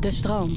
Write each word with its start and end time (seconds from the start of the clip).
De 0.00 0.10
stroom. 0.10 0.50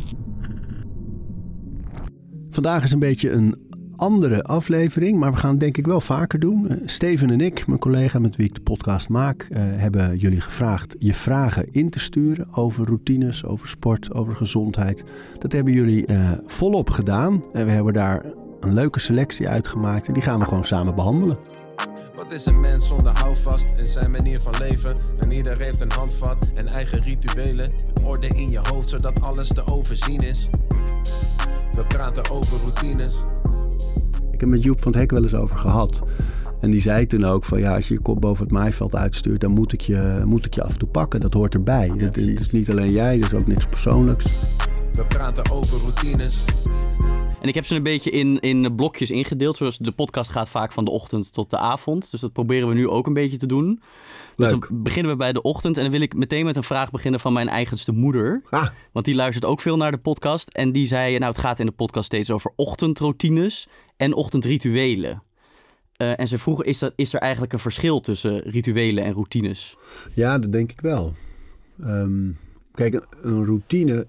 Vandaag 2.49 2.83
is 2.83 2.91
een 2.91 2.99
beetje 2.99 3.31
een 3.31 3.55
andere 3.95 4.43
aflevering, 4.43 5.19
maar 5.19 5.31
we 5.31 5.37
gaan 5.37 5.49
het 5.49 5.59
denk 5.59 5.77
ik 5.77 5.85
wel 5.85 6.01
vaker 6.01 6.39
doen. 6.39 6.65
Uh, 6.71 6.77
Steven 6.85 7.29
en 7.29 7.41
ik, 7.41 7.67
mijn 7.67 7.79
collega 7.79 8.19
met 8.19 8.35
wie 8.35 8.45
ik 8.45 8.55
de 8.55 8.61
podcast 8.61 9.09
maak, 9.09 9.47
uh, 9.51 9.57
hebben 9.59 10.17
jullie 10.17 10.41
gevraagd 10.41 10.95
je 10.99 11.13
vragen 11.13 11.71
in 11.71 11.89
te 11.89 11.99
sturen 11.99 12.47
over 12.51 12.85
routines, 12.85 13.45
over 13.45 13.67
sport, 13.67 14.13
over 14.13 14.35
gezondheid. 14.35 15.03
Dat 15.37 15.51
hebben 15.51 15.73
jullie 15.73 16.07
uh, 16.11 16.31
volop 16.45 16.89
gedaan 16.89 17.43
en 17.53 17.65
we 17.65 17.71
hebben 17.71 17.93
daar 17.93 18.25
een 18.59 18.73
leuke 18.73 18.99
selectie 18.99 19.49
uitgemaakt 19.49 20.07
en 20.07 20.13
die 20.13 20.23
gaan 20.23 20.39
we 20.39 20.45
gewoon 20.45 20.65
samen 20.65 20.95
behandelen. 20.95 21.37
Wat 22.25 22.33
is 22.33 22.45
een 22.45 22.59
mens 22.59 22.87
zonder 22.87 23.19
houvast 23.19 23.73
in 23.77 23.85
zijn 23.85 24.11
manier 24.11 24.39
van 24.39 24.53
leven? 24.59 24.95
En 25.19 25.31
ieder 25.31 25.61
heeft 25.61 25.81
een 25.81 25.91
handvat 25.91 26.37
en 26.53 26.67
eigen 26.67 26.99
rituelen. 26.99 27.71
Orde 28.03 28.27
in 28.27 28.49
je 28.49 28.59
hoofd 28.63 28.89
zodat 28.89 29.21
alles 29.21 29.47
te 29.47 29.65
overzien 29.65 30.19
is. 30.21 30.49
We 31.71 31.85
praten 31.87 32.29
over 32.29 32.59
routines. 32.59 33.23
Ik 34.31 34.39
heb 34.39 34.49
met 34.49 34.63
Joep 34.63 34.81
van 34.81 34.91
het 34.91 35.01
Hek 35.01 35.11
wel 35.11 35.23
eens 35.23 35.33
over 35.33 35.57
gehad. 35.57 36.01
En 36.59 36.71
die 36.71 36.81
zei 36.81 37.07
toen 37.07 37.25
ook 37.25 37.43
van 37.43 37.59
ja, 37.59 37.75
als 37.75 37.87
je 37.87 37.93
je 37.93 37.99
kop 37.99 38.21
boven 38.21 38.43
het 38.43 38.53
maaiveld 38.53 38.95
uitstuurt, 38.95 39.41
dan 39.41 39.51
moet 39.51 39.73
ik 39.73 39.81
je, 39.81 40.21
moet 40.25 40.45
ik 40.45 40.53
je 40.53 40.63
af 40.63 40.71
en 40.71 40.79
toe 40.79 40.89
pakken. 40.89 41.19
Dat 41.19 41.33
hoort 41.33 41.53
erbij. 41.53 41.91
Ja, 41.97 42.05
dat, 42.05 42.17
is 42.17 42.51
niet 42.51 42.69
alleen 42.69 42.91
jij, 42.91 43.19
dat 43.19 43.33
is 43.33 43.39
ook 43.39 43.47
niks 43.47 43.65
persoonlijks. 43.65 44.55
We 44.91 45.05
praten 45.05 45.51
over 45.51 45.79
routines. 45.79 46.45
En 47.41 47.47
ik 47.47 47.55
heb 47.55 47.65
ze 47.65 47.75
een 47.75 47.83
beetje 47.83 48.09
in, 48.09 48.39
in 48.39 48.75
blokjes 48.75 49.11
ingedeeld. 49.11 49.57
Zoals 49.57 49.77
de 49.77 49.91
podcast 49.91 50.31
gaat 50.31 50.49
vaak 50.49 50.71
van 50.71 50.85
de 50.85 50.91
ochtend 50.91 51.33
tot 51.33 51.49
de 51.49 51.57
avond. 51.57 52.11
Dus 52.11 52.21
dat 52.21 52.33
proberen 52.33 52.67
we 52.67 52.73
nu 52.73 52.87
ook 52.87 53.07
een 53.07 53.13
beetje 53.13 53.37
te 53.37 53.45
doen. 53.45 53.81
Dus 54.35 54.49
dan 54.49 54.63
beginnen 54.71 55.11
we 55.11 55.17
bij 55.17 55.33
de 55.33 55.41
ochtend. 55.41 55.77
En 55.77 55.83
dan 55.83 55.91
wil 55.91 56.01
ik 56.01 56.15
meteen 56.15 56.45
met 56.45 56.55
een 56.55 56.63
vraag 56.63 56.91
beginnen 56.91 57.19
van 57.19 57.33
mijn 57.33 57.49
eigenste 57.49 57.91
moeder. 57.91 58.41
Ah. 58.49 58.67
Want 58.91 59.05
die 59.05 59.15
luistert 59.15 59.45
ook 59.45 59.61
veel 59.61 59.77
naar 59.77 59.91
de 59.91 59.97
podcast. 59.97 60.49
En 60.49 60.71
die 60.71 60.87
zei, 60.87 61.17
nou 61.17 61.31
het 61.31 61.41
gaat 61.41 61.59
in 61.59 61.65
de 61.65 61.71
podcast 61.71 62.05
steeds 62.05 62.31
over 62.31 62.51
ochtendroutines 62.55 63.67
en 63.97 64.13
ochtendrituelen. 64.13 65.23
Uh, 65.97 66.19
en 66.19 66.27
ze 66.27 66.37
vroeg, 66.37 66.63
is, 66.63 66.79
dat, 66.79 66.93
is 66.95 67.13
er 67.13 67.19
eigenlijk 67.19 67.53
een 67.53 67.59
verschil 67.59 67.99
tussen 67.99 68.39
rituelen 68.39 69.03
en 69.03 69.13
routines? 69.13 69.77
Ja, 70.13 70.39
dat 70.39 70.51
denk 70.51 70.71
ik 70.71 70.81
wel. 70.81 71.13
Um, 71.79 72.37
kijk, 72.73 73.05
een 73.21 73.45
routine 73.45 74.07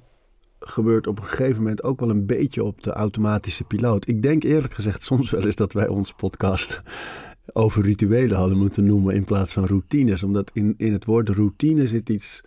gebeurt 0.58 1.06
op 1.06 1.18
een 1.18 1.24
gegeven 1.24 1.62
moment 1.62 1.82
ook 1.82 2.00
wel 2.00 2.10
een 2.10 2.26
beetje 2.26 2.64
op 2.64 2.82
de 2.82 2.92
automatische 2.92 3.64
piloot. 3.64 4.08
Ik 4.08 4.22
denk 4.22 4.42
eerlijk 4.42 4.74
gezegd 4.74 5.02
soms 5.02 5.30
wel 5.30 5.44
eens 5.44 5.56
dat 5.56 5.72
wij 5.72 5.88
onze 5.88 6.14
podcast 6.14 6.82
over 7.52 7.82
rituelen 7.82 8.36
hadden 8.36 8.58
moeten 8.58 8.84
noemen 8.84 9.14
in 9.14 9.24
plaats 9.24 9.52
van 9.52 9.64
routines. 9.64 10.22
Omdat 10.22 10.50
in, 10.54 10.74
in 10.76 10.92
het 10.92 11.04
woord 11.04 11.28
routine 11.28 11.86
zit 11.86 12.08
iets 12.08 12.40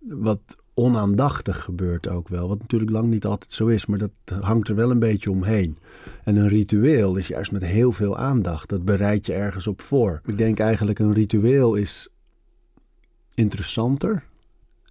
wat 0.00 0.56
onaandachtig 0.74 1.62
gebeurt 1.62 2.08
ook 2.08 2.28
wel. 2.28 2.48
Wat 2.48 2.58
natuurlijk 2.58 2.90
lang 2.90 3.08
niet 3.08 3.24
altijd 3.24 3.52
zo 3.52 3.66
is, 3.66 3.86
maar 3.86 3.98
dat 3.98 4.10
hangt 4.40 4.68
er 4.68 4.74
wel 4.74 4.90
een 4.90 4.98
beetje 4.98 5.30
omheen. 5.30 5.78
En 6.22 6.36
een 6.36 6.48
ritueel 6.48 7.16
is 7.16 7.26
juist 7.26 7.52
met 7.52 7.64
heel 7.64 7.92
veel 7.92 8.16
aandacht. 8.16 8.68
Dat 8.68 8.84
bereid 8.84 9.26
je 9.26 9.32
ergens 9.32 9.66
op 9.66 9.82
voor. 9.82 10.20
Ik 10.24 10.38
denk 10.38 10.58
eigenlijk 10.58 10.98
een 10.98 11.12
ritueel 11.12 11.74
is 11.74 12.08
interessanter. 13.34 14.24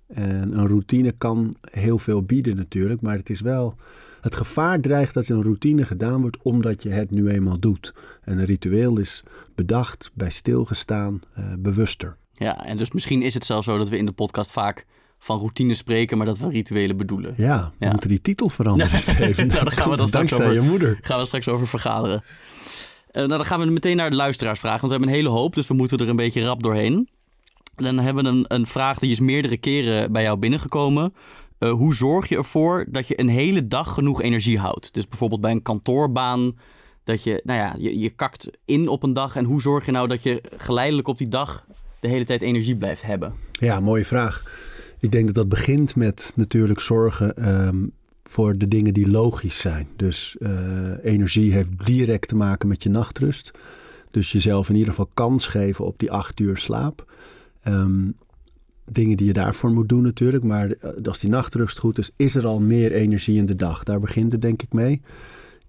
En 0.08 0.58
een 0.58 0.68
routine 0.68 1.12
kan 1.12 1.56
heel 1.62 1.98
veel 1.98 2.24
bieden 2.24 2.56
natuurlijk, 2.56 3.02
maar 3.02 3.18
het 3.18 3.30
is 3.30 3.42
wel... 3.42 3.76
Het 4.22 4.36
gevaar 4.36 4.80
dreigt 4.80 5.14
dat 5.14 5.28
een 5.28 5.44
routine 5.44 5.84
gedaan 5.86 6.22
wordt 6.22 6.38
omdat 6.42 6.84
je 6.84 6.90
het 6.90 7.12
nu 7.12 7.30
eenmaal 7.30 7.60
doet. 7.60 7.94
En 8.22 8.38
een 8.38 8.46
ritueel 8.46 9.00
is 9.00 9.24
bedacht, 9.56 10.12
bij 10.14 10.30
stilgestaan, 10.30 11.22
uh, 11.40 11.46
bewuster. 11.60 12.18
Ja, 12.34 12.66
en 12.66 12.78
dus 12.78 12.92
misschien 12.92 13.22
is 13.22 13.34
het 13.34 13.46
zelfs 13.46 13.68
zo 13.68 13.78
dat 13.78 13.90
we 13.90 13.98
in 13.98 14.06
de 14.06 14.12
podcast 14.12 14.52
vaak 14.52 14.86
van 15.20 15.38
routine 15.38 15.76
spreken, 15.76 16.18
maar 16.18 16.26
dat 16.26 16.38
we 16.38 16.50
rituelen 16.50 16.98
bedoelen. 16.98 17.34
Ja, 17.38 17.72
we 17.78 17.86
ja. 17.86 17.92
moeten 17.92 18.10
die 18.10 18.22
titel 18.22 18.50
veranderen, 18.50 19.00
Steven. 19.10 19.48
nou, 19.48 19.64
dan 19.64 19.72
gaan 19.74 19.90
we 19.90 19.98
dan 19.98 20.08
straks 20.08 20.30
Dankzij 20.30 20.46
over, 20.46 20.64
je 20.64 20.70
moeder. 20.70 20.98
gaan 21.02 21.20
we 21.20 21.26
straks 21.26 21.48
over 21.48 21.68
vergaderen. 21.68 22.24
Uh, 22.24 23.14
nou, 23.14 23.28
dan 23.28 23.46
gaan 23.46 23.60
we 23.60 23.66
meteen 23.66 23.96
naar 23.96 24.10
de 24.10 24.16
luisteraars 24.16 24.60
vragen, 24.60 24.80
want 24.80 24.92
we 24.94 24.98
hebben 24.98 25.10
een 25.10 25.24
hele 25.24 25.40
hoop, 25.40 25.56
dus 25.56 25.68
we 25.68 25.74
moeten 25.74 25.98
er 25.98 26.10
een 26.10 26.16
beetje 26.16 26.44
rap 26.44 26.64
doorheen. 26.64 27.10
Dan 27.76 28.00
hebben 28.00 28.24
we 28.24 28.30
een, 28.30 28.46
een 28.48 28.66
vraag 28.66 29.00
die 29.00 29.12
is 29.12 29.20
meerdere 29.20 29.58
keren 29.58 30.12
bij 30.12 30.24
jou 30.24 30.38
binnengekomen. 30.38 31.14
Uh, 31.60 31.72
hoe 31.72 31.96
zorg 31.96 32.30
je 32.30 32.36
ervoor 32.36 32.86
dat 32.90 33.08
je 33.08 33.20
een 33.20 33.30
hele 33.30 33.68
dag 33.68 33.94
genoeg 33.94 34.22
energie 34.22 34.60
houdt? 34.60 34.94
Dus 34.94 35.08
bijvoorbeeld 35.08 35.42
bij 35.42 35.52
een 35.52 35.62
kantoorbaan, 35.62 36.56
dat 37.04 37.24
je, 37.24 37.42
nou 37.44 37.60
ja, 37.60 37.76
je, 37.78 38.00
je 38.00 38.10
kakt 38.10 38.50
in 38.66 38.88
op 38.88 39.04
een 39.04 39.14
dag. 39.14 39.36
En 39.36 39.46
hoe 39.46 39.62
zorg 39.62 39.86
je 39.86 39.92
nou 39.92 40.08
dat 40.08 40.24
je 40.24 40.42
geleidelijk 40.58 41.08
op 41.08 41.18
die 41.18 41.30
dag 41.30 41.66
de 42.00 42.08
hele 42.08 42.26
tijd 42.26 42.42
energie 42.42 42.76
blijft 42.76 43.02
hebben? 43.02 43.34
Ja, 43.52 43.80
mooie 43.80 44.06
vraag. 44.06 44.44
Ik 45.00 45.12
denk 45.12 45.26
dat 45.26 45.36
dat 45.36 45.50
begint 45.50 45.96
met 45.96 46.34
natuurlijk 46.36 46.80
zorgen 46.80 47.50
um, 47.68 47.92
voor 48.24 48.58
de 48.58 48.68
dingen 48.68 48.94
die 48.94 49.10
logisch 49.10 49.60
zijn. 49.60 49.88
Dus 49.96 50.36
uh, 50.40 50.50
energie 51.04 51.54
heeft 51.54 51.86
direct 51.86 52.28
te 52.28 52.36
maken 52.36 52.68
met 52.68 52.84
je 52.84 52.90
nachtrust. 52.90 53.52
Dus 54.12 54.32
jezelf 54.32 54.70
in 54.70 54.76
ieder 54.76 54.90
geval 54.90 55.10
kans 55.14 55.48
geven 55.48 55.86
op 55.86 56.00
die 56.00 56.12
acht 56.12 56.40
uur 56.40 56.58
slaap. 56.58 57.14
Um, 57.68 58.16
dingen 58.92 59.18
die 59.18 59.28
je 59.28 59.34
daarvoor 59.34 59.72
moet 59.72 59.90
doen 59.90 60.04
natuurlijk. 60.04 60.44
Maar 60.44 60.76
als 61.04 61.20
die 61.20 61.30
nachtrust 61.30 61.80
goed 61.80 61.98
is, 61.98 62.12
is 62.16 62.36
er 62.36 62.46
al 62.46 62.60
meer 62.60 62.92
energie 62.92 63.38
in 63.38 63.46
de 63.46 63.56
dag. 63.56 63.84
Daar 63.84 64.00
begint 64.00 64.32
het 64.32 64.42
denk 64.42 64.62
ik 64.62 64.74
mee. 64.74 65.02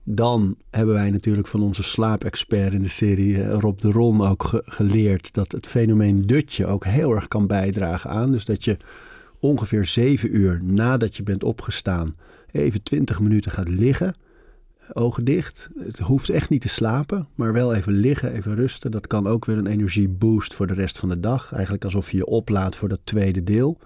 Dan 0.05 0.57
hebben 0.71 0.95
wij 0.95 1.11
natuurlijk 1.11 1.47
van 1.47 1.63
onze 1.63 1.83
slaapexpert 1.83 2.73
in 2.73 2.83
de 2.83 2.89
serie 2.89 3.45
Rob 3.45 3.81
de 3.81 3.91
Ron 3.91 4.27
ook 4.27 4.45
ge 4.45 4.63
geleerd 4.65 5.35
dat 5.35 5.53
het 5.53 5.67
fenomeen 5.67 6.27
dutje 6.27 6.67
ook 6.67 6.85
heel 6.85 7.13
erg 7.13 7.29
kan 7.29 7.47
bijdragen 7.47 8.11
aan. 8.11 8.31
Dus 8.31 8.45
dat 8.45 8.65
je 8.65 8.77
ongeveer 9.41 9.85
zeven 9.85 10.37
uur 10.37 10.61
nadat 10.65 11.17
je 11.17 11.23
bent 11.23 11.45
opgestaan 11.45 12.15
even 12.51 12.83
twintig 12.83 13.21
minuten 13.21 13.51
gaat 13.51 13.69
liggen 13.69 14.15
ogen 14.93 15.25
dicht. 15.25 15.69
Het 15.79 15.99
hoeft 15.99 16.31
echt 16.31 16.51
niet 16.51 16.61
te 16.61 16.69
slapen, 16.69 17.29
maar 17.35 17.53
wel 17.53 17.75
even 17.75 17.93
liggen, 17.93 18.33
even 18.33 18.55
rusten. 18.55 18.91
Dat 18.91 19.07
kan 19.07 19.27
ook 19.27 19.45
weer 19.45 19.59
een 19.59 19.67
energieboost 19.67 20.55
voor 20.55 20.67
de 20.67 20.75
rest 20.75 20.99
van 20.99 21.09
de 21.09 21.21
dag. 21.21 21.53
Eigenlijk 21.53 21.85
alsof 21.85 22.11
je 22.11 22.17
je 22.17 22.27
oplaadt 22.27 22.77
voor 22.77 22.89
dat 22.89 23.01
tweede 23.05 23.43
deel. 23.43 23.79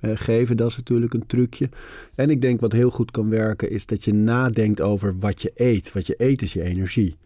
Uh, 0.00 0.10
geven, 0.14 0.56
dat 0.56 0.70
is 0.70 0.76
natuurlijk 0.76 1.14
een 1.14 1.26
trucje. 1.26 1.68
En 2.14 2.30
ik 2.30 2.40
denk 2.40 2.60
wat 2.60 2.72
heel 2.72 2.90
goed 2.90 3.10
kan 3.10 3.28
werken, 3.28 3.70
is 3.70 3.86
dat 3.86 4.04
je 4.04 4.14
nadenkt 4.14 4.80
over 4.80 5.18
wat 5.18 5.42
je 5.42 5.52
eet. 5.54 5.92
Wat 5.92 6.06
je 6.06 6.14
eet 6.16 6.42
is 6.42 6.52
je 6.52 6.62
energie. 6.62 7.16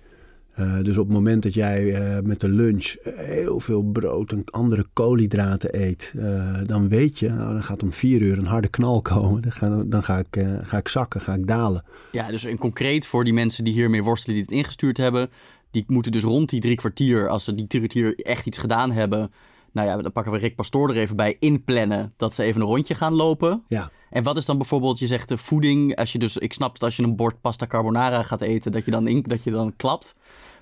Uh, 0.59 0.83
dus 0.83 0.99
op 0.99 1.07
het 1.07 1.15
moment 1.15 1.43
dat 1.43 1.55
jij 1.55 1.85
uh, 1.85 2.19
met 2.23 2.41
de 2.41 2.49
lunch 2.49 2.97
heel 3.15 3.61
veel 3.61 3.83
brood 3.83 4.33
en 4.33 4.45
andere 4.45 4.87
koolhydraten 4.93 5.83
eet, 5.83 6.13
uh, 6.17 6.59
dan 6.67 6.89
weet 6.89 7.19
je, 7.19 7.29
nou, 7.29 7.53
dan 7.53 7.63
gaat 7.63 7.83
om 7.83 7.93
vier 7.93 8.23
uur 8.23 8.39
een 8.39 8.47
harde 8.47 8.69
knal 8.69 9.03
komen. 9.03 9.43
Dan 9.43 9.53
ga, 9.53 9.83
dan 9.87 10.03
ga, 10.03 10.19
ik, 10.19 10.45
ga 10.63 10.77
ik 10.77 10.89
zakken, 10.89 11.21
ga 11.21 11.35
ik 11.35 11.47
dalen. 11.47 11.85
Ja, 12.13 12.29
dus 12.29 12.45
in 12.45 12.59
concreet 12.59 13.07
voor 13.07 13.25
die 13.25 13.33
mensen 13.33 13.65
die 13.65 13.73
hiermee 13.73 14.03
worstelen, 14.03 14.35
die 14.35 14.45
het 14.45 14.55
ingestuurd 14.55 14.97
hebben, 14.97 15.31
die 15.71 15.85
moeten 15.87 16.13
dus 16.13 16.23
rond 16.23 16.49
die 16.49 16.61
drie 16.61 16.77
kwartier, 16.77 17.29
als 17.29 17.45
ze 17.45 17.55
die 17.55 17.67
drie 17.67 17.81
kwartier 17.81 18.25
echt 18.25 18.47
iets 18.47 18.59
gedaan 18.59 18.91
hebben, 18.91 19.31
nou 19.73 19.89
ja, 19.89 19.97
dan 19.97 20.13
pakken 20.13 20.33
we 20.33 20.39
Rick 20.39 20.55
Pastoor 20.55 20.91
er 20.91 20.97
even 20.97 21.17
bij, 21.17 21.37
inplannen 21.41 22.13
dat 22.17 22.35
ze 22.35 22.43
even 22.43 22.61
een 22.61 22.67
rondje 22.67 22.95
gaan 22.95 23.15
lopen. 23.15 23.63
Ja. 23.67 23.91
En 24.11 24.23
wat 24.23 24.37
is 24.37 24.45
dan 24.45 24.59
bijvoorbeeld, 24.59 24.99
je 24.99 25.07
zegt 25.07 25.29
de 25.29 25.39
voeding, 25.39 25.97
als 25.97 26.13
je 26.13 26.19
dus, 26.19 26.37
ik 26.37 26.53
snap 26.53 26.73
dat 26.73 26.83
als 26.83 26.97
je 26.97 27.03
een 27.03 27.17
bord 27.17 27.41
pasta 27.41 27.67
carbonara 27.67 28.23
gaat 28.23 28.41
eten, 28.41 28.73
dat 28.73 28.85
je 28.85 28.91
dan, 28.91 29.09
in, 29.09 29.23
dat 29.23 29.43
je 29.45 29.51
dan 29.51 29.77
klapt. 29.77 30.15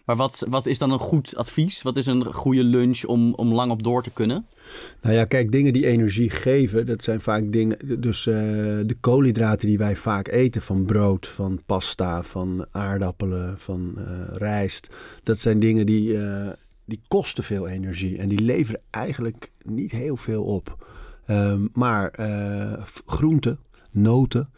Maar 0.07 0.17
wat, 0.17 0.47
wat 0.49 0.67
is 0.67 0.79
dan 0.79 0.91
een 0.91 0.99
goed 0.99 1.37
advies? 1.37 1.83
Wat 1.83 1.97
is 1.97 2.07
een 2.07 2.25
goede 2.25 2.65
lunch 2.65 3.05
om, 3.05 3.35
om 3.35 3.53
lang 3.53 3.71
op 3.71 3.83
door 3.83 4.03
te 4.03 4.11
kunnen? 4.11 4.47
Nou 5.01 5.15
ja, 5.15 5.25
kijk, 5.25 5.53
dingen 5.53 5.73
die 5.73 5.87
energie 5.87 6.31
geven, 6.31 6.87
dat 6.87 7.03
zijn 7.03 7.21
vaak 7.21 7.53
dingen. 7.53 8.01
Dus 8.01 8.27
uh, 8.27 8.35
de 8.87 8.97
koolhydraten 9.01 9.69
die 9.69 9.79
wij 9.79 9.97
vaak 9.97 10.29
eten, 10.29 10.63
van 10.63 10.85
brood, 10.85 11.27
van 11.27 11.61
pasta, 11.67 12.23
van 12.23 12.67
aardappelen, 12.71 13.59
van 13.59 13.95
uh, 13.99 14.05
rijst. 14.33 14.95
Dat 15.23 15.39
zijn 15.39 15.59
dingen 15.59 15.87
die, 15.87 16.13
uh, 16.13 16.49
die 16.85 17.01
kosten 17.09 17.45
veel 17.45 17.69
energie 17.69 18.19
en 18.19 18.29
die 18.29 18.41
leveren 18.41 18.81
eigenlijk 18.91 19.53
niet 19.63 19.93
heel 19.93 20.17
veel 20.17 20.45
op. 20.45 20.87
Um, 21.31 21.69
maar 21.73 22.15
groenten, 23.07 23.59
noten. 23.91 24.51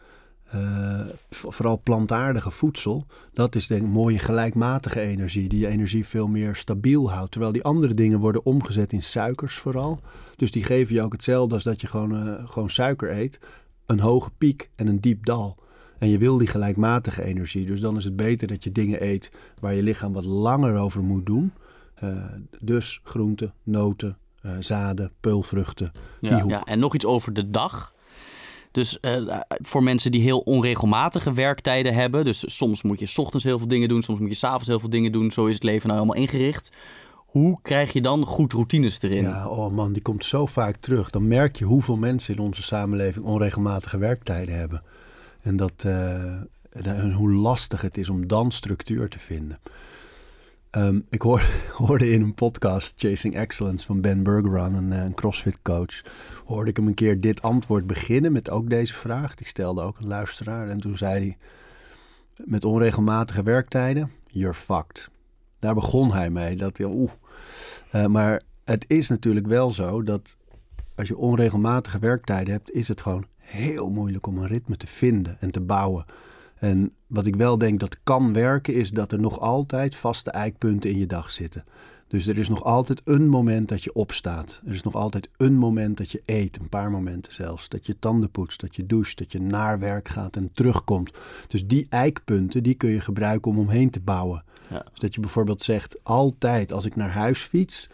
Uh, 0.55 1.01
vooral 1.29 1.81
plantaardige 1.83 2.51
voedsel, 2.51 3.05
dat 3.33 3.55
is 3.55 3.67
denk 3.67 3.81
ik 3.81 3.87
mooie 3.87 4.19
gelijkmatige 4.19 4.99
energie, 4.99 5.49
die 5.49 5.59
je 5.59 5.67
energie 5.67 6.05
veel 6.05 6.27
meer 6.27 6.55
stabiel 6.55 7.11
houdt. 7.11 7.31
Terwijl 7.31 7.51
die 7.53 7.63
andere 7.63 7.93
dingen 7.93 8.19
worden 8.19 8.45
omgezet 8.45 8.93
in 8.93 9.01
suikers 9.01 9.57
vooral. 9.57 9.99
Dus 10.35 10.51
die 10.51 10.63
geven 10.63 10.95
je 10.95 11.01
ook 11.01 11.11
hetzelfde 11.11 11.53
als 11.53 11.63
dat 11.63 11.81
je 11.81 11.87
gewoon, 11.87 12.27
uh, 12.27 12.49
gewoon 12.49 12.69
suiker 12.69 13.17
eet. 13.17 13.39
Een 13.85 13.99
hoge 13.99 14.29
piek 14.37 14.69
en 14.75 14.87
een 14.87 14.99
diep 14.99 15.25
dal. 15.25 15.55
En 15.97 16.09
je 16.09 16.17
wil 16.17 16.37
die 16.37 16.47
gelijkmatige 16.47 17.23
energie. 17.23 17.65
Dus 17.65 17.79
dan 17.79 17.95
is 17.95 18.03
het 18.03 18.15
beter 18.15 18.47
dat 18.47 18.63
je 18.63 18.71
dingen 18.71 19.03
eet 19.03 19.31
waar 19.59 19.73
je 19.73 19.83
lichaam 19.83 20.13
wat 20.13 20.25
langer 20.25 20.77
over 20.77 21.03
moet 21.03 21.25
doen. 21.25 21.53
Uh, 22.03 22.23
dus 22.59 22.99
groenten, 23.03 23.53
noten, 23.63 24.17
zaden, 24.59 25.11
peulvruchten. 25.19 25.91
Ja, 26.21 26.43
ja, 26.47 26.63
en 26.63 26.79
nog 26.79 26.95
iets 26.95 27.05
over 27.05 27.33
de 27.33 27.49
dag. 27.49 27.93
Dus 28.71 28.97
uh, 29.01 29.39
voor 29.47 29.83
mensen 29.83 30.11
die 30.11 30.21
heel 30.21 30.39
onregelmatige 30.39 31.33
werktijden 31.33 31.93
hebben. 31.93 32.23
Dus 32.23 32.57
soms 32.57 32.81
moet 32.81 32.99
je 32.99 33.05
s 33.05 33.17
ochtends 33.17 33.45
heel 33.45 33.57
veel 33.57 33.67
dingen 33.67 33.89
doen. 33.89 34.03
Soms 34.03 34.19
moet 34.19 34.29
je 34.29 34.35
s'avonds 34.35 34.67
heel 34.67 34.79
veel 34.79 34.89
dingen 34.89 35.11
doen. 35.11 35.31
Zo 35.31 35.45
is 35.45 35.53
het 35.53 35.63
leven 35.63 35.87
nou 35.87 35.99
helemaal 35.99 36.21
ingericht. 36.21 36.71
Hoe 37.15 37.59
krijg 37.61 37.93
je 37.93 38.01
dan 38.01 38.25
goed 38.25 38.53
routines 38.53 39.01
erin? 39.01 39.21
Ja, 39.21 39.47
oh 39.47 39.73
man, 39.73 39.93
die 39.93 40.01
komt 40.01 40.25
zo 40.25 40.45
vaak 40.45 40.75
terug. 40.75 41.09
Dan 41.09 41.27
merk 41.27 41.55
je 41.55 41.65
hoeveel 41.65 41.97
mensen 41.97 42.33
in 42.35 42.41
onze 42.41 42.61
samenleving 42.61 43.25
onregelmatige 43.25 43.97
werktijden 43.97 44.55
hebben. 44.55 44.83
En 45.41 45.55
dat, 45.55 45.83
uh, 45.85 46.33
en 46.71 47.11
hoe 47.11 47.31
lastig 47.31 47.81
het 47.81 47.97
is 47.97 48.09
om 48.09 48.27
dan 48.27 48.51
structuur 48.51 49.09
te 49.09 49.19
vinden. 49.19 49.59
Um, 50.71 51.05
ik 51.09 51.21
hoor, 51.21 51.41
hoorde 51.81 52.09
in 52.09 52.21
een 52.21 52.33
podcast 52.33 52.93
Chasing 52.97 53.35
Excellence 53.35 53.85
van 53.85 54.01
Ben 54.01 54.23
Bergeron, 54.23 54.73
een, 54.73 54.91
een 54.91 55.13
CrossFit 55.13 55.61
coach, 55.61 56.01
hoorde 56.45 56.69
ik 56.69 56.77
hem 56.77 56.87
een 56.87 56.93
keer 56.93 57.21
dit 57.21 57.41
antwoord 57.41 57.87
beginnen 57.87 58.31
met 58.31 58.49
ook 58.49 58.69
deze 58.69 58.93
vraag. 58.93 59.35
Die 59.35 59.47
stelde 59.47 59.81
ook 59.81 59.99
een 59.99 60.07
luisteraar 60.07 60.69
en 60.69 60.79
toen 60.79 60.97
zei 60.97 61.19
hij, 61.19 61.37
met 62.45 62.65
onregelmatige 62.65 63.43
werktijden, 63.43 64.11
you're 64.27 64.53
fucked. 64.53 65.09
Daar 65.59 65.73
begon 65.73 66.13
hij 66.13 66.29
mee. 66.29 66.55
Dat, 66.55 66.79
oeh. 66.79 67.11
Uh, 67.95 68.05
maar 68.05 68.41
het 68.63 68.85
is 68.87 69.09
natuurlijk 69.09 69.47
wel 69.47 69.71
zo 69.71 70.03
dat 70.03 70.37
als 70.95 71.07
je 71.07 71.17
onregelmatige 71.17 71.99
werktijden 71.99 72.53
hebt, 72.53 72.71
is 72.71 72.87
het 72.87 73.01
gewoon 73.01 73.25
heel 73.37 73.89
moeilijk 73.89 74.27
om 74.27 74.37
een 74.37 74.47
ritme 74.47 74.77
te 74.77 74.87
vinden 74.87 75.37
en 75.39 75.51
te 75.51 75.61
bouwen. 75.61 76.05
En 76.59 76.93
wat 77.07 77.25
ik 77.25 77.35
wel 77.35 77.57
denk 77.57 77.79
dat 77.79 77.97
kan 78.03 78.33
werken, 78.33 78.73
is 78.73 78.91
dat 78.91 79.11
er 79.11 79.19
nog 79.19 79.39
altijd 79.39 79.95
vaste 79.95 80.31
eikpunten 80.31 80.89
in 80.89 80.97
je 80.97 81.05
dag 81.05 81.31
zitten. 81.31 81.63
Dus 82.07 82.27
er 82.27 82.37
is 82.37 82.49
nog 82.49 82.63
altijd 82.63 83.01
een 83.03 83.27
moment 83.27 83.67
dat 83.67 83.83
je 83.83 83.93
opstaat. 83.93 84.61
Er 84.65 84.73
is 84.73 84.81
nog 84.81 84.95
altijd 84.95 85.29
een 85.37 85.53
moment 85.53 85.97
dat 85.97 86.11
je 86.11 86.21
eet, 86.25 86.59
een 86.59 86.69
paar 86.69 86.91
momenten 86.91 87.33
zelfs. 87.33 87.69
Dat 87.69 87.85
je 87.85 87.99
tanden 87.99 88.31
poetst, 88.31 88.59
dat 88.59 88.75
je 88.75 88.85
doucht, 88.85 89.17
dat 89.17 89.31
je 89.31 89.41
naar 89.41 89.79
werk 89.79 90.07
gaat 90.07 90.35
en 90.35 90.51
terugkomt. 90.51 91.17
Dus 91.47 91.67
die 91.67 91.87
eikpunten, 91.89 92.63
die 92.63 92.73
kun 92.73 92.89
je 92.89 93.01
gebruiken 93.01 93.51
om 93.51 93.59
omheen 93.59 93.89
te 93.89 93.99
bouwen. 93.99 94.43
Ja. 94.69 94.85
Dus 94.91 94.99
dat 94.99 95.13
je 95.13 95.19
bijvoorbeeld 95.19 95.61
zegt, 95.61 96.03
altijd 96.03 96.71
als 96.71 96.85
ik 96.85 96.95
naar 96.95 97.11
huis 97.11 97.41
fiets, 97.41 97.89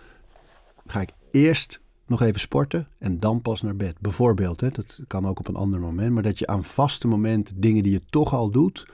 ga 0.86 1.02
ik 1.02 1.12
eerst 1.32 1.82
nog 2.06 2.22
even 2.22 2.40
sporten 2.40 2.88
en 2.98 3.20
dan 3.20 3.42
pas 3.42 3.62
naar 3.62 3.76
bed. 3.76 3.96
Bijvoorbeeld, 4.00 4.62
hè, 4.62 4.70
dat 4.70 5.00
kan 5.08 5.28
ook 5.28 5.40
op 5.40 5.48
een 5.48 5.56
ander 5.56 5.80
moment. 5.80 6.14
Maar 6.14 6.24
dat 6.24 6.40
je 6.40 6.48
aan 6.48 6.64
vaste 6.64 7.08
momenten 7.08 7.62
dingen 7.62 7.84
die 7.84 7.92
je 7.92 8.02
toch 8.10 8.34
al 8.34 8.50
doet, 8.50 8.88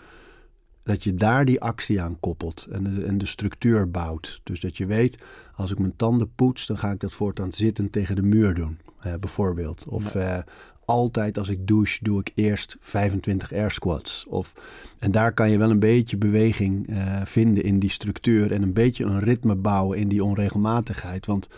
dat 0.83 1.03
je 1.03 1.15
daar 1.15 1.45
die 1.45 1.61
actie 1.61 2.01
aan 2.01 2.19
koppelt 2.19 2.67
en 2.71 2.83
de, 2.83 3.05
en 3.05 3.17
de 3.17 3.25
structuur 3.25 3.91
bouwt. 3.91 4.41
Dus 4.43 4.59
dat 4.59 4.77
je 4.77 4.85
weet, 4.85 5.23
als 5.55 5.71
ik 5.71 5.79
mijn 5.79 5.95
tanden 5.95 6.35
poets, 6.35 6.65
dan 6.65 6.77
ga 6.77 6.91
ik 6.91 6.99
dat 6.99 7.13
voortaan 7.13 7.51
zittend 7.51 7.91
tegen 7.91 8.15
de 8.15 8.21
muur 8.21 8.53
doen, 8.53 8.79
bijvoorbeeld. 9.19 9.87
Of 9.87 10.15
eh, 10.15 10.37
altijd 10.85 11.37
als 11.37 11.49
ik 11.49 11.67
douche, 11.67 12.03
doe 12.03 12.19
ik 12.19 12.31
eerst 12.35 12.77
25 12.79 13.53
air 13.53 13.71
squats. 13.71 14.25
Of, 14.27 14.53
en 14.99 15.11
daar 15.11 15.33
kan 15.33 15.49
je 15.49 15.57
wel 15.57 15.69
een 15.69 15.79
beetje 15.79 16.17
beweging 16.17 16.89
uh, 16.89 17.21
vinden 17.23 17.63
in 17.63 17.79
die 17.79 17.89
structuur 17.89 18.51
en 18.51 18.61
een 18.61 18.73
beetje 18.73 19.03
een 19.03 19.19
ritme 19.19 19.55
bouwen 19.55 19.97
in 19.97 20.07
die 20.07 20.23
onregelmatigheid. 20.23 21.25
Want 21.25 21.49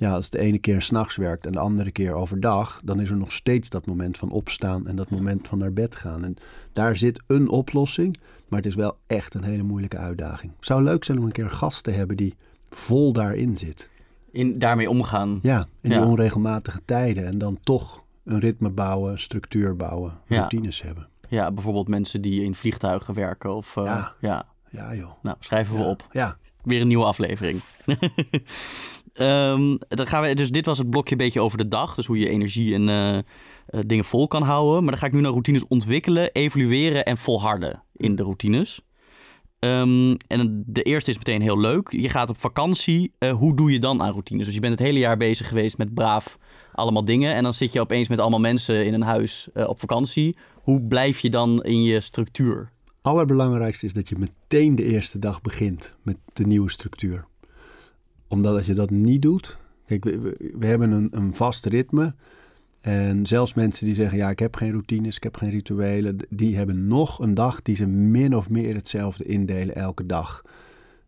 ja, 0.00 0.14
als 0.14 0.24
het 0.24 0.32
de 0.32 0.38
ene 0.38 0.58
keer 0.58 0.82
s'nachts 0.82 1.16
werkt 1.16 1.46
en 1.46 1.52
de 1.52 1.58
andere 1.58 1.90
keer 1.90 2.14
overdag, 2.14 2.80
dan 2.84 3.00
is 3.00 3.10
er 3.10 3.16
nog 3.16 3.32
steeds 3.32 3.68
dat 3.68 3.86
moment 3.86 4.18
van 4.18 4.30
opstaan 4.30 4.86
en 4.86 4.96
dat 4.96 5.10
moment 5.10 5.48
van 5.48 5.58
naar 5.58 5.72
bed 5.72 5.96
gaan. 5.96 6.24
En 6.24 6.36
daar 6.72 6.96
zit 6.96 7.22
een 7.26 7.48
oplossing, 7.48 8.16
maar 8.48 8.58
het 8.58 8.68
is 8.68 8.74
wel 8.74 8.96
echt 9.06 9.34
een 9.34 9.42
hele 9.42 9.62
moeilijke 9.62 9.96
uitdaging. 9.96 10.52
Het 10.56 10.66
zou 10.66 10.82
leuk 10.82 11.04
zijn 11.04 11.18
om 11.18 11.24
een 11.24 11.32
keer 11.32 11.44
een 11.44 11.50
gast 11.50 11.84
te 11.84 11.90
hebben 11.90 12.16
die 12.16 12.34
vol 12.68 13.12
daarin 13.12 13.56
zit. 13.56 13.90
In, 14.30 14.58
daarmee 14.58 14.90
omgaan. 14.90 15.38
Ja, 15.42 15.66
in 15.80 15.90
die 15.90 16.00
onregelmatige 16.00 16.80
tijden. 16.84 17.26
En 17.26 17.38
dan 17.38 17.58
toch 17.62 18.04
een 18.24 18.38
ritme 18.38 18.70
bouwen, 18.70 19.18
structuur 19.18 19.76
bouwen, 19.76 20.12
routines 20.26 20.82
hebben. 20.82 21.08
Ja, 21.28 21.52
bijvoorbeeld 21.52 21.88
mensen 21.88 22.20
die 22.20 22.44
in 22.44 22.54
vliegtuigen 22.54 23.14
werken. 23.14 23.54
Of, 23.54 23.76
uh, 23.76 23.84
ja. 23.84 24.14
ja. 24.20 24.46
Ja, 24.70 24.94
joh. 24.94 25.12
Nou, 25.22 25.36
schrijven 25.40 25.76
we 25.76 25.82
op. 25.82 26.06
Ja. 26.10 26.36
Weer 26.62 26.80
een 26.80 26.88
nieuwe 26.88 27.04
aflevering. 27.04 27.60
um, 29.22 29.78
dan 29.88 30.06
gaan 30.06 30.22
we, 30.22 30.34
dus 30.34 30.50
dit 30.50 30.66
was 30.66 30.78
het 30.78 30.90
blokje 30.90 31.12
een 31.12 31.18
beetje 31.18 31.40
over 31.40 31.58
de 31.58 31.68
dag. 31.68 31.94
Dus 31.94 32.06
hoe 32.06 32.18
je 32.18 32.28
energie 32.28 32.74
en 32.74 32.88
uh, 32.88 33.14
uh, 33.14 33.20
dingen 33.86 34.04
vol 34.04 34.26
kan 34.26 34.42
houden. 34.42 34.80
Maar 34.82 34.90
dan 34.90 35.00
ga 35.00 35.06
ik 35.06 35.12
nu 35.12 35.20
naar 35.20 35.30
routines 35.30 35.66
ontwikkelen, 35.68 36.32
evalueren 36.32 37.04
en 37.04 37.16
volharden 37.16 37.82
in 37.96 38.16
de 38.16 38.22
routines. 38.22 38.80
Um, 39.58 40.16
en 40.26 40.62
de 40.66 40.82
eerste 40.82 41.10
is 41.10 41.16
meteen 41.16 41.42
heel 41.42 41.60
leuk. 41.60 41.90
Je 41.90 42.08
gaat 42.08 42.30
op 42.30 42.38
vakantie. 42.38 43.12
Uh, 43.18 43.32
hoe 43.32 43.56
doe 43.56 43.72
je 43.72 43.78
dan 43.78 44.02
aan 44.02 44.10
routines? 44.10 44.44
Dus 44.44 44.54
je 44.54 44.60
bent 44.60 44.78
het 44.78 44.82
hele 44.82 44.98
jaar 44.98 45.16
bezig 45.16 45.48
geweest 45.48 45.78
met 45.78 45.94
braaf 45.94 46.38
allemaal 46.72 47.04
dingen. 47.04 47.34
En 47.34 47.42
dan 47.42 47.54
zit 47.54 47.72
je 47.72 47.80
opeens 47.80 48.08
met 48.08 48.18
allemaal 48.18 48.40
mensen 48.40 48.86
in 48.86 48.94
een 48.94 49.02
huis 49.02 49.48
op 49.54 49.80
vakantie. 49.80 50.36
Hoe 50.54 50.80
blijf 50.80 51.18
je 51.18 51.30
dan 51.30 51.62
in 51.62 51.82
je 51.82 52.00
structuur? 52.00 52.70
Allerbelangrijkste 53.02 53.86
is 53.86 53.92
dat 53.92 54.08
je 54.08 54.16
meteen 54.18 54.74
de 54.74 54.84
eerste 54.84 55.18
dag 55.18 55.40
begint 55.40 55.94
met 56.02 56.18
de 56.32 56.46
nieuwe 56.46 56.70
structuur. 56.70 57.28
Omdat 58.30 58.56
als 58.56 58.66
je 58.66 58.74
dat 58.74 58.90
niet 58.90 59.22
doet. 59.22 59.56
Kijk, 59.86 60.04
we, 60.04 60.52
we 60.58 60.66
hebben 60.66 60.90
een, 60.90 61.08
een 61.10 61.34
vast 61.34 61.66
ritme. 61.66 62.14
En 62.80 63.26
zelfs 63.26 63.54
mensen 63.54 63.84
die 63.84 63.94
zeggen, 63.94 64.18
ja, 64.18 64.30
ik 64.30 64.38
heb 64.38 64.56
geen 64.56 64.70
routines, 64.70 65.16
ik 65.16 65.22
heb 65.22 65.36
geen 65.36 65.50
rituelen, 65.50 66.16
die 66.28 66.56
hebben 66.56 66.86
nog 66.86 67.18
een 67.18 67.34
dag 67.34 67.62
die 67.62 67.76
ze 67.76 67.86
min 67.86 68.36
of 68.36 68.50
meer 68.50 68.74
hetzelfde 68.74 69.24
indelen 69.24 69.74
elke 69.74 70.06
dag. 70.06 70.42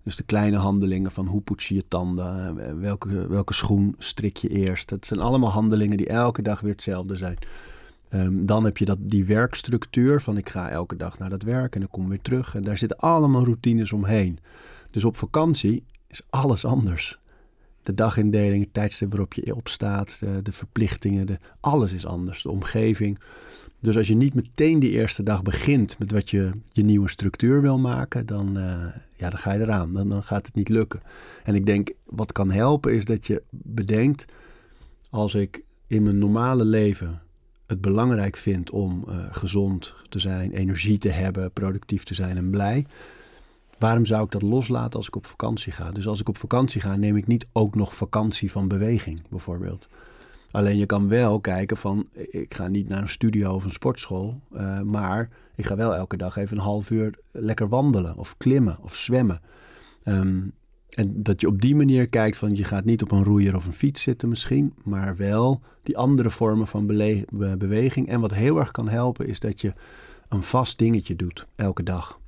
Dus 0.03 0.17
de 0.17 0.23
kleine 0.23 0.57
handelingen 0.57 1.11
van 1.11 1.27
hoe 1.27 1.41
poets 1.41 1.69
je 1.69 1.75
je 1.75 1.85
tanden, 1.89 2.59
eh, 2.59 2.75
welke, 2.75 3.29
welke 3.29 3.55
schoen 3.55 3.95
strik 3.99 4.37
je 4.37 4.49
eerst. 4.49 4.89
Dat 4.89 5.07
zijn 5.07 5.21
allemaal 5.21 5.51
handelingen 5.51 5.97
die 5.97 6.09
elke 6.09 6.43
dag 6.43 6.61
weer 6.61 6.73
hetzelfde 6.73 7.17
zijn. 7.17 7.39
Um, 8.15 8.47
dan 8.47 8.65
heb 8.65 8.79
je 8.79 8.85
dat, 8.85 8.99
die 9.01 9.25
werkstructuur 9.25 10.21
van 10.21 10.37
ik 10.37 10.49
ga 10.49 10.69
elke 10.69 10.97
dag 10.97 11.19
naar 11.19 11.31
dat 11.31 11.43
werk 11.43 11.75
en 11.75 11.83
ik 11.83 11.91
kom 11.91 12.09
weer 12.09 12.23
terug. 12.23 12.55
En 12.55 12.63
daar 12.63 12.79
zitten 12.79 12.99
allemaal 12.99 13.45
routines 13.45 13.93
omheen. 13.93 14.39
Dus 14.91 15.05
op 15.05 15.17
vakantie 15.17 15.85
is 16.13 16.23
alles 16.31 16.65
anders 16.65 17.21
de 17.83 17.95
dagindeling, 17.95 18.63
het 18.63 18.75
tijdstip 18.75 19.11
waarop 19.11 19.35
je 19.35 19.55
opstaat, 19.55 20.19
de, 20.21 20.43
de 20.43 20.53
verplichtingen, 20.53 21.27
de, 21.27 21.39
alles 21.61 21.93
is 21.93 22.07
anders, 22.07 22.43
de 22.43 22.51
omgeving. 22.51 23.19
Dus 23.81 23.97
als 23.97 24.09
je 24.09 24.15
niet 24.15 24.35
meteen 24.35 24.79
die 24.79 24.91
eerste 24.91 25.23
dag 25.23 25.43
begint 25.43 25.99
met 25.99 26.13
wat 26.13 26.31
je 26.31 26.51
je 26.73 26.85
nieuwe 26.85 27.11
structuur 27.11 27.63
wil 27.63 27.79
maken, 27.79 28.27
dan, 28.27 28.59
uh, 28.59 28.87
ja, 29.17 29.31
dan 29.31 29.39
ga 29.39 29.53
je 29.53 29.61
eraan. 29.61 29.93
Dan, 29.93 30.09
dan 30.09 30.23
gaat 30.23 30.47
het 30.47 30.55
niet 30.55 30.69
lukken. 30.69 31.01
En 31.45 31.55
ik 31.55 31.67
denk, 31.67 31.91
wat 32.05 32.33
kan 32.33 32.51
helpen 32.51 32.95
is 32.95 33.05
dat 33.05 33.27
je 33.27 33.43
bedenkt, 33.51 34.25
als 35.11 35.35
ik 35.35 35.63
in 35.87 36.03
mijn 36.03 36.19
normale 36.19 36.65
leven 36.65 37.23
het 37.67 37.81
belangrijk 37.81 38.37
vind 38.37 38.71
om 38.71 39.05
uh, 39.09 39.27
gezond 39.31 39.95
te 40.09 40.19
zijn, 40.19 40.53
energie 40.53 40.99
te 40.99 41.09
hebben, 41.09 41.53
productief 41.53 42.03
te 42.03 42.15
zijn 42.15 42.37
en 42.37 42.51
blij, 42.51 42.87
Waarom 43.83 44.05
zou 44.05 44.25
ik 44.25 44.31
dat 44.31 44.43
loslaten 44.43 44.99
als 44.99 45.07
ik 45.07 45.17
op 45.17 45.27
vakantie 45.27 45.73
ga? 45.73 45.91
Dus 45.91 46.07
als 46.07 46.21
ik 46.21 46.29
op 46.29 46.37
vakantie 46.37 46.81
ga, 46.81 46.97
neem 46.97 47.17
ik 47.17 47.27
niet 47.27 47.47
ook 47.53 47.75
nog 47.75 47.95
vakantie 47.95 48.51
van 48.51 48.69
beweging, 48.69 49.29
bijvoorbeeld. 49.31 49.89
Alleen 50.51 50.77
je 50.77 50.87
kan 50.87 51.09
wel 51.09 51.41
kijken 51.41 51.77
van, 51.77 52.09
ik 52.13 52.55
ga 52.55 52.69
niet 52.69 52.89
naar 52.89 53.03
een 53.03 53.09
studio 53.09 53.55
of 53.55 53.65
een 53.65 53.71
sportschool, 53.71 54.41
uh, 54.53 54.81
maar 54.81 55.29
ik 55.55 55.67
ga 55.67 55.77
wel 55.77 55.95
elke 55.95 56.17
dag 56.17 56.37
even 56.37 56.57
een 56.57 56.63
half 56.63 56.91
uur 56.91 57.19
lekker 57.31 57.69
wandelen 57.69 58.17
of 58.17 58.37
klimmen 58.37 58.79
of 58.81 58.97
zwemmen. 58.97 59.41
Um, 60.05 60.53
en 60.89 61.23
dat 61.23 61.41
je 61.41 61.47
op 61.47 61.61
die 61.61 61.77
manier 61.77 62.09
kijkt 62.09 62.37
van, 62.37 62.55
je 62.55 62.65
gaat 62.65 62.85
niet 62.85 63.03
op 63.03 63.11
een 63.11 63.25
roeier 63.25 63.57
of 63.57 63.67
een 63.67 63.73
fiets 63.73 64.03
zitten 64.03 64.29
misschien, 64.29 64.75
maar 64.85 65.17
wel 65.17 65.61
die 65.83 65.97
andere 65.97 66.31
vormen 66.31 66.67
van 66.67 66.87
beweging. 67.59 68.09
En 68.09 68.21
wat 68.21 68.35
heel 68.35 68.59
erg 68.59 68.71
kan 68.71 68.89
helpen 68.89 69.27
is 69.27 69.41
dat 69.41 69.61
je 69.61 69.73
een 70.29 70.43
vast 70.43 70.79
dingetje 70.79 71.17
doet 71.17 71.47
elke 71.57 71.83
dag. 71.83 72.21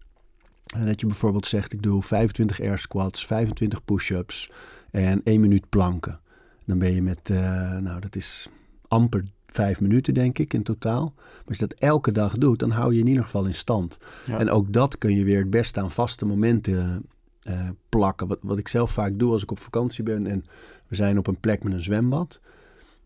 Dat 0.84 1.00
je 1.00 1.06
bijvoorbeeld 1.06 1.46
zegt, 1.46 1.72
ik 1.72 1.82
doe 1.82 2.02
25 2.02 2.60
air 2.60 2.78
squats, 2.78 3.26
25 3.26 3.84
push-ups 3.84 4.50
en 4.90 5.20
1 5.24 5.40
minuut 5.40 5.68
planken. 5.68 6.20
Dan 6.66 6.78
ben 6.78 6.94
je 6.94 7.02
met, 7.02 7.30
uh, 7.30 7.38
nou 7.76 8.00
dat 8.00 8.16
is 8.16 8.48
amper 8.88 9.22
5 9.46 9.80
minuten 9.80 10.14
denk 10.14 10.38
ik 10.38 10.54
in 10.54 10.62
totaal. 10.62 11.12
Maar 11.16 11.44
als 11.46 11.58
je 11.58 11.66
dat 11.66 11.78
elke 11.78 12.12
dag 12.12 12.38
doet, 12.38 12.58
dan 12.58 12.70
hou 12.70 12.94
je 12.94 13.00
in 13.00 13.06
ieder 13.06 13.24
geval 13.24 13.44
in 13.44 13.54
stand. 13.54 13.98
Ja. 14.26 14.38
En 14.38 14.50
ook 14.50 14.72
dat 14.72 14.98
kun 14.98 15.16
je 15.16 15.24
weer 15.24 15.38
het 15.38 15.50
beste 15.50 15.80
aan 15.80 15.90
vaste 15.90 16.26
momenten 16.26 17.06
uh, 17.48 17.68
plakken. 17.88 18.26
Wat, 18.26 18.38
wat 18.42 18.58
ik 18.58 18.68
zelf 18.68 18.90
vaak 18.90 19.18
doe 19.18 19.32
als 19.32 19.42
ik 19.42 19.50
op 19.50 19.58
vakantie 19.58 20.04
ben 20.04 20.26
en 20.26 20.44
we 20.86 20.96
zijn 20.96 21.18
op 21.18 21.26
een 21.26 21.40
plek 21.40 21.62
met 21.62 21.72
een 21.72 21.82
zwembad. 21.82 22.40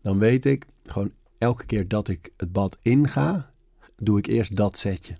Dan 0.01 0.19
weet 0.19 0.45
ik 0.45 0.65
gewoon 0.85 1.11
elke 1.37 1.65
keer 1.65 1.87
dat 1.87 2.07
ik 2.07 2.29
het 2.37 2.51
bad 2.51 2.77
inga, 2.81 3.49
doe 3.97 4.17
ik 4.17 4.25
eerst 4.25 4.55
dat 4.55 4.77
setje. 4.77 5.15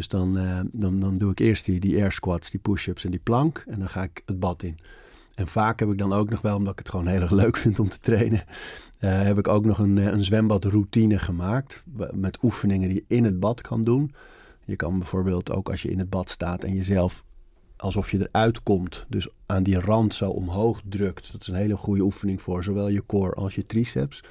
Dus 0.00 0.08
dan, 0.08 0.38
uh, 0.38 0.60
dan, 0.72 1.00
dan 1.00 1.14
doe 1.14 1.30
ik 1.30 1.38
eerst 1.38 1.64
die, 1.64 1.80
die 1.80 2.00
air 2.00 2.12
squats, 2.12 2.50
die 2.50 2.60
push-ups 2.60 3.04
en 3.04 3.10
die 3.10 3.20
plank. 3.20 3.64
En 3.66 3.78
dan 3.78 3.88
ga 3.88 4.02
ik 4.02 4.22
het 4.26 4.40
bad 4.40 4.62
in. 4.62 4.78
En 5.34 5.46
vaak 5.46 5.80
heb 5.80 5.88
ik 5.88 5.98
dan 5.98 6.12
ook 6.12 6.30
nog 6.30 6.40
wel, 6.40 6.56
omdat 6.56 6.72
ik 6.72 6.78
het 6.78 6.88
gewoon 6.88 7.06
heel 7.06 7.20
erg 7.20 7.30
leuk 7.30 7.56
vind 7.56 7.78
om 7.78 7.88
te 7.88 8.00
trainen, 8.00 8.44
uh, 9.00 9.22
heb 9.22 9.38
ik 9.38 9.48
ook 9.48 9.64
nog 9.64 9.78
een, 9.78 9.98
eh, 9.98 10.04
een 10.04 10.24
zwembadroutine 10.24 11.18
gemaakt. 11.18 11.82
Met 12.12 12.38
oefeningen 12.42 12.88
die 12.88 13.04
je 13.08 13.16
in 13.16 13.24
het 13.24 13.40
bad 13.40 13.60
kan 13.60 13.84
doen. 13.84 14.14
Je 14.64 14.76
kan 14.76 14.98
bijvoorbeeld 14.98 15.50
ook 15.50 15.70
als 15.70 15.82
je 15.82 15.90
in 15.90 15.98
het 15.98 16.10
bad 16.10 16.30
staat 16.30 16.64
en 16.64 16.74
jezelf 16.74 17.24
alsof 17.76 18.10
je 18.10 18.28
eruit 18.28 18.62
komt, 18.62 19.06
dus 19.08 19.28
aan 19.46 19.62
die 19.62 19.80
rand 19.80 20.14
zo 20.14 20.30
omhoog 20.30 20.80
drukt. 20.88 21.32
Dat 21.32 21.40
is 21.40 21.46
een 21.46 21.54
hele 21.54 21.76
goede 21.76 22.02
oefening 22.02 22.42
voor 22.42 22.64
zowel 22.64 22.88
je 22.88 23.06
core 23.06 23.34
als 23.34 23.54
je 23.54 23.66
triceps. 23.66 24.22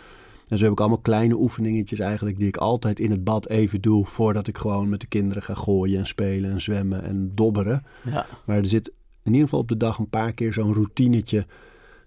En 0.49 0.57
zo 0.57 0.63
heb 0.63 0.73
ik 0.73 0.79
allemaal 0.79 0.99
kleine 0.99 1.35
oefeningetjes 1.35 1.99
eigenlijk 1.99 2.39
die 2.39 2.47
ik 2.47 2.57
altijd 2.57 2.99
in 2.99 3.11
het 3.11 3.23
bad 3.23 3.49
even 3.49 3.81
doe 3.81 4.05
voordat 4.05 4.47
ik 4.47 4.57
gewoon 4.57 4.89
met 4.89 5.01
de 5.01 5.07
kinderen 5.07 5.43
ga 5.43 5.53
gooien 5.53 5.99
en 5.99 6.07
spelen 6.07 6.51
en 6.51 6.61
zwemmen 6.61 7.03
en 7.03 7.31
dobberen. 7.33 7.83
Ja. 8.05 8.25
Maar 8.45 8.57
er 8.57 8.65
zit 8.65 8.91
in 9.23 9.31
ieder 9.31 9.43
geval 9.43 9.59
op 9.59 9.67
de 9.67 9.77
dag 9.77 9.97
een 9.97 10.09
paar 10.09 10.33
keer 10.33 10.53
zo'n 10.53 10.73
routinetje 10.73 11.45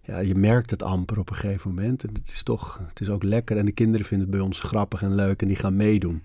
ja, 0.05 0.19
je 0.19 0.35
merkt 0.35 0.71
het 0.71 0.83
amper 0.83 1.19
op 1.19 1.31
een 1.31 1.37
gegeven 1.37 1.75
moment. 1.75 2.05
En 2.05 2.15
het 2.15 2.29
is 2.29 2.43
toch, 2.43 2.81
het 2.89 3.01
is 3.01 3.09
ook 3.09 3.23
lekker. 3.23 3.57
En 3.57 3.65
de 3.65 3.73
kinderen 3.73 4.07
vinden 4.07 4.27
het 4.27 4.37
bij 4.37 4.47
ons 4.47 4.61
grappig 4.61 5.03
en 5.03 5.15
leuk 5.15 5.43
en 5.43 5.49
die 5.49 5.57
gaan 5.57 5.77
meedoen. 5.77 6.23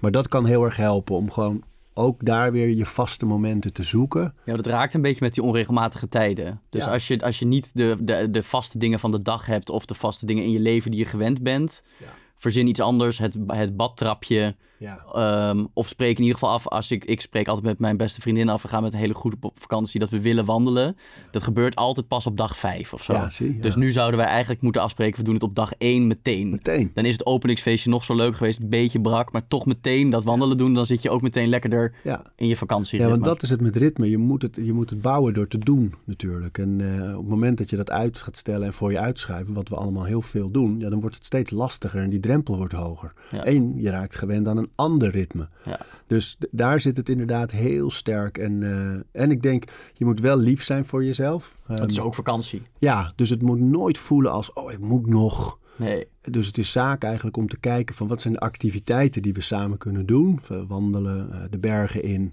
Maar 0.00 0.10
dat 0.10 0.28
kan 0.28 0.46
heel 0.46 0.64
erg 0.64 0.76
helpen 0.76 1.16
om 1.16 1.30
gewoon 1.30 1.62
ook 1.96 2.24
daar 2.24 2.52
weer 2.52 2.68
je 2.68 2.86
vaste 2.86 3.26
momenten 3.26 3.72
te 3.72 3.82
zoeken. 3.82 4.34
Ja, 4.44 4.56
dat 4.56 4.66
raakt 4.66 4.94
een 4.94 5.02
beetje 5.02 5.24
met 5.24 5.34
die 5.34 5.42
onregelmatige 5.42 6.08
tijden. 6.08 6.60
Dus 6.68 6.84
Ja. 6.84 6.90
als, 6.92 7.08
je, 7.08 7.20
als 7.22 7.38
je 7.38 7.46
niet 7.46 7.70
de, 7.74 7.96
de, 8.00 8.30
de 8.30 8.42
vaste 8.42 8.78
dingen 8.78 8.98
van 9.00 9.10
de 9.10 9.22
dag 9.22 9.46
hebt 9.46 9.70
of 9.70 9.84
de 9.86 9.94
vaste 9.94 10.26
dingen 10.26 10.44
in 10.44 10.50
je 10.50 10.60
leven 10.60 10.90
die 10.90 11.00
je 11.00 11.06
gewend 11.06 11.42
bent, 11.42 11.82
Ja. 11.98 12.06
verzin 12.36 12.66
iets 12.66 12.80
anders. 12.80 13.18
Het, 13.18 13.36
het 13.46 13.76
badtrapje. 13.76 14.56
Ja, 14.78 15.04
ehm, 15.12 15.64
of 15.72 15.88
spreek 15.88 16.16
in 16.16 16.22
ieder 16.22 16.38
geval 16.38 16.50
af. 16.54 16.68
Als 16.68 16.90
ik, 16.90 17.04
ik 17.04 17.20
spreek 17.20 17.48
altijd 17.48 17.66
met 17.66 17.78
mijn 17.78 17.96
beste 17.96 18.20
vriendin 18.20 18.48
af. 18.48 18.62
We 18.62 18.68
gaan 18.68 18.82
met 18.82 18.92
een 18.92 18.98
hele 18.98 19.14
groep 19.14 19.44
op 19.44 19.60
vakantie 19.60 20.00
dat 20.00 20.10
we 20.10 20.20
willen 20.20 20.44
wandelen. 20.44 20.96
Dat 21.30 21.42
gebeurt 21.42 21.76
altijd 21.76 22.08
pas 22.08 22.26
op 22.26 22.36
dag 22.36 22.56
vijf 22.56 22.92
of 22.92 23.02
zo. 23.02 23.12
ja 23.12 23.30
zie 23.30 23.54
je. 23.54 23.60
Dus 23.60 23.76
nu 23.76 23.92
zouden 23.92 24.18
wij 24.18 24.28
eigenlijk 24.28 24.60
moeten 24.60 24.82
afspreken. 24.82 25.18
We 25.18 25.24
doen 25.24 25.34
het 25.34 25.42
op 25.42 25.54
dag 25.54 25.72
één 25.78 26.06
meteen. 26.06 26.50
Meteen. 26.50 26.90
Dan 26.94 27.04
is 27.04 27.12
het 27.12 27.26
openingsfeestje 27.26 27.90
nog 27.90 28.04
zo 28.04 28.14
leuk 28.14 28.36
geweest. 28.36 28.60
Een 28.60 28.68
beetje 28.68 29.00
brak. 29.00 29.32
Maar 29.32 29.48
toch 29.48 29.66
meteen 29.66 30.10
dat 30.10 30.24
wandelen 30.24 30.56
doen. 30.56 30.74
Dan 30.74 30.86
zit 30.86 31.02
je 31.02 31.10
ook 31.10 31.22
meteen 31.22 31.48
lekkerder 31.48 31.94
in 32.36 32.46
je 32.46 32.56
vakantie. 32.56 33.00
Ja, 33.00 33.08
want 33.08 33.24
dat 33.24 33.42
is 33.42 33.50
het 33.50 33.60
met 33.60 33.76
ritme. 33.76 34.10
Je 34.10 34.18
moet 34.18 34.42
het, 34.42 34.58
je 34.62 34.72
moet 34.72 34.90
het 34.90 35.02
bouwen 35.02 35.34
door 35.34 35.48
te 35.48 35.58
doen 35.58 35.94
natuurlijk. 36.04 36.58
En 36.58 36.80
eh, 36.80 37.10
op 37.10 37.20
het 37.20 37.28
moment 37.28 37.58
dat 37.58 37.70
je 37.70 37.76
dat 37.76 37.90
uit 37.90 38.18
gaat 38.18 38.36
stellen 38.36 38.66
en 38.66 38.72
voor 38.72 38.92
je 38.92 38.98
uitschuiven, 38.98 39.54
wat 39.54 39.68
we 39.68 39.76
allemaal 39.76 40.04
heel 40.04 40.22
veel 40.22 40.50
doen, 40.50 40.80
ja, 40.80 40.88
dan 40.88 41.00
wordt 41.00 41.16
het 41.16 41.24
steeds 41.24 41.50
lastiger 41.50 42.02
en 42.02 42.10
die 42.10 42.20
drempel 42.20 42.56
wordt 42.56 42.72
hoger. 42.72 43.12
En 43.30 43.80
je 43.80 43.90
raakt 43.90 44.16
gewend 44.16 44.48
aan 44.48 44.56
een 44.56 44.65
ander 44.74 45.10
ritme. 45.10 45.48
Ja. 45.64 45.80
Dus 46.06 46.36
daar 46.50 46.80
zit 46.80 46.96
het 46.96 47.08
inderdaad 47.08 47.50
heel 47.50 47.90
sterk. 47.90 48.38
En, 48.38 48.62
eh, 48.62 49.22
en 49.22 49.30
ik 49.30 49.42
denk, 49.42 49.64
je 49.92 50.04
moet 50.04 50.20
wel 50.20 50.36
lief 50.36 50.62
zijn 50.62 50.84
voor 50.84 51.04
jezelf. 51.04 51.58
Het 51.66 51.90
is 51.90 52.00
ook 52.00 52.14
vakantie. 52.14 52.62
Ja, 52.78 53.12
dus 53.16 53.30
het 53.30 53.42
moet 53.42 53.60
nooit 53.60 53.98
voelen 53.98 54.32
als, 54.32 54.52
oh, 54.52 54.72
ik 54.72 54.80
moet 54.80 55.06
nog. 55.06 55.58
Nee. 55.76 56.06
Dus 56.20 56.46
het 56.46 56.58
is 56.58 56.72
zaak 56.72 57.02
eigenlijk 57.02 57.36
om 57.36 57.48
te 57.48 57.58
kijken 57.58 57.94
van 57.94 58.06
wat 58.06 58.20
zijn 58.20 58.34
de 58.34 58.40
activiteiten 58.40 59.22
die 59.22 59.34
we 59.34 59.40
samen 59.40 59.78
kunnen 59.78 60.06
doen. 60.06 60.40
Wandelen, 60.66 61.32
eh, 61.32 61.40
de 61.50 61.58
bergen 61.58 62.02
in, 62.02 62.32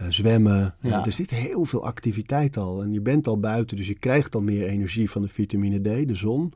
eh, 0.00 0.06
zwemmen. 0.08 0.74
Ja. 0.80 1.04
Er 1.04 1.12
zit 1.12 1.30
heel 1.30 1.64
veel 1.64 1.84
activiteit 1.84 2.56
al. 2.56 2.82
En 2.82 2.92
je 2.92 3.00
bent 3.00 3.26
al 3.26 3.40
buiten, 3.40 3.76
dus 3.76 3.86
je 3.86 3.94
krijgt 3.94 4.34
al 4.34 4.40
meer 4.40 4.66
energie 4.66 5.10
van 5.10 5.22
de 5.22 5.28
vitamine 5.28 5.78
D, 5.78 6.08
de 6.08 6.14
zon. 6.14 6.52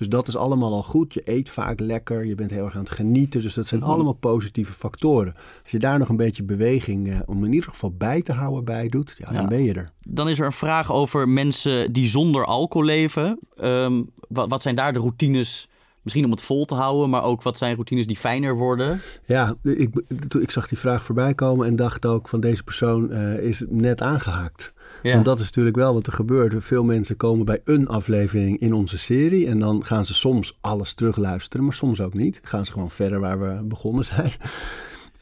Dus 0.00 0.08
dat 0.08 0.28
is 0.28 0.36
allemaal 0.36 0.72
al 0.72 0.82
goed. 0.82 1.14
Je 1.14 1.22
eet 1.24 1.50
vaak 1.50 1.80
lekker, 1.80 2.24
je 2.24 2.34
bent 2.34 2.50
heel 2.50 2.64
erg 2.64 2.74
aan 2.74 2.80
het 2.80 2.90
genieten. 2.90 3.42
Dus 3.42 3.54
dat 3.54 3.66
zijn 3.66 3.80
Mhm. 3.80 3.90
allemaal 3.90 4.12
positieve 4.12 4.72
factoren. 4.72 5.34
Als 5.62 5.70
je 5.72 5.78
daar 5.78 5.98
nog 5.98 6.08
een 6.08 6.16
beetje 6.16 6.42
beweging 6.42 7.08
eh, 7.08 7.18
om 7.26 7.44
in 7.44 7.52
ieder 7.52 7.70
geval 7.70 7.90
bij 7.90 8.22
te 8.22 8.32
houden 8.32 8.64
bij 8.64 8.88
doet, 8.88 9.14
ja, 9.18 9.28
Ja. 9.32 9.36
dan 9.38 9.48
ben 9.48 9.62
je 9.62 9.74
er. 9.74 9.88
Dan 10.08 10.28
is 10.28 10.38
er 10.38 10.46
een 10.46 10.52
vraag 10.52 10.92
over 10.92 11.28
mensen 11.28 11.92
die 11.92 12.08
zonder 12.08 12.44
alcohol 12.44 12.86
leven. 12.86 13.38
Ehm, 13.56 14.02
wat, 14.28 14.50
wat 14.50 14.62
zijn 14.62 14.74
daar 14.74 14.92
de 14.92 14.98
routines, 14.98 15.68
misschien 16.02 16.24
om 16.24 16.30
het 16.30 16.40
vol 16.40 16.64
te 16.64 16.74
houden, 16.74 17.10
maar 17.10 17.22
ook 17.22 17.42
wat 17.42 17.58
zijn 17.58 17.74
routines 17.74 18.06
die 18.06 18.16
fijner 18.16 18.56
worden? 18.56 19.00
Ja, 19.24 19.54
ik, 19.62 20.02
ik 20.40 20.50
zag 20.50 20.68
die 20.68 20.78
vraag 20.78 21.02
voorbij 21.04 21.34
komen 21.34 21.66
en 21.66 21.76
dacht 21.76 22.06
ook 22.06 22.28
van 22.28 22.40
deze 22.40 22.62
persoon 22.64 23.10
eh, 23.10 23.38
is 23.38 23.64
net 23.68 24.02
aangehaakt. 24.02 24.72
Ja. 25.02 25.12
Want 25.12 25.24
dat 25.24 25.38
is 25.38 25.44
natuurlijk 25.44 25.76
wel 25.76 25.94
wat 25.94 26.06
er 26.06 26.12
gebeurt. 26.12 26.54
Veel 26.58 26.84
mensen 26.84 27.16
komen 27.16 27.44
bij 27.44 27.60
een 27.64 27.88
aflevering 27.88 28.60
in 28.60 28.72
onze 28.72 28.98
serie 28.98 29.46
en 29.46 29.58
dan 29.58 29.84
gaan 29.84 30.06
ze 30.06 30.14
soms 30.14 30.58
alles 30.60 30.94
terugluisteren, 30.94 31.64
maar 31.64 31.74
soms 31.74 32.00
ook 32.00 32.14
niet. 32.14 32.40
Gaan 32.42 32.64
ze 32.64 32.72
gewoon 32.72 32.90
verder 32.90 33.20
waar 33.20 33.40
we 33.40 33.62
begonnen 33.64 34.04
zijn. 34.04 34.32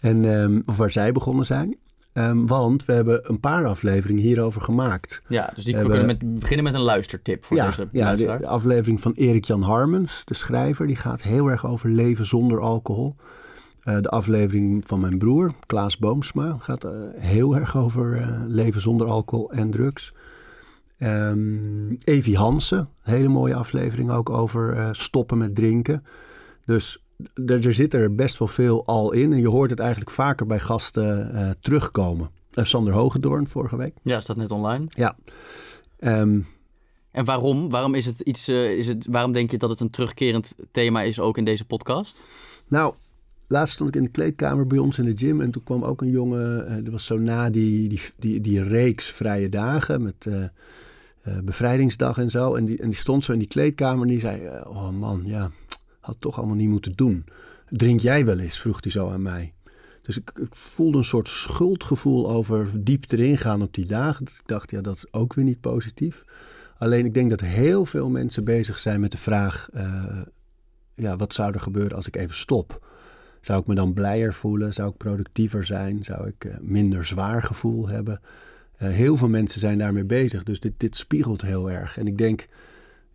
En, 0.01 0.25
ehm, 0.25 0.61
of 0.65 0.77
waar 0.77 0.91
zij 0.91 1.13
begonnen 1.13 1.47
zijn. 1.47 1.77
Ehm, 2.13 2.47
want 2.47 2.85
we 2.85 2.93
hebben 2.93 3.21
een 3.23 3.41
paar 3.41 3.67
afleveringen 3.67 4.23
hierover 4.23 4.61
gemaakt. 4.61 5.23
Ja, 5.29 5.53
dus 5.55 5.65
die, 5.65 5.77
we 5.77 5.89
kunnen 5.89 6.07
met, 6.07 6.39
beginnen 6.39 6.65
met 6.65 6.75
een 6.75 6.81
luistertip 6.81 7.45
voor 7.45 7.57
ja, 7.57 7.67
deze 7.67 7.89
ja 7.93 8.17
de, 8.17 8.47
aflevering 8.47 9.01
van 9.01 9.13
Erik-Jan 9.13 9.63
Harmens, 9.63 10.25
de 10.25 10.35
schrijver, 10.35 10.87
die 10.87 10.97
gaat 10.97 11.23
heel 11.23 11.47
erg 11.49 11.67
over 11.67 11.89
leven 11.89 12.25
zonder 12.25 12.61
alcohol. 12.61 13.17
Eh, 13.89 14.01
de 14.01 14.09
aflevering 14.09 14.87
van 14.87 15.01
mijn 15.01 15.19
broer, 15.19 15.55
Klaas 15.67 15.99
Boomsma, 15.99 16.57
gaat 16.61 16.85
eh, 16.85 16.93
heel 17.17 17.57
erg 17.57 17.77
over 17.77 18.21
eh, 18.21 18.43
leven 18.47 18.81
zonder 18.81 19.07
alcohol 19.07 19.53
en 19.53 19.71
drugs. 19.71 20.13
Ehm 20.99 21.95
Evi 22.05 22.35
Hansen, 22.35 22.89
hele 23.03 23.29
mooie 23.29 23.55
aflevering 23.55 24.11
ook 24.11 24.31
over 24.31 24.89
stoppen 24.97 25.39
met 25.39 25.55
drinken. 25.55 26.05
Dus 26.65 27.05
er, 27.47 27.67
er 27.67 27.75
zit 27.75 27.95
er 27.95 28.15
best 28.15 28.39
wel 28.39 28.49
veel 28.49 28.87
al 28.87 29.13
in. 29.13 29.33
En 29.33 29.39
je 29.39 29.49
hoort 29.49 29.71
het 29.71 29.79
eigenlijk 29.79 30.11
vaker 30.11 30.47
bij 30.47 30.61
gasten 30.61 31.57
terugkomen. 31.61 32.31
Eh, 32.53 32.65
Sander 32.65 32.93
Hogedoorn 32.93 33.49
vorige 33.49 33.77
week. 33.77 33.95
Ja, 34.03 34.21
staat 34.21 34.37
net 34.37 34.51
online. 34.51 34.85
Ja. 34.89 35.17
Ehm, 35.99 36.41
En 37.11 37.25
waarom? 37.25 37.71
Waarom, 37.71 37.95
is 37.95 38.07
het 38.07 38.21
iets, 38.21 38.49
is 38.49 38.87
het, 38.87 39.07
waarom 39.11 39.33
denk 39.33 39.51
je 39.51 39.59
dat 39.59 39.71
het 39.71 39.81
een 39.81 39.91
terugkerend 39.91 40.57
thema 40.71 41.03
is 41.03 41.21
ook 41.21 41.39
in 41.39 41.45
deze 41.45 41.65
podcast? 41.65 42.25
Nou, 42.67 42.95
laatst 43.49 43.75
stond 43.75 43.89
ik 43.89 43.97
in 43.97 44.03
de 44.03 44.11
kleedkamer 44.11 44.67
bij 44.67 44.79
ons 44.79 44.99
in 44.99 45.05
de 45.05 45.17
gym 45.17 45.41
en 45.41 45.51
toen 45.51 45.63
kwam 45.63 45.85
ook 45.85 46.03
een 46.03 46.11
jongen, 46.11 46.67
eh 46.67 46.75
dat 46.75 46.93
was 46.93 47.07
zo 47.07 47.19
na 47.19 47.51
die, 47.51 47.89
die, 47.89 48.01
die, 48.19 48.41
die 48.41 48.63
reeks 48.63 49.11
vrije 49.11 49.49
dagen 49.49 50.03
met 50.03 50.27
eh, 50.27 50.45
eh, 51.23 51.39
bevrijdingsdag 51.45 52.19
en 52.19 52.31
zo. 52.31 52.55
En 52.55 52.65
die, 52.65 52.79
en 52.79 52.89
die 52.89 52.99
stond 52.99 53.25
zo 53.25 53.33
in 53.33 53.39
die 53.39 53.49
kleedkamer 53.49 54.01
en 54.01 54.07
die 54.07 54.21
zei, 54.21 54.45
eh, 54.45 54.67
oh 54.67 54.91
man, 54.91 55.23
ja, 55.25 55.51
had 56.01 56.17
toch 56.19 56.39
allemaal 56.39 56.57
niet 56.57 56.69
moeten 56.69 56.93
doen. 56.95 57.25
Drink 57.71 58.01
jij 58.01 58.25
wel 58.25 58.39
eens, 58.39 58.61
vroeg 58.61 58.83
hij 58.83 58.91
zo 58.91 59.11
aan 59.11 59.23
mij. 59.23 59.53
Dus 60.03 60.19
ik, 60.19 60.33
ik 60.41 60.55
voelde 60.55 60.99
een 60.99 61.05
soort 61.05 61.29
schuldgevoel 61.29 62.31
over 62.31 62.85
diep 62.85 63.05
erin 63.13 63.39
gaan 63.39 63.63
op 63.63 63.75
die 63.75 63.87
dagen. 63.87 64.25
Dus 64.25 64.39
ik 64.39 64.47
dacht, 64.47 64.71
ja, 64.71 64.81
dat 64.81 64.95
is 64.95 65.13
ook 65.13 65.35
weer 65.35 65.45
niet 65.45 65.61
positief. 65.61 66.25
Alleen 66.79 67.05
ik 67.05 67.15
denk 67.15 67.31
dat 67.31 67.41
heel 67.41 67.85
veel 67.85 68.11
mensen 68.11 68.45
bezig 68.45 68.79
zijn 68.79 69.01
met 69.01 69.13
de 69.13 69.19
vraag... 69.19 69.69
eh, 69.73 70.21
ja, 70.95 71.17
wat 71.17 71.35
zou 71.35 71.53
er 71.53 71.61
gebeuren 71.61 71.97
als 71.97 72.07
ik 72.07 72.17
even 72.17 72.35
stop? 72.35 72.88
Zou 73.41 73.61
ik 73.61 73.67
me 73.67 73.75
dan 73.75 73.93
blijer 73.93 74.35
voelen? 74.35 74.75
Zou 74.75 74.91
ik 74.91 74.97
productiever 74.97 75.65
zijn? 75.65 76.05
Zou 76.05 76.29
ik 76.29 76.45
eh, 76.45 76.55
minder 76.61 77.05
zwaar 77.05 77.43
gevoel 77.43 77.89
hebben? 77.89 78.21
Eh, 78.77 78.89
heel 78.89 79.17
veel 79.17 79.29
mensen 79.29 79.61
zijn 79.61 79.79
daarmee 79.79 80.05
bezig, 80.05 80.43
dus 80.43 80.61
dit, 80.61 80.73
dit 80.77 80.97
spiegelt 80.97 81.43
heel 81.43 81.71
erg. 81.71 81.99
En 81.99 82.07
ik 82.07 82.19
denk 82.19 82.49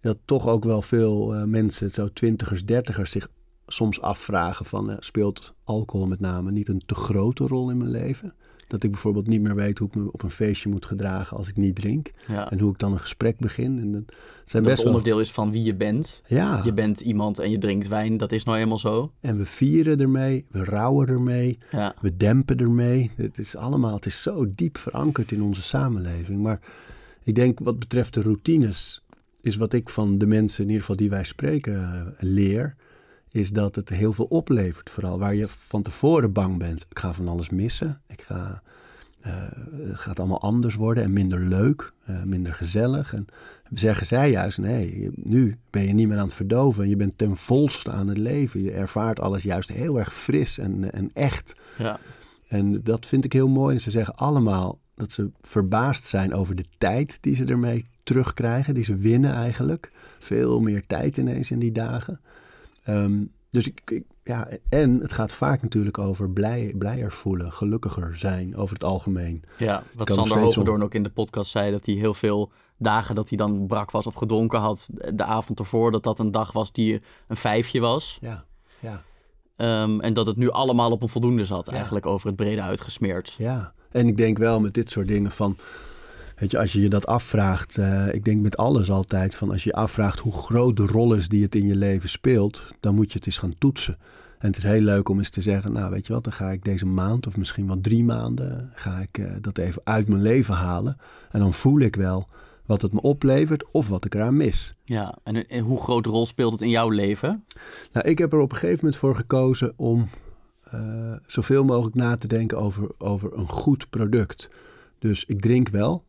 dat 0.01 0.17
toch 0.25 0.47
ook 0.47 0.63
wel 0.63 0.81
veel 0.81 1.35
eh, 1.35 1.43
mensen, 1.43 1.89
zo 1.89 2.09
twintigers, 2.13 2.65
dertigers, 2.65 3.11
zich 3.11 3.27
soms 3.67 4.01
afvragen 4.01 4.65
van... 4.65 4.97
speelt 4.99 5.53
alcohol 5.63 6.07
met 6.07 6.19
name 6.19 6.51
niet 6.51 6.67
een 6.67 6.81
te 6.85 6.95
grote 6.95 7.47
rol 7.47 7.69
in 7.69 7.77
mijn 7.77 7.91
leven? 7.91 8.33
Dat 8.67 8.83
ik 8.83 8.91
bijvoorbeeld 8.91 9.27
niet 9.27 9.41
meer 9.41 9.55
weet 9.55 9.77
hoe 9.79 9.87
ik 9.87 9.95
me 9.95 10.11
op 10.11 10.23
een 10.23 10.29
feestje 10.29 10.69
moet 10.69 10.85
gedragen 10.85 11.37
als 11.37 11.47
ik 11.47 11.57
niet 11.57 11.75
drink. 11.75 12.11
Ja. 12.27 12.51
En 12.51 12.59
hoe 12.59 12.71
ik 12.71 12.79
dan 12.79 12.91
een 12.91 12.99
gesprek 12.99 13.37
begin. 13.39 13.79
En 13.79 13.91
dat 13.91 14.03
zijn 14.43 14.63
dat 14.63 14.71
best 14.71 14.77
het 14.77 14.83
wel... 14.83 14.87
onderdeel 14.87 15.19
is 15.19 15.31
van 15.31 15.51
wie 15.51 15.63
je 15.63 15.75
bent. 15.75 16.21
Ja. 16.27 16.61
Je 16.63 16.73
bent 16.73 17.01
iemand 17.01 17.39
en 17.39 17.51
je 17.51 17.57
drinkt 17.57 17.87
wijn, 17.87 18.17
dat 18.17 18.31
is 18.31 18.43
nou 18.43 18.57
eenmaal 18.57 18.77
zo. 18.77 19.11
En 19.19 19.37
we 19.37 19.45
vieren 19.45 19.99
ermee, 19.99 20.45
we 20.49 20.63
rouwen 20.63 21.07
ermee, 21.07 21.57
Ja. 21.71 21.95
we 22.01 22.17
dempen 22.17 22.57
ermee. 22.57 23.11
Het 23.15 23.37
is 23.37 23.55
allemaal, 23.55 23.93
het 23.95 24.05
is 24.05 24.21
zo 24.21 24.45
diep 24.55 24.77
verankerd 24.77 25.31
in 25.31 25.41
onze 25.41 25.61
samenleving. 25.61 26.41
Maar 26.41 26.59
ik 27.23 27.35
denk 27.35 27.59
wat 27.59 27.79
betreft 27.79 28.13
de 28.13 28.21
routines, 28.21 29.03
is 29.41 29.55
wat 29.55 29.73
ik 29.73 29.89
van 29.89 30.17
de 30.17 30.25
mensen, 30.27 30.59
in 30.61 30.67
ieder 30.67 30.81
geval 30.81 30.95
die 30.95 31.09
wij 31.09 31.23
spreken, 31.23 31.73
eh, 31.73 32.01
leer, 32.19 32.75
is 33.33 33.51
dat 33.51 33.75
het 33.75 33.89
heel 33.89 34.13
veel 34.13 34.25
oplevert. 34.25 34.89
Vooral 34.89 35.19
waar 35.19 35.35
je 35.35 35.47
van 35.47 35.81
tevoren 35.81 36.31
bang 36.31 36.57
bent. 36.57 36.85
Ik 36.89 36.99
ga 36.99 37.13
van 37.13 37.27
alles 37.27 37.49
missen. 37.49 38.01
Ik 38.07 38.21
ga, 38.21 38.61
eh, 39.19 39.33
het 39.87 39.97
gaat 39.97 40.19
allemaal 40.19 40.41
anders 40.41 40.75
worden 40.75 41.03
en 41.03 41.13
minder 41.13 41.39
leuk, 41.39 41.93
eh, 42.05 42.23
minder 42.23 42.53
gezellig. 42.53 43.13
En 43.13 43.25
zeggen 43.73 44.05
zij 44.05 44.31
juist, 44.31 44.57
nee, 44.57 45.09
nu 45.15 45.57
ben 45.69 45.83
je 45.87 45.93
niet 45.93 46.07
meer 46.07 46.17
aan 46.17 46.25
het 46.25 46.33
verdoven. 46.33 46.89
Je 46.89 46.95
bent 46.95 47.17
ten 47.17 47.37
volste 47.37 47.91
aan 47.91 48.07
het 48.07 48.17
leven. 48.17 48.63
Je 48.63 48.71
ervaart 48.71 49.19
alles 49.19 49.43
juist 49.43 49.69
heel 49.69 49.99
erg 49.99 50.13
fris 50.13 50.57
en, 50.57 50.91
en 50.91 51.09
echt. 51.13 51.55
Ja. 51.77 51.99
En 52.47 52.83
dat 52.83 53.05
vind 53.05 53.25
ik 53.25 53.33
heel 53.33 53.49
mooi. 53.49 53.75
En 53.75 53.81
ze 53.81 53.91
zeggen 53.91 54.15
allemaal 54.15 54.79
dat 54.95 55.11
ze 55.11 55.31
verbaasd 55.41 56.05
zijn 56.05 56.33
over 56.33 56.55
de 56.55 56.65
tijd 56.77 57.17
die 57.21 57.35
ze 57.35 57.45
ermee 57.45 57.85
terugkrijgen. 58.03 58.73
Die 58.73 58.83
ze 58.83 58.95
winnen 58.95 59.33
eigenlijk. 59.33 59.91
Veel 60.19 60.59
meer 60.59 60.85
tijd 60.85 61.17
ineens 61.17 61.51
in 61.51 61.59
die 61.59 61.71
dagen. 61.71 62.19
Ehm, 62.83 63.23
dus 63.49 63.67
ik, 63.67 63.81
ik- 63.85 64.03
ja, 64.23 64.47
en 64.69 64.99
het 64.99 65.13
gaat 65.13 65.31
vaak 65.31 65.61
natuurlijk 65.61 65.97
over 65.97 66.29
blij, 66.29 66.73
blijer 66.77 67.11
voelen, 67.11 67.51
gelukkiger 67.51 68.17
zijn 68.17 68.55
over 68.55 68.73
het 68.73 68.83
algemeen. 68.83 69.43
Ja, 69.57 69.83
wat 69.95 70.05
Kan 70.07 70.15
Sander 70.15 70.37
steeds 70.37 70.55
Hogedoorn 70.55 70.83
ook 70.83 70.93
in 70.93 71.03
de 71.03 71.09
podcast 71.09 71.51
zei, 71.51 71.71
dat 71.71 71.85
hij 71.85 71.95
heel 71.95 72.13
veel 72.13 72.51
dagen 72.77 73.15
dat 73.15 73.29
hij 73.29 73.37
dan 73.37 73.67
brak 73.67 73.91
was 73.91 74.05
of 74.07 74.13
gedronken 74.13 74.59
had, 74.59 74.89
de 75.13 75.23
avond 75.23 75.59
ervoor, 75.59 75.91
dat 75.91 76.03
dat 76.03 76.19
een 76.19 76.31
dag 76.31 76.51
was 76.51 76.71
die 76.71 77.01
een 77.27 77.35
vijfje 77.35 77.79
was. 77.79 78.17
Ja, 78.21 78.43
ja, 78.79 79.03
Ehm, 79.55 79.99
en 79.99 80.13
dat 80.13 80.25
het 80.25 80.35
nu 80.37 80.49
allemaal 80.49 80.91
op 80.91 81.01
een 81.01 81.09
voldoende 81.09 81.45
zat, 81.45 81.65
Ja. 81.65 81.71
eigenlijk 81.73 82.05
over 82.05 82.27
het 82.27 82.35
brede 82.35 82.61
uitgesmeerd. 82.61 83.35
ja. 83.37 83.73
En 83.91 84.07
ik 84.07 84.17
denk 84.17 84.37
wel 84.37 84.59
met 84.59 84.73
dit 84.73 84.89
soort 84.89 85.07
dingen 85.07 85.31
van, 85.31 85.57
weet 86.35 86.51
je, 86.51 86.59
als 86.59 86.73
je 86.73 86.81
je 86.81 86.89
dat 86.89 87.05
afvraagt, 87.05 87.77
eh, 87.77 88.13
ik 88.13 88.25
denk 88.25 88.41
met 88.41 88.57
alles 88.57 88.91
altijd 88.91 89.35
van, 89.35 89.51
als 89.51 89.63
je 89.63 89.69
je 89.69 89.75
afvraagt 89.75 90.19
hoe 90.19 90.33
groot 90.33 90.75
de 90.75 90.85
rol 90.85 91.13
is 91.13 91.27
die 91.27 91.43
het 91.43 91.55
in 91.55 91.67
je 91.67 91.75
leven 91.75 92.09
speelt, 92.09 92.67
dan 92.79 92.95
moet 92.95 93.11
je 93.11 93.17
het 93.17 93.25
eens 93.25 93.37
gaan 93.37 93.57
toetsen. 93.57 93.97
En 94.39 94.47
het 94.47 94.57
is 94.57 94.63
heel 94.63 94.81
leuk 94.81 95.09
om 95.09 95.17
eens 95.17 95.29
te 95.29 95.41
zeggen, 95.41 95.71
nou 95.71 95.91
weet 95.91 96.07
je 96.07 96.13
wat, 96.13 96.23
dan 96.23 96.33
ga 96.33 96.51
ik 96.51 96.63
deze 96.63 96.85
maand 96.85 97.27
of 97.27 97.37
misschien 97.37 97.67
wel 97.67 97.81
drie 97.81 98.03
maanden, 98.03 98.71
ga 98.73 98.99
ik 98.99 99.17
eh, 99.17 99.31
dat 99.41 99.57
even 99.57 99.81
uit 99.83 100.07
mijn 100.07 100.21
leven 100.21 100.53
halen. 100.53 100.97
En 101.31 101.39
dan 101.39 101.53
voel 101.53 101.79
ik 101.79 101.95
wel 101.95 102.27
wat 102.65 102.81
het 102.81 102.93
me 102.93 103.01
oplevert 103.01 103.71
of 103.71 103.89
wat 103.89 104.05
ik 104.05 104.15
eraan 104.15 104.37
mis. 104.37 104.75
Ja, 104.83 105.17
en, 105.23 105.47
en 105.47 105.63
hoe 105.63 105.79
grote 105.79 106.09
rol 106.09 106.25
speelt 106.25 106.51
het 106.51 106.61
in 106.61 106.69
jouw 106.69 106.89
leven? 106.89 107.43
Nou, 107.91 108.07
ik 108.07 108.17
heb 108.17 108.33
er 108.33 108.39
op 108.39 108.51
een 108.51 108.57
gegeven 108.57 108.79
moment 108.79 108.97
voor 108.97 109.15
gekozen 109.15 109.73
om 109.75 110.07
uh, 110.73 111.15
zoveel 111.25 111.63
mogelijk 111.63 111.95
na 111.95 112.17
te 112.17 112.27
denken 112.27 112.57
over, 112.57 112.91
over 112.97 113.33
een 113.33 113.49
goed 113.49 113.89
product. 113.89 114.49
Dus 114.99 115.25
ik 115.25 115.41
drink 115.41 115.69
wel, 115.69 116.03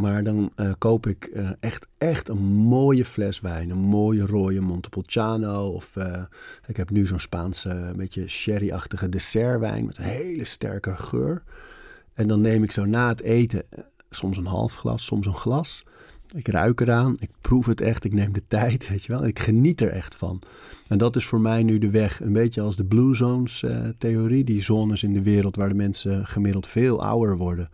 maar 0.00 0.24
dan 0.24 0.50
uh, 0.56 0.72
koop 0.78 1.06
ik 1.06 1.30
uh, 1.32 1.50
echt, 1.60 1.86
echt 1.98 2.28
een 2.28 2.42
mooie 2.42 3.04
fles 3.04 3.40
wijn. 3.40 3.70
Een 3.70 3.78
mooie 3.78 4.26
rode 4.26 4.60
Montepulciano. 4.60 5.68
Of 5.68 5.96
uh, 5.96 6.22
ik 6.66 6.76
heb 6.76 6.90
nu 6.90 7.06
zo'n 7.06 7.18
Spaanse, 7.18 7.92
beetje 7.96 8.28
sherry-achtige 8.28 9.08
dessertwijn 9.08 9.86
met 9.86 9.98
een 9.98 10.04
hele 10.04 10.44
sterke 10.44 10.96
geur. 10.96 11.42
En 12.14 12.28
dan 12.28 12.40
neem 12.40 12.62
ik 12.62 12.72
zo 12.72 12.84
na 12.84 13.08
het 13.08 13.22
eten 13.22 13.62
soms 14.10 14.36
een 14.36 14.46
half 14.46 14.76
glas, 14.76 15.04
soms 15.04 15.26
een 15.26 15.34
glas. 15.34 15.84
Ik 16.34 16.48
ruik 16.48 16.80
eraan, 16.80 17.16
ik 17.18 17.30
proef 17.40 17.66
het 17.66 17.80
echt, 17.80 18.04
ik 18.04 18.12
neem 18.12 18.32
de 18.32 18.46
tijd, 18.58 18.88
weet 18.88 19.04
je 19.04 19.12
wel. 19.12 19.26
Ik 19.26 19.38
geniet 19.38 19.80
er 19.80 19.90
echt 19.90 20.14
van. 20.14 20.42
En 20.88 20.98
dat 20.98 21.16
is 21.16 21.26
voor 21.26 21.40
mij 21.40 21.62
nu 21.62 21.78
de 21.78 21.90
weg, 21.90 22.20
een 22.20 22.32
beetje 22.32 22.60
als 22.60 22.76
de 22.76 22.84
Blue 22.84 23.14
Zones 23.14 23.64
theorie. 23.98 24.44
Die 24.44 24.62
zones 24.62 25.02
in 25.02 25.12
de 25.12 25.22
wereld 25.22 25.56
waar 25.56 25.68
de 25.68 25.74
mensen 25.74 26.26
gemiddeld 26.26 26.66
veel 26.66 27.02
ouder 27.02 27.36
worden. 27.36 27.68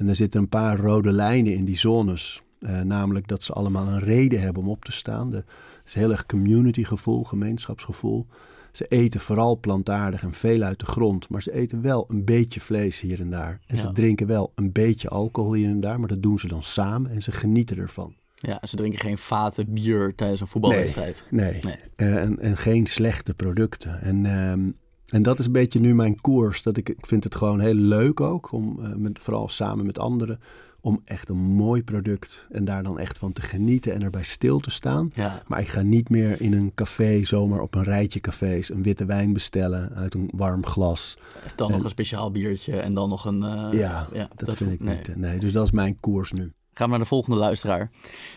En 0.00 0.08
er 0.08 0.14
zitten 0.14 0.40
een 0.40 0.48
paar 0.48 0.78
rode 0.78 1.12
lijnen 1.12 1.54
in 1.54 1.64
die 1.64 1.78
zones. 1.78 2.42
Uh, 2.60 2.80
namelijk 2.80 3.28
dat 3.28 3.42
ze 3.42 3.52
allemaal 3.52 3.86
een 3.86 4.00
reden 4.00 4.40
hebben 4.40 4.62
om 4.62 4.68
op 4.68 4.84
te 4.84 4.92
staan. 4.92 5.32
Het 5.32 5.44
is 5.86 5.94
heel 5.94 6.10
erg 6.10 6.26
communitygevoel, 6.26 7.24
gemeenschapsgevoel. 7.24 8.26
Ze 8.72 8.84
eten 8.84 9.20
vooral 9.20 9.58
plantaardig 9.58 10.22
en 10.22 10.32
veel 10.32 10.62
uit 10.62 10.78
de 10.78 10.86
grond. 10.86 11.28
Maar 11.28 11.42
ze 11.42 11.52
eten 11.52 11.82
wel 11.82 12.04
een 12.08 12.24
beetje 12.24 12.60
vlees 12.60 13.00
hier 13.00 13.20
en 13.20 13.30
daar. 13.30 13.60
En 13.66 13.76
Ja. 13.76 13.82
ze 13.82 13.92
drinken 13.92 14.26
wel 14.26 14.52
een 14.54 14.72
beetje 14.72 15.08
alcohol 15.08 15.52
hier 15.52 15.68
en 15.68 15.80
daar. 15.80 15.98
Maar 15.98 16.08
dat 16.08 16.22
doen 16.22 16.38
ze 16.38 16.48
dan 16.48 16.62
samen 16.62 17.10
en 17.10 17.22
ze 17.22 17.32
genieten 17.32 17.76
ervan. 17.76 18.14
Ja, 18.34 18.58
ze 18.62 18.76
drinken 18.76 18.98
geen 19.00 19.18
vaten 19.18 19.72
bier 19.72 20.14
tijdens 20.14 20.40
een 20.40 20.46
voetbalwedstrijd. 20.46 21.24
Nee, 21.30 21.60
Nee. 21.62 21.76
Eh, 21.96 22.16
en, 22.22 22.38
en 22.38 22.56
geen 22.56 22.86
slechte 22.86 23.34
producten. 23.34 24.00
En, 24.02 24.26
ehm, 24.26 24.70
en 25.10 25.22
dat 25.22 25.38
is 25.38 25.46
een 25.46 25.52
beetje 25.52 25.80
nu 25.80 25.94
mijn 25.94 26.20
koers. 26.20 26.62
Dat 26.62 26.76
ik, 26.76 26.88
ik 26.88 27.06
vind 27.06 27.24
het 27.24 27.34
gewoon 27.34 27.60
heel 27.60 27.74
leuk 27.74 28.20
ook, 28.20 28.52
om, 28.52 28.78
eh, 28.84 28.92
met, 28.94 29.18
vooral 29.18 29.48
samen 29.48 29.86
met 29.86 29.98
anderen, 29.98 30.40
om 30.82 31.00
echt 31.04 31.28
een 31.28 31.36
mooi 31.36 31.82
product 31.84 32.46
en 32.50 32.64
daar 32.64 32.82
dan 32.82 32.98
echt 32.98 33.18
van 33.18 33.32
te 33.32 33.42
genieten 33.42 33.92
en 33.94 34.02
erbij 34.02 34.22
stil 34.22 34.58
te 34.60 34.70
staan. 34.70 35.10
Ja, 35.14 35.42
Maar 35.46 35.60
ik 35.60 35.68
ga 35.68 35.82
niet 35.82 36.08
meer 36.08 36.40
in 36.40 36.52
een 36.52 36.72
café 36.74 37.24
zomaar 37.24 37.60
op 37.60 37.74
een 37.74 37.82
rijtje 37.84 38.20
cafés 38.20 38.70
een 38.70 38.82
witte 38.82 39.04
wijn 39.04 39.32
bestellen 39.32 39.94
uit 39.94 40.14
een 40.14 40.30
warm 40.34 40.66
glas. 40.66 41.16
dan 41.56 41.68
nog 41.68 41.78
En- 41.78 41.84
een 41.84 41.90
speciaal 41.90 42.30
biertje 42.30 42.80
en 42.80 42.94
dan 42.94 43.08
nog 43.08 43.24
een... 43.24 43.42
eh, 43.42 43.68
ja, 43.72 44.08
dat, 44.34 44.56
vind 44.56 44.72
ik 44.72 44.80
nee. 44.80 44.96
niet. 44.96 45.08
eh, 45.08 45.16
Nee, 45.16 45.38
dus 45.38 45.52
dat 45.52 45.64
is 45.64 45.70
mijn 45.70 46.00
koers 46.00 46.32
nu. 46.32 46.52
Gaan 46.80 46.88
we 46.88 46.96
naar 46.96 47.04
de 47.04 47.14
volgende 47.14 47.38
luisteraar. 47.38 47.90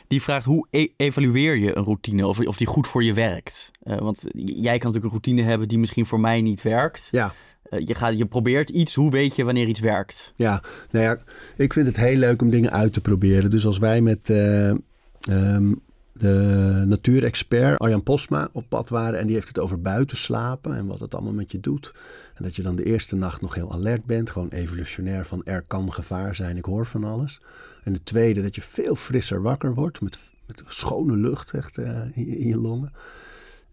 Die 0.07 0.21
vraagt 0.21 0.45
hoe 0.45 0.67
e- 0.69 0.87
evalueer 0.97 1.55
je 1.55 1.77
een 1.77 1.83
routine 1.83 2.27
of, 2.27 2.39
of 2.39 2.57
die 2.57 2.67
goed 2.67 2.87
voor 2.87 3.03
je 3.03 3.13
werkt? 3.13 3.71
Eh, 3.83 3.97
want 3.97 4.23
jij 4.33 4.77
kan 4.77 4.91
natuurlijk 4.91 5.03
een 5.03 5.09
routine 5.09 5.41
hebben 5.41 5.67
die 5.67 5.77
misschien 5.77 6.05
voor 6.05 6.19
mij 6.19 6.41
niet 6.41 6.61
werkt. 6.61 7.07
Ja, 7.11 7.33
Eh, 7.63 7.87
je, 7.87 7.95
gaat, 7.95 8.17
je 8.17 8.25
probeert 8.25 8.69
iets, 8.69 8.95
hoe 8.95 9.11
weet 9.11 9.35
je 9.35 9.43
wanneer 9.43 9.67
iets 9.67 9.79
werkt? 9.79 10.33
Ja, 10.35 10.61
nou 10.91 11.05
ja, 11.05 11.17
ik 11.55 11.73
vind 11.73 11.87
het 11.87 11.97
heel 11.97 12.17
leuk 12.17 12.41
om 12.41 12.49
dingen 12.49 12.71
uit 12.71 12.93
te 12.93 13.01
proberen. 13.01 13.51
Dus 13.51 13.65
als 13.65 13.77
wij 13.77 14.01
met 14.01 14.29
eh, 14.29 14.69
ehm, 14.69 15.73
de 16.13 16.83
natuurexpert 16.87 17.79
Arjan 17.79 18.03
Posma 18.03 18.49
op 18.51 18.65
pad 18.69 18.89
waren 18.89 19.19
en 19.19 19.25
die 19.25 19.35
heeft 19.35 19.47
het 19.47 19.59
over 19.59 19.81
buiten 19.81 20.17
slapen 20.17 20.75
en 20.75 20.85
wat 20.85 20.99
het 20.99 21.13
allemaal 21.13 21.33
met 21.33 21.51
je 21.51 21.59
doet. 21.59 21.93
En 22.35 22.43
dat 22.43 22.55
je 22.55 22.61
dan 22.61 22.75
de 22.75 22.83
eerste 22.83 23.15
nacht 23.15 23.41
nog 23.41 23.55
heel 23.55 23.71
alert 23.71 24.05
bent, 24.05 24.29
gewoon 24.29 24.49
evolutionair 24.49 25.25
van 25.25 25.41
er 25.45 25.63
kan 25.67 25.93
gevaar 25.93 26.35
zijn, 26.35 26.57
ik 26.57 26.65
hoor 26.65 26.85
van 26.85 27.03
alles. 27.03 27.41
En 27.83 27.93
de 27.93 28.03
tweede, 28.03 28.41
dat 28.41 28.55
je 28.55 28.61
veel 28.61 28.95
frisser 28.95 29.41
wakker 29.41 29.73
wordt 29.73 30.01
met, 30.01 30.17
met 30.47 30.63
schone 30.67 31.17
lucht 31.17 31.53
echt 31.53 31.77
eh, 31.77 32.01
in, 32.13 32.27
in 32.27 32.47
je 32.47 32.57
longen. 32.57 32.91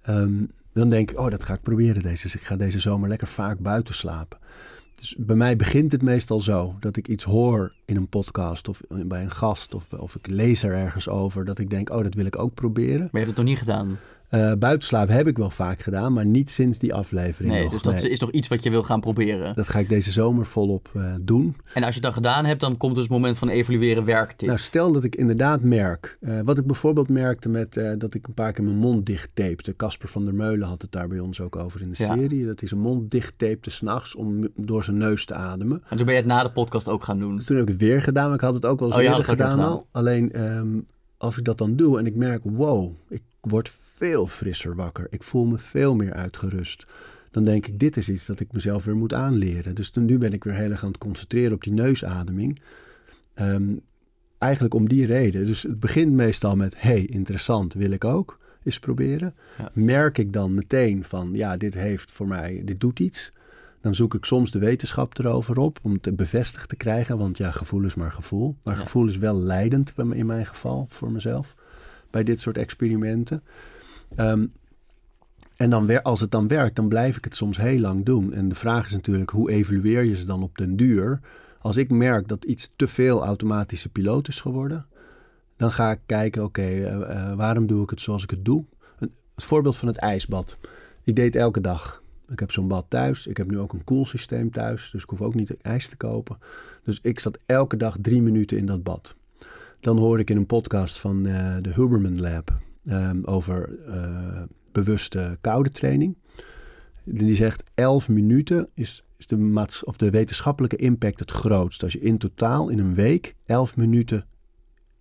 Ehm, 0.02 0.44
dan 0.72 0.88
denk 0.88 1.10
ik, 1.10 1.18
oh, 1.18 1.30
dat 1.30 1.44
ga 1.44 1.54
ik 1.54 1.62
proberen 1.62 2.02
deze. 2.02 2.22
Dus 2.22 2.34
ik 2.34 2.42
ga 2.42 2.56
deze 2.56 2.78
zomer 2.78 3.08
lekker 3.08 3.26
vaak 3.26 3.58
buiten 3.58 3.94
slapen. 3.94 4.38
Dus 4.94 5.14
bij 5.18 5.36
mij 5.36 5.56
begint 5.56 5.92
het 5.92 6.02
meestal 6.02 6.40
zo 6.40 6.76
dat 6.80 6.96
ik 6.96 7.08
iets 7.08 7.24
hoor 7.24 7.74
in 7.84 7.96
een 7.96 8.08
podcast 8.08 8.68
of 8.68 8.80
bij 8.88 9.22
een 9.22 9.30
gast 9.30 9.74
of, 9.74 9.92
of 9.92 10.14
ik 10.14 10.26
lees 10.26 10.62
er 10.62 10.72
ergens 10.72 11.08
over 11.08 11.44
dat 11.44 11.58
ik 11.58 11.70
denk, 11.70 11.90
oh, 11.90 12.02
dat 12.02 12.14
wil 12.14 12.24
ik 12.24 12.38
ook 12.38 12.54
proberen. 12.54 12.98
Maar 12.98 13.20
je 13.20 13.26
hebt 13.26 13.26
het 13.26 13.36
nog 13.36 13.46
niet 13.46 13.58
gedaan. 13.58 13.98
Eh 14.30 14.52
buitenslapen 14.58 15.14
heb 15.14 15.26
ik 15.26 15.36
wel 15.36 15.50
vaak 15.50 15.80
gedaan, 15.82 16.12
maar 16.12 16.26
niet 16.26 16.50
sinds 16.50 16.78
die 16.78 16.94
aflevering 16.94 17.52
Nee, 17.52 17.62
nog. 17.62 17.72
dus 17.72 17.82
dat 17.82 17.94
Nee. 18.02 18.10
is 18.10 18.18
nog 18.18 18.30
iets 18.30 18.48
wat 18.48 18.62
je 18.62 18.70
wil 18.70 18.82
gaan 18.82 19.00
proberen. 19.00 19.54
Dat 19.54 19.68
ga 19.68 19.78
ik 19.78 19.88
deze 19.88 20.10
zomer 20.10 20.46
volop 20.46 20.90
eh, 20.94 21.14
doen. 21.22 21.56
En 21.74 21.82
als 21.82 21.94
je 21.94 22.00
dat 22.00 22.12
gedaan 22.12 22.44
hebt, 22.44 22.60
dan 22.60 22.76
komt 22.76 22.94
dus 22.94 23.02
het 23.02 23.12
moment 23.12 23.38
van 23.38 23.48
evalueren, 23.48 24.04
werkt 24.04 24.38
dit? 24.38 24.48
Nou, 24.48 24.60
stel 24.60 24.92
dat 24.92 25.04
ik 25.04 25.16
inderdaad 25.16 25.62
merk, 25.62 26.18
eh, 26.20 26.40
wat 26.44 26.58
ik 26.58 26.66
bijvoorbeeld 26.66 27.08
merkte 27.08 27.48
met 27.48 27.80
dat 27.98 28.14
ik 28.14 28.26
een 28.26 28.34
paar 28.34 28.52
keer 28.52 28.64
mijn 28.64 28.76
mond 28.76 29.06
dicht 29.06 29.30
tapte. 29.34 29.76
Casper 29.76 30.08
van 30.08 30.24
der 30.24 30.34
Meulen 30.34 30.68
had 30.68 30.82
het 30.82 30.92
daar 30.92 31.08
bij 31.08 31.18
ons 31.18 31.40
ook 31.40 31.56
over 31.56 31.80
in 31.80 31.90
de 31.92 32.02
Ja. 32.04 32.14
serie. 32.14 32.46
Dat 32.46 32.60
hij 32.60 32.68
zijn 32.68 32.80
mond 32.80 33.10
dicht 33.10 33.34
tapte 33.36 33.70
s'nachts 33.70 34.14
om 34.14 34.48
door 34.56 34.84
zijn 34.84 34.98
neus 34.98 35.24
te 35.24 35.34
ademen. 35.34 35.82
en 35.88 35.96
toen 35.96 36.06
ben 36.06 36.14
je 36.14 36.20
het 36.20 36.30
na 36.30 36.42
de 36.42 36.50
podcast 36.50 36.88
ook 36.88 37.04
gaan 37.04 37.18
doen. 37.18 37.38
Toen 37.38 37.56
heb 37.56 37.64
ik 37.66 37.72
het 37.72 37.80
weer 37.82 38.02
gedaan, 38.02 38.24
maar 38.26 38.34
ik 38.34 38.40
had 38.40 38.54
het 38.54 38.66
ook 38.66 38.78
wel 38.78 38.88
eens 38.88 38.96
Oh, 38.98 39.02
eerder 39.04 39.24
gedaan 39.24 39.58
al 39.60 39.68
al. 39.70 39.86
Alleen 39.92 40.32
ehm, 40.32 40.68
als 41.16 41.38
ik 41.38 41.44
dat 41.44 41.58
dan 41.58 41.76
doe 41.76 41.98
en 41.98 42.06
ik 42.06 42.14
merk, 42.14 42.40
wow, 42.44 42.92
ik 43.08 43.22
word 43.40 43.70
veel 43.94 44.26
frisser 44.26 44.74
wakker. 44.76 45.06
Ik 45.10 45.22
voel 45.22 45.46
me 45.46 45.58
veel 45.58 45.96
meer 45.96 46.12
uitgerust. 46.12 46.86
Dan 47.30 47.44
denk 47.44 47.66
ik, 47.66 47.78
dit 47.78 47.96
is 47.96 48.08
iets 48.08 48.26
dat 48.26 48.40
ik 48.40 48.52
mezelf 48.52 48.84
weer 48.84 48.96
moet 48.96 49.12
aanleren. 49.14 49.74
Dus 49.74 49.92
nu 49.92 50.18
ben 50.18 50.32
ik 50.32 50.44
weer 50.44 50.54
heel 50.54 50.70
erg 50.70 50.82
aan 50.82 50.88
het 50.88 50.98
concentreren 50.98 51.52
op 51.52 51.62
die 51.62 51.72
neusademing. 51.72 52.60
Ehm, 53.34 53.72
eigenlijk 54.38 54.74
om 54.74 54.88
die 54.88 55.06
reden. 55.06 55.46
Dus 55.46 55.62
het 55.62 55.80
begint 55.80 56.12
meestal 56.12 56.56
met, 56.56 56.80
hey, 56.82 57.04
interessant, 57.04 57.74
wil 57.74 57.90
ik 57.90 58.04
ook 58.04 58.38
eens 58.64 58.78
proberen. 58.78 59.34
Ja. 59.58 59.70
Merk 59.72 60.18
ik 60.18 60.32
dan 60.32 60.54
meteen 60.54 61.04
van, 61.04 61.30
ja, 61.32 61.56
dit 61.56 61.74
heeft 61.74 62.12
voor 62.12 62.26
mij, 62.28 62.62
dit 62.64 62.80
doet 62.80 63.00
iets. 63.00 63.32
Dan 63.80 63.94
zoek 63.94 64.14
ik 64.14 64.24
soms 64.24 64.50
de 64.50 64.58
wetenschap 64.58 65.18
erover 65.18 65.58
op 65.58 65.78
om 65.82 65.98
het 66.00 66.16
bevestigd 66.16 66.68
te 66.68 66.76
krijgen. 66.76 67.18
Want 67.18 67.36
ja, 67.36 67.50
gevoel 67.50 67.84
is 67.84 67.94
maar 67.94 68.12
gevoel. 68.12 68.56
Maar 68.62 68.74
Ja. 68.74 68.80
gevoel 68.80 69.06
is 69.08 69.16
wel 69.16 69.36
leidend 69.36 69.92
in 69.96 70.26
mijn 70.26 70.46
geval, 70.46 70.86
voor 70.88 71.12
mezelf. 71.12 71.54
Bij 72.10 72.24
dit 72.24 72.40
soort 72.40 72.58
experimenten. 72.58 73.42
Ehm, 74.16 74.46
en 75.56 75.70
dan 75.70 76.02
als 76.02 76.20
het 76.20 76.30
dan 76.30 76.48
werkt, 76.48 76.76
dan 76.76 76.88
blijf 76.88 77.16
ik 77.16 77.24
het 77.24 77.36
soms 77.36 77.56
heel 77.56 77.78
lang 77.78 78.04
doen. 78.04 78.32
En 78.32 78.48
de 78.48 78.54
vraag 78.54 78.86
is 78.86 78.92
natuurlijk, 78.92 79.30
hoe 79.30 79.50
evalueer 79.50 80.04
je 80.04 80.16
ze 80.16 80.24
dan 80.24 80.42
op 80.42 80.58
den 80.58 80.76
duur? 80.76 81.20
Als 81.60 81.76
ik 81.76 81.90
merk 81.90 82.28
dat 82.28 82.44
iets 82.44 82.70
te 82.76 82.88
veel 82.88 83.24
automatische 83.24 83.88
piloot 83.88 84.28
is 84.28 84.40
geworden, 84.40 84.86
dan 85.56 85.70
ga 85.70 85.90
ik 85.90 86.00
kijken, 86.06 86.44
oké, 86.44 86.62
eh, 86.62 86.92
eh, 86.92 87.36
waarom 87.36 87.66
doe 87.66 87.82
ik 87.82 87.90
het 87.90 88.00
zoals 88.00 88.22
ik 88.22 88.30
het 88.30 88.44
doe? 88.44 88.64
Het 89.34 89.44
voorbeeld 89.44 89.76
van 89.76 89.88
het 89.88 89.96
ijsbad. 89.96 90.58
Ik 91.04 91.16
deed 91.16 91.36
elke 91.36 91.60
dag. 91.60 92.02
Ik 92.28 92.38
heb 92.38 92.52
zo'n 92.52 92.68
bad 92.68 92.86
thuis. 92.88 93.26
Ik 93.26 93.36
heb 93.36 93.50
nu 93.50 93.58
ook 93.58 93.72
een 93.72 93.84
koelsysteem 93.84 94.50
thuis, 94.50 94.90
dus 94.90 95.02
ik 95.02 95.10
hoef 95.10 95.20
ook 95.20 95.34
niet 95.34 95.56
ijs 95.60 95.88
te 95.88 95.96
kopen. 95.96 96.38
Dus 96.84 96.98
ik 97.02 97.20
zat 97.20 97.38
elke 97.46 97.76
dag 97.76 97.96
drie 98.00 98.22
minuten 98.22 98.56
in 98.56 98.66
dat 98.66 98.82
bad. 98.82 99.16
Dan 99.80 99.98
hoorde 99.98 100.22
ik 100.22 100.30
in 100.30 100.36
een 100.36 100.46
podcast 100.46 100.98
van 100.98 101.26
eh, 101.26 101.56
de 101.60 101.72
Huberman 101.74 102.20
Lab 102.20 102.58
ehm, 102.84 103.24
over 103.24 103.78
eh, 103.86 104.42
bewuste 104.72 105.38
koude 105.40 105.70
training. 105.70 106.16
Die 107.04 107.34
zegt 107.34 107.64
11 107.74 108.08
minuten 108.08 108.68
is, 108.74 109.04
is 109.16 109.26
de, 109.26 109.36
maats, 109.36 109.84
of 109.84 109.96
de 109.96 110.10
wetenschappelijke 110.10 110.76
impact 110.76 111.20
het 111.20 111.30
grootst. 111.30 111.82
Als 111.82 111.92
je 111.92 112.00
in 112.00 112.18
totaal 112.18 112.68
in 112.68 112.78
een 112.78 112.94
week 112.94 113.34
11 113.46 113.76
minuten 113.76 114.26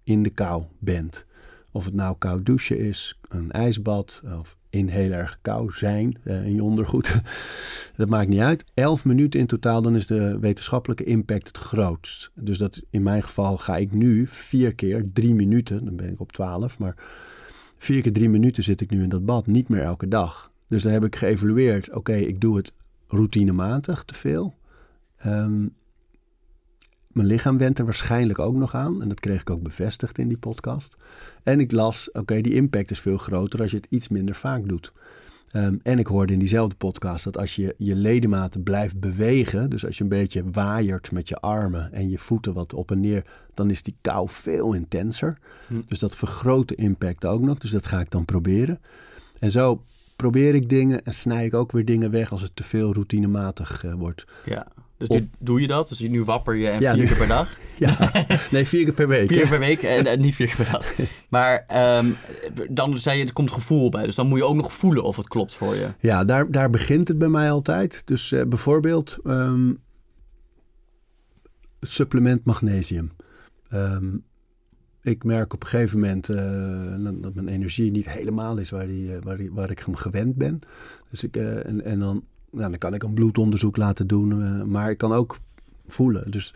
in 0.04 0.24
de 0.24 0.30
kou 0.30 0.64
bent. 0.80 1.26
Of 1.72 1.86
het 1.86 1.94
nou 1.94 2.16
koud 2.18 2.46
douchen 2.46 2.80
is, 2.80 3.20
een 3.30 3.52
ijsbad 3.52 4.22
of 4.40 4.58
in 4.70 4.88
heel 4.88 5.12
erg 5.12 5.38
kou 5.42 5.72
zijn 5.72 6.18
eh, 6.24 6.46
in 6.46 6.56
je 6.56 6.64
ondergoed. 6.64 7.22
dat 7.98 8.10
maakt 8.10 8.30
niet 8.30 8.40
uit. 8.40 8.66
11 8.74 9.06
minuten 9.06 9.40
in 9.40 9.48
totaal, 9.48 9.82
dan 9.82 9.96
is 9.96 10.08
de 10.08 10.40
wetenschappelijke 10.40 11.04
impact 11.04 11.48
het 11.48 11.58
grootst. 11.58 12.32
Dus 12.34 12.58
dat 12.58 12.82
in 12.90 13.04
mijn 13.04 13.24
geval 13.24 13.58
ga 13.58 13.78
ik 13.78 13.92
nu 13.92 14.28
vier 14.28 14.76
keer 14.76 15.06
drie 15.14 15.34
minuten, 15.34 15.86
dan 15.86 15.96
ben 15.96 16.12
ik 16.12 16.20
op 16.20 16.32
12, 16.32 16.80
maar 16.80 16.96
vier 17.78 18.02
keer 18.02 18.14
drie 18.14 18.30
minuten 18.30 18.64
zit 18.64 18.82
ik 18.82 18.90
nu 18.90 19.04
in 19.04 19.10
dat 19.10 19.26
bad, 19.26 19.48
niet 19.48 19.70
meer 19.70 19.82
elke 19.82 20.08
dag. 20.08 20.52
Dus 20.68 20.84
dan 20.84 20.92
heb 20.92 21.04
ik 21.04 21.16
geëvalueerd, 21.16 21.94
oké, 21.94 22.14
ik 22.14 22.42
doe 22.42 22.58
het 22.58 22.74
routinematig 23.08 24.04
te 24.04 24.14
veel. 24.14 24.56
Ehm, 25.18 25.66
mijn 27.14 27.28
lichaam 27.28 27.58
went 27.58 27.80
er 27.80 27.86
waarschijnlijk 27.86 28.40
ook 28.40 28.56
nog 28.56 28.76
aan. 28.76 29.02
En 29.02 29.10
dat 29.10 29.20
kreeg 29.20 29.42
ik 29.42 29.50
ook 29.50 29.64
bevestigd 29.64 30.18
in 30.18 30.28
die 30.28 30.38
podcast. 30.38 30.96
En 31.44 31.60
ik 31.60 31.72
las, 31.72 32.12
oké, 32.12 32.42
die 32.42 32.54
impact 32.54 32.92
is 32.92 33.00
veel 33.00 33.18
groter 33.18 33.62
als 33.62 33.72
je 33.72 33.78
het 33.78 33.88
iets 33.90 34.08
minder 34.08 34.36
vaak 34.36 34.68
doet. 34.68 34.94
Ehm, 35.52 35.76
en 35.84 36.00
ik 36.00 36.08
hoorde 36.08 36.34
in 36.34 36.40
diezelfde 36.40 36.76
podcast 36.76 37.24
dat 37.24 37.38
als 37.38 37.56
je 37.56 37.76
je 37.78 37.96
ledematen 37.96 38.64
blijft 38.64 39.00
bewegen, 39.00 39.70
dus 39.70 39.86
als 39.86 39.98
je 39.98 40.04
een 40.04 40.10
beetje 40.10 40.44
waaiert 40.52 41.12
met 41.12 41.30
je 41.30 41.40
armen 41.40 41.94
en 41.94 42.10
je 42.10 42.18
voeten 42.18 42.54
wat 42.54 42.74
op 42.74 42.92
en 42.92 43.00
neer, 43.00 43.26
dan 43.54 43.70
is 43.70 43.84
die 43.84 43.96
kou 44.02 44.30
veel 44.30 44.74
intenser. 44.74 45.38
Hm. 45.68 45.82
Dus 45.86 46.00
dat 46.00 46.16
vergroot 46.16 46.68
de 46.68 46.76
impact 46.76 47.26
ook 47.26 47.42
nog. 47.42 47.58
Dus 47.58 47.72
dat 47.72 47.86
ga 47.86 48.00
ik 48.00 48.12
dan 48.12 48.26
proberen. 48.26 48.80
En 49.40 49.52
zo 49.52 49.84
probeer 50.16 50.56
ik 50.56 50.70
dingen 50.70 51.06
en 51.06 51.14
snij 51.14 51.46
ik 51.46 51.54
ook 51.54 51.72
weer 51.72 51.86
dingen 51.86 52.12
weg 52.12 52.32
als 52.32 52.42
het 52.42 52.56
te 52.56 52.64
veel 52.64 52.94
routinematig 52.94 53.84
uh, 53.86 53.94
wordt. 53.94 54.26
Ja, 54.46 54.68
dus 55.00 55.08
nu 55.08 55.30
doe 55.40 55.62
je 55.62 55.68
dat? 55.68 55.90
Dus 55.90 56.00
nu 56.00 56.24
wapper 56.24 56.56
je 56.56 56.68
en 56.68 56.96
vier 56.96 57.08
keer 57.08 57.18
per 57.18 57.28
dag? 57.28 57.58
Ja, 57.78 58.12
nee, 58.52 58.66
vier 58.68 58.84
keer 58.84 58.94
per 58.94 59.08
week. 59.08 59.28
Vier 59.28 59.40
keer 59.40 59.50
per 59.50 59.60
week 59.60 59.82
en, 59.82 60.22
niet 60.22 60.36
vier 60.36 60.48
keer 60.48 60.56
per 60.56 60.72
dag. 60.72 60.94
Maar 61.30 61.66
um, 61.98 62.16
dan 62.70 62.98
zei 62.98 63.20
je, 63.20 63.26
er 63.26 63.34
komt 63.34 63.52
gevoel 63.52 63.90
bij. 63.90 64.06
Dus 64.06 64.16
dan 64.16 64.28
moet 64.28 64.38
je 64.38 64.46
ook 64.46 64.56
nog 64.56 64.74
voelen 64.74 65.04
of 65.04 65.16
het 65.16 65.28
klopt 65.28 65.56
voor 65.56 65.76
je. 65.76 65.88
Ja, 66.00 66.24
daar, 66.24 66.52
daar 66.52 66.70
begint 66.70 67.08
het 67.08 67.18
bij 67.18 67.28
mij 67.28 67.52
altijd. 67.52 68.02
Dus 68.06 68.32
uh, 68.32 68.44
bijvoorbeeld 68.46 69.18
um, 69.24 69.80
supplement 71.80 72.46
magnesium. 72.46 73.12
Um, 73.74 74.24
ik 75.02 75.24
merk 75.24 75.54
op 75.54 75.62
een 75.62 75.68
gegeven 75.68 76.00
moment 76.00 76.30
uh, 76.30 77.22
dat 77.22 77.34
mijn 77.34 77.48
energie 77.48 77.92
niet 77.92 78.10
helemaal 78.10 78.58
is 78.58 78.70
waar, 78.70 78.88
die, 78.88 79.10
uh, 79.10 79.18
waar, 79.24 79.38
die, 79.38 79.52
waar 79.52 79.70
ik 79.70 79.80
hem 79.80 79.96
gewend 79.96 80.36
ben. 80.36 80.60
Dus 81.10 81.24
ik, 81.24 81.38
uh, 81.38 81.66
en, 81.66 81.86
en 81.86 82.00
dan, 82.00 82.24
nou, 82.52 82.70
dan 82.70 82.78
kan 82.78 82.94
ik 82.94 83.04
een 83.04 83.14
bloedonderzoek 83.14 83.78
laten 83.78 84.08
doen, 84.08 84.70
maar 84.72 84.90
ik 84.90 84.98
kan 84.98 85.12
ook 85.12 85.38
voelen. 85.88 86.32
Dus 86.32 86.54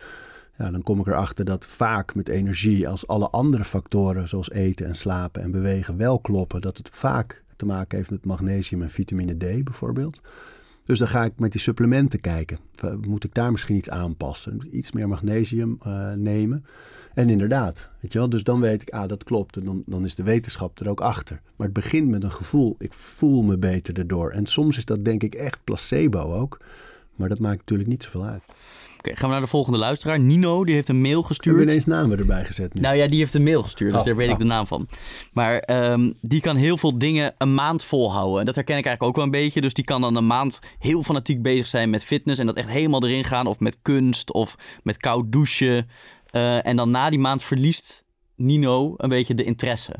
ja, 0.58 0.70
dan 0.70 0.82
kom 0.82 1.00
ik 1.00 1.06
erachter 1.06 1.44
dat 1.44 1.66
vaak 1.66 2.14
met 2.14 2.28
energie, 2.28 2.88
als 2.88 3.06
alle 3.06 3.30
andere 3.30 3.64
factoren 3.64 4.28
zoals 4.28 4.50
eten 4.50 4.86
en 4.86 4.94
slapen 4.94 5.42
en 5.42 5.50
bewegen 5.50 5.96
wel 5.96 6.20
kloppen, 6.20 6.60
dat 6.60 6.76
het 6.76 6.88
vaak 6.92 7.44
te 7.56 7.66
maken 7.66 7.96
heeft 7.96 8.10
met 8.10 8.24
magnesium 8.24 8.82
en 8.82 8.90
vitamine 8.90 9.34
D 9.34 9.64
bijvoorbeeld. 9.64 10.20
Dus 10.84 10.98
dan 10.98 11.08
ga 11.08 11.24
ik 11.24 11.38
met 11.38 11.52
die 11.52 11.60
supplementen 11.60 12.20
kijken. 12.20 12.58
Moet 13.00 13.24
ik 13.24 13.34
daar 13.34 13.50
misschien 13.50 13.76
iets 13.76 13.90
aanpassen? 13.90 14.60
Iets 14.70 14.92
meer 14.92 15.08
magnesium 15.08 15.78
nemen. 16.16 16.64
En 17.14 17.28
inderdaad, 17.30 17.92
weet 18.00 18.12
je 18.12 18.18
wel, 18.18 18.28
dus 18.28 18.42
dan 18.42 18.60
weet 18.60 18.82
ik, 18.82 18.90
ah, 18.90 19.08
dat 19.08 19.24
klopt. 19.24 19.56
En 19.56 19.64
dan, 19.64 19.82
dan 19.86 20.04
is 20.04 20.14
de 20.14 20.22
wetenschap 20.22 20.80
er 20.80 20.88
ook 20.88 21.00
achter. 21.00 21.40
Maar 21.56 21.66
het 21.66 21.76
begint 21.76 22.08
met 22.08 22.24
een 22.24 22.32
gevoel. 22.32 22.74
Ik 22.78 22.92
voel 22.92 23.42
me 23.42 23.58
beter 23.58 23.98
erdoor. 23.98 24.30
En 24.30 24.46
soms 24.46 24.76
is 24.76 24.84
dat 24.84 25.04
denk 25.04 25.22
ik 25.22 25.34
echt 25.34 25.64
placebo 25.64 26.34
ook. 26.34 26.60
Maar 27.14 27.28
dat 27.28 27.38
maakt 27.38 27.58
natuurlijk 27.58 27.88
niet 27.88 28.02
zoveel 28.02 28.24
uit. 28.24 28.42
Oké, 28.98 29.16
gaan 29.16 29.28
we 29.28 29.34
naar 29.34 29.44
de 29.44 29.50
volgende 29.50 29.78
luisteraar. 29.78 30.20
Nino, 30.20 30.64
die 30.64 30.74
heeft 30.74 30.88
een 30.88 31.00
mail 31.00 31.22
gestuurd. 31.22 31.56
We 31.56 31.62
ineens 31.62 31.84
namen 31.84 32.18
erbij 32.18 32.44
gezet 32.44 32.74
nu? 32.74 32.80
Nou 32.80 32.96
ja, 32.96 33.06
die 33.06 33.18
heeft 33.18 33.34
een 33.34 33.42
mail 33.42 33.62
gestuurd, 33.62 33.90
dus 33.90 34.00
oh, 34.00 34.06
daar 34.06 34.16
weet 34.16 34.28
ik 34.28 34.32
oh. 34.32 34.38
de 34.38 34.44
naam 34.44 34.66
van. 34.66 34.88
Maar 35.32 35.68
um, 35.90 36.14
die 36.20 36.40
kan 36.40 36.56
heel 36.56 36.76
veel 36.76 36.98
dingen 36.98 37.34
een 37.38 37.54
maand 37.54 37.84
volhouden. 37.84 38.40
En 38.40 38.46
dat 38.46 38.54
herken 38.54 38.76
ik 38.76 38.86
eigenlijk 38.86 39.16
ook 39.16 39.16
wel 39.16 39.24
een 39.34 39.42
beetje. 39.42 39.60
Dus 39.60 39.74
die 39.74 39.84
kan 39.84 40.00
dan 40.00 40.16
een 40.16 40.26
maand 40.26 40.60
heel 40.78 41.02
fanatiek 41.02 41.42
bezig 41.42 41.66
zijn 41.66 41.90
met 41.90 42.04
fitness 42.04 42.40
en 42.40 42.46
dat 42.46 42.56
echt 42.56 42.68
helemaal 42.68 43.04
erin 43.04 43.24
gaan. 43.24 43.46
Of 43.46 43.60
met 43.60 43.78
kunst, 43.82 44.32
of 44.32 44.54
met 44.82 44.96
koud 44.96 45.32
douchen. 45.32 45.88
Uh, 46.34 46.66
en 46.66 46.76
dan 46.76 46.90
na 46.90 47.10
die 47.10 47.18
maand 47.18 47.42
verliest 47.42 48.04
Nino 48.36 48.94
een 48.96 49.08
beetje 49.08 49.34
de 49.34 49.44
interesse. 49.44 49.94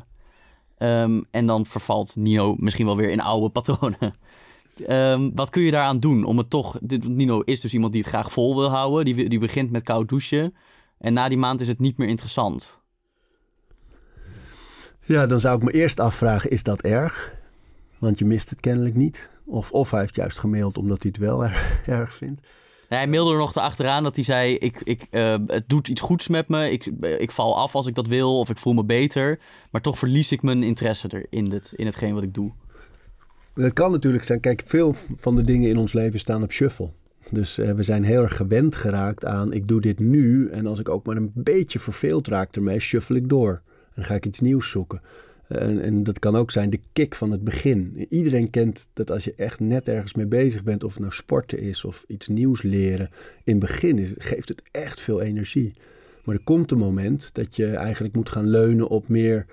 Um, 0.78 1.24
en 1.30 1.46
dan 1.46 1.66
vervalt 1.66 2.16
Nino 2.16 2.54
misschien 2.58 2.86
wel 2.86 2.96
weer 2.96 3.10
in 3.10 3.20
oude 3.20 3.48
patronen. 3.48 4.10
Um, 4.88 5.30
wat 5.40 5.50
kun 5.50 5.62
je 5.62 5.70
daaraan 5.70 6.00
doen 6.00 6.24
om 6.24 6.38
het 6.38 6.50
toch... 6.50 6.78
Nino 7.02 7.40
is 7.40 7.60
dus 7.60 7.74
iemand 7.74 7.92
die 7.92 8.02
het 8.02 8.10
graag 8.10 8.32
vol 8.32 8.56
wil 8.56 8.68
houden. 8.68 9.04
Die, 9.04 9.28
die 9.28 9.38
begint 9.38 9.70
met 9.70 9.82
koud 9.82 10.08
douchen. 10.08 10.54
En 10.98 11.12
na 11.12 11.28
die 11.28 11.38
maand 11.38 11.60
is 11.60 11.68
het 11.68 11.78
niet 11.78 11.98
meer 11.98 12.08
interessant. 12.08 12.78
Ja, 15.00 15.26
dan 15.26 15.40
zou 15.40 15.56
ik 15.56 15.62
me 15.62 15.70
eerst 15.70 16.00
afvragen, 16.00 16.50
is 16.50 16.62
dat 16.62 16.82
erg? 16.82 17.34
Want 17.98 18.18
je 18.18 18.24
mist 18.24 18.50
het 18.50 18.60
kennelijk 18.60 18.94
niet. 18.94 19.28
Of, 19.44 19.72
of 19.72 19.90
hij 19.90 20.00
heeft 20.00 20.16
juist 20.16 20.38
gemaild 20.38 20.78
omdat 20.78 21.02
hij 21.02 21.12
het 21.14 21.24
wel 21.24 21.44
erg 21.98 22.14
vindt. 22.14 22.40
Hij 22.94 23.08
mailde 23.08 23.32
er 23.32 23.38
nog 23.38 23.56
achteraan 23.56 24.02
dat 24.02 24.14
hij 24.14 24.24
zei: 24.24 24.56
ik, 24.56 24.80
ik, 24.84 25.06
uh, 25.10 25.36
Het 25.46 25.68
doet 25.68 25.88
iets 25.88 26.00
goeds 26.00 26.28
met 26.28 26.48
me. 26.48 26.70
Ik, 26.70 26.86
ik 27.18 27.30
val 27.30 27.58
af 27.58 27.74
als 27.74 27.86
ik 27.86 27.94
dat 27.94 28.06
wil, 28.06 28.38
of 28.38 28.50
ik 28.50 28.58
voel 28.58 28.72
me 28.72 28.84
beter. 28.84 29.38
Maar 29.70 29.80
toch 29.80 29.98
verlies 29.98 30.32
ik 30.32 30.42
mijn 30.42 30.62
interesse 30.62 31.08
er 31.08 31.26
in, 31.30 31.52
het, 31.52 31.72
in 31.76 31.86
hetgeen 31.86 32.14
wat 32.14 32.22
ik 32.22 32.34
doe. 32.34 32.52
Het 33.54 33.72
kan 33.72 33.90
natuurlijk 33.90 34.24
zijn. 34.24 34.40
Kijk, 34.40 34.62
veel 34.64 34.94
van 34.94 35.36
de 35.36 35.42
dingen 35.42 35.68
in 35.68 35.78
ons 35.78 35.92
leven 35.92 36.18
staan 36.18 36.42
op 36.42 36.52
shuffle. 36.52 36.90
Dus 37.30 37.58
uh, 37.58 37.70
we 37.70 37.82
zijn 37.82 38.04
heel 38.04 38.22
erg 38.22 38.36
gewend 38.36 38.76
geraakt 38.76 39.24
aan: 39.24 39.52
ik 39.52 39.68
doe 39.68 39.80
dit 39.80 39.98
nu. 39.98 40.48
En 40.48 40.66
als 40.66 40.80
ik 40.80 40.88
ook 40.88 41.06
maar 41.06 41.16
een 41.16 41.30
beetje 41.34 41.78
verveeld 41.78 42.28
raak 42.28 42.56
ermee, 42.56 42.78
shuffle 42.78 43.16
ik 43.16 43.28
door. 43.28 43.62
En 43.94 44.04
ga 44.04 44.14
ik 44.14 44.26
iets 44.26 44.40
nieuws 44.40 44.70
zoeken. 44.70 45.00
En, 45.60 45.82
en, 45.82 46.02
dat 46.02 46.18
kan 46.18 46.36
ook 46.36 46.50
zijn 46.50 46.70
de 46.70 46.80
kick 46.92 47.14
van 47.14 47.30
het 47.30 47.44
begin. 47.44 48.06
Iedereen 48.08 48.50
kent 48.50 48.88
dat 48.92 49.10
als 49.10 49.24
je 49.24 49.34
echt 49.36 49.60
net 49.60 49.88
ergens 49.88 50.14
mee 50.14 50.26
bezig 50.26 50.62
bent, 50.62 50.84
of 50.84 50.92
het 50.92 51.00
nou 51.00 51.12
sporten 51.12 51.58
is 51.58 51.84
of 51.84 52.04
iets 52.06 52.28
nieuws 52.28 52.62
leren. 52.62 53.10
In 53.44 53.56
het 53.56 53.58
begin 53.58 53.98
is, 53.98 54.12
geeft 54.18 54.48
het 54.48 54.62
echt 54.70 55.00
veel 55.00 55.20
energie. 55.20 55.72
Maar 56.24 56.34
er 56.34 56.44
komt 56.44 56.70
een 56.70 56.78
moment 56.78 57.34
dat 57.34 57.56
je 57.56 57.66
eigenlijk 57.66 58.14
moet 58.14 58.28
gaan 58.28 58.48
leunen 58.48 58.88
op 58.88 59.08
meer 59.08 59.46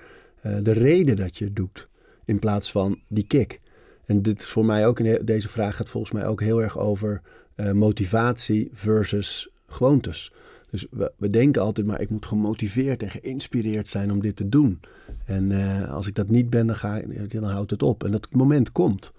uh, 0.46 0.58
de 0.62 0.72
reden 0.72 1.16
dat 1.16 1.38
je 1.38 1.46
het 1.46 1.56
doet, 1.56 1.88
in 2.26 2.40
plaats 2.40 2.72
van 2.72 3.00
die 3.08 3.28
kick. 3.28 3.60
En 4.06 4.22
dit 4.22 4.40
is 4.40 4.48
voor 4.48 4.66
mij 4.66 4.88
ook, 4.88 5.00
in 5.00 5.26
deze 5.26 5.50
vraag 5.50 5.76
gaat 5.76 5.90
volgens 5.90 6.12
mij 6.14 6.26
ook 6.26 6.42
heel 6.42 6.62
erg 6.62 6.80
over 6.80 7.22
uh, 7.56 7.72
motivatie 7.72 8.70
versus 8.72 9.50
gewoontes. 9.66 10.34
Dus 10.72 10.86
we, 11.18 11.30
denken 11.30 11.62
altijd 11.62 11.88
maar, 11.88 12.02
ik 12.02 12.10
moet 12.10 12.26
gemotiveerd 12.26 13.04
en 13.04 13.10
geïnspireerd 13.10 13.88
zijn 13.88 14.12
om 14.12 14.22
dit 14.22 14.36
te 14.36 14.50
doen. 14.50 14.80
En 15.26 15.50
uh, 15.50 15.92
als 15.92 16.08
ik 16.08 16.16
dat 16.16 16.30
niet 16.30 16.50
ben, 16.50 16.68
dan, 16.68 16.76
ga, 16.76 17.02
dan 17.28 17.44
houdt 17.44 17.72
het 17.72 17.84
op. 17.84 18.04
En 18.04 18.12
dat 18.12 18.28
moment 18.32 18.72
komt. 18.72 19.14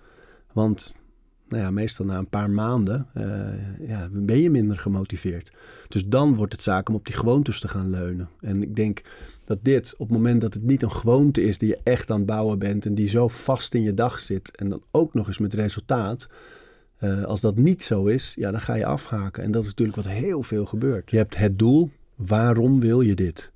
Want 0.53 0.95
nou 1.49 1.63
ja, 1.63 1.71
meestal 1.71 2.07
na 2.07 2.19
een 2.19 2.29
paar 2.29 2.51
maanden 2.51 3.07
uh, 3.17 3.89
ja, 3.89 4.09
ben 4.13 4.39
je 4.39 4.51
minder 4.51 4.79
gemotiveerd. 4.79 5.53
Dus 5.89 6.07
dan 6.07 6.35
wordt 6.35 6.53
het 6.53 6.63
zaak 6.63 6.89
om 6.89 6.95
op 6.95 7.07
die 7.07 7.15
gewoontes 7.15 7.61
te 7.61 7.69
gaan 7.69 7.91
leunen. 7.91 8.29
En 8.41 8.63
ik 8.63 8.77
denk 8.77 9.03
dat 9.45 9.59
dit, 9.63 9.93
op 9.93 10.09
het 10.09 10.17
moment 10.17 10.41
dat 10.41 10.55
het 10.55 10.63
niet 10.63 10.83
een 10.83 10.93
gewoonte 10.93 11.43
is 11.43 11.59
die 11.59 11.69
je 11.69 11.79
echt 11.83 12.11
aan 12.11 12.17
het 12.17 12.27
bouwen 12.27 12.59
bent 12.59 12.87
en 12.87 12.95
die 12.95 13.09
zo 13.09 13.29
vast 13.29 13.75
in 13.75 13.83
je 13.83 13.95
dag 13.95 14.21
zit 14.21 14.57
en 14.57 14.69
dan 14.69 14.83
ook 14.91 15.15
nog 15.15 15.27
eens 15.27 15.39
met 15.39 15.55
resultaat, 15.55 16.29
uh, 17.03 17.23
als 17.23 17.41
dat 17.41 17.57
niet 17.57 17.83
zo 17.83 18.07
is, 18.07 18.35
ja, 18.37 18.51
dan 18.51 18.61
ga 18.61 18.75
je 18.75 18.87
afhaken. 18.87 19.43
En 19.43 19.51
dat 19.51 19.63
is 19.63 19.69
natuurlijk 19.69 19.97
wat 19.97 20.09
heel 20.09 20.43
veel 20.43 20.67
gebeurt. 20.67 21.11
Je 21.11 21.17
hebt 21.17 21.37
het 21.37 21.59
doel, 21.59 21.91
waarom 22.17 22.81
wil 22.81 23.01
je 23.01 23.15
dit? 23.15 23.53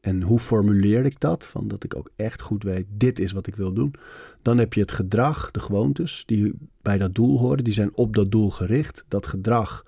En 0.00 0.22
hoe 0.22 0.38
formuleer 0.38 1.04
ik 1.04 1.20
dat? 1.20 1.46
Van 1.46 1.68
dat 1.68 1.84
ik 1.84 1.96
ook 1.96 2.10
echt 2.16 2.42
goed 2.42 2.62
weet, 2.62 2.86
dit 2.88 3.18
is 3.18 3.32
wat 3.32 3.46
ik 3.46 3.56
wil 3.56 3.72
doen. 3.72 3.94
Dan 4.42 4.58
heb 4.58 4.72
je 4.72 4.80
het 4.80 4.92
gedrag, 4.92 5.50
de 5.50 5.60
gewoontes, 5.60 6.22
die 6.26 6.54
bij 6.82 6.98
dat 6.98 7.14
doel 7.14 7.38
horen. 7.38 7.64
Die 7.64 7.72
zijn 7.72 7.96
op 7.96 8.14
dat 8.14 8.30
doel 8.30 8.50
gericht. 8.50 9.04
Dat 9.08 9.26
gedrag, 9.26 9.84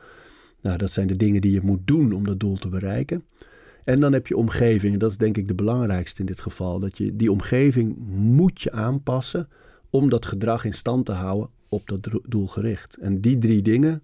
nou, 0.61 0.79
dat 0.79 0.91
zijn 0.91 1.07
de 1.07 1.17
dingen 1.17 1.41
die 1.41 1.53
je 1.53 1.61
moet 1.63 1.87
doen 1.87 2.13
om 2.13 2.25
dat 2.25 2.41
doel 2.41 2.57
te 2.57 2.69
bereiken. 2.69 3.25
En 3.85 4.01
dan 4.01 4.13
heb 4.13 4.27
je 4.27 4.37
omgeving. 4.37 4.93
En 4.93 4.99
dat 4.99 5.11
is 5.11 5.17
denk 5.17 5.37
ik 5.37 5.49
de 5.49 5.55
belangrijkste 5.55 6.21
in 6.21 6.27
dit 6.27 6.41
geval. 6.41 6.81
Dat 6.81 6.99
je 6.99 7.17
die 7.17 7.33
omgeving 7.33 7.97
moet 8.09 8.61
je 8.61 8.73
aanpassen 8.73 9.49
om 9.91 10.11
dat 10.11 10.27
gedrag 10.27 10.65
in 10.65 10.75
stand 10.75 11.07
te 11.07 11.13
houden 11.13 11.51
op 11.69 11.89
dat 11.89 12.09
doel 12.27 12.47
gericht. 12.47 12.97
En 12.97 13.21
die 13.21 13.39
drie 13.39 13.63
dingen, 13.63 14.03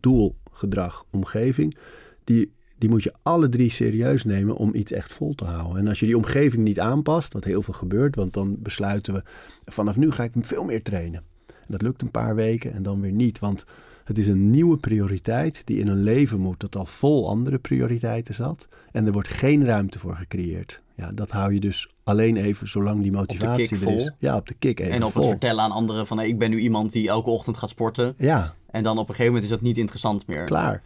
doel, 0.00 0.36
gedrag, 0.50 1.04
omgeving, 1.10 1.76
die, 2.24 2.52
die 2.78 2.88
moet 2.88 3.02
je 3.02 3.12
alle 3.22 3.48
drie 3.48 3.70
serieus 3.70 4.24
nemen 4.24 4.56
om 4.56 4.74
iets 4.74 4.92
echt 4.92 5.12
vol 5.12 5.34
te 5.34 5.44
houden. 5.44 5.78
En 5.78 5.88
als 5.88 6.00
je 6.00 6.06
die 6.06 6.16
omgeving 6.16 6.64
niet 6.64 6.80
aanpast, 6.80 7.32
wat 7.32 7.44
heel 7.44 7.62
veel 7.62 7.74
gebeurt, 7.74 8.16
want 8.16 8.34
dan 8.34 8.56
besluiten 8.58 9.14
we, 9.14 9.22
vanaf 9.64 9.96
nu 9.96 10.10
ga 10.10 10.24
ik 10.24 10.32
veel 10.40 10.64
meer 10.64 10.82
trainen. 10.82 11.24
En 11.46 11.68
dat 11.68 11.82
lukt 11.82 12.02
een 12.02 12.10
paar 12.10 12.34
weken 12.34 12.72
en 12.72 12.82
dan 12.82 13.00
weer 13.00 13.12
niet, 13.12 13.38
want 13.38 13.64
het 14.04 14.18
is 14.18 14.26
een 14.26 14.50
nieuwe 14.50 14.76
prioriteit 14.76 15.62
die 15.66 15.78
in 15.78 15.88
een 15.88 16.02
leven 16.02 16.40
moet 16.40 16.60
dat 16.60 16.76
al 16.76 16.84
vol 16.84 17.28
andere 17.28 17.58
prioriteiten 17.58 18.34
zat. 18.34 18.68
En 18.92 19.06
er 19.06 19.12
wordt 19.12 19.28
geen 19.28 19.64
ruimte 19.64 19.98
voor 19.98 20.16
gecreëerd. 20.16 20.80
Ja, 20.94 21.12
dat 21.12 21.30
hou 21.30 21.52
je 21.54 21.60
dus 21.60 21.88
alleen 22.04 22.36
even 22.36 22.68
zolang 22.68 23.02
die 23.02 23.12
motivatie 23.12 23.80
er 23.80 23.94
is. 23.94 24.12
Ja, 24.18 24.36
op 24.36 24.48
de 24.48 24.54
kick 24.54 24.80
even 24.80 24.92
En 24.92 25.04
op 25.04 25.12
vol. 25.12 25.22
het 25.22 25.30
vertellen 25.30 25.64
aan 25.64 25.70
anderen 25.70 26.06
van 26.06 26.18
hey, 26.18 26.28
ik 26.28 26.38
ben 26.38 26.50
nu 26.50 26.58
iemand 26.58 26.92
die 26.92 27.08
elke 27.08 27.30
ochtend 27.30 27.56
gaat 27.56 27.70
sporten. 27.70 28.14
Ja. 28.18 28.54
En 28.70 28.82
dan 28.82 28.92
op 28.92 29.08
een 29.08 29.14
gegeven 29.14 29.24
moment 29.26 29.44
is 29.44 29.50
dat 29.50 29.60
niet 29.60 29.78
interessant 29.78 30.26
meer. 30.26 30.44
Klaar. 30.44 30.82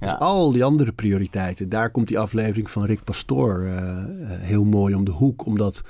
Dus 0.00 0.18
al 0.18 0.52
die 0.52 0.64
andere 0.64 0.92
prioriteiten, 0.92 1.68
daar 1.68 1.90
komt 1.90 2.08
die 2.08 2.18
aflevering 2.18 2.70
van 2.70 2.84
Rick 2.84 3.04
Pastoor 3.04 3.62
uh, 3.62 4.04
heel 4.24 4.64
mooi 4.64 4.94
om 4.94 5.04
de 5.04 5.10
hoek. 5.10 5.46
Omdat 5.46 5.82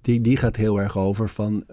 die, 0.00 0.20
die 0.20 0.36
gaat 0.36 0.56
heel 0.56 0.80
erg 0.80 0.98
over 0.98 1.28
van 1.28 1.64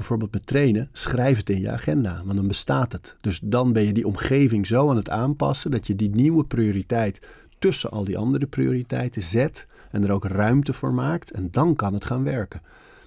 bijvoorbeeld 0.00 0.32
met 0.32 0.46
trainen, 0.46 0.88
schrijf 0.92 1.36
het 1.36 1.50
in 1.50 1.60
je 1.60 1.70
agenda, 1.70 2.22
want 2.24 2.36
dan 2.36 2.46
bestaat 2.46 2.92
het. 2.92 3.16
Dus 3.20 3.40
dan 3.42 3.72
ben 3.72 3.82
je 3.82 3.92
die 3.92 4.06
omgeving 4.06 4.66
zo 4.66 4.90
aan 4.90 4.96
het 4.96 5.10
aanpassen 5.10 5.70
dat 5.70 5.86
je 5.86 5.96
die 5.96 6.10
nieuwe 6.10 6.44
prioriteit 6.44 7.20
tussen 7.58 7.90
al 7.90 8.04
die 8.04 8.18
andere 8.18 8.46
prioriteiten 8.46 9.22
zet 9.22 9.66
en 9.90 10.04
er 10.04 10.12
ook 10.12 10.24
ruimte 10.24 10.72
voor 10.72 10.94
maakt 10.94 11.30
en 11.30 11.48
dan 11.50 11.74
kan 11.74 11.94
het 11.94 12.04
gaan 12.04 12.24
werken. 12.24 12.60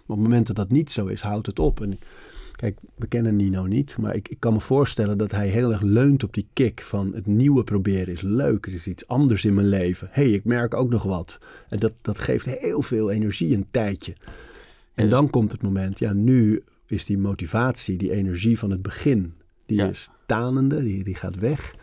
op 0.06 0.16
het 0.16 0.18
moment 0.18 0.48
dat 0.48 0.56
dat 0.56 0.70
niet 0.70 0.92
zo 0.92 1.06
is, 1.06 1.22
houdt 1.22 1.48
het 1.48 1.60
op. 1.60 1.82
En 1.82 2.00
kijk, 2.56 2.78
we 2.96 3.08
kennen 3.08 3.36
Nino 3.36 3.66
niet, 3.66 3.98
maar 3.98 4.16
ik, 4.16 4.28
ik 4.28 4.40
kan 4.40 4.54
me 4.54 4.60
voorstellen 4.60 5.18
dat 5.18 5.32
hij 5.32 5.48
heel 5.48 5.72
erg 5.72 5.82
leunt 5.82 6.24
op 6.24 6.34
die 6.34 6.48
kick 6.54 6.82
van 6.82 7.12
het 7.14 7.26
nieuwe 7.26 7.64
proberen 7.64 8.14
is 8.14 8.22
leuk, 8.22 8.66
er 8.66 8.74
is 8.74 8.88
iets 8.88 9.08
anders 9.08 9.46
in 9.46 9.54
mijn 9.54 9.68
leven. 9.68 10.08
hey, 10.12 10.30
ik 10.30 10.46
merk 10.46 10.74
ook 10.74 10.90
nog 10.90 11.04
wat. 11.04 11.40
En 11.70 11.80
dat, 11.80 11.94
dat 12.02 12.20
geeft 12.20 12.46
heel 12.46 12.82
veel 12.82 13.12
energie 13.12 13.56
een 13.56 13.68
tijdje. 13.72 14.14
En 14.94 15.10
dan 15.10 15.30
komt 15.30 15.52
het 15.52 15.62
moment, 15.62 16.00
ja, 16.00 16.14
nu 16.14 16.64
is 16.94 17.06
die 17.06 17.18
motivatie, 17.18 17.98
die 17.98 18.12
energie 18.12 18.60
van 18.60 18.72
het 18.72 18.82
begin, 18.82 19.34
die 19.66 19.82
is 19.82 20.10
tanende, 20.26 20.84
die, 20.84 21.04
die 21.04 21.16
gaat 21.16 21.36
weg. 21.36 21.76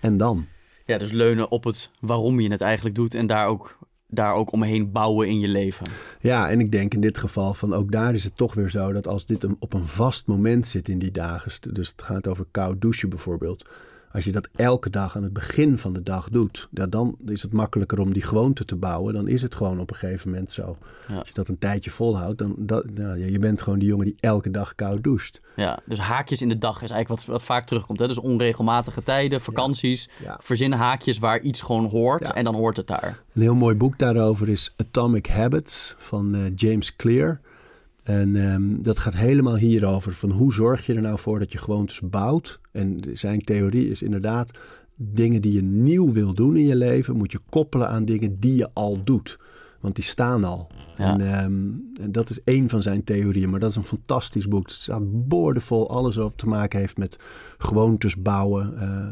En 0.00 0.16
dan? 0.16 0.46
Ja, 0.84 0.98
dus 0.98 1.10
leunen 1.10 1.50
op 1.50 1.64
het 1.64 1.90
waarom 2.00 2.40
je 2.40 2.50
het 2.50 2.60
eigenlijk 2.60 2.94
doet 2.94 3.14
en 3.14 3.26
daar 3.26 3.46
ook 3.46 3.78
daar 4.10 4.34
ook 4.34 4.52
omheen 4.52 4.92
bouwen 4.92 5.28
in 5.28 5.38
je 5.38 5.48
leven. 5.48 5.86
Ja, 6.20 6.50
en 6.50 6.60
ik 6.60 6.72
denk 6.72 6.94
in 6.94 7.00
dit 7.00 7.18
geval 7.18 7.54
van 7.54 7.74
ook 7.74 7.92
daar 7.92 8.14
is 8.14 8.24
het 8.24 8.36
toch 8.36 8.54
weer 8.54 8.70
zo 8.70 8.92
dat 8.92 9.06
als 9.06 9.26
dit 9.26 9.44
een, 9.44 9.56
op 9.58 9.72
een 9.72 9.86
vast 9.86 10.26
moment 10.26 10.66
zit 10.66 10.88
in 10.88 10.98
die 10.98 11.10
dagen, 11.10 11.72
dus 11.72 11.88
het 11.88 12.02
gaat 12.02 12.26
over 12.26 12.46
koud 12.50 12.80
douchen 12.80 13.08
bijvoorbeeld, 13.08 13.68
als 14.12 14.24
je 14.24 14.32
dat 14.32 14.48
elke 14.56 14.90
dag 14.90 15.16
aan 15.16 15.22
het 15.22 15.32
begin 15.32 15.78
van 15.78 15.92
de 15.92 16.02
dag 16.02 16.28
doet, 16.28 16.68
ja, 16.70 16.86
dan 16.86 17.16
is 17.26 17.42
het 17.42 17.52
makkelijker 17.52 17.98
om 18.00 18.12
die 18.12 18.22
gewoonte 18.22 18.64
te 18.64 18.76
bouwen. 18.76 19.14
Dan 19.14 19.28
is 19.28 19.42
het 19.42 19.54
gewoon 19.54 19.80
op 19.80 19.90
een 19.90 19.96
gegeven 19.96 20.30
moment 20.30 20.52
zo. 20.52 20.76
Ja. 21.08 21.16
Als 21.18 21.28
je 21.28 21.34
dat 21.34 21.48
een 21.48 21.58
tijdje 21.58 21.90
volhoudt, 21.90 22.38
dan 22.38 22.54
dat, 22.58 22.90
nou, 22.94 23.18
ja, 23.18 23.26
je 23.26 23.38
bent 23.38 23.62
gewoon 23.62 23.78
die 23.78 23.88
jongen 23.88 24.04
die 24.04 24.16
elke 24.20 24.50
dag 24.50 24.74
koud 24.74 25.02
doucht. 25.04 25.40
Ja, 25.56 25.78
dus 25.86 25.98
haakjes 25.98 26.40
in 26.42 26.48
de 26.48 26.58
dag 26.58 26.82
is 26.82 26.90
eigenlijk 26.90 27.08
wat, 27.08 27.24
wat 27.24 27.42
vaak 27.42 27.66
terugkomt. 27.66 27.98
Hè? 27.98 28.08
Dus 28.08 28.18
onregelmatige 28.18 29.02
tijden, 29.02 29.40
vakanties, 29.40 30.08
Ja. 30.22 30.38
verzin 30.42 30.72
haakjes 30.72 31.18
waar 31.18 31.40
iets 31.40 31.60
gewoon 31.60 31.84
hoort 31.86 32.32
en 32.32 32.44
dan 32.44 32.54
hoort 32.54 32.76
het 32.76 32.86
daar. 32.86 33.22
Een 33.32 33.42
heel 33.42 33.54
mooi 33.54 33.74
boek 33.74 33.98
daarover 33.98 34.48
is 34.48 34.74
Atomic 34.76 35.26
Habits 35.26 35.94
van 35.98 36.34
eh, 36.34 36.40
James 36.54 36.96
Clear. 36.96 37.40
En 38.08 38.36
ehm, 38.36 38.82
dat 38.82 38.98
gaat 38.98 39.16
helemaal 39.16 39.56
hierover 39.56 40.12
van 40.12 40.30
hoe 40.30 40.52
zorg 40.52 40.86
je 40.86 40.94
er 40.94 41.00
nou 41.00 41.18
voor 41.18 41.38
dat 41.38 41.52
je 41.52 41.58
gewoontes 41.58 42.00
bouwt. 42.00 42.60
En 42.72 43.00
zijn 43.12 43.40
theorie 43.40 43.88
is 43.88 44.02
inderdaad 44.02 44.58
dingen 44.96 45.42
die 45.42 45.52
je 45.52 45.62
nieuw 45.62 46.12
wil 46.12 46.34
doen 46.34 46.56
in 46.56 46.66
je 46.66 46.76
leven, 46.76 47.16
moet 47.16 47.32
je 47.32 47.40
koppelen 47.48 47.88
aan 47.88 48.04
dingen 48.04 48.40
die 48.40 48.56
je 48.56 48.70
al 48.72 49.04
doet. 49.04 49.38
Want 49.80 49.94
die 49.94 50.04
staan 50.04 50.44
al. 50.44 50.70
Ja. 50.96 51.12
En, 51.12 51.20
ehm, 51.20 52.02
en 52.04 52.12
dat 52.12 52.30
is 52.30 52.42
één 52.44 52.68
van 52.68 52.82
zijn 52.82 53.04
theorieën. 53.04 53.50
Maar 53.50 53.60
dat 53.60 53.70
is 53.70 53.76
een 53.76 53.84
fantastisch 53.84 54.48
boek. 54.48 54.66
Het 54.66 54.76
staat 54.76 55.28
boordevol. 55.28 55.90
Alles 55.90 56.16
wat 56.16 56.32
te 56.38 56.46
maken 56.46 56.78
heeft 56.78 56.96
met 56.96 57.18
gewoontes 57.58 58.22
bouwen. 58.22 58.78
eh, 58.78 59.10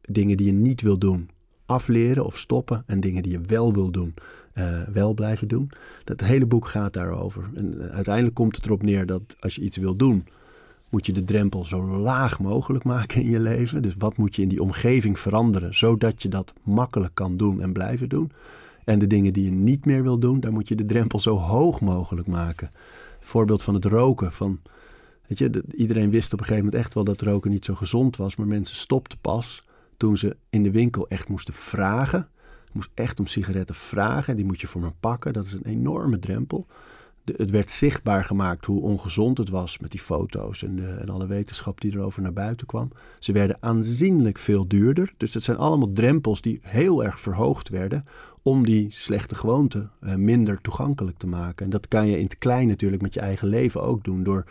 dingen 0.00 0.36
die 0.36 0.46
je 0.46 0.52
niet 0.52 0.82
wil 0.82 0.98
doen. 0.98 1.30
Afleren 1.68 2.24
of 2.24 2.38
stoppen. 2.38 2.82
En 2.86 3.00
dingen 3.00 3.22
die 3.22 3.32
je 3.32 3.40
wel 3.40 3.72
wil 3.72 3.90
doen. 3.90 4.14
eh, 4.52 4.82
wel 4.92 5.14
blijven 5.14 5.48
doen. 5.48 5.70
Dat 6.04 6.20
hele 6.20 6.46
boek 6.46 6.66
gaat 6.68 6.92
daarover. 6.92 7.50
En 7.54 7.80
eh, 7.80 7.94
uiteindelijk 7.94 8.34
komt 8.34 8.56
het 8.56 8.64
erop 8.66 8.82
neer 8.82 9.06
dat 9.06 9.22
als 9.40 9.54
je 9.54 9.62
iets 9.62 9.76
wil 9.76 9.96
doen... 9.96 10.26
moet 10.88 11.06
je 11.06 11.12
de 11.12 11.24
drempel 11.24 11.64
zo 11.64 11.86
laag 11.98 12.40
mogelijk 12.40 12.84
maken 12.84 13.22
in 13.22 13.30
je 13.30 13.40
leven. 13.40 13.82
Dus 13.82 13.94
wat 13.98 14.16
moet 14.16 14.36
je 14.36 14.42
in 14.42 14.48
die 14.48 14.62
omgeving 14.62 15.18
veranderen... 15.18 15.74
zodat 15.74 16.22
je 16.22 16.28
dat 16.28 16.54
makkelijk 16.62 17.14
kan 17.14 17.36
doen 17.36 17.60
en 17.62 17.72
blijven 17.72 18.08
doen... 18.08 18.30
En 18.84 18.98
de 18.98 19.06
dingen 19.06 19.32
die 19.32 19.44
je 19.44 19.50
niet 19.50 19.84
meer 19.84 20.02
wil 20.02 20.18
doen, 20.18 20.40
daar 20.40 20.52
moet 20.52 20.68
je 20.68 20.74
de 20.74 20.84
drempel 20.84 21.18
zo 21.18 21.36
hoog 21.36 21.80
mogelijk 21.80 22.26
maken. 22.26 22.70
Voorbeeld 23.20 23.62
van 23.62 23.74
het 23.74 23.84
roken. 23.84 24.32
Van, 24.32 24.60
weet 25.26 25.38
je, 25.38 25.50
de- 25.50 25.64
iedereen 25.74 26.10
wist 26.10 26.32
op 26.32 26.38
een 26.38 26.44
gegeven 26.46 26.64
moment 26.64 26.82
echt 26.84 26.94
wel 26.94 27.04
dat 27.04 27.20
roken 27.22 27.50
niet 27.50 27.64
zo 27.64 27.74
gezond 27.74 28.16
was. 28.16 28.36
Maar 28.36 28.46
mensen 28.46 28.76
stopten 28.76 29.18
pas 29.20 29.62
toen 29.98 30.16
ze 30.16 30.36
in 30.50 30.62
de 30.62 30.70
winkel 30.70 31.08
echt 31.08 31.28
moesten 31.28 31.54
vragen. 31.54 32.28
Je 32.64 32.72
moest 32.72 32.90
echt 32.94 33.18
om 33.18 33.26
sigaretten 33.26 33.74
vragen. 33.74 34.36
Die 34.36 34.44
moet 34.44 34.60
je 34.60 34.66
voor 34.66 34.80
me 34.80 34.92
pakken. 35.00 35.32
Dat 35.32 35.44
is 35.44 35.52
een 35.52 35.64
enorme 35.64 36.18
drempel. 36.18 36.66
Het 37.36 37.50
werd 37.50 37.70
zichtbaar 37.70 38.24
gemaakt 38.24 38.64
hoe 38.64 38.82
ongezond 38.82 39.38
het 39.38 39.48
was 39.48 39.78
met 39.78 39.90
die 39.90 40.00
foto's 40.00 40.62
en, 40.62 41.00
en 41.00 41.08
alle 41.08 41.26
wetenschap 41.26 41.80
die 41.80 41.92
erover 41.94 42.22
naar 42.22 42.32
buiten 42.32 42.66
kwam. 42.66 42.90
Ze 43.18 43.32
werden 43.32 43.56
aanzienlijk 43.60 44.38
veel 44.38 44.68
duurder. 44.68 45.12
Dus 45.16 45.34
het 45.34 45.42
zijn 45.42 45.56
allemaal 45.56 45.92
drempels 45.92 46.40
die 46.40 46.60
heel 46.62 47.04
erg 47.04 47.20
verhoogd 47.20 47.68
werden 47.68 48.04
om 48.42 48.64
die 48.64 48.90
slechte 48.90 49.34
gewoonte 49.34 49.88
eh, 50.00 50.14
minder 50.14 50.60
toegankelijk 50.60 51.18
te 51.18 51.26
maken. 51.26 51.64
En 51.64 51.70
dat 51.70 51.88
kan 51.88 52.06
je 52.06 52.16
in 52.16 52.24
het 52.24 52.38
klein 52.38 52.68
natuurlijk 52.68 53.02
met 53.02 53.14
je 53.14 53.20
eigen 53.20 53.48
leven 53.48 53.82
ook 53.82 54.04
doen. 54.04 54.22
Door 54.22 54.44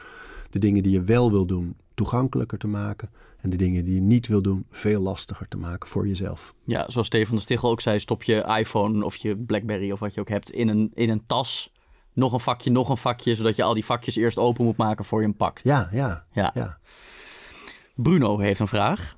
de 0.49 0.59
dingen 0.59 0.83
die 0.83 0.91
je 0.91 1.01
wel 1.01 1.31
wil 1.31 1.45
doen 1.45 1.75
toegankelijker 1.93 2.57
te 2.57 2.67
maken. 2.67 3.09
En 3.47 3.57
de 3.57 3.63
dingen 3.63 3.83
die 3.83 3.95
je 3.95 4.01
niet 4.01 4.27
wil 4.27 4.41
doen 4.41 4.65
veel 4.71 5.01
lastiger 5.01 5.47
te 5.47 5.57
maken 5.57 5.89
voor 5.89 6.07
jezelf. 6.07 6.53
Ja, 6.63 6.85
zoals 6.87 7.07
Stefan 7.07 7.35
de 7.35 7.41
Stichel 7.41 7.69
ook 7.69 7.81
zei, 7.81 7.99
stop 7.99 8.23
je 8.23 8.55
iPhone 8.59 9.05
of 9.05 9.15
je 9.15 9.37
Blackberry 9.37 9.91
of 9.91 9.99
wat 9.99 10.13
je 10.13 10.19
ook 10.19 10.29
hebt 10.29 10.51
in 10.51 10.67
een, 10.67 10.91
in 10.93 11.09
een 11.09 11.23
tas. 11.25 11.71
Nog 12.13 12.33
een 12.33 12.39
vakje, 12.39 12.71
nog 12.71 12.89
een 12.89 12.97
vakje, 12.97 13.35
zodat 13.35 13.55
je 13.55 13.63
al 13.63 13.73
die 13.73 13.85
vakjes 13.85 14.15
eerst 14.15 14.37
open 14.37 14.65
moet 14.65 14.77
maken 14.77 15.05
voor 15.05 15.19
je 15.21 15.27
hem 15.27 15.35
pakt. 15.35 15.63
Ja, 15.63 15.89
ja, 15.91 16.25
Ja. 16.31 16.51
ja. 16.53 16.77
Bruno 17.95 18.39
heeft 18.39 18.59
een 18.59 18.67
vraag. 18.67 19.17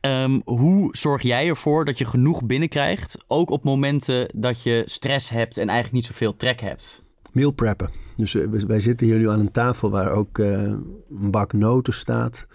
Ehm, 0.00 0.40
hoe 0.44 0.96
zorg 0.96 1.22
jij 1.22 1.48
ervoor 1.48 1.84
dat 1.84 1.98
je 1.98 2.04
genoeg 2.04 2.44
binnenkrijgt, 2.44 3.24
ook 3.26 3.50
op 3.50 3.64
momenten 3.64 4.30
dat 4.34 4.62
je 4.62 4.82
stress 4.86 5.28
hebt 5.28 5.58
en 5.58 5.68
eigenlijk 5.68 5.92
niet 5.92 6.06
zoveel 6.06 6.36
trek 6.36 6.60
hebt? 6.60 7.02
Meal 7.32 7.50
preppen. 7.50 7.90
Dus 8.16 8.34
eh, 8.34 8.46
wij 8.46 8.60
wij 8.66 8.80
zitten 8.80 9.06
hier 9.06 9.18
nu 9.18 9.30
aan 9.30 9.40
een 9.40 9.50
tafel 9.50 9.90
waar 9.90 10.10
ook 10.10 10.38
eh, 10.38 10.62
een 10.62 11.30
bak 11.30 11.52
noten 11.52 11.92
staat. 11.92 12.46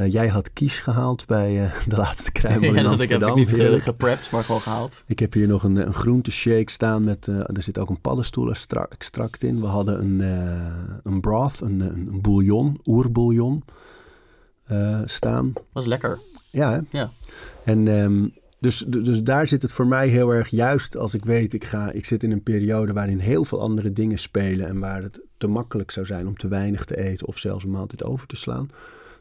Eh, 0.00 0.12
jij 0.12 0.28
had 0.28 0.52
kies 0.52 0.78
gehaald 0.78 1.26
bij 1.26 1.64
eh, 1.64 1.72
de 1.88 1.96
laatste 1.96 2.32
kruimel 2.32 2.68
in 2.68 2.74
Ja, 2.74 2.82
dat 2.82 2.90
heb 2.90 3.00
Amsterdam. 3.00 3.30
ik 3.30 3.36
niet 3.36 3.48
ge- 3.48 3.80
geprept, 3.80 4.30
maar 4.30 4.44
gewoon 4.44 4.60
gehaald. 4.60 5.02
Ik 5.06 5.18
heb 5.18 5.32
hier 5.32 5.48
nog 5.48 5.62
een, 5.62 5.76
een 5.76 5.92
groenteshake 5.94 6.70
staan 6.70 7.04
met, 7.04 7.28
eh, 7.28 7.36
er 7.38 7.62
zit 7.62 7.78
ook 7.78 7.88
een 7.90 8.00
paddenstoelen-extract 8.00 9.42
in. 9.42 9.60
We 9.60 9.66
hadden 9.66 10.00
een, 10.00 10.20
eh, 10.20 11.00
een 11.02 11.20
broth, 11.20 11.60
een, 11.60 11.80
een, 11.80 12.20
bouillon, 12.20 12.80
oerbouillon 12.84 13.64
eh, 14.64 15.00
staan. 15.04 15.52
Dat 15.72 15.82
is 15.82 15.88
lekker. 15.88 16.18
Ja, 16.50 16.72
hè? 16.72 16.80
Ja. 16.98 17.10
En 17.64 17.88
ehm, 17.88 18.26
dus, 18.58 18.84
dus 18.88 19.22
daar 19.22 19.48
zit 19.48 19.62
het 19.62 19.72
voor 19.72 19.86
mij 19.86 20.08
heel 20.08 20.30
erg 20.30 20.48
juist 20.48 20.96
als 20.96 21.14
ik 21.14 21.24
weet, 21.24 21.52
ik, 21.52 21.64
ga, 21.64 21.92
ik 21.92 22.04
zit 22.04 22.22
in 22.22 22.30
een 22.30 22.42
periode 22.42 22.92
waarin 22.92 23.18
heel 23.18 23.44
veel 23.44 23.60
andere 23.60 23.92
dingen 23.92 24.18
spelen 24.18 24.66
en 24.66 24.78
waar 24.78 25.02
het 25.02 25.20
te 25.38 25.46
makkelijk 25.46 25.90
zou 25.90 26.06
zijn 26.06 26.26
om 26.26 26.36
te 26.36 26.48
weinig 26.48 26.84
te 26.84 26.96
eten 26.96 27.26
of 27.26 27.38
zelfs 27.38 27.64
een 27.64 27.70
maaltijd 27.70 28.04
over 28.04 28.26
te 28.26 28.36
slaan. 28.36 28.70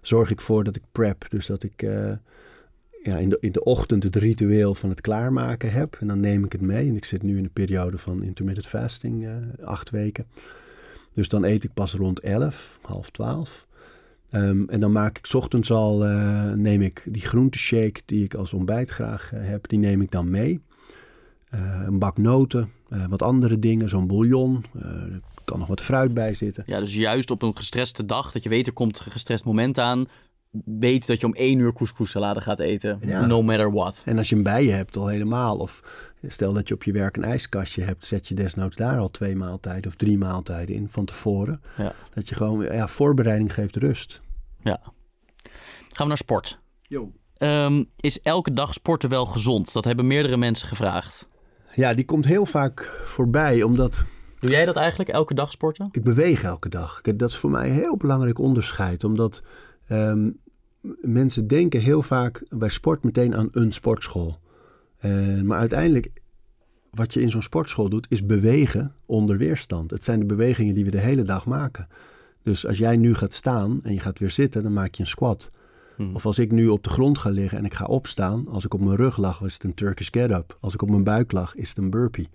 Zorg 0.01 0.31
ik 0.31 0.41
voor 0.41 0.63
dat 0.63 0.75
ik 0.75 0.83
prep. 0.91 1.25
Dus 1.29 1.45
dat 1.45 1.63
ik 1.63 1.81
eh, 1.81 2.11
ja, 3.03 3.17
in, 3.17 3.29
de, 3.29 3.37
in 3.39 3.51
de 3.51 3.63
ochtend 3.63 4.03
het 4.03 4.15
ritueel 4.15 4.75
van 4.75 4.89
het 4.89 5.01
klaarmaken 5.01 5.71
heb. 5.71 5.97
En 5.99 6.07
dan 6.07 6.19
neem 6.19 6.45
ik 6.45 6.51
het 6.51 6.61
mee. 6.61 6.89
En 6.89 6.95
ik 6.95 7.05
zit 7.05 7.23
nu 7.23 7.37
in 7.37 7.43
een 7.43 7.51
periode 7.51 7.97
van 7.97 8.23
intermittent 8.23 8.67
fasting, 8.67 9.25
eh, 9.25 9.33
acht 9.63 9.89
weken. 9.89 10.25
Dus 11.13 11.29
dan 11.29 11.43
eet 11.43 11.63
ik 11.63 11.73
pas 11.73 11.93
rond 11.93 12.19
11, 12.19 12.79
half 12.81 13.09
12. 13.09 13.67
Ehm, 14.29 14.63
en 14.67 14.79
dan 14.79 14.91
maak 14.91 15.17
ik 15.17 15.33
ochtends 15.33 15.71
al, 15.71 16.05
eh, 16.05 16.51
neem 16.53 16.81
ik 16.81 17.03
die 17.05 17.21
groenteshake 17.21 18.01
die 18.05 18.23
ik 18.23 18.33
als 18.33 18.53
ontbijt 18.53 18.89
graag 18.89 19.29
heb, 19.35 19.67
die 19.67 19.79
neem 19.79 20.01
ik 20.01 20.11
dan 20.11 20.29
mee. 20.29 20.61
Een 21.85 21.99
bak 21.99 22.17
noten, 22.17 22.71
wat 23.09 23.21
andere 23.21 23.59
dingen, 23.59 23.89
zo'n 23.89 24.07
bouillon. 24.07 24.65
Kan 25.49 25.59
nog 25.59 25.67
wat 25.67 25.81
fruit 25.81 26.13
bij 26.13 26.33
zitten. 26.33 26.63
Ja, 26.67 26.79
dus 26.79 26.93
juist 26.95 27.31
op 27.31 27.41
een 27.41 27.57
gestreste 27.57 28.05
dag, 28.05 28.31
dat 28.31 28.43
je 28.43 28.49
weet 28.49 28.67
er 28.67 28.73
komt 28.73 28.99
een 29.05 29.11
gestrest 29.11 29.45
moment 29.45 29.79
aan, 29.79 30.05
weet 30.65 31.07
dat 31.07 31.19
je 31.19 31.25
om 31.25 31.33
één 31.33 31.59
uur 31.59 31.73
couscous-salade 31.73 32.41
gaat 32.41 32.59
eten, 32.59 32.99
Ja. 33.05 33.25
no 33.25 33.41
matter 33.41 33.71
what. 33.71 34.01
En 34.05 34.17
als 34.17 34.29
je 34.29 34.35
hem 34.35 34.43
bij 34.43 34.63
je 34.63 34.71
hebt 34.71 34.97
al 34.97 35.07
helemaal, 35.07 35.57
of 35.57 35.81
stel 36.23 36.53
dat 36.53 36.67
je 36.67 36.73
op 36.73 36.83
je 36.83 36.91
werk 36.91 37.17
een 37.17 37.23
ijskastje 37.23 37.81
hebt, 37.83 38.05
zet 38.05 38.27
je 38.27 38.35
desnoods 38.35 38.75
daar 38.75 38.97
al 38.97 39.09
twee 39.11 39.35
maaltijden 39.35 39.87
of 39.87 39.95
drie 39.95 40.17
maaltijden 40.17 40.75
in 40.75 40.89
van 40.89 41.05
tevoren. 41.05 41.61
Ja. 41.77 41.93
Dat 42.13 42.29
je 42.29 42.35
gewoon, 42.35 42.61
ja, 42.61 42.87
voorbereiding 42.87 43.53
geeft 43.53 43.75
rust. 43.75 44.21
Ja. 44.63 44.79
Gaan 45.89 45.97
we 45.97 46.07
naar 46.07 46.17
sport. 46.17 46.59
Ehm, 47.37 47.83
is 47.99 48.21
elke 48.21 48.53
dag 48.53 48.73
sporten 48.73 49.09
wel 49.09 49.25
gezond? 49.25 49.73
Dat 49.73 49.85
hebben 49.85 50.07
meerdere 50.07 50.37
mensen 50.37 50.67
gevraagd. 50.67 51.27
Ja, 51.75 51.93
die 51.93 52.05
komt 52.05 52.25
heel 52.25 52.45
vaak 52.45 52.81
voorbij, 53.03 53.63
omdat 53.63 54.03
Doe 54.39 54.49
jij 54.49 54.65
dat 54.65 54.75
eigenlijk, 54.75 55.09
elke 55.09 55.33
dag 55.33 55.51
sporten? 55.51 55.87
ik 55.91 56.03
beweeg 56.03 56.43
elke 56.43 56.69
dag. 56.69 57.01
Dat 57.01 57.29
is 57.29 57.37
voor 57.37 57.49
mij 57.49 57.67
een 57.67 57.73
heel 57.73 57.97
belangrijk 57.97 58.39
onderscheid, 58.39 59.03
omdat 59.03 59.43
ehm, 59.87 60.29
mensen 61.01 61.47
denken 61.47 61.81
heel 61.81 62.01
vaak 62.01 62.43
bij 62.49 62.69
sport 62.69 63.03
meteen 63.03 63.35
aan 63.35 63.47
een 63.51 63.71
sportschool. 63.71 64.39
Eh, 64.97 65.41
maar 65.41 65.59
uiteindelijk, 65.59 66.09
wat 66.91 67.13
je 67.13 67.21
in 67.21 67.29
zo'n 67.29 67.41
sportschool 67.41 67.89
doet, 67.89 68.07
is 68.09 68.25
bewegen 68.25 68.93
onder 69.05 69.37
weerstand. 69.37 69.91
Het 69.91 70.03
zijn 70.03 70.19
de 70.19 70.25
bewegingen 70.25 70.73
die 70.73 70.85
we 70.85 70.91
de 70.91 70.99
hele 70.99 71.23
dag 71.23 71.45
maken. 71.45 71.87
Dus 72.43 72.67
als 72.67 72.77
jij 72.77 72.97
nu 72.97 73.13
gaat 73.15 73.33
staan 73.33 73.79
en 73.83 73.93
je 73.93 73.99
gaat 73.99 74.19
weer 74.19 74.29
zitten, 74.31 74.63
dan 74.63 74.73
maak 74.73 74.95
je 74.95 75.01
een 75.01 75.09
squat. 75.09 75.47
Hmm. 75.95 76.15
Of 76.15 76.25
als 76.25 76.39
ik 76.39 76.51
nu 76.51 76.67
op 76.67 76.83
de 76.83 76.89
grond 76.89 77.17
ga 77.17 77.29
liggen 77.29 77.57
en 77.57 77.65
ik 77.65 77.73
ga 77.73 77.85
opstaan, 77.85 78.47
als 78.47 78.65
ik 78.65 78.73
op 78.73 78.79
mijn 78.79 78.95
rug 78.95 79.17
lag, 79.17 79.41
is 79.41 79.53
het 79.53 79.63
een 79.63 79.73
Turkish 79.73 80.07
get-up. 80.11 80.57
Als 80.59 80.73
ik 80.73 80.81
op 80.81 80.89
mijn 80.89 81.03
buik 81.03 81.31
lag, 81.31 81.55
is 81.55 81.69
het 81.69 81.77
een 81.77 81.89
burpee. 81.89 82.29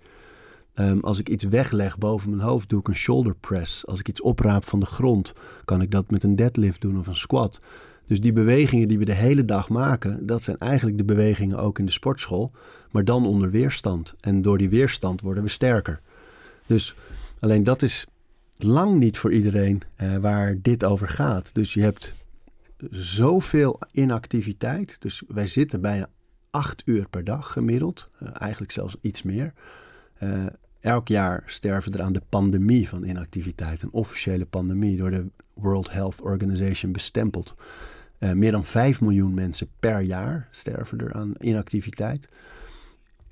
Ehm, 0.75 0.99
als 0.99 1.19
ik 1.19 1.29
iets 1.29 1.43
wegleg 1.43 1.97
boven 1.97 2.29
mijn 2.29 2.41
hoofd, 2.41 2.69
doe 2.69 2.79
ik 2.79 2.87
een 2.87 2.95
shoulder 2.95 3.35
press. 3.35 3.87
Als 3.87 3.99
ik 3.99 4.07
iets 4.07 4.21
opraap 4.21 4.65
van 4.65 4.79
de 4.79 4.85
grond, 4.85 5.33
kan 5.65 5.81
ik 5.81 5.91
dat 5.91 6.11
met 6.11 6.23
een 6.23 6.35
deadlift 6.35 6.81
doen 6.81 6.99
of 6.99 7.07
een 7.07 7.15
squat. 7.15 7.59
Dus 8.07 8.21
die 8.21 8.33
bewegingen 8.33 8.87
die 8.87 8.97
we 8.97 9.05
de 9.05 9.13
hele 9.13 9.45
dag 9.45 9.69
maken, 9.69 10.25
dat 10.25 10.41
zijn 10.41 10.57
eigenlijk 10.57 10.97
de 10.97 11.05
bewegingen 11.05 11.57
ook 11.57 11.79
in 11.79 11.85
de 11.85 11.91
sportschool, 11.91 12.51
maar 12.91 13.03
dan 13.03 13.25
onder 13.25 13.49
weerstand. 13.49 14.15
En 14.19 14.41
door 14.41 14.57
die 14.57 14.69
weerstand 14.69 15.21
worden 15.21 15.43
we 15.43 15.49
sterker. 15.49 16.01
Dus 16.65 16.95
alleen 17.39 17.63
dat 17.63 17.81
is 17.81 18.07
lang 18.57 18.99
niet 18.99 19.17
voor 19.17 19.33
iedereen 19.33 19.81
eh, 19.95 20.15
waar 20.15 20.61
dit 20.61 20.85
over 20.85 21.07
gaat. 21.07 21.53
Dus 21.53 21.73
je 21.73 21.81
hebt 21.81 22.13
zoveel 22.89 23.79
inactiviteit. 23.91 25.01
Dus 25.01 25.23
wij 25.27 25.47
zitten 25.47 25.81
bijna 25.81 26.09
acht 26.49 26.81
uur 26.85 27.09
per 27.09 27.23
dag 27.23 27.51
gemiddeld. 27.51 28.09
Eh, 28.19 28.27
eigenlijk 28.33 28.71
zelfs 28.71 28.95
iets 29.01 29.23
meer. 29.23 29.53
Eh, 30.13 30.45
elk 30.85 31.07
jaar 31.07 31.43
sterven 31.45 31.93
er 31.93 32.01
aan 32.01 32.13
de 32.13 32.21
pandemie 32.29 32.89
van 32.89 33.03
inactiviteit. 33.03 33.81
Een 33.81 33.91
officiële 33.91 34.45
pandemie 34.45 34.97
door 34.97 35.11
de 35.11 35.25
World 35.53 35.91
Health 35.91 36.21
Organization 36.21 36.91
bestempeld. 36.91 37.55
Eh, 38.17 38.31
meer 38.31 38.51
dan 38.51 38.65
5 38.65 39.01
miljoen 39.01 39.33
mensen 39.33 39.67
per 39.79 40.01
jaar 40.01 40.47
sterven 40.51 40.99
er 40.99 41.13
aan 41.13 41.33
inactiviteit. 41.39 42.27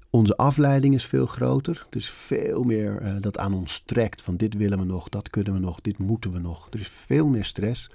onze 0.09 0.37
afleiding 0.37 0.93
is 0.93 1.05
veel 1.05 1.25
groter. 1.25 1.85
Er 1.89 1.95
is 1.95 2.09
veel 2.09 2.63
meer 2.63 3.01
eh, 3.01 3.15
dat 3.19 3.37
aan 3.37 3.53
ons 3.53 3.83
trekt. 3.85 4.21
Van 4.21 4.37
dit 4.37 4.53
willen 4.53 4.79
we 4.79 4.85
nog, 4.85 5.09
dat 5.09 5.29
kunnen 5.29 5.53
we 5.53 5.59
nog, 5.59 5.81
dit 5.81 5.97
moeten 5.97 6.31
we 6.31 6.39
nog. 6.39 6.67
Er 6.71 6.79
is 6.79 6.87
veel 6.87 7.27
meer 7.27 7.45
stress. 7.45 7.89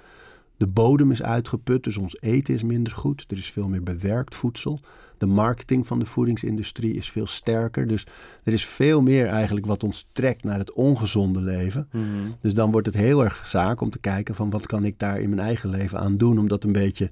De 0.57 0.67
bodem 0.67 1.11
is 1.11 1.23
uitgeput, 1.23 1.83
dus 1.83 1.97
ons 1.97 2.21
eten 2.21 2.53
is 2.53 2.63
minder 2.63 2.93
goed. 2.93 3.25
Er 3.27 3.37
is 3.37 3.51
veel 3.51 3.69
meer 3.69 3.83
bewerkt 3.83 4.35
voedsel. 4.35 4.79
De 5.19 5.25
marketing 5.25 5.87
van 5.87 5.99
de 5.99 6.05
voedingsindustrie 6.05 6.93
is 6.93 7.09
veel 7.09 7.27
sterker. 7.27 7.87
Dus 7.87 8.05
er 8.43 8.53
is 8.53 8.65
veel 8.65 9.01
meer 9.01 9.27
eigenlijk 9.27 9.65
wat 9.65 9.83
ons 9.83 10.07
trekt 10.11 10.43
naar 10.43 10.59
het 10.59 10.73
ongezonde 10.73 11.39
leven. 11.39 11.87
Mhm. 11.91 12.05
Dus 12.41 12.53
dan 12.53 12.71
wordt 12.71 12.87
het 12.87 12.95
heel 12.95 13.23
erg 13.23 13.47
zaak 13.47 13.81
om 13.81 13.89
te 13.89 13.99
kijken 13.99 14.35
van 14.35 14.49
wat 14.49 14.65
kan 14.65 14.85
ik 14.85 14.99
daar 14.99 15.19
in 15.19 15.29
mijn 15.29 15.41
eigen 15.41 15.69
leven 15.69 15.99
aan 15.99 16.17
doen 16.17 16.37
om 16.39 16.47
dat 16.47 16.63
een 16.63 16.71
beetje 16.71 17.09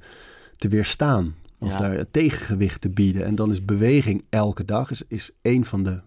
te 0.55 0.67
weerstaan. 0.67 1.35
Of 1.59 1.71
Ja. 1.73 1.77
daar 1.79 1.97
het 1.97 2.13
tegengewicht 2.13 2.81
te 2.81 2.89
bieden. 2.89 3.25
En 3.25 3.35
dan 3.35 3.51
is 3.51 3.65
beweging 3.65 4.23
elke 4.29 4.65
dag 4.65 4.91
is, 4.91 5.01
is 5.07 5.31
een 5.41 5.65
van 5.65 5.83
de 5.83 5.99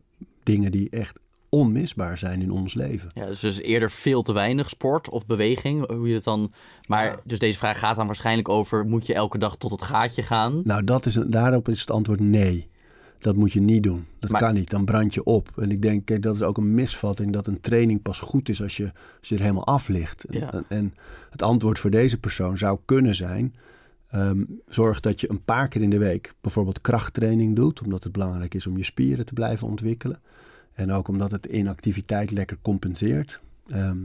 dingen 0.43 0.71
die 0.71 0.91
echt 0.91 1.21
onmisbaar 1.51 2.19
zijn 2.19 2.43
in 2.43 2.51
ons 2.51 2.75
leven. 2.75 3.11
Ja, 3.15 3.27
dus, 3.27 3.41
dus 3.41 3.59
eerder 3.61 3.91
veel 3.91 4.23
te 4.23 4.33
weinig 4.33 4.69
sport 4.69 5.09
of 5.09 5.27
beweging, 5.27 5.87
hoe 5.93 6.09
je 6.09 6.15
het 6.15 6.25
dan... 6.25 6.53
Maar 6.89 7.21
dus 7.25 7.39
deze 7.39 7.59
vraag 7.59 7.79
gaat 7.79 7.97
dan 7.97 8.07
waarschijnlijk 8.07 8.49
over, 8.49 8.87
moet 8.87 9.07
je 9.07 9.15
elke 9.15 9.39
dag 9.39 9.57
tot 9.57 9.71
het 9.71 9.83
gaatje 9.83 10.23
gaan? 10.23 10.61
Nou, 10.65 10.85
dat 10.85 11.07
is 11.07 11.15
daarop 11.15 11.69
is 11.69 11.81
het 11.81 11.91
antwoord 11.91 12.21
nee. 12.21 12.69
Dat 13.19 13.37
moet 13.37 13.53
je 13.53 13.61
niet 13.61 13.83
doen. 13.83 14.07
Dat 14.19 14.31
Maar- 14.31 14.41
kan 14.41 14.55
niet. 14.55 14.71
Dan 14.71 14.85
brand 14.85 15.15
je 15.15 15.25
op. 15.25 15.49
En 15.57 15.71
ik 15.71 15.83
denk, 15.83 16.05
kijk, 16.07 16.23
dat 16.23 16.35
is 16.35 16.43
ook 16.43 16.57
een 16.57 16.75
misvatting 16.75 17.33
dat 17.33 17.47
een 17.47 17.61
training 17.61 18.03
pas 18.03 18.21
goed 18.21 18.49
is 18.49 18.63
als 18.63 18.77
je, 18.77 18.85
als 19.19 19.29
je 19.29 19.35
er 19.35 19.41
helemaal 19.41 19.67
af 19.67 19.89
ligt. 19.89 20.25
En- 20.25 20.39
Ja. 20.39 20.53
En, 20.53 20.65
en 20.69 20.95
het 21.31 21.43
antwoord 21.43 21.79
voor 21.79 21.91
deze 21.91 22.19
persoon 22.19 22.59
zou 22.59 22.79
kunnen 22.85 23.15
zijn: 23.15 23.55
ehm, 24.09 24.45
zorg 24.69 25.01
dat 25.01 25.21
je 25.21 25.31
een 25.31 25.45
paar 25.45 25.69
keer 25.69 25.83
in 25.83 25.91
de 25.91 25.99
week 25.99 26.33
bijvoorbeeld 26.41 26.81
krachttraining 26.81 27.57
doet, 27.57 27.83
omdat 27.83 28.05
het 28.05 28.13
belangrijk 28.13 28.55
is 28.55 28.67
om 28.67 28.77
je 28.77 28.85
spieren 28.85 29.25
te 29.27 29.33
blijven 29.33 29.67
ontwikkelen. 29.69 30.21
En 30.81 30.93
ook 30.93 31.09
omdat 31.09 31.31
het 31.31 31.47
inactiviteit 31.47 32.31
lekker 32.31 32.57
compenseert. 32.63 33.41
Ehm, 33.69 33.99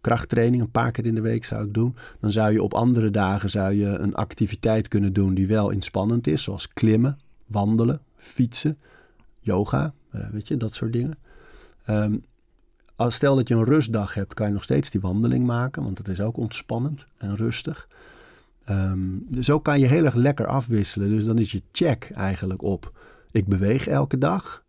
krachttraining 0.00 0.62
een 0.62 0.70
paar 0.70 0.90
keer 0.90 1.06
in 1.06 1.14
de 1.14 1.20
week 1.20 1.44
zou 1.44 1.64
ik 1.64 1.74
doen. 1.74 1.96
Dan 2.20 2.30
zou 2.30 2.52
je 2.52 2.62
op 2.62 2.74
andere 2.74 3.10
dagen 3.10 3.50
zou 3.50 3.74
je 3.74 3.86
een 3.86 4.14
activiteit 4.14 4.88
kunnen 4.88 5.12
doen 5.12 5.34
die 5.34 5.46
wel 5.46 5.70
inspannend 5.70 6.26
is, 6.26 6.42
zoals 6.42 6.68
klimmen, 6.68 7.18
wandelen, 7.46 8.00
fietsen, 8.16 8.78
yoga, 9.40 9.94
eh, 10.10 10.28
weet 10.30 10.48
je, 10.48 10.56
dat 10.56 10.74
soort 10.74 10.92
dingen. 10.92 11.18
Ehm, 11.84 12.16
als 12.96 13.14
stel 13.14 13.36
dat 13.36 13.48
je 13.48 13.54
een 13.54 13.64
rustdag 13.64 14.14
hebt, 14.14 14.34
kan 14.34 14.46
je 14.46 14.52
nog 14.52 14.62
steeds 14.62 14.90
die 14.90 15.00
wandeling 15.00 15.46
maken, 15.46 15.82
want 15.82 15.98
het 15.98 16.08
is 16.08 16.20
ook 16.20 16.36
ontspannend 16.36 17.06
en 17.16 17.36
rustig. 17.36 17.88
Ehm, 18.64 18.98
dus 19.28 19.46
zo 19.46 19.60
kan 19.60 19.80
je 19.80 19.86
heel 19.86 20.04
erg 20.04 20.14
lekker 20.14 20.46
afwisselen. 20.46 21.08
Dus 21.08 21.24
dan 21.24 21.38
is 21.38 21.52
je 21.52 21.62
check 21.72 22.10
eigenlijk 22.14 22.62
op. 22.62 22.92
Ik 23.30 23.46
beweeg 23.46 23.86
elke 23.86 24.18
dag. 24.18 24.63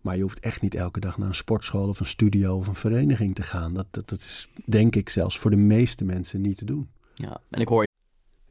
Maar 0.00 0.16
je 0.16 0.22
hoeft 0.22 0.40
echt 0.40 0.62
niet 0.62 0.74
elke 0.74 1.00
dag 1.00 1.18
naar 1.18 1.28
een 1.28 1.34
sportschool 1.34 1.88
of 1.88 2.00
een 2.00 2.06
studio 2.06 2.56
of 2.56 2.66
een 2.66 2.74
vereniging 2.74 3.34
te 3.34 3.42
gaan. 3.42 3.74
Dat, 3.74 3.86
dat, 3.90 4.08
dat 4.08 4.18
is 4.18 4.48
denk 4.64 4.96
ik 4.96 5.08
zelfs 5.08 5.38
voor 5.38 5.50
de 5.50 5.56
meeste 5.56 6.04
mensen 6.04 6.40
niet 6.40 6.56
te 6.56 6.64
doen. 6.64 6.88
Ja, 7.14 7.40
en 7.50 7.60
ik 7.60 7.68
hoor 7.68 7.86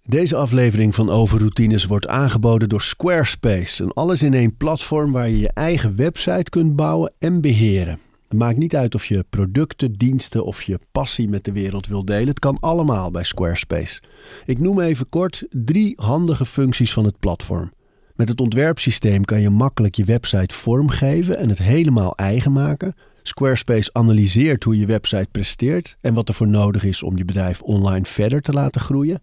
Deze 0.02 0.36
aflevering 0.36 0.96
van 0.96 1.10
Overroutines 1.10 1.86
wordt 1.86 2.08
aangeboden 2.08 2.70
door 2.70 2.82
Squarespace. 2.82 3.84
Een 3.84 3.94
alles-in-één 3.94 4.58
platform 4.58 5.12
waar 5.12 5.30
je 5.30 5.40
je 5.40 5.52
eigen 5.54 5.96
website 5.96 6.50
kunt 6.50 6.76
bouwen 6.76 7.14
en 7.20 7.42
beheren. 7.42 8.00
Het 8.28 8.38
maakt 8.38 8.58
niet 8.58 8.76
uit 8.76 8.96
of 8.96 9.06
je 9.06 9.26
producten, 9.30 9.94
diensten 9.94 10.46
of 10.46 10.62
je 10.62 10.80
passie 10.92 11.30
met 11.30 11.46
de 11.46 11.52
wereld 11.52 11.88
wil 11.88 12.06
delen. 12.06 12.28
Het 12.28 12.40
kan 12.40 12.58
allemaal 12.60 13.12
bij 13.12 13.24
Squarespace. 13.24 14.02
Ik 14.46 14.60
noem 14.60 14.80
even 14.80 15.10
kort 15.10 15.46
drie 15.50 15.94
handige 15.96 16.46
functies 16.46 16.94
van 16.94 17.06
het 17.06 17.20
platform. 17.20 17.72
Met 18.20 18.30
het 18.30 18.42
ontwerpsysteem 18.42 19.26
kan 19.26 19.42
je 19.42 19.50
makkelijk 19.50 19.96
je 19.96 20.04
website 20.04 20.56
vormgeven 20.56 21.38
en 21.38 21.50
het 21.50 21.58
helemaal 21.58 22.16
eigen 22.16 22.52
maken. 22.52 22.96
Squarespace 23.24 23.90
analyseert 23.94 24.64
hoe 24.64 24.80
je 24.80 24.86
website 24.86 25.28
presteert 25.32 25.98
en 26.02 26.14
wat 26.14 26.30
er 26.30 26.36
voor 26.36 26.48
nodig 26.48 26.84
is 26.84 27.04
om 27.04 27.18
je 27.18 27.26
bedrijf 27.26 27.62
online 27.62 28.06
verder 28.06 28.42
te 28.42 28.54
laten 28.54 28.82
groeien. 28.82 29.20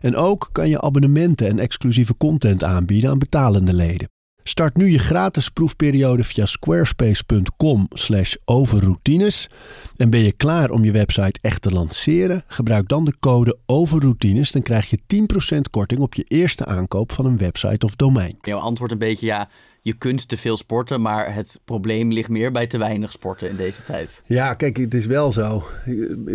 En 0.00 0.16
ook 0.16 0.48
kan 0.52 0.68
je 0.68 0.80
abonnementen 0.80 1.48
en 1.48 1.58
exclusieve 1.58 2.16
content 2.16 2.64
aanbieden 2.64 3.10
aan 3.10 3.18
betalende 3.18 3.72
leden. 3.72 4.13
Start 4.46 4.76
nu 4.76 4.90
je 4.90 4.98
gratis 4.98 5.48
proefperiode 5.48 6.24
via 6.24 6.46
squarespace.com 6.46 7.88
overroutines. 8.44 9.50
En 9.96 10.10
ben 10.10 10.20
je 10.20 10.32
klaar 10.32 10.70
om 10.70 10.84
je 10.84 10.92
website 10.92 11.38
echt 11.42 11.62
te 11.62 11.70
lanceren? 11.70 12.44
Gebruik 12.46 12.88
dan 12.88 13.04
de 13.04 13.14
code 13.20 13.58
overroutines. 13.66 14.52
Dan 14.52 14.62
krijg 14.62 14.90
je 14.90 15.26
10% 15.56 15.58
korting 15.70 16.00
op 16.00 16.14
je 16.14 16.24
eerste 16.24 16.64
aankoop 16.64 17.12
van 17.12 17.26
een 17.26 17.36
website 17.36 17.86
of 17.86 17.96
domein. 17.96 18.38
jouw 18.40 18.58
antwoord 18.58 18.92
een 18.92 18.98
beetje, 18.98 19.26
ja, 19.26 19.48
je 19.84 19.92
kunt 19.92 20.28
te 20.28 20.36
veel 20.36 20.56
sporten, 20.56 21.00
maar 21.00 21.34
het 21.34 21.60
probleem 21.64 22.12
ligt 22.12 22.28
meer 22.28 22.52
bij 22.52 22.66
te 22.66 22.78
weinig 22.78 23.12
sporten 23.12 23.48
in 23.48 23.56
deze 23.56 23.84
tijd. 23.84 24.22
Ja, 24.26 24.54
kijk, 24.54 24.76
het 24.76 24.94
is 24.94 25.06
wel 25.06 25.32
zo. 25.32 25.64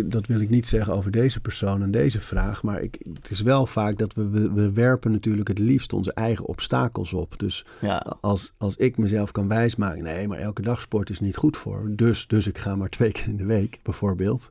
Dat 0.04 0.26
wil 0.26 0.40
ik 0.40 0.50
niet 0.50 0.68
zeggen 0.68 0.94
over 0.94 1.10
deze 1.10 1.40
persoon 1.40 1.82
en 1.82 1.90
deze 1.90 2.20
vraag. 2.20 2.62
Maar 2.62 2.80
ik, 2.80 2.98
het 3.12 3.30
is 3.30 3.40
wel 3.40 3.66
vaak 3.66 3.98
dat 3.98 4.14
we, 4.14 4.28
we, 4.28 4.52
we 4.52 4.72
werpen 4.72 5.12
natuurlijk 5.12 5.48
het 5.48 5.58
liefst 5.58 5.92
onze 5.92 6.12
eigen 6.12 6.46
obstakels 6.46 7.12
op. 7.12 7.34
Dus 7.38 7.64
Ja, 7.80 8.16
als, 8.20 8.52
als 8.58 8.76
ik 8.76 8.96
mezelf 8.96 9.32
kan 9.32 9.48
wijsmaken, 9.48 10.02
nee, 10.02 10.28
maar 10.28 10.38
elke 10.38 10.62
dag 10.62 10.80
sport 10.80 11.10
is 11.10 11.20
niet 11.20 11.36
goed 11.36 11.56
voor. 11.56 11.90
Dus, 11.90 12.26
dus 12.26 12.46
ik 12.46 12.58
ga 12.58 12.76
maar 12.76 12.88
twee 12.88 13.12
keer 13.12 13.28
in 13.28 13.36
de 13.36 13.44
week, 13.44 13.78
bijvoorbeeld. 13.82 14.50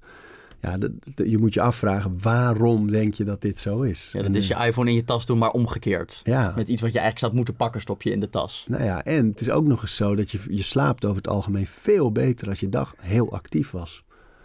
Ja, 0.62 0.78
dat- 0.78 0.92
je 1.16 1.38
moet 1.38 1.54
je 1.54 1.62
afvragen, 1.62 2.22
waarom 2.22 2.92
denk 2.92 3.14
je 3.14 3.24
dat 3.24 3.42
dit 3.42 3.60
zo 3.60 3.82
is? 3.82 4.10
ja 4.12 4.20
dat 4.20 4.28
En, 4.30 4.36
is 4.36 4.48
je 4.48 4.56
iPhone 4.56 4.90
in 4.90 4.96
je 4.96 5.04
tas 5.04 5.26
doen, 5.26 5.38
maar 5.38 5.52
omgekeerd. 5.52 6.22
Ja, 6.24 6.54
Met 6.56 6.70
iets 6.70 6.82
wat 6.82 6.92
je 6.92 7.00
eigenlijk 7.00 7.20
zou 7.20 7.34
moeten 7.36 7.56
pakken, 7.56 7.82
stop 7.82 8.02
je 8.02 8.12
in 8.12 8.20
de 8.20 8.30
tas. 8.30 8.66
nou 8.68 8.84
ja, 8.84 9.04
en 9.04 9.28
het 9.28 9.42
is 9.42 9.50
ook 9.50 9.66
nog 9.66 9.82
eens 9.82 9.96
zo 9.96 10.16
dat 10.16 10.32
je, 10.32 10.40
je 10.50 10.62
slaapt 10.64 11.06
over 11.06 11.18
het 11.18 11.28
algemeen 11.28 11.68
veel 11.68 12.12
beter 12.12 12.50
als 12.50 12.60
je 12.60 12.70
dag 12.70 12.94
heel 12.98 13.32
actief 13.32 13.72
was. 13.72 14.04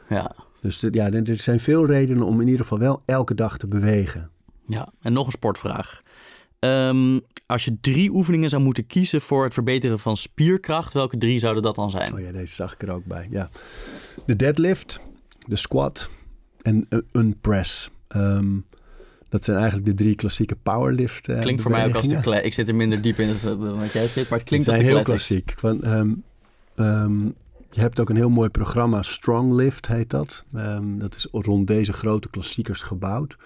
Ja. 0.08 0.34
Dus 0.60 0.80
ja, 0.90 1.10
er 1.10 1.28
er 1.30 1.36
zijn 1.38 1.60
veel 1.60 1.86
redenen 1.86 2.22
om 2.26 2.40
in 2.40 2.46
ieder 2.46 2.62
geval 2.62 2.78
wel 2.78 3.02
elke 3.04 3.34
dag 3.34 3.56
te 3.56 3.66
bewegen. 3.66 4.30
Ja, 4.66 4.88
en 5.00 5.12
nog 5.12 5.26
een 5.26 5.32
sportvraag. 5.32 6.00
Ehm, 6.58 7.20
als 7.46 7.64
je 7.64 7.76
drie 7.80 8.10
oefeningen 8.10 8.48
zou 8.50 8.62
moeten 8.62 8.86
kiezen 8.86 9.20
voor 9.20 9.44
het 9.44 9.54
verbeteren 9.54 9.98
van 9.98 10.16
spierkracht, 10.16 10.92
welke 10.92 11.18
drie 11.18 11.38
zouden 11.38 11.62
dat 11.62 11.74
dan 11.74 11.90
zijn? 11.90 12.14
Oh 12.14 12.20
ja, 12.20 12.32
deze 12.32 12.54
zag 12.54 12.72
ik 12.74 12.82
er 12.82 12.90
ook 12.90 13.04
bij. 13.04 13.26
Ja. 13.30 13.50
De 14.26 14.36
deadlift, 14.36 15.00
de 15.46 15.56
squat 15.56 16.10
en 16.62 16.86
een- 17.12 17.36
press. 17.40 17.90
Ehm, 18.08 18.58
dat 19.28 19.44
zijn 19.44 19.56
eigenlijk 19.56 19.86
de 19.86 19.94
drie 19.94 20.14
klassieke 20.14 20.56
powerlift 20.62 21.28
eh, 21.28 21.40
Klinkt 21.40 21.62
voor 21.62 21.70
mij 21.70 21.86
ook 21.86 21.94
als 21.94 22.08
de 22.08 22.42
Ik 22.42 22.54
zit 22.54 22.68
er 22.68 22.74
minder 22.74 23.02
diep 23.02 23.18
in 23.18 23.34
dan 23.42 23.78
dat 23.78 23.92
jij 23.92 24.08
zit, 24.08 24.28
maar 24.28 24.38
het 24.38 24.40
Het 24.40 24.42
klinkt 24.42 24.66
als 24.66 24.76
zijn 24.76 24.88
de 24.88 24.92
heel 24.92 25.02
klassiek. 25.02 25.54
Want, 25.60 25.82
ehm, 25.82 26.12
ehm, 26.74 27.24
je 27.70 27.80
hebt 27.80 28.00
ook 28.00 28.08
een 28.10 28.16
heel 28.16 28.30
mooi 28.30 28.48
programma, 28.48 29.02
Strong 29.02 29.52
Lift 29.52 29.86
heet 29.86 30.10
dat. 30.10 30.44
Dat 30.98 31.14
is 31.14 31.28
rond 31.30 31.66
deze 31.66 31.92
grote 31.92 32.30
klassiekers 32.30 32.82
gebouwd. 32.82 33.36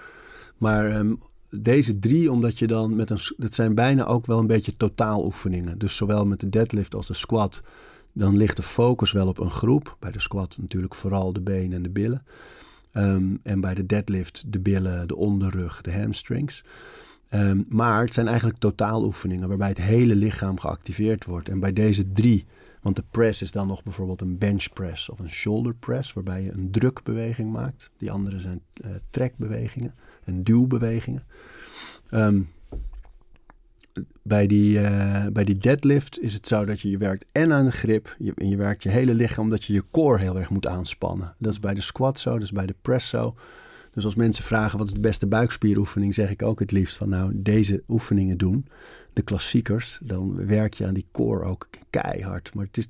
Maar 0.57 1.05
deze 1.51 1.99
drie, 1.99 2.33
omdat 2.33 2.59
je 2.59 2.67
dan 2.67 2.97
met 2.97 3.11
een... 3.11 3.19
Dat 3.37 3.55
zijn 3.55 3.75
bijna 3.75 4.05
ook 4.05 4.27
wel 4.27 4.39
een 4.39 4.47
beetje 4.47 4.77
totaaloefeningen. 4.77 5.79
Dus 5.79 5.97
zowel 5.97 6.27
met 6.27 6.41
de 6.41 6.49
deadlift 6.49 6.95
als 6.95 7.07
de 7.07 7.15
squat... 7.15 7.63
dan 8.19 8.37
ligt 8.37 8.57
de 8.57 8.63
focus 8.63 9.13
wel 9.13 9.27
op 9.27 9.39
een 9.39 9.51
groep. 9.51 9.97
Bij 9.99 10.11
de 10.11 10.21
squat 10.21 10.57
natuurlijk 10.61 10.95
vooral 10.95 11.33
de 11.33 11.41
benen 11.41 11.73
en 11.73 11.83
de 11.83 11.91
billen. 11.91 12.25
Ehm, 12.93 13.37
en 13.43 13.61
bij 13.61 13.75
de 13.75 13.87
deadlift 13.87 14.53
de 14.53 14.61
billen, 14.61 15.09
de 15.09 15.17
onderrug, 15.17 15.81
de 15.81 15.93
hamstrings. 15.93 16.65
Ehm, 17.29 17.63
maar 17.69 18.01
het 18.01 18.15
zijn 18.15 18.27
eigenlijk 18.27 18.59
totaaloefeningen 18.59 19.49
waarbij 19.49 19.69
het 19.69 19.83
hele 19.83 20.15
lichaam 20.15 20.61
geactiveerd 20.61 21.25
wordt. 21.25 21.49
En 21.49 21.61
bij 21.61 21.73
deze 21.73 22.13
drie, 22.13 22.47
want 22.83 22.97
de 22.97 23.05
press 23.11 23.43
is 23.43 23.53
dan 23.53 23.67
nog 23.67 23.83
bijvoorbeeld 23.83 24.21
een 24.21 24.39
bench 24.39 24.69
press 24.73 25.09
of 25.09 25.19
een 25.19 25.31
shoulder 25.31 25.75
press, 25.75 26.13
waarbij 26.13 26.43
je 26.43 26.53
een 26.53 26.71
drukbeweging 26.71 27.53
maakt. 27.53 27.91
Die 27.97 28.11
andere 28.11 28.41
zijn 28.41 28.61
eh, 28.75 28.91
trekbewegingen 29.11 29.95
en 30.25 30.43
duwbewegingen. 30.43 31.27
Ehm, 32.09 32.41
bij, 34.23 34.47
die, 34.47 34.79
eh, 34.79 35.27
bij 35.33 35.45
die 35.45 35.59
deadlift 35.59 36.21
is 36.21 36.35
het 36.35 36.47
zo 36.47 36.65
dat 36.65 36.81
je, 36.81 36.91
je 36.91 36.99
werkt 36.99 37.25
en 37.33 37.53
aan 37.53 37.65
de 37.65 37.73
grip, 37.73 38.17
je, 38.19 38.33
en 38.35 38.49
je 38.49 38.57
werkt 38.57 38.83
je 38.83 38.89
hele 38.89 39.15
lichaam, 39.15 39.45
omdat 39.45 39.65
je 39.65 39.73
je 39.73 39.85
core 39.91 40.19
heel 40.19 40.39
erg 40.39 40.51
moet 40.51 40.67
aanspannen. 40.67 41.35
Dat 41.39 41.53
is 41.53 41.61
bij 41.61 41.75
de 41.75 41.81
squat 41.81 42.21
zo, 42.21 42.33
dat 42.33 42.43
is 42.43 42.53
bij 42.53 42.67
de 42.67 42.75
press 42.83 43.09
zo. 43.09 43.35
Dus 43.95 44.05
als 44.05 44.15
mensen 44.15 44.45
vragen 44.45 44.79
wat 44.79 44.87
is 44.87 44.93
de 44.93 45.01
beste 45.01 45.27
buikspieroefening, 45.27 46.15
zeg 46.15 46.31
ik 46.31 46.43
ook 46.43 46.59
het 46.59 46.71
liefst 46.71 46.97
van 46.97 47.09
nou 47.09 47.31
deze 47.35 47.83
oefeningen 47.89 48.37
doen. 48.37 48.67
De 49.13 49.23
klassiekers, 49.23 49.99
dan 50.03 50.47
werk 50.47 50.75
je 50.75 50.87
aan 50.87 50.95
die 50.95 51.09
core 51.13 51.45
ook 51.45 51.69
keihard. 51.91 52.55
Maar 52.55 52.67
het 52.67 52.77
is, 52.77 52.87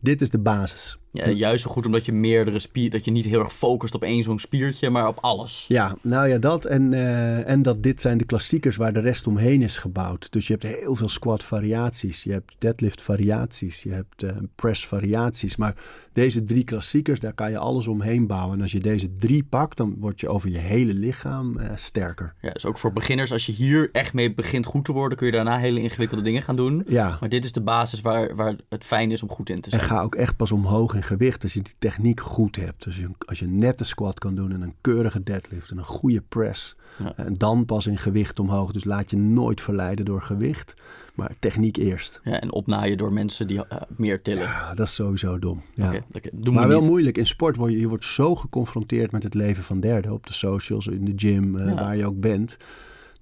dit 0.00 0.20
is 0.20 0.30
de 0.30 0.38
basis. 0.38 0.98
Ja, 1.12 1.28
juist 1.28 1.62
zo 1.62 1.70
goed 1.70 1.86
omdat 1.86 2.04
je 2.04 2.12
meerdere 2.12 2.58
spier, 2.58 2.90
dat 2.90 3.04
je 3.04 3.10
niet 3.10 3.24
heel 3.24 3.40
erg 3.40 3.52
focust 3.52 3.94
op 3.94 4.02
één 4.02 4.22
zo'n 4.22 4.38
spiertje, 4.38 4.90
maar 4.90 5.08
op 5.08 5.18
alles. 5.20 5.64
Ja, 5.68 5.96
nou 6.02 6.28
ja, 6.28 6.38
dat 6.38 6.64
en, 6.64 6.92
eh, 6.92 7.48
en 7.48 7.62
dat 7.62 7.82
dit 7.82 8.00
zijn 8.00 8.18
de 8.18 8.24
klassiekers 8.24 8.76
waar 8.76 8.92
de 8.92 9.00
rest 9.00 9.26
omheen 9.26 9.62
is 9.62 9.78
gebouwd. 9.78 10.32
Dus 10.32 10.46
je 10.46 10.52
hebt 10.52 10.76
heel 10.76 10.94
veel 10.94 11.08
squat 11.08 11.44
variaties, 11.44 12.22
je 12.22 12.32
hebt 12.32 12.54
deadlift 12.58 13.02
variaties, 13.02 13.82
je 13.82 13.90
hebt 13.90 14.22
eh, 14.22 14.36
press 14.54 14.86
variaties. 14.86 15.56
Maar 15.56 15.74
deze 16.12 16.44
drie 16.44 16.64
klassiekers, 16.64 17.20
daar 17.20 17.34
kan 17.34 17.50
je 17.50 17.58
alles 17.58 17.86
omheen 17.86 18.26
bouwen. 18.26 18.56
En 18.56 18.62
als 18.62 18.72
je 18.72 18.80
deze 18.80 19.16
drie 19.16 19.44
pakt, 19.44 19.76
dan 19.76 19.96
word 19.98 20.20
je 20.20 20.28
over 20.28 20.48
je 20.48 20.58
hele 20.58 20.94
lichaam 20.94 21.58
eh, 21.58 21.76
sterker. 21.76 22.34
Ja, 22.40 22.50
dus 22.50 22.66
ook 22.66 22.78
voor 22.78 22.92
beginners, 22.92 23.32
als 23.32 23.46
je 23.46 23.52
hier 23.52 23.88
echt 23.92 24.12
mee 24.12 24.34
begint 24.34 24.66
goed 24.66 24.84
te 24.84 24.92
worden, 24.92 25.18
kun 25.18 25.26
je 25.26 25.32
daarna 25.32 25.58
hele 25.62 25.80
ingewikkelde 25.82 26.22
dingen 26.22 26.42
gaan 26.42 26.56
doen. 26.56 26.84
Ja, 26.88 27.16
Maar 27.20 27.28
dit 27.28 27.44
is 27.44 27.52
de 27.52 27.60
basis 27.60 28.00
waar, 28.00 28.34
waar 28.36 28.56
het 28.68 28.84
fijn 28.84 29.10
is 29.10 29.22
om 29.22 29.28
goed 29.28 29.48
in 29.50 29.60
te 29.60 29.70
en 29.70 29.78
zijn. 29.78 29.90
ga 29.90 30.02
ook 30.02 30.14
echt 30.14 30.36
pas 30.36 30.52
omhoog 30.52 30.94
in 30.94 31.02
gewicht 31.02 31.42
als 31.42 31.52
je 31.52 31.60
die 31.62 31.74
techniek 31.78 32.20
goed 32.20 32.56
hebt. 32.56 32.84
Dus 32.84 32.96
je, 32.96 33.08
als 33.26 33.38
je 33.38 33.44
een 33.44 33.58
nette 33.58 33.84
squat 33.84 34.18
kan 34.18 34.34
doen 34.34 34.52
en 34.52 34.62
een 34.62 34.74
keurige 34.80 35.22
deadlift 35.22 35.70
en 35.70 35.78
een 35.78 35.84
goede 35.84 36.22
press. 36.28 36.76
Ja. 36.98 37.12
En 37.16 37.34
dan 37.34 37.64
pas 37.64 37.86
in 37.86 37.98
gewicht 37.98 38.38
omhoog. 38.40 38.72
Dus 38.72 38.84
laat 38.84 39.10
je 39.10 39.16
nooit 39.16 39.60
verleiden 39.60 40.04
door 40.04 40.22
gewicht, 40.22 40.74
maar 41.14 41.30
techniek 41.38 41.76
eerst. 41.76 42.20
Ja, 42.24 42.40
en 42.40 42.52
opnaaien 42.52 42.98
door 42.98 43.12
mensen 43.12 43.46
die 43.46 43.66
eh, 43.66 43.80
meer 43.96 44.22
tillen. 44.22 44.42
Ja, 44.42 44.72
dat 44.74 44.86
is 44.86 44.94
sowieso 44.94 45.38
dom. 45.38 45.62
Ja. 45.74 45.86
Oké, 45.88 46.02
oké, 46.12 46.28
doen 46.32 46.54
Maar 46.54 46.62
we 46.62 46.68
wel 46.68 46.80
niet. 46.80 46.88
moeilijk. 46.88 47.18
In 47.18 47.26
sport 47.26 47.56
word 47.56 47.72
je, 47.72 47.78
je 47.80 47.88
wordt 47.88 48.04
zo 48.04 48.34
geconfronteerd 48.34 49.10
met 49.12 49.22
het 49.22 49.34
leven 49.34 49.62
van 49.62 49.80
derden. 49.80 50.12
Op 50.12 50.26
de 50.26 50.32
socials, 50.32 50.86
in 50.86 51.04
de 51.04 51.12
gym, 51.16 51.56
eh, 51.56 51.74
waar 51.74 51.96
je 51.96 52.06
ook 52.06 52.20
bent. 52.20 52.56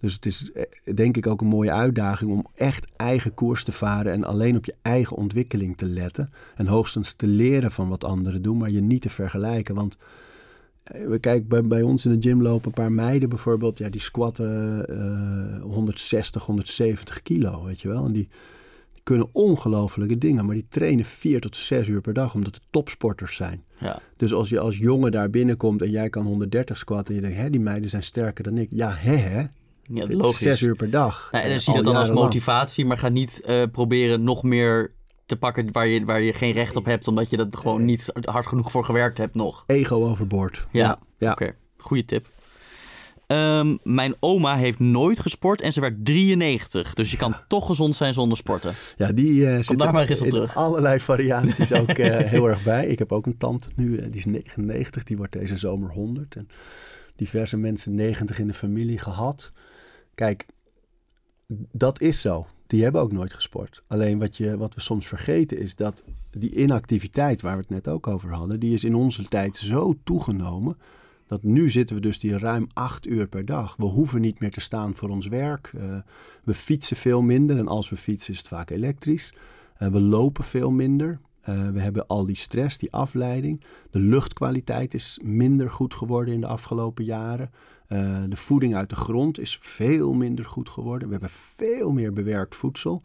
Dus 0.00 0.14
het 0.14 0.26
is 0.26 0.52
eh, 0.52 0.64
denk 0.94 1.16
ik 1.16 1.26
ook 1.26 1.40
een 1.40 1.46
mooie 1.46 1.72
uitdaging 1.72 2.30
om 2.30 2.46
echt 2.54 2.88
eigen 2.96 3.34
koers 3.34 3.64
te 3.64 3.72
varen. 3.72 4.12
En 4.12 4.24
alleen 4.24 4.56
op 4.56 4.64
je 4.64 4.74
eigen 4.82 5.16
ontwikkeling 5.16 5.76
te 5.76 5.86
letten. 5.86 6.30
En 6.56 6.66
hoogstens 6.66 7.12
te 7.12 7.26
leren 7.26 7.70
van 7.70 7.88
wat 7.88 8.04
anderen 8.04 8.42
doen, 8.42 8.56
maar 8.58 8.70
je 8.70 8.80
niet 8.80 9.02
te 9.02 9.10
vergelijken. 9.10 9.74
Want 9.74 9.96
eh, 10.82 11.06
we 11.06 11.18
kijken 11.18 11.48
bij, 11.48 11.62
bij 11.62 11.82
ons 11.82 12.04
in 12.04 12.20
de 12.20 12.28
gym 12.28 12.42
lopen 12.42 12.66
een 12.66 12.72
paar 12.72 12.92
meiden 12.92 13.28
bijvoorbeeld. 13.28 13.78
Ja, 13.78 13.88
die 13.88 14.00
squatten 14.00 14.86
eh 14.88 15.62
160, 15.62 16.44
170 16.44 17.22
kilo, 17.22 17.64
weet 17.64 17.80
je 17.80 17.88
wel. 17.88 18.04
En 18.04 18.12
die, 18.12 18.28
die 18.92 19.02
kunnen 19.02 19.28
ongelofelijke 19.32 20.18
dingen. 20.18 20.44
Maar 20.46 20.54
die 20.54 20.66
trainen 20.68 21.04
vier 21.04 21.40
tot 21.40 21.56
zes 21.56 21.88
uur 21.88 22.00
per 22.00 22.12
dag, 22.12 22.34
omdat 22.34 22.54
het 22.54 22.64
topsporters 22.70 23.36
zijn. 23.36 23.64
Ja, 23.78 24.02
Dus 24.16 24.32
als 24.32 24.48
je 24.48 24.58
als 24.58 24.78
jongen 24.78 25.10
daar 25.10 25.30
binnenkomt 25.30 25.82
en 25.82 25.90
jij 25.90 26.08
kan 26.08 26.26
130 26.26 26.76
squatten 26.76 27.14
en 27.14 27.20
je 27.20 27.26
denkt, 27.26 27.42
hè, 27.42 27.50
die 27.50 27.60
meiden 27.60 27.90
zijn 27.90 28.02
sterker 28.02 28.44
dan 28.44 28.58
ik. 28.58 28.68
Ja, 28.70 28.90
hè, 28.92 29.16
hè. 29.16 29.44
Ja 29.92 30.04
logisch. 30.08 30.38
Zes 30.38 30.60
uur 30.60 30.76
per 30.76 30.90
dag. 30.90 31.28
En 31.30 31.50
dan 31.50 31.60
zie 31.60 31.72
je 31.72 31.82
dat 31.82 31.92
dan 31.92 32.02
als 32.02 32.10
motivatie, 32.10 32.84
maar 32.84 32.98
ga 32.98 33.08
niet 33.08 33.40
eh, 33.40 33.62
proberen 33.72 34.22
nog 34.22 34.42
meer 34.42 34.92
te 35.26 35.36
pakken 35.36 35.72
waar 35.72 35.86
je, 35.86 36.04
waar 36.04 36.20
je 36.20 36.32
geen 36.32 36.52
recht 36.52 36.76
op 36.76 36.84
hebt, 36.84 37.08
omdat 37.08 37.30
je 37.30 37.36
dat 37.36 37.56
gewoon 37.56 37.84
niet 37.84 38.12
hard 38.22 38.46
genoeg 38.46 38.70
voor 38.70 38.84
gewerkt 38.84 39.18
hebt 39.18 39.34
nog. 39.34 39.64
Ego 39.66 40.08
overboord. 40.08 40.66
Ja, 40.70 40.98
ja. 41.18 41.32
Oké, 41.32 41.54
goede 41.76 42.04
tip. 42.04 42.26
Ehm, 43.26 43.76
mijn 43.82 44.14
oma 44.20 44.56
heeft 44.56 44.78
nooit 44.78 45.18
gesport 45.18 45.60
en 45.60 45.72
ze 45.72 45.80
werd 45.80 46.04
93. 46.04 46.94
Dus 46.94 47.10
je 47.10 47.16
kan 47.16 47.36
toch 47.48 47.66
gezond 47.66 47.96
zijn 47.96 48.14
zonder 48.14 48.36
sporten. 48.36 48.74
Ja, 48.96 49.12
die 49.12 49.46
eh 49.46 49.62
zit 49.62 49.78
daar 49.78 49.92
maar 49.92 50.08
eens 50.08 50.20
op 50.20 50.28
terug. 50.28 50.56
allerlei 50.56 51.00
variaties 51.00 51.72
ook 51.72 51.88
eh, 51.88 52.16
heel 52.30 52.48
erg 52.48 52.62
bij. 52.62 52.86
Ik 52.86 52.98
heb 52.98 53.12
ook 53.12 53.26
een 53.26 53.36
tante 53.36 53.68
nu, 53.76 54.10
die 54.10 54.18
is 54.18 54.24
99, 54.24 55.04
die 55.04 55.16
wordt 55.16 55.32
deze 55.32 55.56
zomer 55.56 55.90
100. 55.90 56.36
En 56.36 56.48
diverse 57.16 57.56
mensen 57.56 57.94
90 57.94 58.38
in 58.38 58.46
de 58.46 58.54
familie 58.54 58.98
gehad. 58.98 59.52
Kijk, 60.14 60.46
dat 61.72 62.00
is 62.00 62.20
zo. 62.20 62.46
Die 62.66 62.82
hebben 62.82 63.00
ook 63.00 63.12
nooit 63.12 63.34
gesport. 63.34 63.82
Alleen 63.86 64.18
wat, 64.18 64.36
je, 64.36 64.56
wat 64.56 64.74
we 64.74 64.80
soms 64.80 65.06
vergeten 65.06 65.58
is 65.58 65.74
dat 65.74 66.02
die 66.30 66.54
inactiviteit, 66.54 67.42
waar 67.42 67.54
we 67.54 67.60
het 67.60 67.70
net 67.70 67.88
ook 67.88 68.06
over 68.06 68.32
hadden, 68.32 68.60
die 68.60 68.74
is 68.74 68.84
in 68.84 68.94
onze 68.94 69.24
tijd 69.24 69.56
zo 69.56 69.94
toegenomen. 70.04 70.76
Dat 71.26 71.42
nu 71.42 71.70
zitten 71.70 71.96
we 71.96 72.02
dus 72.02 72.18
die 72.18 72.38
ruim 72.38 72.66
acht 72.72 73.06
uur 73.06 73.26
per 73.26 73.44
dag. 73.44 73.76
We 73.76 73.84
hoeven 73.84 74.20
niet 74.20 74.40
meer 74.40 74.50
te 74.50 74.60
staan 74.60 74.94
voor 74.94 75.08
ons 75.08 75.26
werk. 75.26 75.72
Eh, 75.76 75.98
we 76.44 76.54
fietsen 76.54 76.96
veel 76.96 77.22
minder. 77.22 77.58
En 77.58 77.68
als 77.68 77.90
we 77.90 77.96
fietsen 77.96 78.32
is 78.32 78.38
het 78.38 78.48
vaak 78.48 78.70
elektrisch. 78.70 79.34
Eh, 79.76 79.88
we 79.88 80.00
lopen 80.00 80.44
veel 80.44 80.70
minder. 80.70 81.20
Eh, 81.40 81.68
we 81.68 81.80
hebben 81.80 82.06
al 82.06 82.24
die 82.24 82.36
stress, 82.36 82.78
die 82.78 82.92
afleiding. 82.92 83.64
De 83.90 83.98
luchtkwaliteit 83.98 84.94
is 84.94 85.20
minder 85.22 85.70
goed 85.70 85.94
geworden 85.94 86.34
in 86.34 86.40
de 86.40 86.46
afgelopen 86.46 87.04
jaren. 87.04 87.50
Eh, 87.90 88.22
de 88.28 88.36
voeding 88.36 88.74
uit 88.74 88.88
de 88.88 88.96
grond 88.96 89.40
is 89.40 89.58
veel 89.60 90.12
minder 90.12 90.44
goed 90.44 90.68
geworden. 90.68 91.08
We 91.08 91.12
hebben 91.12 91.30
veel 91.30 91.92
meer 91.92 92.12
bewerkt 92.12 92.56
voedsel. 92.56 93.02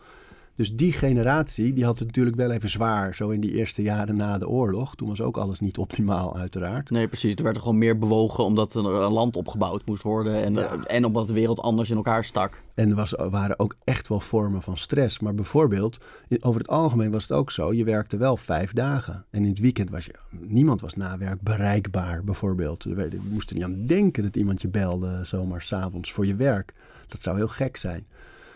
Dus 0.56 0.76
die 0.76 0.92
generatie 0.92 1.74
die 1.74 1.86
had 1.86 1.98
het 2.00 2.08
natuurlijk 2.08 2.36
wel 2.36 2.52
even 2.52 2.70
zwaar, 2.70 3.16
zo 3.16 3.30
in 3.30 3.40
die 3.42 3.52
eerste 3.52 3.82
jaren 3.82 4.16
na 4.16 4.38
de 4.38 4.48
oorlog. 4.48 4.96
Toen 4.96 5.08
was 5.08 5.22
ook 5.22 5.38
alles 5.38 5.60
niet 5.60 5.78
optimaal, 5.78 6.38
uiteraard. 6.38 6.90
Nee, 6.90 7.08
precies. 7.08 7.36
Er 7.36 7.44
werd 7.44 7.56
er 7.56 7.62
gewoon 7.62 7.78
meer 7.78 7.98
bewogen 8.00 8.44
omdat 8.44 8.74
er 8.74 8.86
een 8.86 9.12
land 9.12 9.36
opgebouwd 9.36 9.86
moest 9.86 10.04
worden. 10.04 10.44
En, 10.44 10.54
Ja. 10.54 10.84
en 10.84 11.06
omdat 11.06 11.28
de 11.28 11.34
wereld 11.34 11.60
anders 11.60 11.90
in 11.90 11.96
elkaar 11.96 12.24
stak. 12.24 12.62
En 12.74 12.90
er 12.90 12.96
was, 12.96 13.12
waren 13.30 13.60
ook 13.60 13.76
echt 13.84 14.08
wel 14.08 14.20
vormen 14.20 14.62
van 14.62 14.78
stress. 14.78 15.20
Maar 15.20 15.36
bijvoorbeeld, 15.36 15.98
over 16.40 16.60
het 16.62 16.70
algemeen 16.70 17.12
was 17.12 17.24
het 17.24 17.32
ook 17.32 17.52
zo. 17.52 17.74
Je 17.74 17.84
werkte 17.84 18.18
wel 18.18 18.38
vijf 18.38 18.74
dagen. 18.74 19.26
En 19.30 19.42
in 19.44 19.50
het 19.50 19.60
weekend 19.60 19.90
was 19.90 20.06
je... 20.06 20.14
Niemand 20.30 20.82
was 20.82 20.96
na 20.96 21.18
werk 21.18 21.42
bereikbaar, 21.42 22.24
bijvoorbeeld. 22.24 22.84
Er 22.84 22.96
werd- 22.96 23.12
Je 23.12 23.20
moest 23.32 23.50
er 23.50 23.56
niet 23.56 23.66
aan 23.66 23.86
denken 23.86 24.24
dat 24.24 24.36
iemand 24.36 24.62
je 24.62 24.68
belde 24.68 25.20
zomaar 25.24 25.62
s'avonds 25.62 26.12
voor 26.12 26.26
je 26.26 26.36
werk. 26.36 26.74
Dat 27.08 27.22
zou 27.22 27.38
heel 27.38 27.48
gek 27.48 27.78
zijn. 27.78 28.06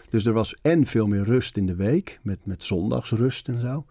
Dus 0.10 0.26
er 0.26 0.34
was 0.34 0.54
en 0.62 0.86
veel 0.86 1.08
meer 1.08 1.24
rust 1.24 1.58
in 1.58 1.66
de 1.66 1.76
week. 1.76 2.20
Met, 2.24 2.40
met 2.44 2.64
zondagsrust 2.64 3.48
en 3.48 3.60
zo. 3.60 3.86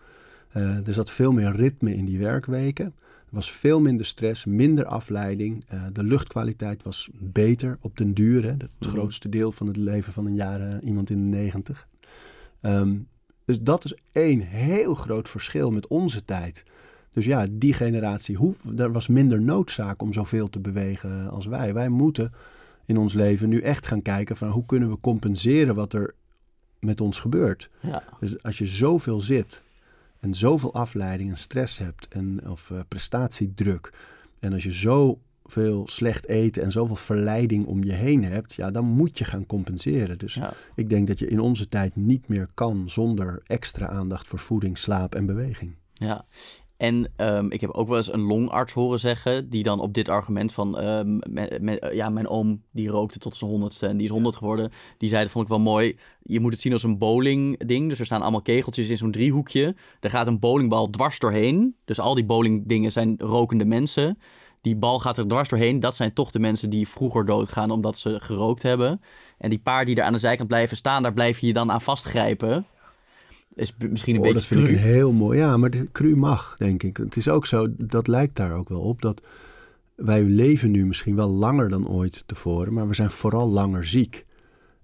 Eh, 0.49 0.87
er 0.87 0.95
zat 0.95 1.11
veel 1.11 1.33
meer 1.33 1.57
ritme 1.57 1.95
in 1.95 2.05
die 2.05 2.19
werkweken. 2.19 2.85
Er 2.87 3.35
was 3.35 3.53
veel 3.53 3.81
minder 3.81 4.07
stress, 4.07 4.45
minder 4.45 4.85
afleiding. 4.85 5.65
Eh, 5.69 5.83
de 5.93 6.05
luchtkwaliteit 6.05 6.83
was 6.83 7.09
beter 7.13 7.79
op 7.81 7.97
den 7.97 8.15
duur. 8.15 8.43
Hè? 8.43 8.51
Het 8.51 8.69
Mhm. 8.79 8.91
grootste 8.91 9.29
deel 9.29 9.53
van 9.53 9.67
het 9.67 9.77
leven 9.77 10.13
van 10.13 10.27
een 10.27 10.35
jaar 10.35 10.61
eh, 10.61 10.89
iemand 10.89 11.11
in 11.11 11.31
de 11.31 11.37
negentig. 11.37 11.89
Ehm, 12.61 12.97
dus 13.45 13.61
dat 13.61 13.85
is 13.85 13.95
één 14.13 14.41
heel 14.41 14.95
groot 14.95 15.29
verschil 15.29 15.71
met 15.71 15.87
onze 15.87 16.25
tijd. 16.25 16.63
Dus 17.13 17.25
ja, 17.25 17.47
die 17.51 17.73
generatie, 17.73 18.37
hoe, 18.37 18.55
er 18.77 18.93
was 18.93 19.09
minder 19.09 19.41
noodzaak 19.43 20.03
om 20.03 20.13
zoveel 20.13 20.49
te 20.51 20.61
bewegen 20.61 21.31
als 21.31 21.47
wij. 21.47 21.75
Wij 21.75 21.89
moeten 21.89 22.33
in 22.89 22.97
ons 22.97 23.15
leven 23.15 23.49
nu 23.49 23.61
echt 23.61 23.87
gaan 23.87 24.03
kijken 24.03 24.37
van 24.37 24.49
hoe 24.49 24.67
kunnen 24.67 24.91
we 24.91 25.01
compenseren 25.01 25.75
wat 25.75 25.93
er 25.93 26.15
met 26.81 27.01
ons 27.01 27.19
gebeurt. 27.19 27.71
Ja. 27.83 28.03
Dus 28.21 28.43
als 28.43 28.59
je 28.59 28.67
zoveel 28.67 29.21
zit 29.21 29.63
en 30.21 30.35
zoveel 30.35 30.75
afleiding 30.75 31.31
en 31.31 31.37
stress 31.39 31.79
hebt 31.79 32.09
en, 32.09 32.49
of 32.51 32.71
eh, 32.71 32.81
prestatiedruk. 32.89 33.93
En 34.41 34.53
als 34.53 34.63
je 34.63 34.71
zoveel 34.73 35.87
slecht 35.89 36.27
eten 36.29 36.63
en 36.63 36.73
zoveel 36.73 36.97
verleiding 36.97 37.67
om 37.67 37.85
je 37.85 37.93
heen 37.93 38.25
hebt, 38.25 38.55
ja, 38.55 38.71
dan 38.71 38.85
moet 38.85 39.19
je 39.19 39.25
gaan 39.25 39.47
compenseren. 39.47 40.19
Dus 40.19 40.35
Ja. 40.35 40.53
ik 40.75 40.89
denk 40.89 41.07
dat 41.07 41.19
je 41.19 41.27
in 41.29 41.41
onze 41.41 41.69
tijd 41.69 41.97
niet 41.97 42.29
meer 42.29 42.49
kan 42.55 42.89
zonder 42.91 43.43
extra 43.47 43.89
aandacht 43.89 44.27
voor 44.27 44.39
voeding, 44.39 44.79
slaap 44.79 45.15
en 45.15 45.27
beweging. 45.27 45.77
Ja. 45.93 46.25
En 46.79 47.13
ehm, 47.17 47.51
ik 47.51 47.61
heb 47.61 47.71
ook 47.71 47.89
wel 47.89 47.97
eens 47.97 48.13
een 48.13 48.21
longarts 48.21 48.73
horen 48.73 49.01
zeggen, 49.01 49.51
die 49.51 49.63
dan 49.63 49.81
op 49.81 49.95
dit 49.95 50.09
argument 50.09 50.53
van, 50.53 50.79
ehm, 50.79 51.17
me- 51.17 51.59
me- 51.61 51.91
ja, 51.93 52.09
mijn 52.09 52.29
oom 52.29 52.63
die 52.71 52.89
rookte 52.89 53.19
tot 53.19 53.37
zijn 53.37 53.51
honderdste 53.51 53.87
en 53.87 53.97
die 53.97 54.07
is 54.07 54.13
honderd 54.13 54.37
geworden, 54.37 54.71
die 54.97 55.09
zei, 55.09 55.23
dat 55.23 55.31
vond 55.31 55.45
ik 55.45 55.51
wel 55.51 55.61
mooi, 55.61 55.99
je 56.23 56.41
moet 56.41 56.53
het 56.53 56.61
zien 56.61 56.73
als 56.73 56.83
een 56.83 56.99
bowling 56.99 57.67
ding, 57.67 57.89
dus 57.89 57.99
er 57.99 58.07
staan 58.07 58.23
allemaal 58.23 58.43
kegeltjes 58.43 58.89
in 58.89 58.97
zo'n 58.97 59.11
driehoekje, 59.11 59.75
er 60.01 60.11
gaat 60.11 60.27
een 60.27 60.39
bowlingbal 60.39 60.91
dwars 60.91 61.19
doorheen, 61.19 61.77
dus 61.85 62.01
al 62.01 62.15
die 62.15 62.25
bowlingdingen 62.25 62.93
zijn 62.93 63.15
rokende 63.19 63.65
mensen, 63.65 64.19
die 64.61 64.77
bal 64.77 64.99
gaat 64.99 65.19
er 65.19 65.29
dwars 65.29 65.49
doorheen, 65.49 65.81
dat 65.81 65.97
zijn 65.97 66.13
toch 66.13 66.31
de 66.31 66.39
mensen 66.39 66.71
die 66.71 66.89
vroeger 66.89 67.25
doodgaan 67.25 67.71
omdat 67.71 67.99
ze 67.99 68.21
gerookt 68.21 68.63
hebben, 68.63 69.01
en 69.39 69.51
die 69.51 69.59
paar 69.59 69.85
die 69.85 69.97
er 69.97 70.05
aan 70.05 70.13
de 70.13 70.19
zijkant 70.19 70.49
blijven 70.49 70.77
staan, 70.77 71.03
daar 71.03 71.13
blijf 71.13 71.39
je 71.39 71.47
je 71.47 71.53
dan 71.53 71.71
aan 71.71 71.81
vastgrijpen. 71.81 72.67
Is 73.59 73.75
misschien 73.91 74.15
een 74.15 74.21
Oh, 74.21 74.27
dat 74.27 74.35
beetje 74.35 74.55
vind 74.55 74.69
ik 74.69 74.75
cru. 74.75 74.85
heel 74.85 75.13
mooi. 75.13 75.39
Ja, 75.39 75.57
maar 75.57 75.71
de 75.71 75.89
cru 75.93 76.17
mag, 76.17 76.55
denk 76.59 76.83
ik. 76.83 76.97
Het 76.97 77.17
is 77.17 77.29
ook 77.29 77.47
zo, 77.47 77.67
dat 77.77 78.07
lijkt 78.07 78.37
daar 78.37 78.53
ook 78.53 78.69
wel 78.69 78.81
op, 78.81 79.03
dat 79.03 79.21
wij 79.95 80.23
leven 80.23 80.71
nu 80.71 80.87
misschien 80.87 81.17
wel 81.17 81.29
langer 81.31 81.69
dan 81.69 81.89
ooit 81.89 82.23
tevoren, 82.27 82.73
maar 82.73 82.89
we 82.89 82.95
zijn 82.95 83.11
vooral 83.11 83.49
langer 83.49 83.87
ziek. 83.87 84.25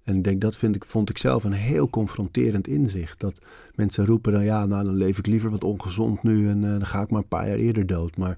En 0.03 0.15
ik 0.15 0.23
denk, 0.23 0.41
dat 0.41 0.55
vind 0.57 0.75
ik, 0.75 0.85
vond 0.85 1.09
ik 1.09 1.17
zelf 1.17 1.43
een 1.43 1.51
heel 1.51 1.89
confronterend 1.89 2.67
inzicht. 2.67 3.19
Dat 3.19 3.41
mensen 3.75 4.05
roepen 4.05 4.33
dan, 4.33 4.43
ja, 4.43 4.65
nou 4.65 4.83
dan 4.85 4.95
leef 4.95 5.17
ik 5.17 5.27
liever 5.27 5.49
wat 5.49 5.63
ongezond 5.63 6.23
nu 6.23 6.49
en 6.49 6.63
eh, 6.63 6.69
dan 6.69 6.85
ga 6.85 7.01
ik 7.01 7.09
maar 7.09 7.21
een 7.21 7.27
paar 7.27 7.47
jaar 7.47 7.57
eerder 7.57 7.85
dood. 7.85 8.17
Maar, 8.17 8.37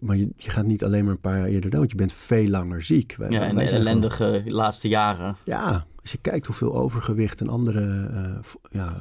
maar 0.00 0.16
je, 0.16 0.28
je 0.36 0.50
gaat 0.50 0.66
niet 0.66 0.84
alleen 0.84 1.04
maar 1.04 1.12
een 1.14 1.20
paar 1.20 1.38
jaar 1.38 1.46
eerder 1.48 1.70
dood, 1.70 1.90
je 1.90 1.96
bent 1.96 2.12
veel 2.12 2.48
langer 2.48 2.82
ziek. 2.82 3.14
Wij- 3.18 3.30
Ja, 3.30 3.38
wij 3.38 3.48
en 3.48 3.54
gewoon- 3.58 3.72
ellendige 3.80 4.42
laatste 4.46 4.88
jaren. 4.88 5.36
ja, 5.44 5.86
als 6.10 6.18
je 6.22 6.30
kijkt 6.30 6.46
hoeveel 6.46 6.74
overgewicht 6.74 7.40
en 7.40 7.48
andere 7.48 8.08
eh, 8.14 8.52
ja, 8.70 9.00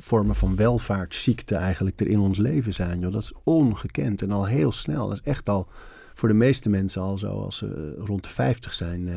vormen 0.00 0.34
van 0.34 0.56
welvaartsziekte 0.56 1.54
eigenlijk 1.54 2.00
er 2.00 2.06
in 2.06 2.18
ons 2.18 2.38
leven 2.38 2.72
zijn. 2.72 3.00
Joh. 3.00 3.12
Dat 3.12 3.22
is 3.22 3.32
ongekend 3.44 4.22
en 4.22 4.30
al 4.30 4.46
heel 4.46 4.72
snel. 4.72 5.08
Dat 5.08 5.16
is 5.16 5.30
echt 5.30 5.48
al 5.48 5.68
voor 6.14 6.28
de 6.28 6.34
meeste 6.34 6.68
mensen 6.68 7.02
al 7.02 7.18
zo 7.18 7.28
als 7.28 7.56
ze 7.56 7.94
rond 7.98 8.22
de 8.22 8.28
50 8.28 8.72
zijn, 8.72 9.08
eh, 9.08 9.14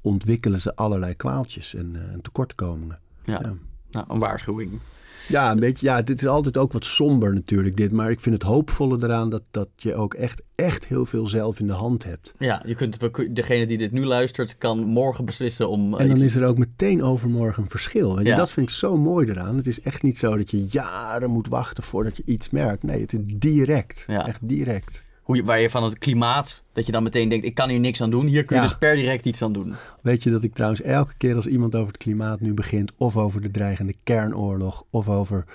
ontwikkelen 0.00 0.60
ze 0.60 0.76
allerlei 0.76 1.14
kwaaltjes 1.14 1.74
en, 1.74 1.96
eh, 1.96 2.12
en 2.12 2.20
tekortkomingen. 2.20 3.00
Ja, 3.24 3.40
Ja. 3.42 3.54
Nou, 3.94 4.06
een 4.10 4.18
waarschuwing. 4.18 4.70
Ja, 5.28 5.50
een 5.50 5.60
beetje. 5.60 5.86
Ja, 5.86 6.02
dit 6.02 6.20
is 6.20 6.26
altijd 6.26 6.56
ook 6.56 6.72
wat 6.72 6.84
somber 6.84 7.34
natuurlijk 7.34 7.76
dit. 7.76 7.92
Maar 7.92 8.10
ik 8.10 8.20
vind 8.20 8.34
het 8.34 8.44
hoopvolle 8.44 8.98
eraan 9.02 9.30
dat, 9.30 9.42
dat 9.50 9.68
je 9.76 9.94
ook 9.94 10.14
echt, 10.14 10.42
echt 10.54 10.86
heel 10.86 11.06
veel 11.06 11.26
zelf 11.26 11.60
in 11.60 11.66
de 11.66 11.72
hand 11.72 12.04
hebt. 12.04 12.32
Ja, 12.38 12.62
je 12.66 12.74
kunt, 12.74 12.98
degene 13.36 13.66
die 13.66 13.78
dit 13.78 13.92
nu 13.92 14.04
luistert, 14.04 14.58
kan 14.58 14.78
morgen 14.84 15.24
beslissen 15.24 15.68
om. 15.68 15.94
eh, 15.94 16.00
En 16.00 16.06
dan 16.08 16.16
iets- 16.16 16.24
is 16.26 16.36
er 16.36 16.46
ook 16.46 16.58
meteen 16.58 17.02
overmorgen 17.02 17.62
een 17.62 17.68
verschil. 17.68 18.20
Ja. 18.20 18.36
Dat 18.36 18.50
vind 18.50 18.66
ik 18.68 18.72
zo 18.74 18.96
mooi 18.96 19.26
eraan. 19.30 19.56
Het 19.56 19.66
is 19.66 19.80
echt 19.80 20.02
niet 20.02 20.18
zo 20.18 20.36
dat 20.36 20.50
je 20.50 20.64
jaren 20.64 21.30
moet 21.30 21.48
wachten 21.48 21.82
voordat 21.84 22.16
je 22.16 22.22
iets 22.26 22.50
merkt. 22.50 22.82
Nee, 22.82 23.00
het 23.00 23.12
is 23.12 23.20
direct. 23.24 24.04
Ja. 24.06 24.26
Echt 24.26 24.46
direct. 24.48 25.02
Hoe 25.24 25.36
je, 25.36 25.44
waar 25.44 25.60
je 25.60 25.70
van 25.70 25.82
het 25.84 25.98
klimaat, 25.98 26.62
dat 26.72 26.86
je 26.86 26.92
dan 26.92 27.02
meteen 27.02 27.28
denkt, 27.28 27.44
ik 27.44 27.54
kan 27.54 27.68
hier 27.68 27.80
niks 27.80 28.00
aan 28.02 28.10
doen. 28.10 28.26
Hier 28.26 28.44
kun 28.44 28.56
je 28.56 28.62
Ja. 28.62 28.68
dus 28.68 28.78
per 28.78 28.96
direct 28.96 29.24
iets 29.24 29.42
aan 29.42 29.52
doen. 29.52 29.74
Weet 30.02 30.22
je 30.22 30.30
dat 30.30 30.42
ik 30.42 30.54
trouwens 30.54 30.82
elke 30.82 31.14
keer 31.18 31.34
als 31.36 31.46
iemand 31.46 31.74
over 31.74 31.86
het 31.88 31.96
klimaat 31.96 32.40
nu 32.40 32.54
begint, 32.54 32.92
of 32.96 33.16
over 33.16 33.40
de 33.40 33.50
dreigende 33.50 33.94
kernoorlog, 34.02 34.84
of 34.90 35.08
over, 35.08 35.46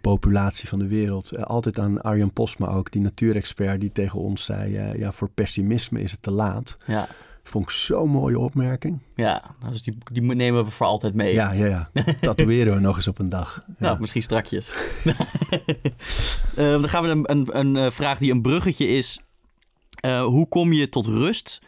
populatie 0.00 0.68
van 0.68 0.78
de 0.78 0.88
wereld, 0.88 1.30
eh, 1.32 1.42
altijd 1.42 1.78
aan 1.78 2.02
Arjan 2.02 2.32
Posma 2.32 2.66
ook, 2.66 2.92
die 2.92 3.02
natuurexpert, 3.02 3.80
die 3.80 3.92
tegen 3.92 4.20
ons 4.20 4.44
zei, 4.44 4.76
eh, 4.76 4.94
ja, 4.98 5.12
voor 5.12 5.30
pessimisme 5.30 6.00
is 6.00 6.10
het 6.10 6.22
te 6.22 6.30
laat. 6.32 6.76
Ja, 6.86 7.08
Vond 7.42 7.64
ik 7.64 7.70
zo'n 7.70 8.10
mooie 8.10 8.38
opmerking. 8.38 8.98
ja. 9.14 9.54
dus 9.70 9.82
die, 9.82 9.98
die 10.12 10.22
nemen 10.22 10.64
we 10.64 10.70
voor 10.70 10.86
altijd 10.86 11.14
mee. 11.14 11.34
Ja, 11.34 11.52
ja, 11.52 11.66
ja. 11.66 11.90
Tatoeëren 12.20 12.74
we 12.74 12.80
nog 12.80 12.96
eens 12.96 13.08
op 13.08 13.18
een 13.18 13.28
dag. 13.28 13.62
Ja. 13.66 13.74
Nou, 13.78 14.00
misschien 14.00 14.22
strakjes. 14.22 14.72
Eh, 16.54 16.70
dan 16.70 16.88
gaan 16.88 17.02
we 17.02 17.08
een, 17.08 17.30
een, 17.30 17.58
een 17.58 17.76
eh, 17.76 17.90
vraag 17.90 18.18
die 18.18 18.32
een 18.32 18.42
bruggetje 18.42 18.86
is. 18.86 19.20
Eh, 20.00 20.24
hoe 20.24 20.48
kom 20.48 20.72
je 20.72 20.88
tot 20.88 21.06
rust 21.06 21.60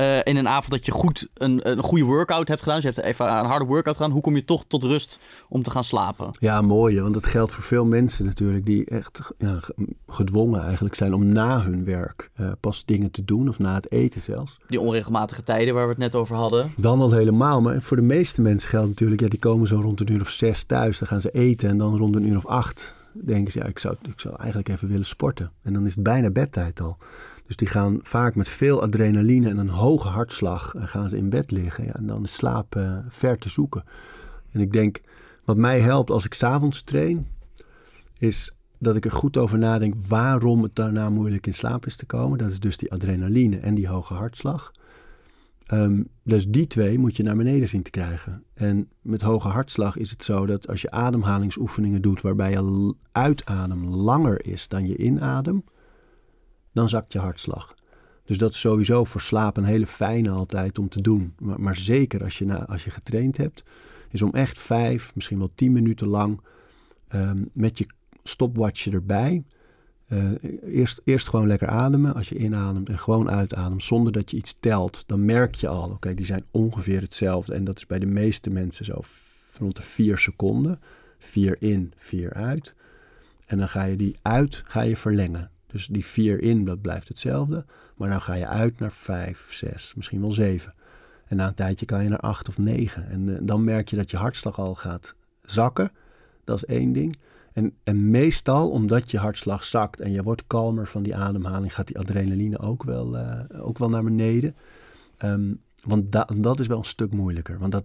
eh, 0.00 0.18
in 0.24 0.36
een 0.36 0.48
avond 0.48 0.70
dat 0.70 0.84
je 0.86 0.92
goed 0.92 1.28
een, 1.34 1.68
een 1.70 1.82
goede 1.82 2.04
workout 2.04 2.48
hebt 2.48 2.60
gedaan? 2.62 2.80
Dus 2.80 2.84
je 2.84 2.90
hebt 2.94 3.06
even 3.06 3.26
een 3.38 3.44
harde 3.44 3.64
workout 3.64 3.96
gedaan. 3.96 4.10
Hoe 4.12 4.22
kom 4.22 4.34
je 4.36 4.44
toch 4.44 4.64
tot 4.66 4.82
rust 4.82 5.18
om 5.48 5.62
te 5.62 5.70
gaan 5.70 5.84
slapen? 5.84 6.30
Ja, 6.38 6.60
mooi. 6.60 7.00
Want 7.00 7.14
dat 7.14 7.26
geldt 7.26 7.52
voor 7.52 7.62
veel 7.64 7.86
mensen 7.86 8.24
natuurlijk 8.24 8.64
die 8.66 8.84
echt 8.84 9.20
ja, 9.38 9.58
ge- 9.60 9.74
gedwongen 10.06 10.62
eigenlijk 10.64 10.94
zijn 10.94 11.14
om 11.14 11.26
na 11.26 11.62
hun 11.62 11.84
werk 11.84 12.30
eh, 12.34 12.50
pas 12.60 12.84
dingen 12.84 13.10
te 13.10 13.24
doen. 13.24 13.48
Of 13.48 13.58
na 13.58 13.74
het 13.74 13.92
eten 13.92 14.20
zelfs. 14.20 14.58
Die 14.66 14.80
onregelmatige 14.80 15.42
tijden 15.42 15.74
waar 15.74 15.84
we 15.84 15.90
het 15.90 15.98
net 15.98 16.14
over 16.14 16.36
hadden. 16.36 16.72
Dan 16.76 17.00
al 17.00 17.12
helemaal. 17.12 17.60
Maar 17.60 17.82
voor 17.82 17.96
de 17.96 18.02
meeste 18.02 18.42
mensen 18.42 18.68
geldt 18.68 18.88
natuurlijk, 18.88 19.20
ja, 19.20 19.28
die 19.28 19.38
komen 19.38 19.68
zo 19.68 19.80
rond 19.80 20.00
een 20.00 20.12
uur 20.12 20.20
of 20.20 20.30
zes 20.30 20.64
thuis. 20.64 20.98
Dan 20.98 21.08
gaan 21.08 21.20
ze 21.20 21.30
eten 21.30 21.68
en 21.68 21.78
dan 21.78 21.96
rond 21.96 22.14
een 22.16 22.26
uur 22.28 22.36
of 22.36 22.46
acht 22.46 22.94
denken 23.12 23.52
ze, 23.52 23.58
ja, 23.58 23.64
ik 23.64 23.78
zou, 23.78 23.96
ik 24.08 24.20
zou 24.20 24.34
eigenlijk 24.38 24.68
even 24.68 24.88
willen 24.88 25.06
sporten. 25.06 25.52
En 25.62 25.72
dan 25.72 25.86
is 25.86 25.94
het 25.94 26.02
bijna 26.02 26.30
bedtijd 26.30 26.80
al. 26.80 26.96
Dus 27.50 27.58
die 27.58 27.68
gaan 27.68 27.98
vaak 28.02 28.34
met 28.34 28.48
veel 28.48 28.82
adrenaline 28.82 29.48
en 29.48 29.58
een 29.58 29.68
hoge 29.68 30.08
hartslag 30.08 30.74
eh, 30.74 30.82
gaan 30.86 31.08
ze 31.08 31.16
in 31.16 31.30
bed 31.30 31.50
liggen. 31.50 31.84
Ja, 31.84 31.94
en 31.94 32.06
dan 32.06 32.22
is 32.22 32.34
slaap 32.34 32.76
eh, 32.76 32.98
ver 33.08 33.38
te 33.38 33.48
zoeken. 33.48 33.84
En 34.52 34.60
ik 34.60 34.72
denk, 34.72 35.00
wat 35.44 35.56
mij 35.56 35.80
helpt 35.80 36.10
als 36.10 36.24
ik 36.24 36.34
s'avonds 36.34 36.82
train, 36.82 37.26
is 38.18 38.52
dat 38.78 38.96
ik 38.96 39.04
er 39.04 39.10
goed 39.10 39.36
over 39.36 39.58
nadenk 39.58 39.94
waarom 40.08 40.62
het 40.62 40.74
daarna 40.74 41.10
moeilijk 41.10 41.46
in 41.46 41.54
slaap 41.54 41.86
is 41.86 41.96
te 41.96 42.06
komen. 42.06 42.38
Dat 42.38 42.50
is 42.50 42.60
dus 42.60 42.76
die 42.76 42.92
adrenaline 42.92 43.58
en 43.58 43.74
die 43.74 43.88
hoge 43.88 44.14
hartslag. 44.14 44.72
Ehm, 45.66 46.02
dus 46.22 46.46
die 46.48 46.66
twee 46.66 46.98
moet 46.98 47.16
je 47.16 47.22
naar 47.22 47.36
beneden 47.36 47.68
zien 47.68 47.82
te 47.82 47.90
krijgen. 47.90 48.44
En 48.54 48.88
met 49.00 49.22
hoge 49.22 49.48
hartslag 49.48 49.96
is 49.96 50.10
het 50.10 50.24
zo 50.24 50.46
dat 50.46 50.68
als 50.68 50.82
je 50.82 50.90
ademhalingsoefeningen 50.90 52.02
doet 52.02 52.20
waarbij 52.20 52.50
je 52.50 52.94
uitadem 53.12 53.86
langer 53.86 54.46
is 54.46 54.68
dan 54.68 54.86
je 54.86 54.96
inadem, 54.96 55.64
dan 56.72 56.88
zakt 56.88 57.12
je 57.12 57.18
hartslag. 57.18 57.74
Dus 58.24 58.38
dat 58.38 58.50
is 58.50 58.60
sowieso 58.60 59.04
voor 59.04 59.20
slaap 59.20 59.56
een 59.56 59.64
hele 59.64 59.86
fijne 59.86 60.30
altijd 60.30 60.78
om 60.78 60.88
te 60.88 61.00
doen. 61.00 61.34
Maar, 61.38 61.60
maar 61.60 61.76
zeker 61.76 62.22
als 62.24 62.38
je, 62.38 62.44
na, 62.44 62.66
als 62.66 62.84
je 62.84 62.90
getraind 62.90 63.36
hebt, 63.36 63.62
is 64.10 64.22
om 64.22 64.34
echt 64.34 64.58
vijf, 64.58 65.14
misschien 65.14 65.38
wel 65.38 65.50
tien 65.54 65.72
minuten 65.72 66.06
lang 66.06 66.40
ehm, 67.08 67.44
met 67.52 67.78
je 67.78 67.86
stopwatch 68.22 68.86
erbij. 68.86 69.44
eh, 70.06 70.32
eerst, 70.62 71.00
eerst 71.04 71.28
gewoon 71.28 71.46
lekker 71.46 71.68
ademen 71.68 72.14
als 72.14 72.28
je 72.28 72.38
inademt 72.38 72.88
en 72.88 72.98
gewoon 72.98 73.30
uitademt 73.30 73.82
zonder 73.82 74.12
dat 74.12 74.30
je 74.30 74.36
iets 74.36 74.54
telt. 74.60 75.04
Dan 75.06 75.24
merk 75.24 75.54
je 75.54 75.68
al, 75.68 75.90
oké, 75.90 76.14
die 76.14 76.26
zijn 76.26 76.44
ongeveer 76.50 77.00
hetzelfde. 77.00 77.54
En 77.54 77.64
dat 77.64 77.76
is 77.76 77.86
bij 77.86 77.98
de 77.98 78.06
meeste 78.06 78.50
mensen 78.50 78.84
zo 78.84 79.00
rond 79.58 79.76
de 79.76 79.82
vier 79.82 80.18
seconden. 80.18 80.80
Vier 81.18 81.56
in, 81.62 81.92
vier 81.96 82.32
uit. 82.32 82.74
En 83.46 83.58
dan 83.58 83.68
ga 83.68 83.84
je 83.84 83.96
die 83.96 84.16
uit 84.22 84.62
ga 84.66 84.80
je 84.80 84.96
verlengen. 84.96 85.50
Dus 85.72 85.86
die 85.86 86.04
vier 86.06 86.42
in, 86.42 86.64
dat 86.64 86.80
blijft 86.80 87.08
hetzelfde. 87.08 87.64
Maar 87.96 88.08
dan 88.08 88.20
ga 88.20 88.34
je 88.34 88.46
uit 88.46 88.78
naar 88.78 88.92
vijf, 88.92 89.52
zes, 89.52 89.92
misschien 89.94 90.20
wel 90.20 90.32
zeven. 90.32 90.74
En 91.26 91.36
na 91.36 91.46
een 91.46 91.54
tijdje 91.54 91.86
kan 91.86 92.02
je 92.02 92.08
naar 92.08 92.18
acht 92.20 92.48
of 92.48 92.58
negen. 92.58 93.08
En 93.08 93.34
eh, 93.34 93.40
dan 93.42 93.64
merk 93.64 93.88
je 93.88 93.96
dat 93.96 94.10
je 94.10 94.16
hartslag 94.16 94.58
al 94.58 94.74
gaat 94.74 95.14
zakken. 95.42 95.90
Dat 96.44 96.56
is 96.56 96.64
één 96.64 96.92
ding. 96.92 97.16
En, 97.52 97.74
en 97.84 98.10
meestal, 98.10 98.70
omdat 98.70 99.10
je 99.10 99.18
hartslag 99.18 99.64
zakt 99.64 100.00
en 100.00 100.12
je 100.12 100.22
wordt 100.22 100.46
kalmer 100.46 100.86
van 100.86 101.02
die 101.02 101.16
ademhaling, 101.16 101.74
gaat 101.74 101.86
die 101.86 101.98
adrenaline 101.98 102.58
ook 102.58 102.82
wel, 102.82 103.16
eh, 103.16 103.64
ook 103.64 103.78
wel 103.78 103.88
naar 103.88 104.04
beneden. 104.04 104.54
Ehm, 105.16 105.54
want 105.86 106.12
da- 106.12 106.28
dat 106.36 106.60
is 106.60 106.66
wel 106.66 106.78
een 106.78 106.84
stuk 106.84 107.12
moeilijker. 107.12 107.58
Want 107.58 107.72
dat 107.72 107.84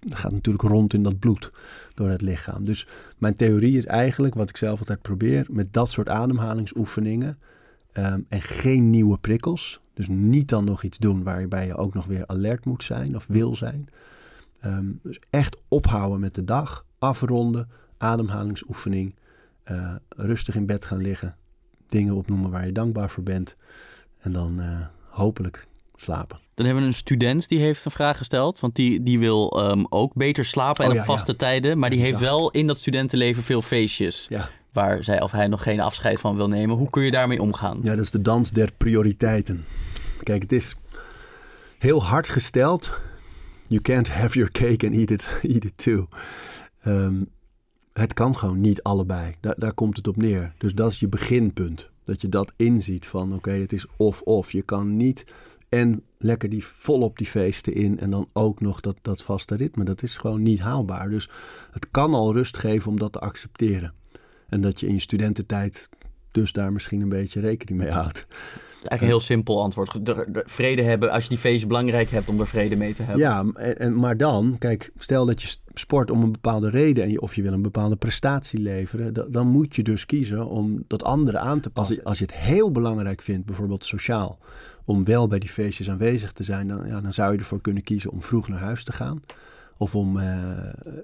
gaat 0.00 0.32
natuurlijk 0.32 0.64
rond 0.64 0.94
in 0.94 1.02
dat 1.02 1.18
bloed 1.18 1.52
door 1.94 2.08
het 2.08 2.22
lichaam. 2.22 2.64
Dus 2.64 2.86
mijn 3.18 3.34
theorie 3.34 3.76
is 3.76 3.86
eigenlijk, 3.86 4.34
wat 4.34 4.48
ik 4.48 4.56
zelf 4.56 4.78
altijd 4.78 5.02
probeer, 5.02 5.46
met 5.50 5.72
dat 5.72 5.90
soort 5.90 6.08
ademhalingsoefeningen 6.08 7.38
ehm, 7.92 8.20
en 8.28 8.42
geen 8.42 8.90
nieuwe 8.90 9.18
prikkels. 9.18 9.80
Dus 9.94 10.08
niet 10.08 10.48
dan 10.48 10.64
nog 10.64 10.82
iets 10.82 10.98
doen 10.98 11.22
waarbij 11.22 11.66
je 11.66 11.76
ook 11.76 11.94
nog 11.94 12.06
weer 12.06 12.26
alert 12.26 12.64
moet 12.64 12.82
zijn 12.82 13.16
of 13.16 13.26
wil 13.26 13.56
zijn. 13.56 13.88
Ehm, 14.60 14.92
dus 15.02 15.20
echt 15.30 15.56
ophouden 15.68 16.20
met 16.20 16.34
de 16.34 16.44
dag, 16.44 16.86
afronden, 16.98 17.68
ademhalingsoefening, 17.98 19.14
eh, 19.62 19.94
rustig 20.08 20.54
in 20.54 20.66
bed 20.66 20.84
gaan 20.84 21.00
liggen, 21.00 21.36
dingen 21.86 22.14
opnoemen 22.14 22.50
waar 22.50 22.66
je 22.66 22.72
dankbaar 22.72 23.10
voor 23.10 23.22
bent 23.22 23.56
en 24.18 24.32
dan 24.32 24.60
eh, 24.60 24.86
hopelijk 25.08 25.66
slapen. 25.94 26.45
Dan 26.56 26.66
hebben 26.66 26.84
we 26.84 26.88
een 26.88 26.96
student 26.96 27.48
die 27.48 27.60
heeft 27.60 27.84
een 27.84 27.90
vraag 27.90 28.16
gesteld. 28.16 28.60
Want 28.60 28.74
die, 28.74 29.02
die 29.02 29.18
wil 29.18 29.62
ehm, 29.62 29.84
ook 29.88 30.14
beter 30.14 30.44
slapen 30.44 30.84
en 30.84 30.90
Oh, 30.90 30.96
op 30.96 31.06
ja, 31.06 31.12
vaste 31.12 31.36
tijden. 31.36 31.78
Maar 31.78 31.90
die 31.90 32.02
heeft 32.02 32.18
wel 32.18 32.50
in 32.50 32.66
dat 32.66 32.76
studentenleven 32.76 33.42
veel 33.42 33.62
feestjes. 33.62 34.26
Ja. 34.28 34.48
Waar 34.72 35.04
zij 35.04 35.20
of 35.20 35.30
hij 35.30 35.46
nog 35.46 35.62
geen 35.62 35.80
afscheid 35.80 36.20
van 36.20 36.36
wil 36.36 36.48
nemen. 36.48 36.76
Hoe 36.76 36.90
kun 36.90 37.02
je 37.02 37.10
daarmee 37.10 37.42
omgaan? 37.42 37.78
Ja, 37.82 37.90
dat 37.90 38.04
is 38.04 38.10
de 38.10 38.22
dans 38.22 38.50
der 38.50 38.70
prioriteiten. 38.76 39.64
Kijk, 40.22 40.42
het 40.42 40.52
is 40.52 40.76
heel 41.78 42.02
hard 42.02 42.28
gesteld. 42.28 43.00
You 43.66 43.82
can't 43.82 44.08
have 44.08 44.38
your 44.38 44.52
cake 44.52 44.86
and 44.86 44.96
eat 44.96 45.10
it, 45.10 45.38
eat 45.54 45.64
it 45.64 45.72
too. 45.78 46.08
Ehm, 46.80 47.22
het 47.92 48.14
kan 48.14 48.36
gewoon 48.36 48.60
niet 48.60 48.82
allebei. 48.82 49.34
Daar, 49.40 49.54
daar 49.58 49.74
komt 49.74 49.96
het 49.96 50.08
op 50.08 50.16
neer. 50.16 50.52
Dus 50.58 50.74
dat 50.74 50.90
is 50.90 51.00
je 51.00 51.08
beginpunt. 51.08 51.90
Dat 52.04 52.20
je 52.20 52.28
dat 52.28 52.52
inziet 52.56 53.06
van 53.06 53.34
oké, 53.34 53.50
het 53.50 53.72
is 53.72 53.86
of-of. 53.96 54.52
Je 54.52 54.62
kan 54.62 54.96
niet 54.96 55.24
en 55.76 56.02
lekker 56.18 56.48
die 56.48 56.64
volop 56.64 57.18
die 57.18 57.26
feesten 57.26 57.74
in 57.74 57.98
en 57.98 58.10
dan 58.10 58.28
ook 58.32 58.60
nog 58.60 58.80
dat, 58.80 58.96
dat 59.02 59.22
vaste 59.22 59.54
ritme. 59.54 59.84
Dat 59.84 60.02
is 60.02 60.16
gewoon 60.16 60.42
niet 60.42 60.60
haalbaar. 60.60 61.10
Dus 61.10 61.30
het 61.70 61.90
kan 61.90 62.14
al 62.14 62.32
rust 62.32 62.56
geven 62.56 62.90
om 62.90 62.98
dat 62.98 63.12
te 63.12 63.18
accepteren. 63.18 63.94
En 64.48 64.60
dat 64.60 64.80
je 64.80 64.86
in 64.86 64.92
je 64.92 65.00
studententijd 65.00 65.88
dus 66.30 66.52
daar 66.52 66.72
misschien 66.72 67.00
een 67.00 67.08
beetje 67.08 67.40
rekening 67.40 67.80
mee 67.80 67.90
houdt. 67.90 68.26
Eigenlijk 68.76 69.00
een 69.02 69.06
heel 69.18 69.20
simpel 69.36 69.62
antwoord. 69.62 69.92
De, 69.92 70.24
de- 70.28 70.42
vrede 70.46 70.82
hebben 70.82 71.10
als 71.10 71.22
je 71.22 71.28
die 71.28 71.38
feestjes 71.38 71.66
belangrijk 71.66 72.10
hebt 72.10 72.28
om 72.28 72.40
er 72.40 72.46
vrede 72.46 72.76
mee 72.76 72.94
te 72.94 73.02
hebben. 73.02 73.20
Ja, 73.22 73.44
en, 73.54 73.78
en, 73.78 73.94
maar 73.96 74.16
dan, 74.16 74.56
kijk, 74.58 74.90
stel 74.98 75.26
dat 75.26 75.42
je 75.42 75.56
sport 75.74 76.10
om 76.10 76.22
een 76.22 76.32
bepaalde 76.32 76.70
reden 76.70 77.04
en 77.04 77.10
je, 77.10 77.20
of 77.20 77.34
je 77.34 77.42
wil 77.42 77.52
een 77.52 77.62
bepaalde 77.62 77.96
prestatie 77.96 78.60
leveren, 78.60 79.12
da- 79.14 79.26
dan 79.28 79.46
moet 79.48 79.76
je 79.76 79.82
dus 79.82 80.06
kiezen 80.06 80.46
om 80.48 80.84
dat 80.86 81.04
andere 81.04 81.38
aan 81.38 81.60
te 81.60 81.70
passen. 81.70 81.94
Als, 81.96 82.02
je- 82.04 82.08
als 82.08 82.18
je 82.18 82.24
het 82.24 82.34
heel 82.34 82.70
belangrijk 82.70 83.22
vindt, 83.22 83.46
bijvoorbeeld 83.46 83.84
sociaal, 83.84 84.38
om 84.84 85.04
wel 85.04 85.28
bij 85.28 85.38
die 85.38 85.48
feestjes 85.50 85.90
aanwezig 85.90 86.32
te 86.32 86.42
zijn, 86.44 86.68
dan, 86.68 86.86
ja, 86.86 87.00
dan 87.00 87.12
zou 87.12 87.32
je 87.32 87.38
ervoor 87.38 87.60
kunnen 87.60 87.82
kiezen 87.82 88.10
om 88.10 88.22
vroeg 88.22 88.48
naar 88.48 88.58
huis 88.60 88.84
te 88.84 88.92
gaan. 88.92 89.22
Of 89.78 89.94
om 89.94 90.18
eh, 90.18 90.26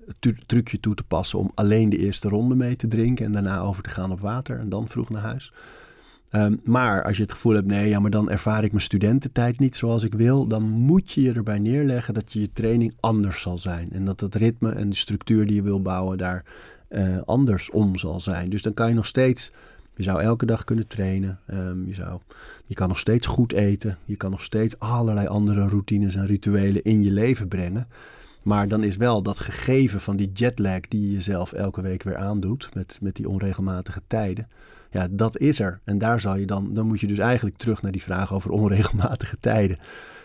het 0.06 0.16
tu- 0.18 0.38
trucje 0.46 0.80
toe 0.80 0.94
te 0.94 1.02
passen 1.02 1.38
om 1.38 1.50
alleen 1.54 1.88
de 1.88 1.98
eerste 1.98 2.28
ronde 2.28 2.54
mee 2.54 2.76
te 2.76 2.88
drinken 2.88 3.24
en 3.26 3.32
daarna 3.32 3.60
over 3.60 3.82
te 3.82 3.90
gaan 3.90 4.12
op 4.12 4.20
water 4.20 4.58
en 4.58 4.68
dan 4.68 4.88
vroeg 4.88 5.10
naar 5.10 5.22
huis. 5.22 5.52
Ehm, 6.32 6.56
maar 6.64 7.04
als 7.04 7.16
je 7.16 7.22
het 7.22 7.32
gevoel 7.32 7.54
hebt, 7.54 7.66
nee, 7.66 7.88
ja, 7.88 8.00
maar 8.00 8.10
dan 8.10 8.30
ervaar 8.30 8.64
ik 8.64 8.70
mijn 8.70 8.82
studententijd 8.82 9.58
niet 9.58 9.76
zoals 9.76 10.02
ik 10.02 10.14
wil, 10.14 10.46
dan 10.46 10.62
moet 10.62 11.12
je 11.12 11.22
je 11.22 11.32
erbij 11.32 11.58
neerleggen 11.58 12.14
dat 12.14 12.32
je 12.32 12.40
je 12.40 12.52
training 12.52 12.94
anders 13.00 13.40
zal 13.40 13.58
zijn. 13.58 13.92
En 13.92 14.04
dat 14.04 14.20
het 14.20 14.34
ritme 14.34 14.70
en 14.70 14.90
de 14.90 14.96
structuur 14.96 15.46
die 15.46 15.54
je 15.54 15.62
wil 15.62 15.82
bouwen 15.82 16.18
daar 16.18 16.44
eh 16.88 17.18
anders 17.24 17.70
om 17.70 17.96
zal 17.96 18.20
zijn. 18.20 18.50
Dus 18.50 18.62
dan 18.62 18.74
kan 18.74 18.88
je 18.88 18.94
nog 18.94 19.06
steeds, 19.06 19.52
je 19.94 20.02
zou 20.02 20.20
elke 20.20 20.46
dag 20.46 20.64
kunnen 20.64 20.86
trainen, 20.86 21.38
ehm, 21.46 21.86
je, 21.86 21.94
zou, 21.94 22.20
je 22.66 22.74
kan 22.74 22.88
nog 22.88 22.98
steeds 22.98 23.26
goed 23.26 23.52
eten, 23.52 23.98
je 24.04 24.16
kan 24.16 24.30
nog 24.30 24.42
steeds 24.42 24.78
allerlei 24.78 25.26
andere 25.26 25.68
routines 25.68 26.14
en 26.14 26.26
rituelen 26.26 26.82
in 26.82 27.02
je 27.02 27.10
leven 27.10 27.48
brengen. 27.48 27.88
Maar 28.42 28.68
dan 28.68 28.82
is 28.82 28.96
wel 28.96 29.22
dat 29.22 29.40
gegeven 29.40 30.00
van 30.00 30.16
die 30.16 30.30
jetlag 30.32 30.80
die 30.80 31.00
je 31.00 31.12
jezelf 31.12 31.52
elke 31.52 31.82
week 31.82 32.02
weer 32.02 32.16
aandoet 32.16 32.70
met, 32.74 32.98
met 33.02 33.16
die 33.16 33.28
onregelmatige 33.28 34.00
tijden. 34.06 34.48
Ja, 34.92 35.08
dat 35.10 35.38
is 35.38 35.60
er. 35.60 35.80
En 35.84 35.98
daar 35.98 36.20
zal 36.20 36.36
je 36.36 36.46
dan, 36.46 36.74
dan 36.74 36.86
moet 36.86 37.00
je 37.00 37.06
dus 37.06 37.18
eigenlijk 37.18 37.56
terug 37.56 37.82
naar 37.82 37.92
die 37.92 38.02
vraag 38.02 38.34
over 38.34 38.50
onregelmatige 38.50 39.36
tijden. 39.40 39.78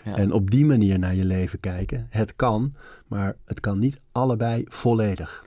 Ja. 0.03 0.15
En 0.15 0.32
op 0.32 0.51
die 0.51 0.65
manier 0.65 0.99
naar 0.99 1.15
je 1.15 1.26
leven 1.26 1.59
kijken. 1.59 2.07
Het 2.09 2.36
kan, 2.36 2.74
maar 3.07 3.36
het 3.45 3.59
kan 3.59 3.80
niet 3.80 4.01
allebei 4.11 4.63
volledig. 4.68 5.45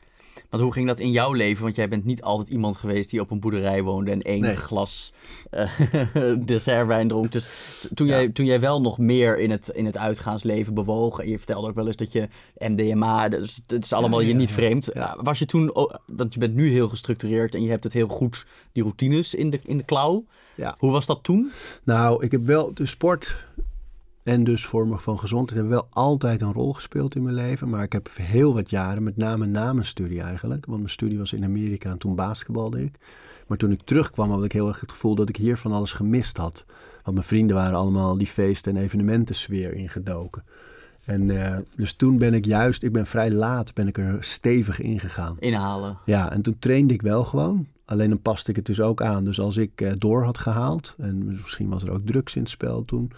Want 0.51 0.63
hoe 0.63 0.73
ging 0.73 0.87
dat 0.87 1.01
in 1.01 1.11
jouw 1.11 1.33
leven? 1.33 1.63
Want 1.63 1.75
jij 1.75 1.89
bent 1.89 2.05
niet 2.05 2.23
altijd 2.23 2.49
iemand 2.49 2.77
geweest 2.77 3.11
die 3.11 3.21
op 3.21 3.31
een 3.31 3.41
boerderij 3.41 3.83
woonde 3.83 4.11
en 4.11 4.21
één 4.21 4.41
Nee. 4.41 4.57
glas 4.57 5.13
eh 5.51 5.71
dessertwijn 6.45 7.09
dronk. 7.09 7.33
Dus 7.33 7.49
toen, 7.95 8.07
Ja. 8.07 8.13
jij, 8.17 8.29
toen 8.29 8.45
jij 8.47 8.61
wel 8.61 8.81
nog 8.81 8.99
meer 8.99 9.39
in 9.39 9.51
het, 9.51 9.69
in 9.69 9.87
het 9.87 9.99
uitgaansleven 9.99 10.75
bewoog, 10.75 11.19
en 11.19 11.29
je 11.29 11.37
vertelde 11.39 11.69
ook 11.69 11.75
wel 11.75 11.87
eens 11.87 11.97
dat 11.97 12.13
je 12.13 12.29
MDMA, 12.59 13.29
dus 13.29 13.61
het 13.67 13.85
is 13.85 13.93
allemaal 13.93 14.21
Ja, 14.21 14.27
je 14.27 14.33
ja, 14.33 14.39
niet 14.39 14.53
vreemd. 14.53 14.89
Was 15.17 15.39
je 15.39 15.47
toen, 15.47 15.71
want 16.07 16.35
je 16.35 16.41
bent 16.41 16.55
nu 16.55 16.71
heel 16.71 16.89
gestructureerd 16.89 17.55
en 17.55 17.63
je 17.63 17.71
hebt 17.71 17.85
het 17.85 17.93
heel 17.93 18.09
goed, 18.09 18.47
die 18.73 18.83
routines 18.83 19.35
in 19.35 19.51
de, 19.51 19.61
in 19.65 19.77
de 19.77 19.85
klauw. 19.85 20.25
Ja. 20.55 20.75
Hoe 20.79 20.91
was 20.91 21.07
dat 21.07 21.23
toen? 21.23 21.51
Nou, 21.85 22.25
ik 22.25 22.31
heb 22.31 22.45
wel 22.47 22.75
de 22.75 22.87
sport 22.87 23.37
en 24.23 24.45
dus 24.45 24.67
vormen 24.67 25.01
van 25.01 25.19
gezondheid 25.19 25.59
hebben 25.59 25.79
wel 25.79 25.89
altijd 25.91 26.41
een 26.41 26.53
rol 26.53 26.73
gespeeld 26.73 27.15
in 27.15 27.23
mijn 27.23 27.35
leven. 27.35 27.69
Maar 27.69 27.83
ik 27.83 27.93
heb 27.93 28.09
heel 28.13 28.55
wat 28.55 28.71
jaren, 28.71 29.03
met 29.03 29.17
name 29.17 29.47
na 29.47 29.73
mijn 29.73 29.87
studie 29.87 30.21
eigenlijk. 30.21 30.67
Want 30.67 30.79
mijn 30.79 30.91
studie 30.91 31.19
was 31.19 31.33
in 31.33 31.45
Amerika 31.45 31.91
en 31.91 31.99
toen 31.99 32.15
basketbalde 32.15 32.83
ik. 32.83 32.95
Maar 33.47 33.59
toen 33.59 33.73
ik 33.73 33.83
terugkwam 33.83 34.31
had 34.31 34.45
ik 34.45 34.53
heel 34.53 34.69
erg 34.69 34.81
het 34.81 34.93
gevoel 34.93 35.15
dat 35.15 35.29
ik 35.29 35.37
hier 35.37 35.57
van 35.57 35.73
alles 35.73 35.93
gemist 35.93 36.37
had. 36.37 36.65
Want 37.03 37.17
mijn 37.17 37.27
vrienden 37.27 37.57
waren 37.57 37.79
allemaal 37.79 38.19
die 38.19 38.27
feesten 38.27 38.77
en 38.77 38.83
evenementensfeer 38.83 39.75
ingedoken. 39.75 40.45
En 41.05 41.31
eh, 41.31 41.59
dus 41.77 41.93
toen 41.93 42.19
ben 42.19 42.35
ik 42.35 42.45
juist, 42.45 42.83
ik 42.83 42.93
ben 42.93 43.07
vrij 43.07 43.31
laat, 43.31 43.75
ben 43.75 43.89
ik 43.89 43.99
er 43.99 44.17
stevig 44.21 44.81
in 44.81 45.01
gegaan. 45.01 45.37
Inhalen. 45.39 45.99
Ja, 46.05 46.33
en 46.33 46.43
toen 46.43 46.57
trainde 46.59 46.95
ik 46.95 47.03
wel 47.03 47.25
gewoon. 47.25 47.67
Alleen 47.85 48.09
dan 48.09 48.23
paste 48.23 48.51
ik 48.51 48.57
het 48.57 48.67
dus 48.67 48.81
ook 48.81 49.03
aan. 49.03 49.25
Dus 49.25 49.41
als 49.41 49.57
ik 49.57 49.81
eh, 49.81 49.93
door 49.99 50.25
had 50.25 50.39
gehaald, 50.39 50.95
en 50.99 51.25
misschien 51.27 51.69
was 51.69 51.83
er 51.83 51.91
ook 51.91 52.07
drugs 52.07 52.37
in 52.37 52.43
het 52.43 52.51
spel 52.51 52.85
toen. 52.85 53.13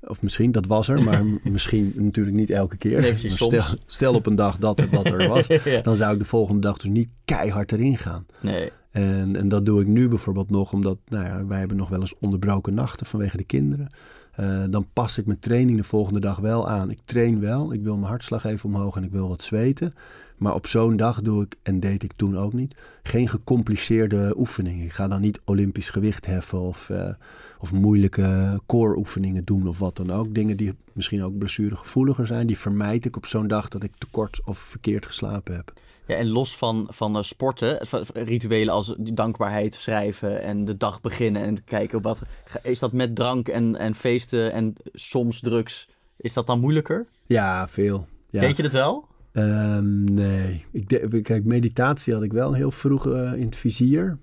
Of 0.00 0.22
misschien, 0.22 0.52
dat 0.52 0.66
was 0.66 0.88
er, 0.88 1.02
maar 1.02 1.24
misschien 1.52 1.92
natuurlijk 1.96 2.36
niet 2.36 2.50
elke 2.50 2.76
keer. 2.76 3.00
Nee, 3.00 3.10
precies, 3.10 3.40
Maar 3.40 3.60
stel, 3.60 3.76
stel 3.86 4.14
op 4.14 4.26
een 4.26 4.34
dag 4.34 4.58
dat 4.58 4.78
het 4.80 4.92
dat 4.92 5.10
er 5.10 5.28
was, 5.34 5.46
Ja. 5.64 5.80
dan 5.80 5.96
zou 5.96 6.12
ik 6.12 6.18
de 6.18 6.24
volgende 6.24 6.60
dag 6.60 6.76
dus 6.76 6.90
niet 6.90 7.08
keihard 7.24 7.72
erin 7.72 7.98
gaan. 7.98 8.26
Nee. 8.40 8.70
En, 8.90 9.36
en 9.36 9.48
dat 9.48 9.66
doe 9.66 9.80
ik 9.80 9.86
nu 9.86 10.08
bijvoorbeeld 10.08 10.50
nog, 10.50 10.72
omdat 10.72 10.98
nou 11.08 11.24
ja, 11.24 11.46
wij 11.46 11.58
hebben 11.58 11.76
nog 11.76 11.88
wel 11.88 12.00
eens 12.00 12.14
onderbroken 12.20 12.74
nachten 12.74 13.06
vanwege 13.06 13.36
de 13.36 13.44
kinderen. 13.44 13.86
Eh, 14.32 14.64
dan 14.70 14.86
pas 14.92 15.18
ik 15.18 15.26
mijn 15.26 15.38
training 15.38 15.78
de 15.78 15.84
volgende 15.84 16.20
dag 16.20 16.38
wel 16.38 16.68
aan. 16.68 16.90
Ik 16.90 16.98
train 17.04 17.40
wel, 17.40 17.72
ik 17.72 17.82
wil 17.82 17.96
mijn 17.96 18.08
hartslag 18.10 18.44
even 18.44 18.68
omhoog 18.74 18.96
en 18.96 19.04
ik 19.04 19.10
wil 19.10 19.28
wat 19.28 19.42
zweten. 19.42 19.94
Maar 20.36 20.54
op 20.54 20.66
zo'n 20.66 20.96
dag 20.96 21.22
doe 21.22 21.42
ik, 21.42 21.56
en 21.62 21.80
deed 21.80 22.02
ik 22.02 22.12
toen 22.16 22.38
ook 22.38 22.52
niet, 22.52 22.74
geen 23.02 23.28
gecompliceerde 23.28 24.34
oefeningen. 24.36 24.84
Ik 24.84 24.92
ga 24.92 25.08
dan 25.08 25.20
niet 25.20 25.40
olympisch 25.44 25.90
gewicht 25.90 26.26
heffen 26.26 26.60
of, 26.60 26.90
eh, 26.90 27.14
of 27.58 27.72
moeilijke 27.72 28.60
core 28.66 28.96
oefeningen 28.96 29.44
doen 29.44 29.68
of 29.68 29.78
wat 29.78 29.96
dan 29.96 30.10
ook. 30.10 30.34
Dingen 30.34 30.56
die 30.56 30.74
misschien 30.92 31.24
ook 31.24 31.38
blessuregevoeliger 31.38 32.26
zijn, 32.26 32.46
die 32.46 32.58
vermijd 32.58 33.04
ik 33.04 33.16
op 33.16 33.26
zo'n 33.26 33.46
dag 33.46 33.68
dat 33.68 33.82
ik 33.82 33.96
tekort 33.98 34.40
of 34.44 34.58
verkeerd 34.58 35.06
geslapen 35.06 35.54
heb. 35.54 35.72
Ja, 36.06 36.14
en 36.14 36.28
los 36.28 36.56
van, 36.56 36.86
van 36.90 37.16
eh, 37.16 37.22
sporten, 37.22 37.86
van 37.86 38.04
rituelen 38.12 38.74
als 38.74 38.94
dankbaarheid 38.98 39.74
schrijven 39.74 40.42
en 40.42 40.64
de 40.64 40.76
dag 40.76 41.00
beginnen 41.00 41.42
en 41.42 41.64
kijken 41.64 42.02
wat. 42.02 42.22
Is 42.62 42.78
dat 42.78 42.92
met 42.92 43.14
drank 43.14 43.48
en, 43.48 43.76
en 43.76 43.94
feesten 43.94 44.52
en 44.52 44.74
soms 44.92 45.40
drugs, 45.40 45.88
is 46.16 46.32
dat 46.32 46.46
dan 46.46 46.60
moeilijker? 46.60 47.06
Ja, 47.26 47.68
veel. 47.68 48.06
Ja. 48.30 48.40
Weet 48.40 48.56
je 48.56 48.62
dat 48.62 48.72
wel? 48.72 49.08
Ehm, 49.36 50.04
nee. 50.04 50.64
Ik 50.72 51.22
kijk, 51.22 51.44
meditatie 51.44 52.14
had 52.14 52.22
ik 52.22 52.32
wel 52.32 52.52
heel 52.52 52.70
vroeg 52.70 53.06
eh, 53.08 53.32
in 53.32 53.44
het 53.44 53.56
vizier. 53.56 54.18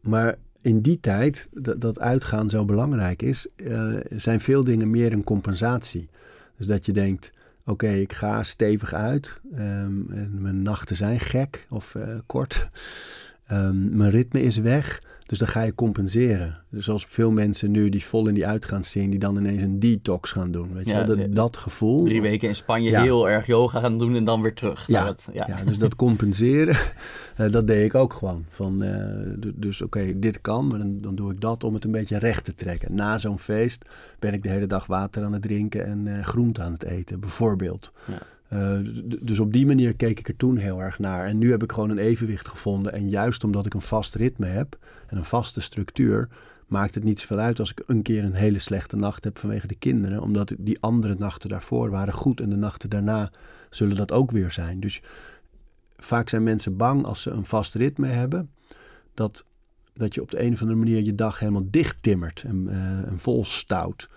Maar 0.00 0.36
in 0.60 0.80
die 0.80 1.00
tijd, 1.00 1.48
dat, 1.52 1.80
dat 1.80 2.00
uitgaan 2.00 2.50
zo 2.50 2.64
belangrijk 2.64 3.22
is, 3.22 3.46
eh, 3.56 3.94
zijn 4.16 4.40
veel 4.40 4.64
dingen 4.64 4.90
meer 4.90 5.12
een 5.12 5.24
compensatie. 5.24 6.08
Dus 6.56 6.66
dat 6.66 6.86
je 6.86 6.92
denkt, 6.92 7.32
oké, 7.64 7.88
ik 7.88 8.12
ga 8.12 8.42
stevig 8.42 8.94
uit. 8.94 9.40
ehm, 9.54 10.10
en 10.10 10.42
mijn 10.42 10.62
nachten 10.62 10.96
zijn 10.96 11.20
gek 11.20 11.66
of 11.70 11.94
eh, 11.94 12.18
kort. 12.26 12.70
Ehm, 13.46 13.96
mijn 13.96 14.10
ritme 14.10 14.42
is 14.42 14.56
weg. 14.56 15.02
Dus 15.26 15.38
dan 15.38 15.48
ga 15.48 15.62
je 15.62 15.74
compenseren. 15.74 16.58
Dus 16.70 16.84
zoals 16.84 17.04
veel 17.08 17.30
mensen 17.30 17.70
nu 17.70 17.88
die 17.88 18.04
vol 18.04 18.28
in 18.28 18.34
die 18.34 18.46
uitgaansscene, 18.46 19.08
die 19.10 19.18
dan 19.18 19.36
ineens 19.36 19.62
een 19.62 19.78
detox 19.78 20.32
gaan 20.32 20.50
doen. 20.50 20.72
Weet 20.74 20.84
je 20.84 20.90
Ja, 20.94 21.06
wel? 21.06 21.16
Dat, 21.16 21.34
dat 21.34 21.56
gevoel. 21.56 22.04
Drie 22.04 22.20
weken 22.22 22.48
in 22.48 22.54
Spanje 22.54 22.90
Ja. 22.90 23.02
heel 23.02 23.28
erg 23.28 23.46
yoga 23.46 23.80
gaan 23.80 23.98
doen 23.98 24.14
en 24.14 24.24
dan 24.24 24.42
weer 24.42 24.54
terug. 24.54 24.86
Ja, 24.86 25.14
ja. 25.32 25.44
Ja, 25.48 25.64
dus 25.64 25.78
dat 25.78 25.96
compenseren, 25.96 26.76
eh, 27.36 27.50
dat 27.52 27.66
deed 27.66 27.84
ik 27.84 27.94
ook 27.94 28.12
gewoon. 28.12 28.44
Van, 28.48 28.82
eh, 28.82 29.50
dus 29.54 29.82
oké, 29.82 30.18
dit 30.18 30.40
kan, 30.40 30.66
maar 30.66 30.78
dan, 30.78 31.00
dan 31.00 31.14
doe 31.14 31.32
ik 31.32 31.40
dat 31.40 31.64
om 31.64 31.74
het 31.74 31.84
een 31.84 31.90
beetje 31.92 32.18
recht 32.18 32.44
te 32.44 32.54
trekken. 32.54 32.94
Na 32.94 33.18
zo'n 33.18 33.38
feest 33.38 33.84
ben 34.18 34.32
ik 34.32 34.42
de 34.42 34.48
hele 34.50 34.66
dag 34.66 34.86
water 34.86 35.24
aan 35.24 35.32
het 35.32 35.42
drinken 35.42 35.84
en 35.86 36.06
eh 36.16 36.24
groente 36.24 36.62
aan 36.62 36.72
het 36.72 36.84
eten, 36.84 37.20
bijvoorbeeld. 37.20 37.92
Ja. 38.04 38.18
Eh, 38.54 38.78
dus 39.20 39.38
op 39.38 39.52
die 39.52 39.66
manier 39.66 39.94
keek 39.96 40.18
ik 40.18 40.28
er 40.28 40.36
toen 40.36 40.56
heel 40.56 40.80
erg 40.80 40.98
naar. 40.98 41.26
En 41.26 41.38
nu 41.38 41.50
heb 41.50 41.62
ik 41.62 41.72
gewoon 41.72 41.90
een 41.90 41.98
evenwicht 41.98 42.48
gevonden. 42.48 42.92
En 42.92 43.08
juist 43.08 43.44
omdat 43.44 43.66
ik 43.66 43.74
een 43.74 43.80
vast 43.80 44.14
ritme 44.14 44.46
heb 44.46 44.78
en 45.06 45.16
een 45.16 45.24
vaste 45.24 45.60
structuur, 45.60 46.28
maakt 46.66 46.94
het 46.94 47.04
niet 47.04 47.20
zoveel 47.20 47.38
uit 47.38 47.58
als 47.58 47.70
ik 47.70 47.82
een 47.86 48.02
keer 48.02 48.24
een 48.24 48.34
hele 48.34 48.58
slechte 48.58 48.96
nacht 48.96 49.24
heb 49.24 49.38
vanwege 49.38 49.66
de 49.66 49.74
kinderen. 49.74 50.22
Omdat 50.22 50.54
die 50.58 50.80
andere 50.80 51.14
nachten 51.18 51.48
daarvoor 51.48 51.90
waren 51.90 52.14
goed 52.14 52.40
en 52.40 52.50
de 52.50 52.56
nachten 52.56 52.90
daarna 52.90 53.30
zullen 53.70 53.96
dat 53.96 54.12
ook 54.12 54.30
weer 54.30 54.50
zijn. 54.50 54.80
Dus 54.80 55.02
vaak 55.96 56.28
zijn 56.28 56.42
mensen 56.42 56.76
bang 56.76 57.04
als 57.04 57.22
ze 57.22 57.30
een 57.30 57.46
vast 57.46 57.74
ritme 57.74 58.06
hebben, 58.06 58.50
dat, 59.14 59.46
dat 59.94 60.14
je 60.14 60.22
op 60.22 60.30
de 60.30 60.42
een 60.42 60.52
of 60.52 60.60
andere 60.60 60.78
manier 60.78 61.02
je 61.02 61.14
dag 61.14 61.38
helemaal 61.38 61.66
dicht 61.70 62.02
timmert 62.02 62.42
en, 62.42 62.68
eh, 62.68 63.06
en 63.06 63.18
vol 63.18 63.44
stout. 63.44 64.08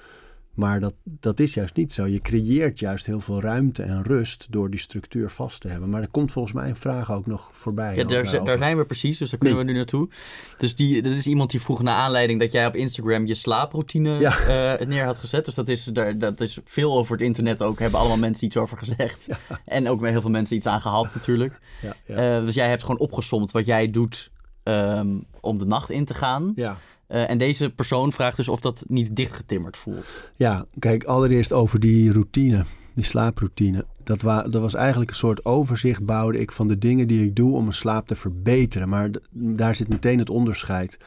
Maar 0.58 0.80
dat, 0.80 0.94
dat 1.04 1.40
is 1.40 1.54
juist 1.54 1.76
niet 1.76 1.94
zo. 1.94 2.06
Je 2.06 2.20
creëert 2.20 2.80
juist 2.80 3.06
heel 3.06 3.20
veel 3.20 3.42
ruimte 3.42 3.84
en 3.84 4.04
rust 4.04 4.48
door 4.50 4.70
die 4.70 4.80
structuur 4.80 5.30
vast 5.30 5.62
te 5.62 5.68
hebben. 5.68 5.90
Maar 5.90 6.02
er 6.02 6.10
komt 6.10 6.32
volgens 6.32 6.54
mij 6.54 6.70
een 6.70 6.76
vraag 6.76 7.12
ook 7.12 7.26
nog 7.26 7.50
voorbij. 7.54 7.96
Ja, 7.96 8.04
daar, 8.04 8.44
daar 8.46 8.58
zijn 8.58 8.78
we 8.78 8.86
precies, 8.86 9.18
dus 9.18 9.30
daar 9.30 9.40
kunnen 9.40 9.58
Nee. 9.58 9.66
we 9.66 9.72
nu 9.72 9.78
naartoe. 9.78 10.10
Dus 10.58 10.76
die, 10.76 11.02
dat 11.02 11.14
is 11.14 11.28
iemand 11.28 11.52
die 11.52 11.62
vroeg 11.62 11.82
naar 11.82 11.94
aanleiding 11.96 12.40
dat 12.40 12.52
jij 12.52 12.66
op 12.66 12.76
Instagram 12.76 13.26
je 13.26 13.34
slaaproutine 13.36 14.20
Ja. 14.20 14.38
eh, 14.78 14.88
neer 14.88 15.06
had 15.06 15.18
gezet. 15.18 15.46
Dus 15.46 15.56
dat 15.56 15.68
is, 15.70 15.84
daar, 15.84 16.18
dat 16.18 16.42
is 16.42 16.60
veel 16.66 16.98
over 16.98 17.12
het 17.12 17.22
internet 17.22 17.62
ook, 17.62 17.80
hebben 17.80 18.00
allemaal 18.00 18.18
mensen 18.18 18.46
iets 18.46 18.58
over 18.58 18.78
gezegd. 18.78 19.28
En 19.66 19.88
ook 19.90 20.00
met 20.00 20.12
heel 20.12 20.22
veel 20.22 20.30
mensen 20.30 20.56
iets 20.56 20.66
aan 20.68 20.82
gehad 20.82 21.14
natuurlijk. 21.14 21.60
Ja, 21.82 21.96
ja. 22.06 22.38
Eh, 22.40 22.46
dus 22.46 22.56
jij 22.56 22.70
hebt 22.70 22.82
gewoon 22.82 23.00
opgesomd 23.00 23.52
wat 23.52 23.66
jij 23.66 23.92
doet 23.92 24.32
ehm, 24.64 25.08
om 25.42 25.58
de 25.58 25.66
nacht 25.66 25.90
in 25.90 26.06
te 26.06 26.14
gaan. 26.14 26.52
ja. 26.56 26.78
Eh, 27.08 27.30
en 27.30 27.38
deze 27.38 27.70
persoon 27.70 28.12
vraagt 28.12 28.38
dus 28.38 28.48
of 28.48 28.60
dat 28.60 28.84
niet 28.88 29.16
dichtgetimmerd 29.16 29.78
voelt. 29.78 30.32
Ja, 30.36 30.66
kijk, 30.80 31.04
allereerst 31.04 31.54
over 31.54 31.80
die 31.80 32.12
routine, 32.12 32.66
die 32.94 33.06
slaaproutine. 33.06 33.86
Dat, 34.04 34.22
wa 34.22 34.42
dat 34.42 34.62
was 34.62 34.74
eigenlijk 34.74 35.10
een 35.10 35.16
soort 35.16 35.46
overzicht 35.46 36.06
bouwde 36.06 36.40
ik 36.40 36.52
van 36.52 36.68
de 36.68 36.78
dingen 36.78 37.08
die 37.08 37.24
ik 37.24 37.36
doe 37.36 37.56
om 37.56 37.62
mijn 37.62 37.74
slaap 37.74 38.08
te 38.08 38.16
verbeteren. 38.16 38.90
Maar 38.90 39.10
daar 39.32 39.76
zit 39.76 39.90
meteen 39.90 40.20
het 40.20 40.30
onderscheid. 40.30 40.98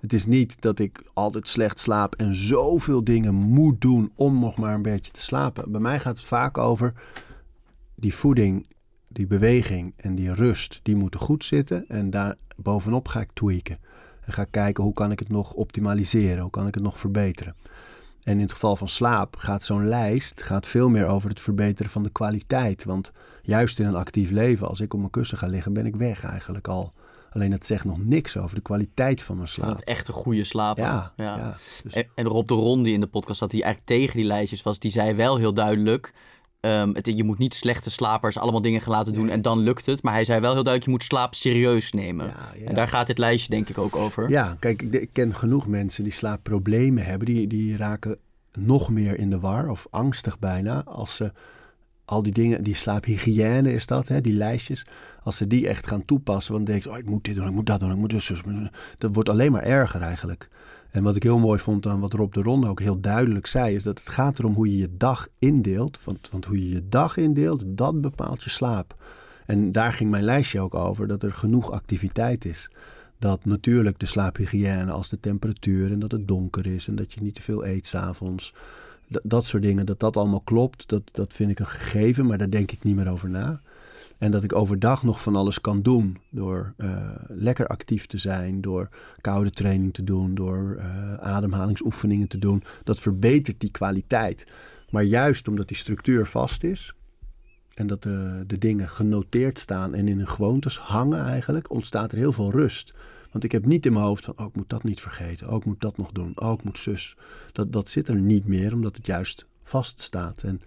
Het 0.00 0.12
is 0.12 0.26
niet 0.26 0.60
dat 0.60 0.78
ik 0.78 1.02
altijd 1.12 1.48
slecht 1.48 1.78
slaap 1.78 2.14
en 2.14 2.34
zoveel 2.34 3.04
dingen 3.04 3.34
moet 3.34 3.80
doen 3.80 4.12
om 4.14 4.38
nog 4.38 4.56
maar 4.56 4.74
een 4.74 4.82
beetje 4.82 5.10
te 5.10 5.20
slapen. 5.20 5.70
Bij 5.70 5.80
mij 5.80 6.00
gaat 6.00 6.16
het 6.16 6.26
vaak 6.26 6.58
over 6.58 6.92
die 7.94 8.14
voeding, 8.14 8.66
die 9.08 9.26
beweging 9.26 9.92
en 9.96 10.14
die 10.14 10.32
rust. 10.32 10.80
Die 10.82 10.96
moeten 10.96 11.20
goed 11.20 11.44
zitten 11.44 11.84
en 11.88 12.10
daar 12.10 12.34
bovenop 12.56 13.08
ga 13.08 13.20
ik 13.20 13.30
tweaken. 13.32 13.78
En 14.28 14.34
ga 14.34 14.44
kijken 14.44 14.84
hoe 14.84 14.92
kan 14.92 15.10
ik 15.10 15.18
het 15.18 15.28
nog 15.28 15.52
optimaliseren, 15.52 16.42
hoe 16.42 16.50
kan 16.50 16.66
ik 16.66 16.74
het 16.74 16.82
nog 16.82 16.98
verbeteren. 16.98 17.54
En 18.22 18.34
in 18.34 18.40
het 18.40 18.52
geval 18.52 18.76
van 18.76 18.88
slaap 18.88 19.36
gaat 19.36 19.62
zo'n 19.62 19.86
lijst 19.88 20.42
gaat 20.42 20.66
veel 20.66 20.88
meer 20.88 21.06
over 21.06 21.28
het 21.28 21.40
verbeteren 21.40 21.90
van 21.92 22.02
de 22.02 22.10
kwaliteit. 22.10 22.84
Want 22.84 23.12
juist 23.42 23.78
in 23.78 23.86
een 23.86 23.94
actief 23.94 24.30
leven, 24.30 24.68
als 24.68 24.80
ik 24.80 24.92
op 24.92 24.98
mijn 24.98 25.10
kussen 25.10 25.38
ga 25.38 25.46
liggen, 25.46 25.72
ben 25.72 25.86
ik 25.86 25.96
weg 25.96 26.24
eigenlijk 26.24 26.68
al. 26.68 26.92
Alleen 27.30 27.52
het 27.52 27.66
zegt 27.66 27.84
nog 27.84 28.04
niks 28.04 28.36
over 28.36 28.54
de 28.54 28.60
kwaliteit 28.62 29.22
van 29.22 29.36
mijn 29.36 29.48
Van 29.48 29.64
slaap. 29.64 29.76
het 29.78 29.88
echte 29.88 30.12
goede 30.12 30.44
slapen. 30.44 30.82
Ja, 30.84 31.12
ja. 31.16 31.56
Dus- 31.82 31.92
En, 31.92 32.06
en 32.14 32.24
Rob 32.26 32.48
de 32.48 32.54
Ron 32.54 32.82
die 32.82 32.94
in 32.94 33.00
de 33.00 33.06
podcast 33.06 33.38
zat, 33.38 33.50
die 33.50 33.62
eigenlijk 33.62 33.92
tegen 34.00 34.16
die 34.16 34.26
lijstjes 34.26 34.62
was, 34.62 34.78
die 34.78 34.90
zei 34.90 35.14
wel 35.14 35.36
heel 35.36 35.54
duidelijk... 35.54 36.12
ehm, 36.60 36.94
het, 36.94 37.06
je 37.06 37.24
moet 37.24 37.38
niet 37.38 37.54
slechte 37.54 37.90
slapers 37.90 38.38
allemaal 38.38 38.60
dingen 38.60 38.80
gaan 38.80 38.92
laten 38.92 39.12
doen 39.12 39.28
en 39.28 39.42
dan 39.42 39.58
lukt 39.58 39.86
het. 39.86 40.02
Maar 40.02 40.12
hij 40.12 40.24
zei 40.24 40.40
wel 40.40 40.52
heel 40.52 40.62
duidelijk, 40.62 40.84
je 40.84 40.90
moet 40.90 41.02
slaap 41.02 41.34
serieus 41.34 41.92
nemen. 41.92 42.26
Ja, 42.26 42.52
ja. 42.54 42.66
En 42.66 42.74
daar 42.74 42.88
gaat 42.88 43.06
dit 43.06 43.18
lijstje 43.18 43.50
denk 43.50 43.68
ik 43.68 43.78
ook 43.78 43.96
over. 43.96 44.30
Ja, 44.30 44.56
kijk, 44.58 44.82
ik, 44.82 44.94
ik 44.94 45.10
ken 45.12 45.34
genoeg 45.34 45.66
mensen 45.66 46.04
die 46.04 46.12
slaapproblemen 46.12 47.04
hebben. 47.04 47.26
Die, 47.26 47.46
die 47.46 47.76
raken 47.76 48.18
nog 48.58 48.90
meer 48.90 49.18
in 49.18 49.30
de 49.30 49.40
war 49.40 49.68
of 49.68 49.86
angstig 49.90 50.38
bijna 50.38 50.84
als 50.84 51.16
ze 51.16 51.32
al 52.04 52.22
die 52.22 52.32
dingen, 52.32 52.64
die 52.64 52.74
slaaphygiëne 52.74 53.72
is 53.72 53.86
dat, 53.86 54.08
hè, 54.08 54.20
die 54.20 54.32
lijstjes. 54.32 54.86
Als 55.22 55.36
ze 55.36 55.46
die 55.46 55.68
echt 55.68 55.86
gaan 55.86 56.04
toepassen, 56.04 56.52
want 56.52 56.66
dan 56.66 56.74
denk 56.74 56.86
je, 56.86 56.90
oh, 56.90 56.98
ik 56.98 57.10
moet 57.10 57.24
dit 57.24 57.34
doen, 57.34 57.46
ik 57.46 57.52
moet 57.52 57.66
dat 57.66 57.80
doen, 57.80 57.90
ik 57.90 57.96
moet 57.96 58.10
dus, 58.10 58.26
dus. 58.26 58.42
Dat 58.96 59.14
wordt 59.14 59.28
alleen 59.28 59.52
maar 59.52 59.62
erger 59.62 60.00
eigenlijk. 60.02 60.48
En 60.98 61.04
wat 61.04 61.16
ik 61.16 61.22
heel 61.22 61.38
mooi 61.38 61.58
vond 61.58 61.86
aan 61.86 62.00
wat 62.00 62.12
Rob 62.12 62.32
de 62.32 62.42
Ronde 62.42 62.68
ook 62.68 62.80
heel 62.80 63.00
duidelijk 63.00 63.46
zei, 63.46 63.74
is 63.74 63.82
dat 63.82 63.98
het 63.98 64.08
gaat 64.08 64.38
erom 64.38 64.54
hoe 64.54 64.70
je 64.70 64.76
je 64.76 64.96
dag 64.96 65.28
indeelt. 65.38 66.04
Want, 66.04 66.28
want 66.30 66.44
hoe 66.44 66.58
je 66.58 66.74
je 66.74 66.88
dag 66.88 67.16
indeelt, 67.16 67.62
dat 67.66 68.00
bepaalt 68.00 68.42
je 68.42 68.50
slaap. 68.50 68.94
En 69.46 69.72
daar 69.72 69.92
ging 69.92 70.10
mijn 70.10 70.22
lijstje 70.22 70.60
ook 70.60 70.74
over, 70.74 71.08
dat 71.08 71.22
er 71.22 71.32
genoeg 71.32 71.70
activiteit 71.70 72.44
is. 72.44 72.70
Dat 73.18 73.44
natuurlijk 73.44 73.98
de 73.98 74.06
slaaphygiëne 74.06 74.90
als 74.90 75.08
de 75.08 75.20
temperatuur 75.20 75.92
en 75.92 75.98
dat 75.98 76.12
het 76.12 76.28
donker 76.28 76.66
is 76.66 76.88
en 76.88 76.94
dat 76.94 77.12
je 77.12 77.20
niet 77.20 77.34
te 77.34 77.42
veel 77.42 77.66
eet 77.66 77.86
s'avonds. 77.86 78.54
Dat, 79.08 79.22
dat 79.24 79.44
soort 79.44 79.62
dingen, 79.62 79.86
dat 79.86 80.00
dat 80.00 80.16
allemaal 80.16 80.40
klopt, 80.40 80.88
dat, 80.88 81.02
dat 81.12 81.32
vind 81.32 81.50
ik 81.50 81.58
een 81.58 81.66
gegeven, 81.66 82.26
maar 82.26 82.38
daar 82.38 82.50
denk 82.50 82.72
ik 82.72 82.82
niet 82.82 82.96
meer 82.96 83.10
over 83.10 83.30
na. 83.30 83.60
En 84.18 84.30
dat 84.30 84.42
ik 84.42 84.54
overdag 84.54 85.02
nog 85.02 85.22
van 85.22 85.36
alles 85.36 85.60
kan 85.60 85.82
doen. 85.82 86.18
Door 86.30 86.74
uh, 86.76 87.10
lekker 87.28 87.66
actief 87.66 88.06
te 88.06 88.18
zijn, 88.18 88.60
door 88.60 88.88
koude 89.20 89.50
training 89.50 89.94
te 89.94 90.04
doen, 90.04 90.34
door 90.34 90.76
uh, 90.76 91.14
ademhalingsoefeningen 91.14 92.28
te 92.28 92.38
doen. 92.38 92.62
Dat 92.84 93.00
verbetert 93.00 93.60
die 93.60 93.70
kwaliteit. 93.70 94.46
Maar 94.90 95.02
juist 95.02 95.48
omdat 95.48 95.68
die 95.68 95.76
structuur 95.76 96.26
vast 96.26 96.64
is 96.64 96.94
en 97.78 97.86
dat 97.86 98.02
de, 98.02 98.58
dingen 98.58 98.88
genoteerd 98.88 99.58
staan 99.58 99.94
en 99.94 100.08
in 100.08 100.16
hun 100.16 100.28
gewoontes 100.28 100.78
hangen 100.78 101.24
eigenlijk, 101.24 101.70
ontstaat 101.70 102.12
er 102.12 102.18
heel 102.18 102.32
veel 102.32 102.50
rust. 102.50 102.94
Want 103.30 103.44
ik 103.44 103.52
heb 103.52 103.66
niet 103.66 103.86
in 103.86 103.92
mijn 103.92 104.04
hoofd 104.04 104.24
van, 104.24 104.38
oh, 104.38 104.46
ik 104.46 104.56
moet 104.56 104.68
dat 104.68 104.82
niet 104.84 105.00
vergeten. 105.00 105.48
Oh, 105.50 105.56
ik 105.56 105.64
moet 105.64 105.80
dat 105.80 105.96
nog 105.96 106.12
doen. 106.12 106.32
Oh, 106.34 106.52
ik 106.52 106.64
moet 106.64 106.78
zus. 106.78 107.16
Dat, 107.52 107.72
dat 107.72 107.90
zit 107.90 108.08
er 108.08 108.14
niet 108.14 108.46
meer, 108.46 108.72
omdat 108.72 108.96
het 108.96 109.06
juist 109.06 109.46
vaststaat. 109.62 110.42
En 110.42 110.60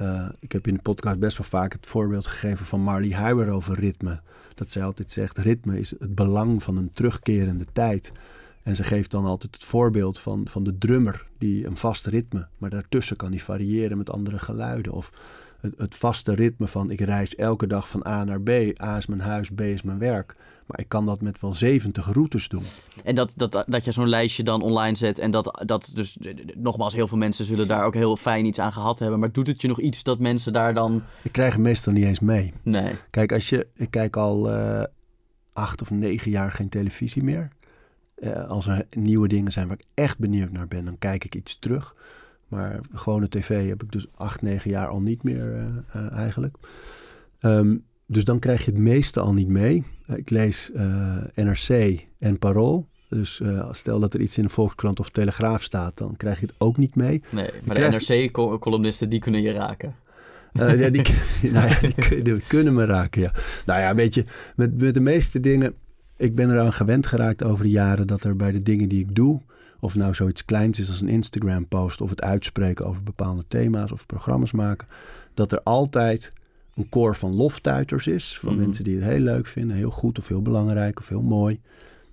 uh, 0.00 0.28
ik 0.38 0.52
heb 0.52 0.66
in 0.66 0.74
de 0.74 0.82
podcast 0.82 1.18
best 1.18 1.38
wel 1.38 1.46
vaak 1.46 1.72
het 1.72 1.86
voorbeeld 1.86 2.26
gegeven 2.26 2.66
van 2.66 2.80
Marley 2.80 3.16
Hywer 3.16 3.50
over 3.50 3.80
ritme. 3.80 4.20
Dat 4.54 4.70
zij 4.70 4.82
altijd 4.82 5.10
zegt, 5.10 5.38
ritme 5.38 5.78
is 5.78 5.90
het 5.90 6.14
belang 6.14 6.62
van 6.62 6.76
een 6.76 6.90
terugkerende 6.92 7.66
tijd. 7.72 8.12
En 8.62 8.76
ze 8.76 8.84
geeft 8.84 9.10
dan 9.10 9.24
altijd 9.24 9.54
het 9.54 9.64
voorbeeld 9.64 10.18
van, 10.18 10.48
van 10.48 10.64
de 10.64 10.78
drummer, 10.78 11.26
die 11.38 11.66
een 11.66 11.76
vast 11.76 12.06
ritme, 12.06 12.46
maar 12.58 12.70
daartussen 12.70 13.16
kan 13.16 13.30
hij 13.30 13.40
variëren 13.40 13.96
met 13.98 14.10
andere 14.10 14.38
geluiden. 14.38 14.92
Of 14.92 15.12
het, 15.60 15.74
het, 15.76 15.94
vaste 15.94 16.34
ritme 16.34 16.66
van 16.66 16.90
ik 16.90 17.00
reis 17.00 17.34
elke 17.34 17.66
dag 17.66 17.88
van 17.88 18.06
A 18.06 18.24
naar 18.24 18.40
B. 18.40 18.48
A 18.82 18.96
is 18.96 19.06
mijn 19.06 19.20
huis, 19.20 19.50
B 19.50 19.60
is 19.60 19.82
mijn 19.82 19.98
werk. 19.98 20.36
Maar 20.68 20.80
ik 20.80 20.88
kan 20.88 21.04
dat 21.04 21.20
met 21.20 21.40
wel 21.40 21.54
70 21.54 22.12
routes 22.12 22.48
doen. 22.48 22.62
En 23.04 23.14
dat, 23.14 23.32
dat, 23.36 23.64
dat 23.66 23.84
je 23.84 23.92
zo'n 23.92 24.08
lijstje 24.08 24.42
dan 24.42 24.62
online 24.62 24.96
zet 24.96 25.18
en 25.18 25.30
dat, 25.30 25.62
dat 25.66 25.90
dus 25.94 26.18
nogmaals, 26.54 26.94
heel 26.94 27.08
veel 27.08 27.18
mensen 27.18 27.44
zullen 27.44 27.68
daar 27.68 27.84
ook 27.84 27.94
heel 27.94 28.16
fijn 28.16 28.44
iets 28.44 28.58
aan 28.58 28.72
gehad 28.72 28.98
hebben. 28.98 29.18
Maar 29.18 29.32
doet 29.32 29.46
het 29.46 29.60
je 29.60 29.68
nog 29.68 29.80
iets 29.80 30.02
dat 30.02 30.18
mensen 30.18 30.52
daar 30.52 30.74
dan. 30.74 31.02
Ik 31.22 31.32
krijg 31.32 31.52
het 31.52 31.62
meestal 31.62 31.92
niet 31.92 32.04
eens 32.04 32.20
mee. 32.20 32.52
Nee. 32.62 32.92
Kijk, 33.10 33.32
als 33.32 33.48
je, 33.48 33.66
ik 33.74 33.90
kijk 33.90 34.16
al 34.16 34.50
uh, 34.50 34.82
acht 35.52 35.82
of 35.82 35.90
negen 35.90 36.30
jaar 36.30 36.52
geen 36.52 36.68
televisie 36.68 37.22
meer. 37.22 37.48
Uh, 38.18 38.48
als 38.48 38.66
er 38.66 38.86
nieuwe 38.90 39.28
dingen 39.28 39.52
zijn 39.52 39.68
waar 39.68 39.78
ik 39.78 39.86
echt 39.94 40.18
benieuwd 40.18 40.52
naar 40.52 40.68
ben, 40.68 40.84
dan 40.84 40.98
kijk 40.98 41.24
ik 41.24 41.34
iets 41.34 41.58
terug. 41.58 41.94
Maar 42.48 42.80
gewone 42.92 43.28
tv 43.28 43.68
heb 43.68 43.82
ik 43.82 43.92
dus 43.92 44.06
acht, 44.14 44.42
negen 44.42 44.70
jaar 44.70 44.88
al 44.88 45.00
niet 45.00 45.22
meer 45.22 45.56
uh, 45.56 45.66
uh, 45.96 46.12
eigenlijk. 46.12 46.56
Um, 47.40 47.84
dus 48.06 48.24
dan 48.24 48.38
krijg 48.38 48.64
je 48.64 48.70
het 48.70 48.80
meeste 48.80 49.20
al 49.20 49.32
niet 49.32 49.48
mee. 49.48 49.84
Ik 50.16 50.30
lees 50.30 50.70
uh, 50.74 51.16
NRC 51.34 51.98
en 52.18 52.38
Parool. 52.38 52.88
Dus 53.08 53.40
stel 53.70 54.00
dat 54.00 54.14
er 54.14 54.20
iets 54.20 54.38
in 54.38 54.44
de 54.44 54.48
Volkskrant 54.48 55.00
of 55.00 55.10
Telegraaf 55.10 55.62
staat, 55.62 55.96
dan 55.98 56.16
krijg 56.16 56.40
je 56.40 56.46
het 56.46 56.54
ook 56.58 56.76
niet 56.76 56.94
mee. 56.94 57.22
Nee, 57.30 57.50
maar 57.64 57.74
de 57.74 57.98
NRC-columnisten, 58.06 59.08
die 59.08 59.20
kunnen 59.20 59.42
je 59.42 59.52
raken. 59.52 59.94
Uh, 60.52 60.80
ja, 60.80 60.90
die, 60.90 61.02
nou 61.52 61.68
ja, 61.68 61.78
die, 61.80 62.22
die, 62.22 62.40
kunnen 62.46 62.74
me 62.74 62.84
raken, 62.84 63.20
ja. 63.20 63.32
Nou 63.66 63.80
ja, 63.80 63.94
weet 63.94 64.14
je, 64.14 64.24
met, 64.56 64.80
met 64.80 64.94
de 64.94 65.00
meeste 65.00 65.40
dingen... 65.40 65.74
Ik 66.16 66.34
ben 66.34 66.50
eraan 66.50 66.72
gewend 66.72 67.06
geraakt 67.06 67.44
over 67.44 67.64
de 67.64 67.70
jaren 67.70 68.06
dat 68.06 68.24
er 68.24 68.36
bij 68.36 68.52
de 68.52 68.62
dingen 68.62 68.88
die 68.88 69.00
ik 69.00 69.14
doe... 69.14 69.40
Of 69.80 69.94
nou 69.94 70.14
zoiets 70.14 70.44
kleins 70.44 70.78
is 70.78 70.88
als 70.88 71.00
een 71.00 71.08
Instagram-post 71.08 72.00
of 72.00 72.10
het 72.10 72.22
uitspreken 72.22 72.86
over 72.86 73.02
bepaalde 73.02 73.44
thema's 73.48 73.92
of 73.92 74.06
programma's 74.06 74.52
maken, 74.52 74.88
dat 75.34 75.52
er 75.52 75.60
altijd 75.62 76.32
een 76.78 76.88
koor 76.88 77.16
van 77.16 77.36
loftuiters 77.36 78.06
is. 78.06 78.38
Van 78.38 78.52
Mhm. 78.54 78.62
mensen 78.62 78.84
die 78.84 78.96
het 78.96 79.04
heel 79.04 79.18
leuk 79.20 79.46
vinden, 79.46 79.76
heel 79.76 79.90
goed 79.90 80.18
of 80.18 80.28
heel 80.28 80.42
belangrijk 80.42 80.98
of 80.98 81.08
heel 81.08 81.22
mooi. 81.22 81.60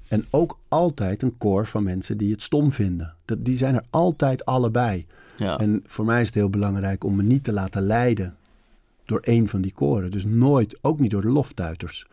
En 0.08 0.26
ook 0.30 0.58
altijd 0.68 1.22
een 1.22 1.38
koor 1.38 1.68
van 1.68 1.84
mensen 1.84 2.18
die 2.18 2.32
het 2.32 2.42
stom 2.42 2.72
vinden. 2.72 3.14
Dat, 3.26 3.46
die 3.46 3.58
zijn 3.58 3.76
er 3.76 3.84
altijd 3.90 4.46
allebei. 4.46 5.06
Ja. 5.38 5.58
En 5.58 5.84
voor 5.86 6.06
mij 6.06 6.22
is 6.22 6.26
het 6.28 6.36
heel 6.36 6.50
belangrijk 6.50 7.04
om 7.04 7.16
me 7.16 7.24
niet 7.24 7.44
te 7.44 7.52
laten 7.54 7.82
leiden 7.82 8.36
door 9.06 9.20
één 9.20 9.48
van 9.48 9.62
die 9.62 9.74
koren. 9.74 10.12
Dus 10.12 10.26
nooit, 10.26 10.78
ook 10.82 11.00
niet 11.00 11.12
door 11.12 11.22
de 11.22 11.30
loftuiters, 11.30 12.06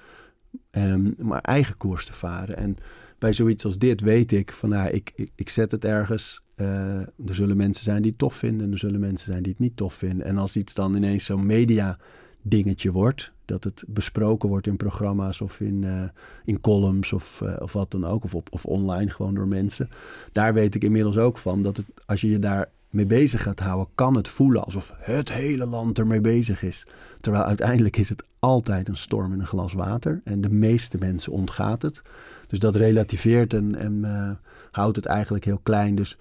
Ehm, 0.71 1.11
maar 1.19 1.41
eigen 1.41 1.77
koers 1.77 2.07
te 2.07 2.13
varen. 2.13 2.57
En 2.57 2.77
bij 3.19 3.33
zoiets 3.33 3.65
als 3.65 3.79
dit 3.79 4.01
weet 4.01 4.33
ik 4.33 4.53
van, 4.53 4.69
nou, 4.69 4.91
ik, 4.91 5.13
ik, 5.15 5.31
ik 5.35 5.49
zet 5.49 5.71
het 5.71 5.85
ergens. 5.85 6.41
eh, 6.55 6.97
er 7.01 7.35
zullen 7.35 7.57
mensen 7.57 7.85
zijn 7.85 8.03
die 8.03 8.11
het 8.11 8.19
tof 8.21 8.35
vinden 8.35 8.67
en 8.67 8.73
er 8.73 8.79
zullen 8.79 9.01
mensen 9.01 9.27
zijn 9.27 9.43
die 9.43 9.53
het 9.53 9.61
niet 9.61 9.77
tof 9.77 9.95
vinden. 9.95 10.27
En 10.27 10.39
als 10.39 10.57
iets 10.57 10.75
dan 10.75 10.95
ineens 10.97 11.25
zo'n 11.25 11.47
media 11.47 11.99
dingetje 12.43 12.93
wordt, 12.93 13.33
dat 13.45 13.65
het 13.65 13.85
besproken 13.87 14.49
wordt 14.49 14.67
in 14.67 14.77
programma's 14.77 15.41
of 15.41 15.61
in, 15.61 15.85
eh, 15.85 16.05
in 16.45 16.61
columns 16.61 17.13
of, 17.13 17.41
eh, 17.41 17.57
of 17.59 17.73
wat 17.73 17.91
dan 17.91 18.05
ook, 18.05 18.25
of, 18.25 18.35
op, 18.35 18.49
of 18.51 18.65
online 18.65 19.11
gewoon 19.11 19.35
door 19.35 19.49
mensen. 19.49 19.89
Daar 20.33 20.55
weet 20.55 20.75
ik 20.75 20.85
inmiddels 20.85 21.19
ook 21.19 21.39
van 21.39 21.63
dat 21.63 21.77
het, 21.77 21.87
als 22.07 22.21
je 22.21 22.31
je 22.31 22.39
daar 22.39 22.71
mee 22.91 23.07
bezig 23.07 23.43
gaat 23.43 23.61
houden, 23.61 23.89
kan 23.95 24.17
het 24.17 24.29
voelen 24.29 24.65
alsof 24.65 24.93
het 24.97 25.33
hele 25.33 25.67
land 25.67 25.99
ermee 25.99 26.21
bezig 26.21 26.63
is. 26.63 26.87
Terwijl 27.21 27.45
uiteindelijk 27.45 27.97
is 27.97 28.09
het 28.09 28.25
altijd 28.39 28.89
een 28.89 28.97
storm 28.97 29.33
in 29.33 29.41
een 29.41 29.47
glas 29.47 29.73
water. 29.73 30.21
En 30.25 30.41
de 30.41 30.51
meeste 30.51 30.99
mensen 30.99 31.33
ontgaat 31.33 31.83
het. 31.83 32.03
Dus 32.47 32.59
dat 32.59 32.77
relativeert 32.77 33.55
en, 33.55 33.75
en 33.75 34.05
eh, 34.05 34.31
houdt 34.71 34.97
het 34.97 35.07
eigenlijk 35.07 35.45
heel 35.45 35.61
klein. 35.63 35.95
Dus 35.95 36.17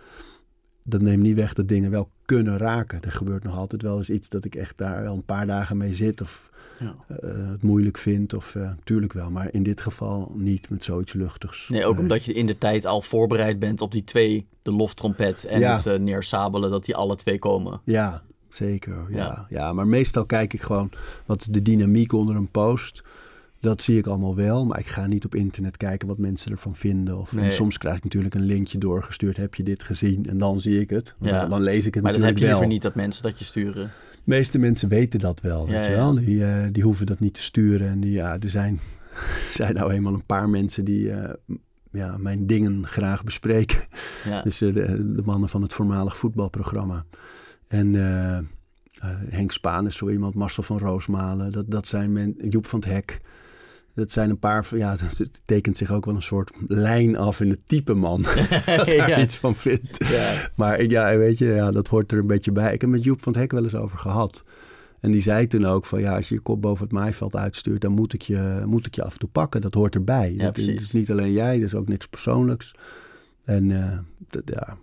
dat 0.84 1.02
neemt 1.02 1.24
niet 1.24 1.36
weg 1.36 1.54
dat 1.54 1.68
dingen 1.68 1.92
wel 1.92 2.10
kunnen 2.36 2.58
raken. 2.58 3.02
Er 3.02 3.12
gebeurt 3.12 3.44
nog 3.44 3.58
altijd 3.58 3.82
wel 3.82 3.98
eens 3.98 4.10
iets 4.10 4.30
dat 4.30 4.46
ik 4.46 4.56
echt 4.56 4.78
daar 4.78 5.04
wel 5.04 5.14
een 5.14 5.24
paar 5.26 5.48
dagen 5.48 5.78
mee 5.78 5.94
zit. 5.96 6.22
Of 6.22 6.50
Ja. 6.80 6.96
eh, 7.08 7.30
het 7.52 7.62
moeilijk 7.62 7.98
vind. 7.98 8.34
Of 8.34 8.56
uh, 8.56 8.72
tuurlijk 8.84 9.14
wel, 9.14 9.32
maar 9.32 9.50
in 9.54 9.64
dit 9.64 9.82
geval 9.82 10.32
niet 10.36 10.70
met 10.70 10.84
zoiets 10.84 11.14
luchtigs. 11.14 11.70
Nee, 11.70 11.86
ook 11.86 12.00
omdat 12.00 12.24
je 12.24 12.34
in 12.34 12.46
de 12.46 12.58
tijd 12.58 12.86
al 12.86 13.02
voorbereid 13.02 13.60
bent 13.60 13.82
op 13.82 13.92
die 13.92 14.04
twee, 14.04 14.48
de 14.62 14.72
loftrompet 14.72 15.46
en 15.46 15.60
Ja. 15.60 15.76
het 15.76 15.86
uh, 15.86 15.96
neersabelen, 16.00 16.70
dat 16.72 16.86
die 16.86 16.96
alle 16.96 17.16
twee 17.16 17.40
komen. 17.40 17.82
Ja, 17.84 18.22
zeker. 18.50 19.06
Ja. 19.10 19.18
Ja. 19.18 19.46
Ja. 19.50 19.74
maar 19.74 19.88
meestal 19.88 20.26
kijk 20.26 20.54
ik 20.54 20.62
gewoon 20.62 20.92
wat 21.26 21.40
is 21.42 21.46
de 21.48 21.62
dynamiek 21.62 22.14
onder 22.14 22.36
een 22.36 22.52
post. 22.52 23.04
Dat 23.62 23.82
zie 23.82 23.98
ik 23.98 24.08
allemaal 24.08 24.36
wel, 24.36 24.66
maar 24.66 24.80
ik 24.80 24.88
ga 24.88 25.08
niet 25.08 25.26
op 25.26 25.36
internet 25.36 25.78
kijken 25.78 26.08
wat 26.08 26.18
mensen 26.18 26.52
ervan 26.52 26.76
vinden. 26.76 27.18
Of, 27.18 27.32
Nee. 27.34 27.52
soms 27.52 27.78
krijg 27.78 27.98
ik 27.98 28.04
natuurlijk 28.04 28.36
een 28.36 28.46
linkje 28.46 28.78
doorgestuurd. 28.78 29.38
Heb 29.38 29.56
je 29.56 29.64
dit 29.64 29.84
gezien? 29.84 30.26
En 30.26 30.38
dan 30.38 30.62
zie 30.62 30.80
ik 30.80 30.90
het. 30.90 31.16
Ja. 31.20 31.40
dan, 31.40 31.50
dan 31.50 31.62
lees 31.62 31.86
ik 31.86 31.94
het 31.94 32.04
Maar 32.04 32.14
dat 32.14 32.22
heb 32.22 32.32
natuurlijk 32.34 32.38
je 32.38 32.44
liever 32.44 32.60
wel. 32.60 32.70
niet 32.70 32.82
dat 32.82 32.96
mensen 32.96 33.24
dat 33.24 33.40
je 33.40 33.46
sturen. 33.46 33.92
De 34.12 34.22
meeste 34.24 34.58
mensen 34.60 34.90
weten 34.90 35.20
dat 35.20 35.42
wel, 35.42 35.66
Ja, 35.68 35.72
weet 35.72 35.86
je 35.86 35.92
wel. 35.92 36.14
Die, 36.14 36.46
eh, 36.46 36.68
die 36.72 36.84
hoeven 36.84 37.06
dat 37.06 37.20
niet 37.20 37.34
te 37.34 37.42
sturen. 37.42 37.88
En 37.88 38.00
die, 38.00 38.12
ja, 38.12 38.40
er 38.40 38.50
zijn, 38.50 38.80
zijn 39.54 39.74
nou 39.74 39.92
eenmaal 39.94 40.14
een 40.14 40.26
paar 40.26 40.50
mensen 40.50 40.86
die 40.86 41.12
eh, 41.12 41.34
ja, 41.92 42.18
mijn 42.18 42.48
dingen 42.48 42.88
graag 42.88 43.24
bespreken. 43.24 43.80
Ja. 44.26 44.42
Dus 44.42 44.62
eh, 44.62 44.74
de, 44.74 45.14
de 45.16 45.22
mannen 45.26 45.50
van 45.50 45.62
het 45.62 45.74
voormalig 45.74 46.18
voetbalprogramma. 46.18 47.06
En 47.68 47.94
Henk 49.30 49.52
Spaan 49.52 49.86
is 49.88 49.96
zo 49.98 50.10
iemand, 50.10 50.34
Marcel 50.36 50.64
van 50.64 50.78
Roosmalen. 50.78 51.52
Dat, 51.52 51.66
dat 51.72 51.88
zijn 51.88 52.12
men, 52.12 52.36
Joep 52.50 52.66
van 52.66 52.80
het 52.80 52.90
Hek. 52.90 53.22
Dat 53.96 54.12
zijn 54.12 54.30
een 54.30 54.40
paar, 54.40 54.66
van- 54.66 54.78
ja, 54.78 54.96
het 55.18 55.42
tekent 55.46 55.78
zich 55.78 55.92
ook 55.92 56.06
wel 56.06 56.16
een 56.16 56.22
soort 56.22 56.52
lijn 56.68 57.18
af 57.18 57.40
in 57.42 57.50
het 57.50 57.60
type 57.66 57.94
man. 57.94 58.22
dat 58.66 58.66
daar 58.98 59.10
Ja. 59.10 59.22
iets 59.22 59.38
van 59.38 59.56
vindt. 59.56 60.06
Ja. 60.10 60.50
Maar 60.56 60.84
ja, 60.86 61.18
weet 61.18 61.38
je, 61.38 61.46
ja, 61.46 61.72
dat 61.72 61.88
hoort 61.88 62.12
er 62.12 62.18
een 62.18 62.28
beetje 62.28 62.52
bij. 62.52 62.74
Ik 62.74 62.82
heb 62.82 62.90
met 62.90 63.04
Joep 63.04 63.22
van 63.24 63.32
het 63.32 63.42
Hek 63.42 63.52
wel 63.52 63.64
eens 63.64 63.76
over 63.76 63.98
gehad. 63.98 64.44
En 65.00 65.12
die 65.12 65.22
zei 65.22 65.48
toen 65.48 65.66
ook 65.66 65.86
van 65.86 66.00
ja, 66.02 66.16
als 66.16 66.30
je 66.30 66.36
je 66.36 66.42
kop 66.42 66.62
boven 66.62 66.84
het 66.84 66.94
maaiveld 66.94 67.36
uitstuurt, 67.36 67.82
dan 67.82 67.92
moet 67.92 68.14
ik 68.14 68.22
je, 68.22 68.64
moet 68.66 68.86
ik 68.86 68.96
je 68.96 69.04
af 69.04 69.14
en 69.14 69.20
toe 69.20 69.30
pakken. 69.30 69.62
Dat 69.62 69.74
hoort 69.74 69.96
erbij. 69.96 70.34
Ja, 70.38 70.44
dat, 70.46 70.58
is- 70.58 70.92
niet 70.92 71.12
alleen 71.12 71.32
jij, 71.32 71.54
dat 71.56 71.66
is 71.68 71.76
ook 71.76 71.88
niks 71.88 72.08
persoonlijks. 72.08 72.76
En 73.44 73.72
eh, 73.72 73.98
dat, 74.30 74.42
ja, 74.46 74.78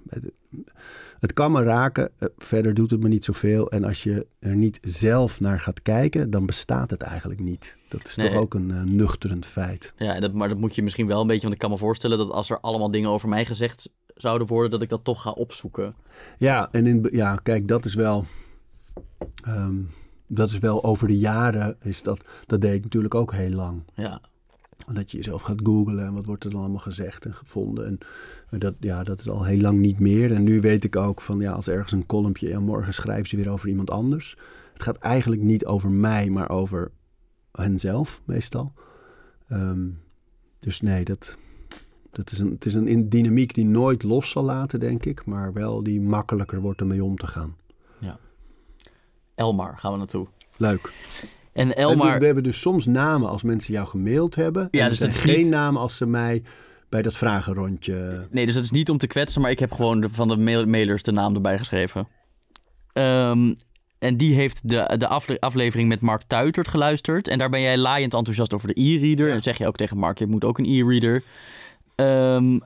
het, 1.19 1.33
kan 1.33 1.53
me 1.53 1.63
raken, 1.63 2.11
eh, 2.19 2.29
verder 2.37 2.75
doet 2.75 2.91
het 2.91 3.01
me 3.01 3.09
niet 3.09 3.25
zoveel. 3.25 3.71
En 3.71 3.85
als 3.85 4.03
je 4.03 4.27
er 4.39 4.57
niet 4.57 4.79
zelf 4.83 5.41
naar 5.41 5.61
gaat 5.61 5.83
kijken, 5.83 6.31
dan 6.31 6.47
bestaat 6.47 6.91
het 6.91 7.03
eigenlijk 7.03 7.41
niet. 7.41 7.77
Dat 7.89 8.07
is 8.07 8.17
Nee. 8.17 8.29
toch 8.29 8.37
ook 8.41 8.55
een 8.55 8.71
eh, 8.71 8.83
nuchterend 8.83 9.47
feit. 9.47 9.93
Ja, 9.97 10.21
dat, 10.21 10.33
maar 10.33 10.49
dat 10.49 10.59
moet 10.59 10.75
je 10.75 10.83
misschien 10.83 11.07
wel 11.07 11.21
een 11.21 11.27
beetje, 11.27 11.43
want 11.43 11.55
ik 11.55 11.61
kan 11.61 11.71
me 11.71 11.79
voorstellen 11.79 12.19
dat 12.19 12.31
als 12.31 12.51
er 12.51 12.61
allemaal 12.61 12.91
dingen 12.91 13.11
over 13.11 13.29
mij 13.29 13.45
gezegd 13.45 13.91
zouden 14.15 14.47
worden, 14.47 14.71
dat 14.71 14.83
ik 14.83 14.89
dat 14.89 15.05
toch 15.05 15.23
ga 15.23 15.31
opzoeken. 15.31 15.95
Ja, 16.39 16.69
en 16.73 16.87
in, 16.87 17.09
ja, 17.13 17.37
kijk, 17.37 17.69
dat 17.69 17.85
is 17.85 17.95
wel. 17.95 18.25
ehm, 19.45 19.77
dat 20.27 20.51
is 20.51 20.59
wel 20.59 20.85
over 20.85 21.07
de 21.09 21.19
jaren. 21.19 21.77
Is 21.81 22.03
dat, 22.03 22.25
dat 22.47 22.61
deed 22.61 22.75
ik 22.75 22.83
natuurlijk 22.83 23.15
ook 23.15 23.33
heel 23.33 23.51
lang. 23.51 23.83
Ja, 23.95 24.21
Dat 24.93 25.11
je 25.11 25.17
jezelf 25.17 25.43
gaat 25.43 25.61
googlen 25.63 26.05
en 26.05 26.15
wat 26.15 26.27
wordt 26.27 26.45
er 26.45 26.51
dan 26.51 26.61
allemaal 26.61 26.79
gezegd 26.79 27.25
en 27.25 27.35
gevonden. 27.35 27.99
En 28.51 28.59
dat, 28.59 28.75
ja, 28.81 29.05
dat 29.05 29.21
is 29.21 29.29
al 29.29 29.45
heel 29.45 29.61
lang 29.61 29.79
niet 29.79 29.99
meer. 29.99 30.33
En 30.35 30.43
nu 30.45 30.61
weet 30.61 30.85
ik 30.85 30.97
ook 30.97 31.21
van 31.21 31.41
ja, 31.41 31.53
als 31.53 31.69
ergens 31.69 31.93
een 31.93 32.07
kolompje 32.07 32.53
en 32.53 32.63
morgen 32.63 32.95
schrijven 32.95 33.29
ze 33.29 33.37
weer 33.37 33.51
over 33.51 33.69
iemand 33.69 33.91
anders. 33.91 34.37
Het 34.73 34.83
gaat 34.83 34.97
eigenlijk 34.99 35.43
niet 35.43 35.67
over 35.67 35.91
mij, 35.91 36.31
maar 36.31 36.49
over 36.51 36.91
henzelf 37.53 38.23
meestal. 38.25 38.73
Ehm, 39.49 39.89
dus 40.59 40.81
nee, 40.81 41.05
dat, 41.05 41.39
dat 42.11 42.31
is 42.31 42.39
een, 42.39 42.51
het 42.51 42.65
is 42.65 42.75
een 42.75 42.89
in- 42.89 43.09
dynamiek 43.09 43.55
die 43.55 43.67
nooit 43.67 44.03
los 44.03 44.31
zal 44.31 44.43
laten, 44.43 44.81
denk 44.81 45.05
ik. 45.05 45.25
Maar 45.27 45.53
wel 45.53 45.83
die 45.83 46.01
makkelijker 46.01 46.61
wordt 46.61 46.81
ermee 46.81 47.05
om 47.05 47.17
te 47.17 47.27
gaan. 47.27 47.57
Elmar 49.35 49.79
gaan 49.79 49.93
we 49.93 49.99
naartoe. 49.99 50.27
Leuk. 50.57 50.93
En 51.59 51.77
Elmar, 51.77 52.19
we 52.19 52.25
hebben 52.27 52.45
dus 52.45 52.61
soms 52.61 52.87
namen 52.87 53.29
als 53.29 53.43
mensen 53.43 53.75
jou 53.75 53.87
gemaild 53.87 54.35
hebben. 54.35 54.69
Ja, 54.71 54.83
en 54.83 54.89
dus 54.89 54.99
dat 54.99 55.09
is 55.09 55.21
geen 55.21 55.39
niet- 55.39 55.49
namen 55.51 55.81
als 55.81 55.97
ze 55.97 56.07
mij 56.07 56.43
bij 56.89 57.03
dat 57.03 57.17
vragenrondje... 57.17 58.27
nee, 58.31 58.47
dus 58.47 58.55
het 58.55 58.65
is 58.65 58.71
niet 58.71 58.91
om 58.91 58.99
te 58.99 59.07
kwetsen, 59.07 59.41
maar 59.41 59.51
ik 59.51 59.59
heb 59.59 59.73
gewoon 59.73 60.01
de, 60.01 60.09
van 60.11 60.29
de 60.29 60.37
mail- 60.37 60.67
mailers 60.67 61.03
de 61.03 61.13
naam 61.13 61.35
erbij 61.35 61.59
geschreven. 61.59 62.09
Ehm, 62.93 63.55
en 63.99 64.17
die 64.17 64.35
heeft 64.35 64.69
de, 64.69 64.95
de 64.99 65.07
afle- 65.09 65.41
aflevering 65.41 65.89
met 65.89 66.01
Mark 66.01 66.23
Tuitert 66.27 66.69
geluisterd. 66.69 67.29
En 67.29 67.39
daar 67.39 67.51
ben 67.51 67.61
jij 67.61 67.79
laaiend 67.79 68.15
enthousiast 68.15 68.55
over 68.55 68.69
de 68.75 68.81
e-reader. 68.81 69.27
En 69.27 69.33
dan 69.33 69.43
zeg 69.43 69.59
je 69.59 69.67
ook 69.67 69.77
tegen 69.77 69.99
Mark, 69.99 70.19
je 70.19 70.27
moet 70.27 70.45
ook 70.45 70.59
een 70.59 70.67
e-reader. 70.67 71.23
Ehm, 71.95 72.59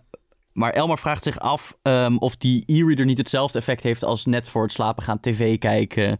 maar 0.52 0.72
Elmar 0.72 0.98
vraagt 0.98 1.24
zich 1.24 1.38
af 1.38 1.76
ehm, 1.82 2.16
of 2.16 2.36
die 2.36 2.62
e-reader 2.66 3.04
niet 3.04 3.18
hetzelfde 3.18 3.58
effect 3.58 3.82
heeft 3.82 4.04
als 4.04 4.24
net 4.26 4.48
voor 4.48 4.62
het 4.62 4.72
slapen 4.72 5.02
gaan 5.02 5.20
tv 5.20 5.58
kijken. 5.58 6.18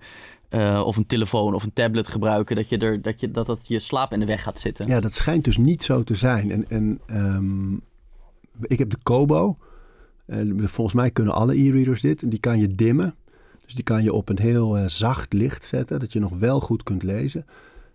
Eh, 0.53 0.82
of 0.84 0.96
een 0.96 1.07
telefoon 1.07 1.55
of 1.55 1.62
een 1.62 1.72
tablet 1.72 2.09
gebruiken. 2.09 2.57
Dat, 2.57 2.68
je 2.68 2.78
er, 2.78 3.03
dat, 3.03 3.20
je, 3.20 3.30
dat 3.30 3.46
dat 3.46 3.68
je 3.68 3.78
slaap 3.78 4.12
in 4.12 4.20
de 4.20 4.26
weg 4.26 4.42
gaat 4.42 4.61
zitten. 4.61 4.86
Ja, 4.86 5.00
dat 5.00 5.14
schijnt 5.14 5.44
dus 5.44 5.57
niet 5.57 5.82
zo 5.82 6.03
te 6.03 6.14
zijn. 6.14 6.50
En, 6.50 6.68
en 6.68 7.00
ehm, 7.07 7.74
ik 8.62 8.78
heb 8.78 8.90
de 8.90 8.98
Kobo. 9.03 9.57
En 10.26 10.68
volgens 10.68 10.96
mij 10.96 11.11
kunnen 11.11 11.34
alle 11.34 11.59
e-readers 11.59 12.00
dit. 12.00 12.22
En 12.22 12.28
die 12.28 12.40
kan 12.40 12.59
je 12.59 12.74
dimmen. 12.74 13.14
Dus 13.64 13.74
die 13.74 13.84
kan 13.84 14.03
je 14.03 14.12
op 14.12 14.28
een 14.28 14.38
heel 14.38 14.76
eh, 14.76 14.84
zacht 14.86 15.32
licht 15.32 15.64
zetten. 15.64 16.00
Dat 16.00 16.12
je 16.12 16.20
nog 16.20 16.38
wel 16.38 16.61
goed 16.61 16.82
kunt 16.82 17.03
lezen. 17.03 17.46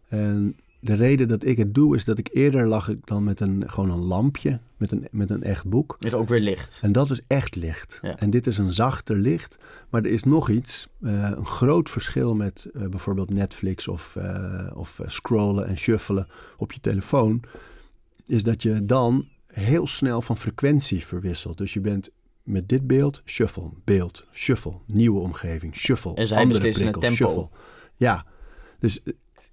En 0.08 0.56
de 0.80 0.94
reden 0.94 1.28
dat 1.28 1.46
ik 1.46 1.58
het 1.58 1.74
doe 1.74 1.96
is 1.96 2.06
dat 2.06 2.18
ik 2.18 2.30
eerder 2.32 2.68
lag 2.68 2.90
ik 2.90 3.08
dan 3.08 3.24
met 3.24 3.40
een, 3.40 3.70
gewoon 3.70 3.90
een 3.90 4.06
lampje. 4.06 4.60
Met 4.78 4.92
een, 4.92 5.08
met 5.12 5.30
een 5.30 5.44
echt 5.44 5.66
boek. 5.66 5.96
Is 6.00 6.14
ook 6.14 6.28
weer 6.28 6.40
licht. 6.40 6.80
En 6.82 6.92
dat 6.92 7.12
is 7.12 7.22
echt 7.28 7.56
licht. 7.56 8.00
Ja. 8.02 8.18
En 8.18 8.30
dit 8.30 8.48
is 8.48 8.58
een 8.58 8.74
zachter 8.74 9.16
licht. 9.16 9.58
Maar 9.90 10.04
er 10.04 10.12
is 10.12 10.24
nog 10.24 10.50
iets, 10.50 10.88
eh, 11.02 11.32
een 11.36 11.46
groot 11.46 11.90
verschil 11.90 12.36
met 12.36 12.68
eh, 12.74 12.88
bijvoorbeeld 12.88 13.30
Netflix 13.30 13.88
of, 13.88 14.16
eh, 14.16 14.72
of 14.74 15.00
scrollen 15.06 15.68
en 15.68 15.78
shuffelen 15.78 16.28
op 16.58 16.72
je 16.72 16.80
telefoon. 16.80 17.44
Is 18.26 18.44
dat 18.44 18.62
je 18.62 18.86
dan 18.86 19.28
heel 19.48 19.88
snel 19.88 20.22
van 20.22 20.38
frequentie 20.38 21.06
verwisselt. 21.06 21.58
Dus 21.58 21.74
je 21.74 21.82
bent 21.82 22.10
met 22.44 22.70
dit 22.70 22.88
beeld, 22.88 23.22
shuffle, 23.26 23.70
beeld, 23.84 24.26
shuffle, 24.34 24.74
nieuwe 24.86 25.20
omgeving, 25.20 25.76
shuffle, 25.76 26.14
En 26.14 26.28
zij 26.28 26.38
andere 26.38 26.72
tempo. 26.72 27.02
shuffle. 27.02 27.50
Ja, 27.96 28.26
dus 28.80 29.00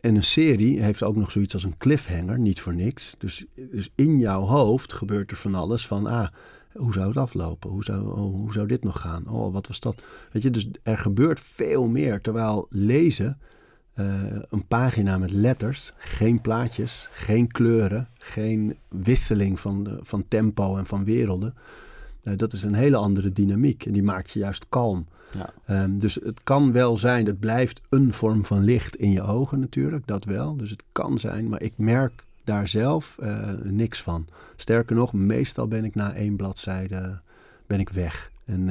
en 0.04 0.16
een 0.16 0.24
serie 0.24 0.82
heeft 0.82 1.02
ook 1.02 1.16
nog 1.16 1.30
zoiets 1.30 1.54
als 1.54 1.64
een 1.64 1.76
cliffhanger, 1.78 2.38
niet 2.38 2.60
voor 2.60 2.74
niks. 2.74 3.14
Dus, 3.18 3.44
dus 3.54 3.90
in 3.94 4.18
jouw 4.18 4.40
hoofd 4.40 4.92
gebeurt 4.92 5.30
er 5.30 5.36
van 5.36 5.54
alles 5.54 5.86
van, 5.86 6.06
ah, 6.06 6.28
hoe 6.72 6.92
zou 6.92 7.08
het 7.08 7.16
aflopen? 7.16 7.70
Hoe 7.70 7.84
zou, 7.84 8.06
oh, 8.06 8.16
hoe 8.16 8.52
zou 8.52 8.66
dit 8.66 8.84
nog 8.84 9.00
gaan? 9.00 9.28
Oh, 9.28 9.52
wat 9.52 9.66
was 9.66 9.80
dat? 9.80 10.02
Weet 10.32 10.42
je, 10.42 10.50
dus 10.50 10.68
er 10.82 10.98
gebeurt 10.98 11.40
veel 11.40 11.88
meer. 11.88 12.20
Terwijl 12.20 12.66
lezen, 12.70 13.38
eh, 13.94 14.38
een 14.50 14.66
pagina 14.66 15.18
met 15.18 15.30
letters, 15.30 15.92
geen 15.96 16.40
plaatjes, 16.40 17.08
geen 17.12 17.46
kleuren, 17.46 18.08
geen 18.14 18.76
wisseling 18.88 19.60
van, 19.60 19.84
de, 19.84 19.98
van 20.02 20.24
tempo 20.28 20.76
en 20.76 20.86
van 20.86 21.04
werelden. 21.04 21.54
eh, 22.22 22.36
dat 22.36 22.52
is 22.52 22.62
een 22.62 22.74
hele 22.74 22.96
andere 22.96 23.32
dynamiek 23.32 23.86
en 23.86 23.92
die 23.92 24.02
maakt 24.02 24.30
je 24.30 24.38
juist 24.38 24.66
kalm. 24.68 25.06
Ja. 25.30 25.52
Ehm, 25.64 25.98
dus 25.98 26.14
het 26.14 26.40
kan 26.42 26.72
wel 26.72 26.96
zijn, 26.96 27.26
het 27.26 27.40
blijft 27.40 27.80
een 27.88 28.12
vorm 28.12 28.44
van 28.44 28.64
licht 28.64 28.96
in 28.96 29.10
je 29.10 29.22
ogen 29.22 29.60
natuurlijk, 29.60 30.06
dat 30.06 30.24
wel. 30.24 30.56
Dus 30.56 30.70
het 30.70 30.84
kan 30.92 31.18
zijn, 31.18 31.48
maar 31.48 31.62
ik 31.62 31.72
merk 31.76 32.24
daar 32.44 32.68
zelf 32.68 33.18
eh, 33.18 33.52
niks 33.62 34.02
van. 34.02 34.26
Sterker 34.56 34.96
nog, 34.96 35.12
meestal 35.12 35.68
ben 35.68 35.84
ik 35.84 35.94
na 35.94 36.14
één 36.14 36.36
bladzijde 36.36 37.20
ben 37.66 37.80
ik 37.80 37.88
weg. 37.88 38.30
En, 38.44 38.68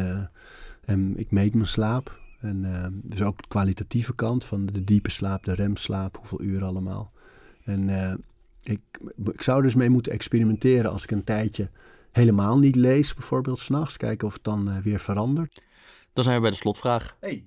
eh, 0.85 0.95
ik 1.15 1.31
meet 1.31 1.53
mijn 1.53 1.67
slaap. 1.67 2.21
En 2.39 2.65
eh, 2.65 2.87
dus 2.91 3.21
ook 3.21 3.41
de 3.41 3.47
kwalitatieve 3.47 4.15
kant 4.15 4.45
van 4.45 4.65
de 4.65 4.83
diepe 4.83 5.11
slaap, 5.11 5.43
de 5.43 5.53
remslaap, 5.53 6.17
hoeveel 6.17 6.41
uren 6.41 6.67
allemaal. 6.67 7.11
En 7.63 7.89
ik, 8.63 8.81
ik 9.23 9.41
zou 9.41 9.61
dus 9.61 9.75
mee 9.75 9.89
moeten 9.89 10.11
experimenteren 10.11 10.91
als 10.91 11.03
ik 11.03 11.11
een 11.11 11.23
tijdje 11.23 11.69
helemaal 12.11 12.59
niet 12.59 12.75
lees, 12.75 13.13
bijvoorbeeld 13.13 13.59
s'nachts. 13.59 13.97
Kijken 13.97 14.27
of 14.27 14.33
het 14.33 14.43
dan 14.43 14.81
weer 14.81 14.99
verandert. 14.99 15.61
Dan 16.13 16.23
zijn 16.23 16.35
we 16.35 16.41
bij 16.41 16.51
de 16.51 16.55
slotvraag. 16.55 17.17
Hey. 17.19 17.45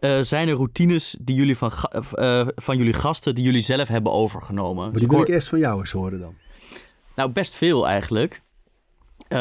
Eh, 0.00 0.20
zijn 0.22 0.48
er 0.48 0.54
routines 0.54 1.16
die 1.20 1.36
jullie 1.36 1.56
van, 1.56 1.72
ga- 1.72 1.88
eh, 2.14 2.46
van 2.54 2.76
jullie 2.76 2.92
gasten 2.92 3.34
die 3.34 3.44
jullie 3.44 3.62
zelf 3.62 3.88
hebben 3.88 4.12
overgenomen? 4.12 4.90
Maar 4.90 4.98
die 4.98 5.08
wil 5.08 5.20
ik 5.20 5.28
eerst 5.28 5.48
van 5.48 5.58
jou 5.58 5.78
eens 5.80 5.90
horen 5.92 6.20
dan. 6.20 6.34
Nou, 7.16 7.30
best 7.32 7.54
veel 7.54 7.86
eigenlijk. 7.88 8.42
Eh, 9.28 9.38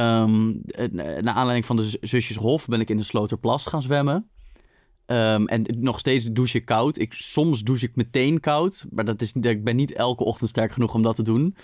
naar 1.21 1.33
aanleiding 1.33 1.65
van 1.65 1.75
de 1.75 1.97
zusjes 2.01 2.35
Hof 2.37 2.65
ben 2.67 2.79
ik 2.79 2.89
in 2.89 2.97
de 2.97 3.03
Sloterplas 3.03 3.65
gaan 3.65 3.81
zwemmen. 3.81 4.29
Ehm, 5.05 5.45
en 5.45 5.65
nog 5.77 5.99
steeds 5.99 6.25
douche 6.31 6.57
ik 6.57 6.65
koud. 6.65 6.97
Ik, 6.99 7.13
soms 7.13 7.63
douche 7.63 7.85
ik 7.85 7.95
meteen 7.95 8.39
koud. 8.39 8.85
Maar 8.91 9.05
dat 9.05 9.21
is, 9.21 9.31
ik 9.33 9.63
ben 9.63 9.75
niet 9.75 9.93
elke 9.93 10.23
ochtend 10.23 10.49
sterk 10.49 10.71
genoeg 10.71 10.93
om 10.93 11.01
dat 11.01 11.15
te 11.15 11.21
doen. 11.23 11.55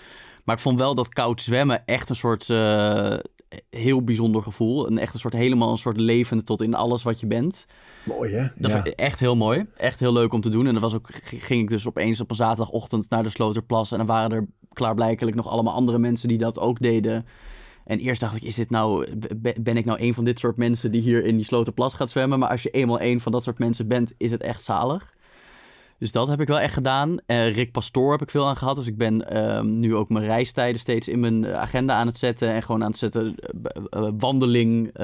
Maar 0.44 0.54
ik 0.56 0.62
vond 0.62 0.78
wel 0.78 0.94
dat 0.94 1.08
koud 1.08 1.42
zwemmen 1.42 1.84
echt 1.86 2.08
een 2.10 2.16
soort 2.16 2.50
eh, 2.50 3.16
heel 3.70 4.02
bijzonder 4.02 4.42
gevoel. 4.42 4.86
Een 4.86 4.98
echt 4.98 5.14
een 5.14 5.20
soort 5.20 5.32
helemaal 5.32 5.70
een 5.70 5.78
soort 5.78 5.96
levend 5.96 6.46
tot 6.46 6.62
in 6.62 6.74
alles 6.74 7.02
wat 7.02 7.20
je 7.20 7.26
bent. 7.26 7.66
Mooi 8.04 8.32
hè? 8.32 8.46
Dat 8.56 8.70
ja. 8.70 8.82
echt 8.82 9.20
heel 9.20 9.36
mooi. 9.36 9.66
Echt 9.76 10.00
heel 10.00 10.12
leuk 10.12 10.32
om 10.32 10.40
te 10.40 10.48
doen. 10.48 10.66
En 10.66 10.72
dan 10.72 10.82
was 10.82 10.94
ook, 10.94 11.08
ging 11.24 11.62
ik 11.62 11.68
dus 11.68 11.86
opeens 11.86 12.20
op 12.20 12.30
een 12.30 12.36
zaterdagochtend 12.36 13.10
naar 13.10 13.22
de 13.22 13.30
Sloterplas. 13.30 13.90
En 13.90 13.98
dan 13.98 14.06
waren 14.06 14.36
er 14.36 14.46
klaarblijkelijk 14.72 15.36
nog 15.36 15.48
allemaal 15.48 15.74
andere 15.74 15.98
mensen 15.98 16.28
die 16.28 16.38
dat 16.38 16.58
ook 16.58 16.80
deden. 16.80 17.26
En 17.84 17.98
eerst 17.98 18.20
dacht 18.20 18.36
ik, 18.36 18.42
is 18.42 18.54
dit 18.54 18.70
nou, 18.70 19.16
be- 19.36 19.54
ben 19.60 19.76
ik 19.76 19.84
nou 19.84 20.00
een 20.00 20.14
van 20.14 20.24
dit 20.24 20.38
soort 20.38 20.56
mensen 20.56 20.90
die 20.90 21.02
hier 21.02 21.24
in 21.24 21.36
die 21.36 21.44
Sloterplas 21.44 21.94
gaat 21.94 22.10
zwemmen? 22.10 22.38
Maar 22.38 22.48
als 22.48 22.62
je 22.62 22.70
eenmaal 22.70 23.00
een 23.00 23.20
van 23.20 23.32
dat 23.32 23.42
soort 23.42 23.58
mensen 23.58 23.88
bent, 23.88 24.12
is 24.16 24.30
het 24.30 24.42
echt 24.42 24.64
zalig. 24.64 25.14
Dus 25.98 26.12
dat 26.12 26.28
heb 26.28 26.40
ik 26.40 26.48
wel 26.48 26.60
echt 26.60 26.74
gedaan. 26.74 27.18
Eh, 27.26 27.54
Rick 27.54 27.72
Pastoor 27.72 28.10
heb 28.10 28.22
ik 28.22 28.30
veel 28.30 28.46
aan 28.46 28.56
gehad. 28.56 28.76
Dus 28.76 28.86
ik 28.86 28.96
ben 28.96 29.28
ehm, 29.30 29.78
nu 29.78 29.94
ook 29.94 30.08
mijn 30.08 30.24
reistijden 30.24 30.80
steeds 30.80 31.08
in 31.08 31.20
mijn 31.20 31.44
eh, 31.44 31.54
agenda 31.54 31.94
aan 31.94 32.06
het 32.06 32.18
zetten. 32.18 32.48
En 32.48 32.62
gewoon 32.62 32.82
aan 32.82 32.90
het 32.90 32.98
zetten, 32.98 33.34
eh, 33.90 34.08
wandeling, 34.18 34.94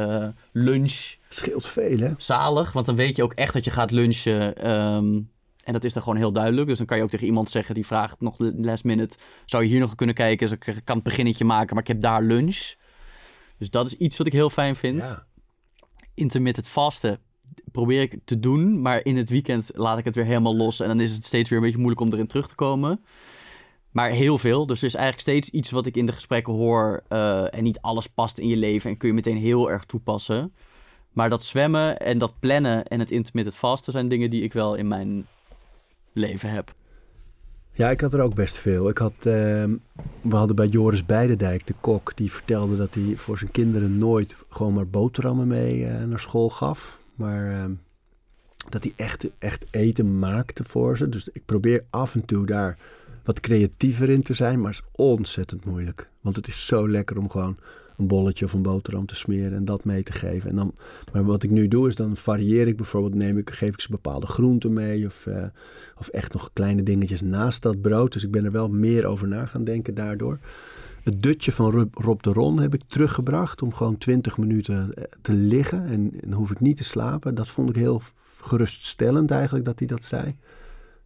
lunch 0.53 1.15
scheelt 1.29 1.67
veel 1.67 1.99
hè? 1.99 2.13
zalig, 2.17 2.73
want 2.73 2.87
dan 2.87 2.97
weet 2.97 3.17
je 3.17 3.23
ook 3.23 3.33
echt 3.33 3.53
dat 3.53 3.65
je 3.65 3.71
gaat 3.71 3.91
lunchen. 3.91 4.57
ehm, 4.57 5.21
en 5.65 5.73
dat 5.73 5.85
is 5.85 5.93
dan 5.93 6.03
gewoon 6.03 6.19
heel 6.19 6.33
duidelijk. 6.33 6.69
Dus 6.69 6.79
dan 6.79 6.87
kan 6.87 6.97
je 6.97 7.03
ook 7.03 7.11
tegen 7.11 7.27
iemand 7.27 7.51
zeggen 7.51 7.75
die 7.75 7.87
vraagt 7.87 8.21
nog 8.21 8.37
de 8.37 8.53
last 8.57 8.85
minute... 8.85 9.19
zou 9.47 9.63
je 9.63 9.69
hier 9.69 9.81
nog 9.81 9.95
kunnen 9.95 10.15
kijken? 10.15 10.49
Dus 10.49 10.75
ik 10.77 10.81
kan 10.85 10.95
het 10.95 11.05
beginnetje 11.05 11.45
maken, 11.45 11.75
maar 11.75 11.83
ik 11.83 11.89
heb 11.89 12.01
daar 12.01 12.23
lunch. 12.23 12.75
Dus 13.59 13.71
dat 13.71 13.87
is 13.87 13.97
iets 13.97 14.17
wat 14.17 14.27
ik 14.27 14.33
heel 14.33 14.51
fijn 14.51 14.77
vind. 14.77 15.03
Ja. 15.03 15.27
Intermittent 16.15 16.69
vasten 16.69 17.21
probeer 17.73 18.01
ik 18.01 18.19
te 18.25 18.41
doen, 18.41 18.83
maar 18.83 19.05
in 19.05 19.17
het 19.17 19.31
weekend 19.31 19.71
laat 19.75 19.99
ik 19.99 20.05
het 20.05 20.15
weer 20.15 20.25
helemaal 20.25 20.57
los. 20.57 20.81
En 20.81 20.89
dan 20.89 21.01
is 21.01 21.15
het 21.15 21.25
steeds 21.25 21.49
weer 21.49 21.59
een 21.59 21.65
beetje 21.65 21.81
moeilijk 21.81 22.01
om 22.03 22.13
erin 22.13 22.27
terug 22.27 22.49
te 22.49 22.55
komen. 22.55 23.01
Maar 23.91 24.11
heel 24.11 24.39
veel. 24.39 24.67
Dus 24.67 24.81
er 24.81 24.87
is 24.87 24.95
eigenlijk 24.95 25.29
steeds 25.29 25.51
iets 25.51 25.71
wat 25.71 25.87
ik 25.87 25.97
in 25.97 26.07
de 26.07 26.13
gesprekken 26.13 26.53
hoor. 26.53 27.03
eh, 27.09 27.55
en 27.55 27.63
niet 27.63 27.81
alles 27.81 28.07
past 28.07 28.39
in 28.39 28.49
je 28.49 28.57
leven 28.57 28.91
en 28.91 28.97
kun 28.97 29.09
je 29.09 29.15
meteen 29.15 29.37
heel 29.37 29.71
erg 29.71 29.85
toepassen. 29.85 30.53
Maar 31.13 31.31
dat 31.31 31.45
zwemmen 31.45 31.99
en 31.99 32.19
dat 32.19 32.39
plannen 32.39 32.85
en 32.85 32.99
het 32.99 33.11
intermittent 33.11 33.57
vasten 33.57 33.93
zijn 33.93 34.09
dingen 34.09 34.31
die 34.31 34.43
ik 34.43 34.53
wel 34.53 34.75
in 34.75 34.89
mijn 34.89 35.27
leven 36.13 36.51
heb. 36.51 36.75
Ja, 37.75 37.91
ik 37.91 38.01
had 38.01 38.15
er 38.15 38.21
ook 38.21 38.35
best 38.35 38.57
veel. 38.57 38.89
Ik 38.89 38.99
had, 38.99 39.15
ehm, 39.19 39.77
we 40.21 40.37
hadden 40.37 40.57
bij 40.57 40.67
Joris 40.67 41.07
Beidendijk, 41.07 41.67
de 41.67 41.75
kok, 41.81 42.17
die 42.17 42.33
vertelde 42.33 42.77
dat 42.77 42.95
hij 42.95 43.17
voor 43.17 43.39
zijn 43.39 43.51
kinderen 43.51 43.99
nooit 43.99 44.37
gewoon 44.49 44.75
maar 44.75 44.89
boterhammen 44.89 45.47
mee 45.47 45.85
eh, 45.85 46.05
naar 46.05 46.21
school 46.21 46.51
gaf. 46.51 47.02
Maar 47.15 47.53
ehm, 47.53 47.73
dat 48.69 48.83
hij 48.83 48.93
echt, 48.97 49.31
echt 49.39 49.67
eten 49.71 50.19
maakte 50.19 50.65
voor 50.65 50.97
ze. 50.97 51.09
Dus 51.09 51.29
ik 51.33 51.45
probeer 51.45 51.85
af 51.91 52.15
en 52.15 52.25
toe 52.25 52.47
daar 52.47 52.79
wat 53.25 53.41
creatiever 53.41 54.11
in 54.11 54.23
te 54.23 54.35
zijn, 54.35 54.61
maar 54.61 54.71
het 54.73 54.81
is 54.81 54.91
ontzettend 54.93 55.65
moeilijk. 55.65 56.11
Want 56.21 56.37
het 56.37 56.47
is 56.47 56.67
zo 56.67 56.89
lekker 56.89 57.19
om 57.19 57.31
gewoon 57.31 57.57
een 57.97 58.07
bolletje 58.07 58.45
of 58.45 58.53
een 58.53 58.63
boterham 58.63 59.07
te 59.07 59.15
smeren 59.15 59.53
en 59.53 59.65
dat 59.65 59.85
mee 59.85 60.03
te 60.03 60.13
geven. 60.13 60.51
En 60.51 60.57
dan, 60.57 60.75
maar 61.13 61.25
wat 61.25 61.43
ik 61.43 61.51
nu 61.51 61.69
doe 61.69 61.89
is 61.89 61.95
dan 61.95 62.17
varieer 62.17 62.67
ik 62.67 62.77
bijvoorbeeld, 62.77 63.15
neem 63.15 63.39
ik, 63.39 63.51
geef 63.51 63.73
ik 63.73 63.81
ze 63.81 63.91
bepaalde 63.91 64.27
groenten 64.27 64.73
mee 64.73 65.07
of, 65.07 65.27
eh, 65.27 65.45
of 65.99 66.09
echt 66.09 66.33
nog 66.33 66.51
kleine 66.53 66.83
dingetjes 66.83 67.21
naast 67.21 67.63
dat 67.63 67.81
brood. 67.81 68.13
Dus 68.13 68.25
ik 68.25 68.31
ben 68.31 68.45
er 68.45 68.53
wel 68.53 68.69
meer 68.69 69.05
over 69.05 69.29
na 69.29 69.47
gaan 69.47 69.65
denken 69.65 69.95
daardoor. 69.95 70.39
Het 71.03 71.23
dutje 71.23 71.53
van 71.53 71.89
Rob, 71.93 72.23
de 72.23 72.33
Ron 72.33 72.59
heb 72.59 72.75
ik 72.75 72.83
teruggebracht 72.87 73.63
om 73.63 73.73
gewoon 73.75 73.99
20 73.99 74.39
minuten 74.39 74.95
eh, 74.95 75.05
te 75.23 75.33
liggen 75.33 75.87
en, 75.87 76.13
en 76.23 76.31
dan 76.31 76.33
hoef 76.39 76.51
ik 76.51 76.61
niet 76.61 76.77
te 76.77 76.85
slapen. 76.85 77.35
Dat 77.35 77.49
vond 77.49 77.69
ik 77.69 77.77
heel 77.77 78.03
geruststellend 78.41 79.31
eigenlijk 79.31 79.65
dat 79.65 79.79
hij 79.79 79.89
dat 79.89 80.05
zei. 80.05 80.37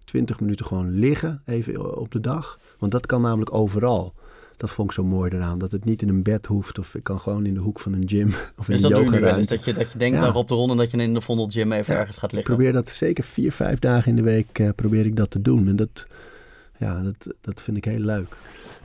20 0.05 0.41
minuten 0.41 0.67
gewoon 0.67 0.91
liggen, 0.91 1.43
even 1.47 1.97
op 1.99 2.11
de 2.11 2.21
dag. 2.21 2.59
Want 2.79 2.93
dat 2.93 3.07
kan 3.07 3.21
namelijk 3.23 3.55
overal. 3.55 4.15
Dat 4.57 4.71
vond 4.71 4.89
ik 4.89 4.95
zo 4.95 5.05
mooi 5.05 5.31
eraan. 5.31 5.59
Dat 5.59 5.73
het 5.73 5.85
niet 5.85 6.03
in 6.03 6.09
een 6.09 6.23
bed 6.23 6.47
hoeft. 6.47 6.79
Of 6.79 6.95
ik 6.95 7.03
kan 7.03 7.21
gewoon 7.21 7.47
in 7.47 7.55
de 7.55 7.61
hoek 7.61 7.81
van 7.81 7.93
een 7.93 8.09
gym 8.09 8.29
of 8.59 8.69
in 8.69 8.75
Dus 8.75 8.83
een 8.85 8.91
wel 8.91 9.01
eens. 9.01 9.11
yogaruimte. 9.11 9.55
Dat 9.55 9.65
je, 9.65 9.73
dat 9.75 9.93
je 9.93 9.99
denkt 9.99 10.17
Ja. 10.17 10.23
daarop 10.23 10.49
de 10.49 10.55
ronde 10.55 10.75
dat 10.77 10.91
je 10.91 10.97
in 10.97 11.15
de 11.15 11.21
Vondel 11.21 11.47
Gym 11.49 11.73
even 11.73 11.95
Ja, 11.95 12.01
ergens 12.01 12.17
gaat 12.17 12.31
Ik 12.31 12.37
liggen. 12.37 12.55
probeer 12.55 12.73
dat 12.73 12.89
zeker 12.89 13.25
vier, 13.25 13.53
vijf 13.53 13.79
dagen 13.79 14.11
in 14.11 14.17
de 14.17 14.23
week 14.23 14.59
eh, 14.59 14.69
probeer 14.77 15.07
ik 15.07 15.17
dat 15.17 15.31
te 15.31 15.43
doen. 15.43 15.69
En 15.69 15.77
dat, 15.77 16.07
Ja, 16.79 17.03
dat, 17.03 17.35
dat 17.41 17.63
vind 17.63 17.77
ik 17.77 17.85
heel 17.85 17.99
leuk. 17.99 18.37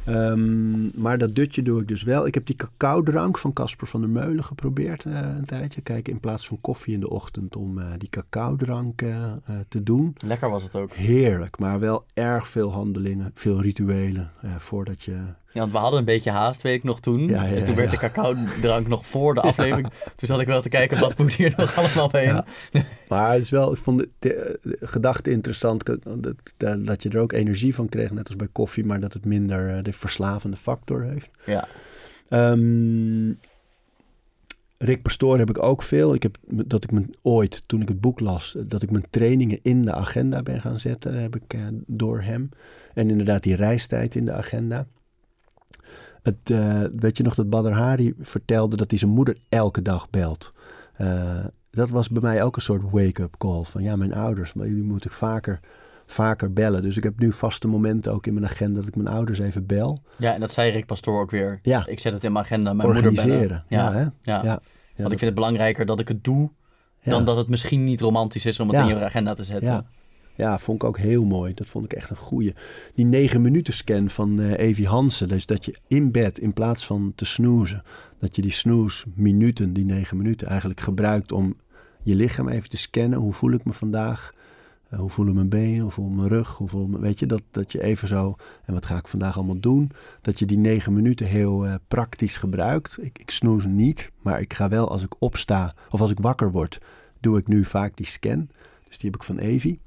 Ehm, 0.06 1.02
maar 1.02 1.18
dat 1.18 1.36
dutje 1.36 1.62
doe 1.62 1.82
ik 1.82 1.88
dus 1.88 2.04
wel. 2.04 2.28
Ik 2.28 2.34
heb 2.34 2.46
die 2.46 2.56
cacao-drank 2.56 3.38
van 3.38 3.54
Casper 3.54 3.88
van 3.88 4.02
der 4.02 4.10
Meulen 4.10 4.44
geprobeerd 4.44 5.06
uh, 5.06 5.20
een 5.38 5.46
tijdje. 5.46 5.82
Kijk, 5.82 6.08
in 6.08 6.20
plaats 6.20 6.48
van 6.48 6.62
koffie 6.62 6.94
in 6.94 7.00
de 7.00 7.10
ochtend 7.10 7.56
om 7.56 7.78
uh, 7.78 7.86
die 7.98 8.10
cacao-drank 8.10 9.02
uh, 9.02 9.34
te 9.68 9.84
doen. 9.84 10.14
Lekker 10.26 10.50
was 10.50 10.64
het 10.64 10.76
ook. 10.76 10.94
Heerlijk, 10.94 11.60
maar 11.60 11.80
wel 11.80 12.06
erg 12.14 12.48
veel 12.48 12.72
handelingen, 12.72 13.32
veel 13.34 13.62
rituelen 13.62 14.32
voordat 14.58 15.04
je... 15.04 15.12
Ja, 15.54 15.60
want 15.60 15.72
we 15.72 15.78
hadden 15.78 16.00
een 16.00 16.06
beetje 16.06 16.32
haast, 16.32 16.62
weet 16.62 16.78
ik 16.78 16.84
nog 16.84 17.00
toen. 17.00 17.28
Ja, 17.28 17.44
ja, 17.44 17.56
en 17.56 17.64
toen 17.64 17.76
werd 17.76 17.92
de 17.92 17.98
cacao-drank 17.98 18.88
nog 18.88 19.06
voor 19.06 19.34
de 19.34 19.42
aflevering. 19.52 19.88
toen 20.16 20.28
zat 20.28 20.40
ik 20.40 20.48
wel 20.48 20.62
te 20.62 20.70
kijken, 20.70 21.00
wat 21.00 21.18
moet 21.18 21.34
hier 21.34 21.54
nog 21.58 21.76
allemaal 21.76 22.10
heen? 22.12 22.44
maar 23.08 23.32
het 23.32 23.44
is 23.44 23.50
wel, 23.50 23.72
ik 23.72 23.78
vond 23.78 24.00
de, 24.00 24.10
de, 24.20 24.60
de 24.62 24.78
gedachte 24.82 25.32
interessant 25.32 25.86
dat, 25.86 26.86
dat 26.86 27.04
je 27.04 27.10
er 27.10 27.20
ook 27.20 27.32
energie 27.32 27.76
van 27.76 27.90
kreeg, 27.90 28.12
net 28.12 28.28
als 28.28 28.36
bij 28.36 28.48
koffie, 28.52 28.86
maar 28.86 29.00
dat 29.00 29.14
het 29.14 29.26
minder 29.26 29.84
de 29.92 29.98
verslavende 29.98 30.58
factor 30.58 31.04
heeft. 31.04 31.30
Ja. 31.46 31.68
Um, 32.30 33.40
Rick 34.78 35.02
Pastoor 35.02 35.38
heb 35.38 35.50
ik 35.50 35.64
ook 35.64 35.84
veel. 35.84 36.14
Ik 36.14 36.24
heb 36.24 36.38
dat 36.48 36.84
ik 36.84 36.92
me 36.92 37.06
ooit, 37.22 37.64
toen 37.66 37.82
ik 37.82 37.88
het 37.88 38.02
boek 38.02 38.20
las, 38.20 38.56
dat 38.60 38.82
ik 38.82 38.92
mijn 38.92 39.06
trainingen 39.10 39.60
in 39.62 39.82
de 39.82 39.94
agenda 39.94 40.44
ben 40.44 40.62
gaan 40.62 40.80
zetten, 40.80 41.22
heb 41.22 41.36
ik 41.36 41.54
uh, 41.54 41.68
door 41.88 42.22
hem. 42.22 42.50
En 42.94 43.10
inderdaad 43.10 43.44
die 43.44 43.56
reistijd 43.56 44.16
in 44.16 44.26
de 44.26 44.34
agenda. 44.34 44.88
Het, 46.24 46.50
uh, 46.50 46.84
weet 46.96 47.18
je 47.18 47.24
nog 47.24 47.36
dat 47.36 47.50
Badr 47.50 47.70
Hari 47.70 48.14
vertelde 48.20 48.76
dat 48.76 48.90
hij 48.90 49.00
zijn 49.00 49.12
moeder 49.12 49.38
elke 49.50 49.82
dag 49.82 50.10
belt? 50.10 50.54
Uh, 51.02 51.46
dat 51.72 51.90
was 51.90 52.10
bij 52.10 52.22
mij 52.22 52.44
ook 52.44 52.56
een 52.56 52.62
soort 52.62 52.92
wake-up 52.92 53.36
call 53.38 53.64
van 53.64 53.84
ja, 53.84 53.96
mijn 53.96 54.14
ouders, 54.14 54.54
maar 54.54 54.68
jullie 54.68 54.84
moeten 54.84 55.12
vaker 55.12 55.60
vaker 56.12 56.54
bellen. 56.54 56.82
Dus 56.82 56.98
ik 56.98 57.04
heb 57.04 57.20
nu 57.20 57.32
vaste 57.32 57.68
momenten 57.68 58.14
ook 58.14 58.28
in 58.28 58.34
mijn 58.34 58.46
agenda 58.46 58.80
dat 58.80 58.88
ik 58.88 58.96
mijn 58.96 59.08
ouders 59.08 59.40
even 59.40 59.66
bel. 59.66 59.98
Ja, 60.18 60.34
en 60.34 60.40
dat 60.40 60.52
zei 60.52 60.72
Rick 60.72 60.86
Pastoor 60.86 61.22
ook 61.22 61.32
weer. 61.32 61.60
Ja. 61.62 61.88
Ik 61.88 62.00
zet 62.00 62.14
het 62.14 62.24
in 62.24 62.32
mijn 62.32 62.46
agenda, 62.46 62.74
mijn 62.74 62.90
Organiseren. 62.90 63.30
moeder 63.30 63.48
bellen. 63.48 63.66
Ja, 63.68 63.92
ja, 63.92 63.94
hè? 63.94 64.32
ja. 64.32 64.44
ja. 64.44 64.62
Want 64.96 65.12
ik 65.12 65.20
vind 65.20 65.22
het 65.22 65.34
belangrijker 65.34 65.86
dat 65.86 66.00
ik 66.00 66.08
het 66.08 66.24
doe, 66.24 66.50
dan 67.04 67.26
dat 67.26 67.38
het 67.38 67.50
misschien 67.50 67.84
niet 67.84 68.02
romantisch 68.02 68.46
is 68.46 68.60
om 68.60 68.70
het 68.70 68.80
in 68.80 68.86
je 68.86 69.04
agenda 69.04 69.34
te 69.34 69.44
zetten. 69.44 69.68
Ja. 69.68 69.86
Ja, 70.36 70.60
vond 70.60 70.84
ik 70.84 70.88
ook 70.88 70.98
heel 70.98 71.26
mooi. 71.26 71.54
Dat 71.54 71.70
vond 71.70 71.86
ik 71.86 71.94
echt 71.94 72.10
een 72.10 72.18
goeie. 72.18 72.54
Die 72.96 73.06
negen 73.06 73.42
minuten 73.42 73.74
scan 73.74 74.10
van 74.10 74.40
uh, 74.40 74.58
Evie 74.58 74.88
Hansen. 74.88 75.28
Dus 75.28 75.46
dat 75.46 75.66
je 75.66 75.76
in 75.88 76.12
bed, 76.12 76.40
in 76.40 76.54
plaats 76.54 76.86
van 76.86 77.12
te 77.16 77.26
snoezen, 77.26 77.84
dat 78.20 78.36
je 78.36 78.42
die 78.42 78.52
snoes 78.52 79.06
minuten, 79.16 79.74
die 79.74 79.86
negen 79.86 80.18
minuten, 80.18 80.48
eigenlijk 80.48 80.80
gebruikt 80.80 81.32
om 81.32 81.56
je 82.04 82.16
lichaam 82.16 82.48
even 82.48 82.70
te 82.70 82.78
scannen. 82.78 83.20
Hoe 83.20 83.34
voel 83.34 83.52
ik 83.52 83.66
me 83.66 83.74
vandaag? 83.74 84.34
Uh, 84.94 85.00
hoe 85.00 85.10
voelen 85.10 85.34
mijn 85.34 85.50
benen? 85.50 85.80
Hoe 85.80 85.92
voel 85.92 86.10
mijn 86.10 86.28
rug? 86.28 86.58
Hoe 86.58 86.68
voel 86.68 86.88
mijn, 86.88 87.02
weet 87.02 87.20
je, 87.20 87.26
dat, 87.26 87.42
dat 87.52 87.72
je 87.72 87.84
even 87.84 88.08
zo, 88.08 88.36
en 88.66 88.74
wat 88.74 88.86
ga 88.86 88.98
ik 88.98 89.08
vandaag 89.08 89.36
allemaal 89.36 89.60
doen? 89.60 89.92
Dat 90.22 90.40
je 90.40 90.46
die 90.46 90.58
negen 90.58 90.94
minuten 90.94 91.26
heel 91.26 91.66
uh, 91.66 91.74
praktisch 91.88 92.38
gebruikt. 92.38 92.98
Ik, 93.02 93.20
ik 93.20 93.30
snoes 93.30 93.66
niet, 93.66 94.12
maar 94.22 94.42
ik 94.42 94.54
ga 94.54 94.70
wel 94.70 94.90
als 94.90 95.04
ik 95.04 95.16
opsta 95.20 95.76
of 95.90 96.02
als 96.02 96.12
ik 96.12 96.20
wakker 96.20 96.52
word, 96.52 96.82
doe 97.20 97.38
ik 97.38 97.48
nu 97.48 97.66
vaak 97.66 97.98
die 97.98 98.06
scan. 98.06 98.50
Dus 98.88 98.98
die 98.98 99.10
heb 99.10 99.20
ik 99.20 99.26
van 99.26 99.38
Evi. 99.38 99.80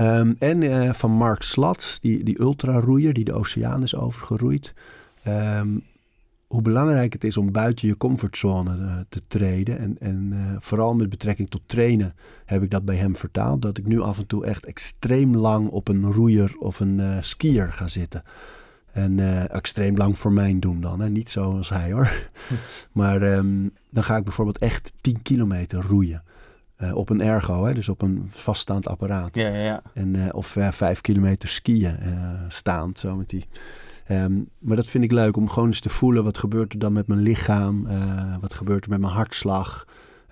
Um, 0.00 0.36
en 0.38 0.62
uh, 0.62 0.92
van 0.92 1.10
Mark 1.10 1.42
Slats, 1.42 2.00
die, 2.00 2.24
die 2.24 2.40
ultraroeier 2.40 3.12
die 3.12 3.24
de 3.24 3.32
oceaan 3.32 3.82
is 3.82 3.96
overgeroeid. 3.96 4.74
Um, 5.26 5.82
hoe 6.54 6.62
belangrijk 6.62 7.12
het 7.12 7.24
is 7.24 7.36
om 7.36 7.52
buiten 7.52 7.88
je 7.88 7.96
comfortzone 7.96 8.76
uh, 8.76 8.96
te 9.08 9.20
treden. 9.26 9.78
En, 9.78 9.96
en 10.00 10.30
uh, 10.32 10.56
vooral 10.58 10.94
met 10.94 11.08
betrekking 11.08 11.50
tot 11.50 11.60
trainen 11.66 12.14
heb 12.44 12.62
ik 12.62 12.70
dat 12.70 12.84
bij 12.84 12.96
hem 12.96 13.16
vertaald. 13.16 13.62
Dat 13.62 13.78
ik 13.78 13.86
nu 13.86 14.00
af 14.00 14.18
en 14.18 14.26
toe 14.26 14.46
echt 14.46 14.66
extreem 14.66 15.36
lang 15.36 15.68
op 15.68 15.88
een 15.88 16.12
roeier 16.12 16.54
of 16.58 16.80
een 16.80 16.98
uh, 16.98 17.16
skier 17.20 17.72
ga 17.72 17.88
zitten. 17.88 18.22
En 18.92 19.48
extreem 19.50 19.96
lang 19.96 20.18
voor 20.18 20.32
mijn 20.32 20.60
doen 20.60 20.80
dan. 20.80 21.00
Hè? 21.00 21.08
Niet 21.08 21.30
zoals 21.30 21.68
hij 21.68 21.92
hoor. 21.92 22.12
Hm. 22.48 22.54
Maar 22.98 23.22
um, 23.22 23.72
dan 23.90 24.04
ga 24.04 24.16
ik 24.16 24.24
bijvoorbeeld 24.24 24.58
echt 24.58 24.92
10 25.00 25.22
kilometer 25.22 25.82
roeien. 25.82 26.22
op 26.92 27.10
een 27.10 27.20
ergo, 27.22 27.64
hè? 27.64 27.74
dus 27.74 27.88
op 27.88 28.02
een 28.02 28.26
vaststaand 28.30 28.88
apparaat. 28.88 29.36
Ja, 29.36 29.48
ja, 29.48 29.62
ja. 29.62 29.82
En, 29.94 30.34
of 30.34 30.56
vijf 30.70 31.00
kilometer 31.00 31.48
skiën 31.48 31.98
staand, 32.48 32.98
zo 32.98 33.16
met 33.16 33.28
die... 33.28 33.46
Um, 34.10 34.48
maar 34.58 34.76
dat 34.76 34.86
vind 34.86 35.04
ik 35.04 35.12
leuk 35.12 35.36
om 35.36 35.48
gewoon 35.48 35.68
eens 35.68 35.80
te 35.80 35.88
voelen. 35.88 36.24
Wat 36.24 36.38
gebeurt 36.38 36.72
er 36.72 36.78
dan 36.78 36.92
met 36.92 37.06
mijn 37.06 37.20
lichaam? 37.20 37.86
Uh, 37.86 38.36
wat 38.40 38.54
gebeurt 38.54 38.84
er 38.84 38.90
met 38.90 39.00
mijn 39.00 39.12
hartslag? 39.12 39.86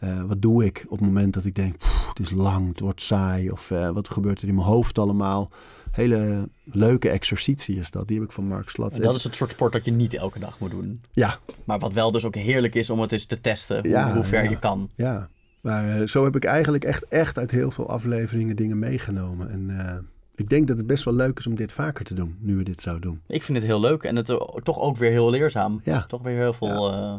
Uh, 0.05 0.23
wat 0.23 0.43
doe 0.43 0.65
ik 0.65 0.85
op 0.89 0.99
het 0.99 1.07
moment 1.07 1.35
dat 1.35 1.45
ik 1.45 1.55
denk, 1.55 1.75
het 2.09 2.19
is 2.19 2.31
lang, 2.31 2.69
het 2.69 2.81
wordt 2.81 3.01
saai. 3.01 3.51
Of 3.51 3.71
uh, 3.71 3.91
wat 3.91 4.09
gebeurt 4.09 4.43
er 4.43 4.49
in 4.49 4.55
mijn 4.55 4.67
hoofd 4.67 4.99
allemaal? 4.99 5.51
Hele 5.91 6.49
leuke 6.65 7.09
exercitie 7.09 7.77
is 7.79 7.91
dat. 7.91 8.09
Die 8.09 8.19
heb 8.19 8.27
ik 8.27 8.33
van 8.33 8.47
Mark 8.47 8.69
Slat. 8.69 8.97
En 8.97 9.03
dat 9.03 9.15
is 9.15 9.25
het 9.25 9.35
soort 9.35 9.51
sport 9.51 9.73
dat 9.73 9.85
je 9.85 9.91
niet 9.91 10.15
elke 10.15 10.39
dag 10.39 10.59
moet 10.59 10.71
doen. 10.71 11.01
Ja. 11.11 11.39
Maar 11.65 11.79
wat 11.79 11.93
wel 11.93 12.13
dus 12.13 12.25
ook 12.25 12.35
heerlijk 12.35 12.75
is 12.75 12.91
om 12.91 13.01
het 13.01 13.13
eens 13.13 13.27
te 13.27 13.41
testen. 13.41 13.81
Hoe, 13.81 13.89
ja, 13.89 14.15
hoe 14.15 14.25
ver 14.25 14.45
ja, 14.45 14.51
je 14.51 14.59
kan. 14.59 14.91
Ja. 14.95 15.29
Maar 15.61 16.09
zo 16.09 16.25
heb 16.25 16.37
ik 16.37 16.45
eigenlijk 16.45 16.85
echt, 16.85 17.09
echt 17.09 17.39
uit 17.39 17.51
heel 17.51 17.71
veel 17.71 17.89
afleveringen 17.89 18.57
dingen 18.57 18.79
meegenomen. 18.79 19.51
En 19.51 19.71
ik 20.35 20.49
denk 20.49 20.67
dat 20.67 20.79
het 20.79 20.87
best 20.87 21.05
wel 21.05 21.15
leuk 21.15 21.39
is 21.39 21.47
om 21.47 21.55
dit 21.55 21.73
vaker 21.73 22.05
te 22.05 22.15
doen, 22.15 22.37
nu 22.41 22.57
we 22.57 22.63
dit 22.63 22.81
zouden 22.81 23.11
doen. 23.11 23.21
Ik 23.27 23.43
vind 23.43 23.59
het 23.59 23.67
heel 23.67 23.81
leuk 23.81 24.03
en 24.03 24.17
het 24.17 24.29
uh, 24.29 24.37
toch 24.63 24.81
ook 24.81 24.97
weer 24.97 25.11
heel 25.11 25.31
leerzaam. 25.31 25.81
Ja. 25.85 26.05
Toch 26.07 26.23
weer 26.23 26.37
heel 26.37 26.53
veel... 26.53 26.93
Ja. 26.93 27.13
Uh... 27.13 27.15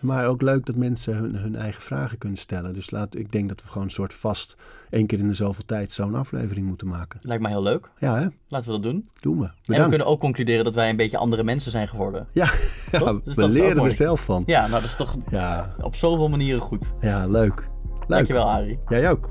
Maar 0.00 0.26
ook 0.26 0.42
leuk 0.42 0.66
dat 0.66 0.76
mensen 0.76 1.14
hun, 1.14 1.36
hun, 1.36 1.56
eigen 1.56 1.82
vragen 1.82 2.18
kunnen 2.18 2.38
stellen. 2.38 2.74
Dus 2.74 2.90
laat, 2.90 3.16
ik 3.16 3.32
denk 3.32 3.48
dat 3.48 3.62
we 3.62 3.68
gewoon 3.68 3.82
een 3.82 3.90
soort 3.90 4.14
vast 4.14 4.56
één 4.90 5.06
keer 5.06 5.18
in 5.18 5.28
de 5.28 5.34
zoveel 5.34 5.64
tijd 5.66 5.92
zo'n 5.92 6.14
aflevering 6.14 6.66
moeten 6.66 6.88
maken. 6.88 7.18
Lijkt 7.22 7.42
mij 7.42 7.50
heel 7.50 7.62
leuk. 7.62 7.90
Ja, 7.98 8.18
hè? 8.18 8.26
Laten 8.48 8.66
we 8.66 8.72
dat 8.72 8.82
doen. 8.82 9.06
Doen 9.20 9.38
we. 9.38 9.38
Bedankt. 9.38 9.66
En 9.66 9.82
we 9.82 9.88
kunnen 9.88 10.06
ook 10.06 10.20
concluderen 10.20 10.64
dat 10.64 10.74
wij 10.74 10.90
een 10.90 10.96
beetje 10.96 11.16
andere 11.16 11.42
mensen 11.42 11.70
zijn 11.70 11.88
geworden. 11.88 12.26
Ja, 12.32 12.50
ja 12.92 13.20
dus 13.24 13.36
we 13.36 13.48
leren 13.48 13.84
er 13.84 13.92
zelf 13.92 14.24
van. 14.24 14.42
Ja, 14.46 14.60
nou 14.60 14.80
dat 14.80 14.90
is 14.90 14.96
toch 14.96 15.16
ja. 15.30 15.74
op 15.80 15.94
zoveel 15.94 16.28
manieren 16.28 16.60
goed. 16.60 16.92
Ja, 17.00 17.26
leuk. 17.26 17.66
leuk. 18.00 18.08
Dankjewel, 18.08 18.50
Arie. 18.50 18.78
Jij 18.88 19.10
ook. 19.10 19.30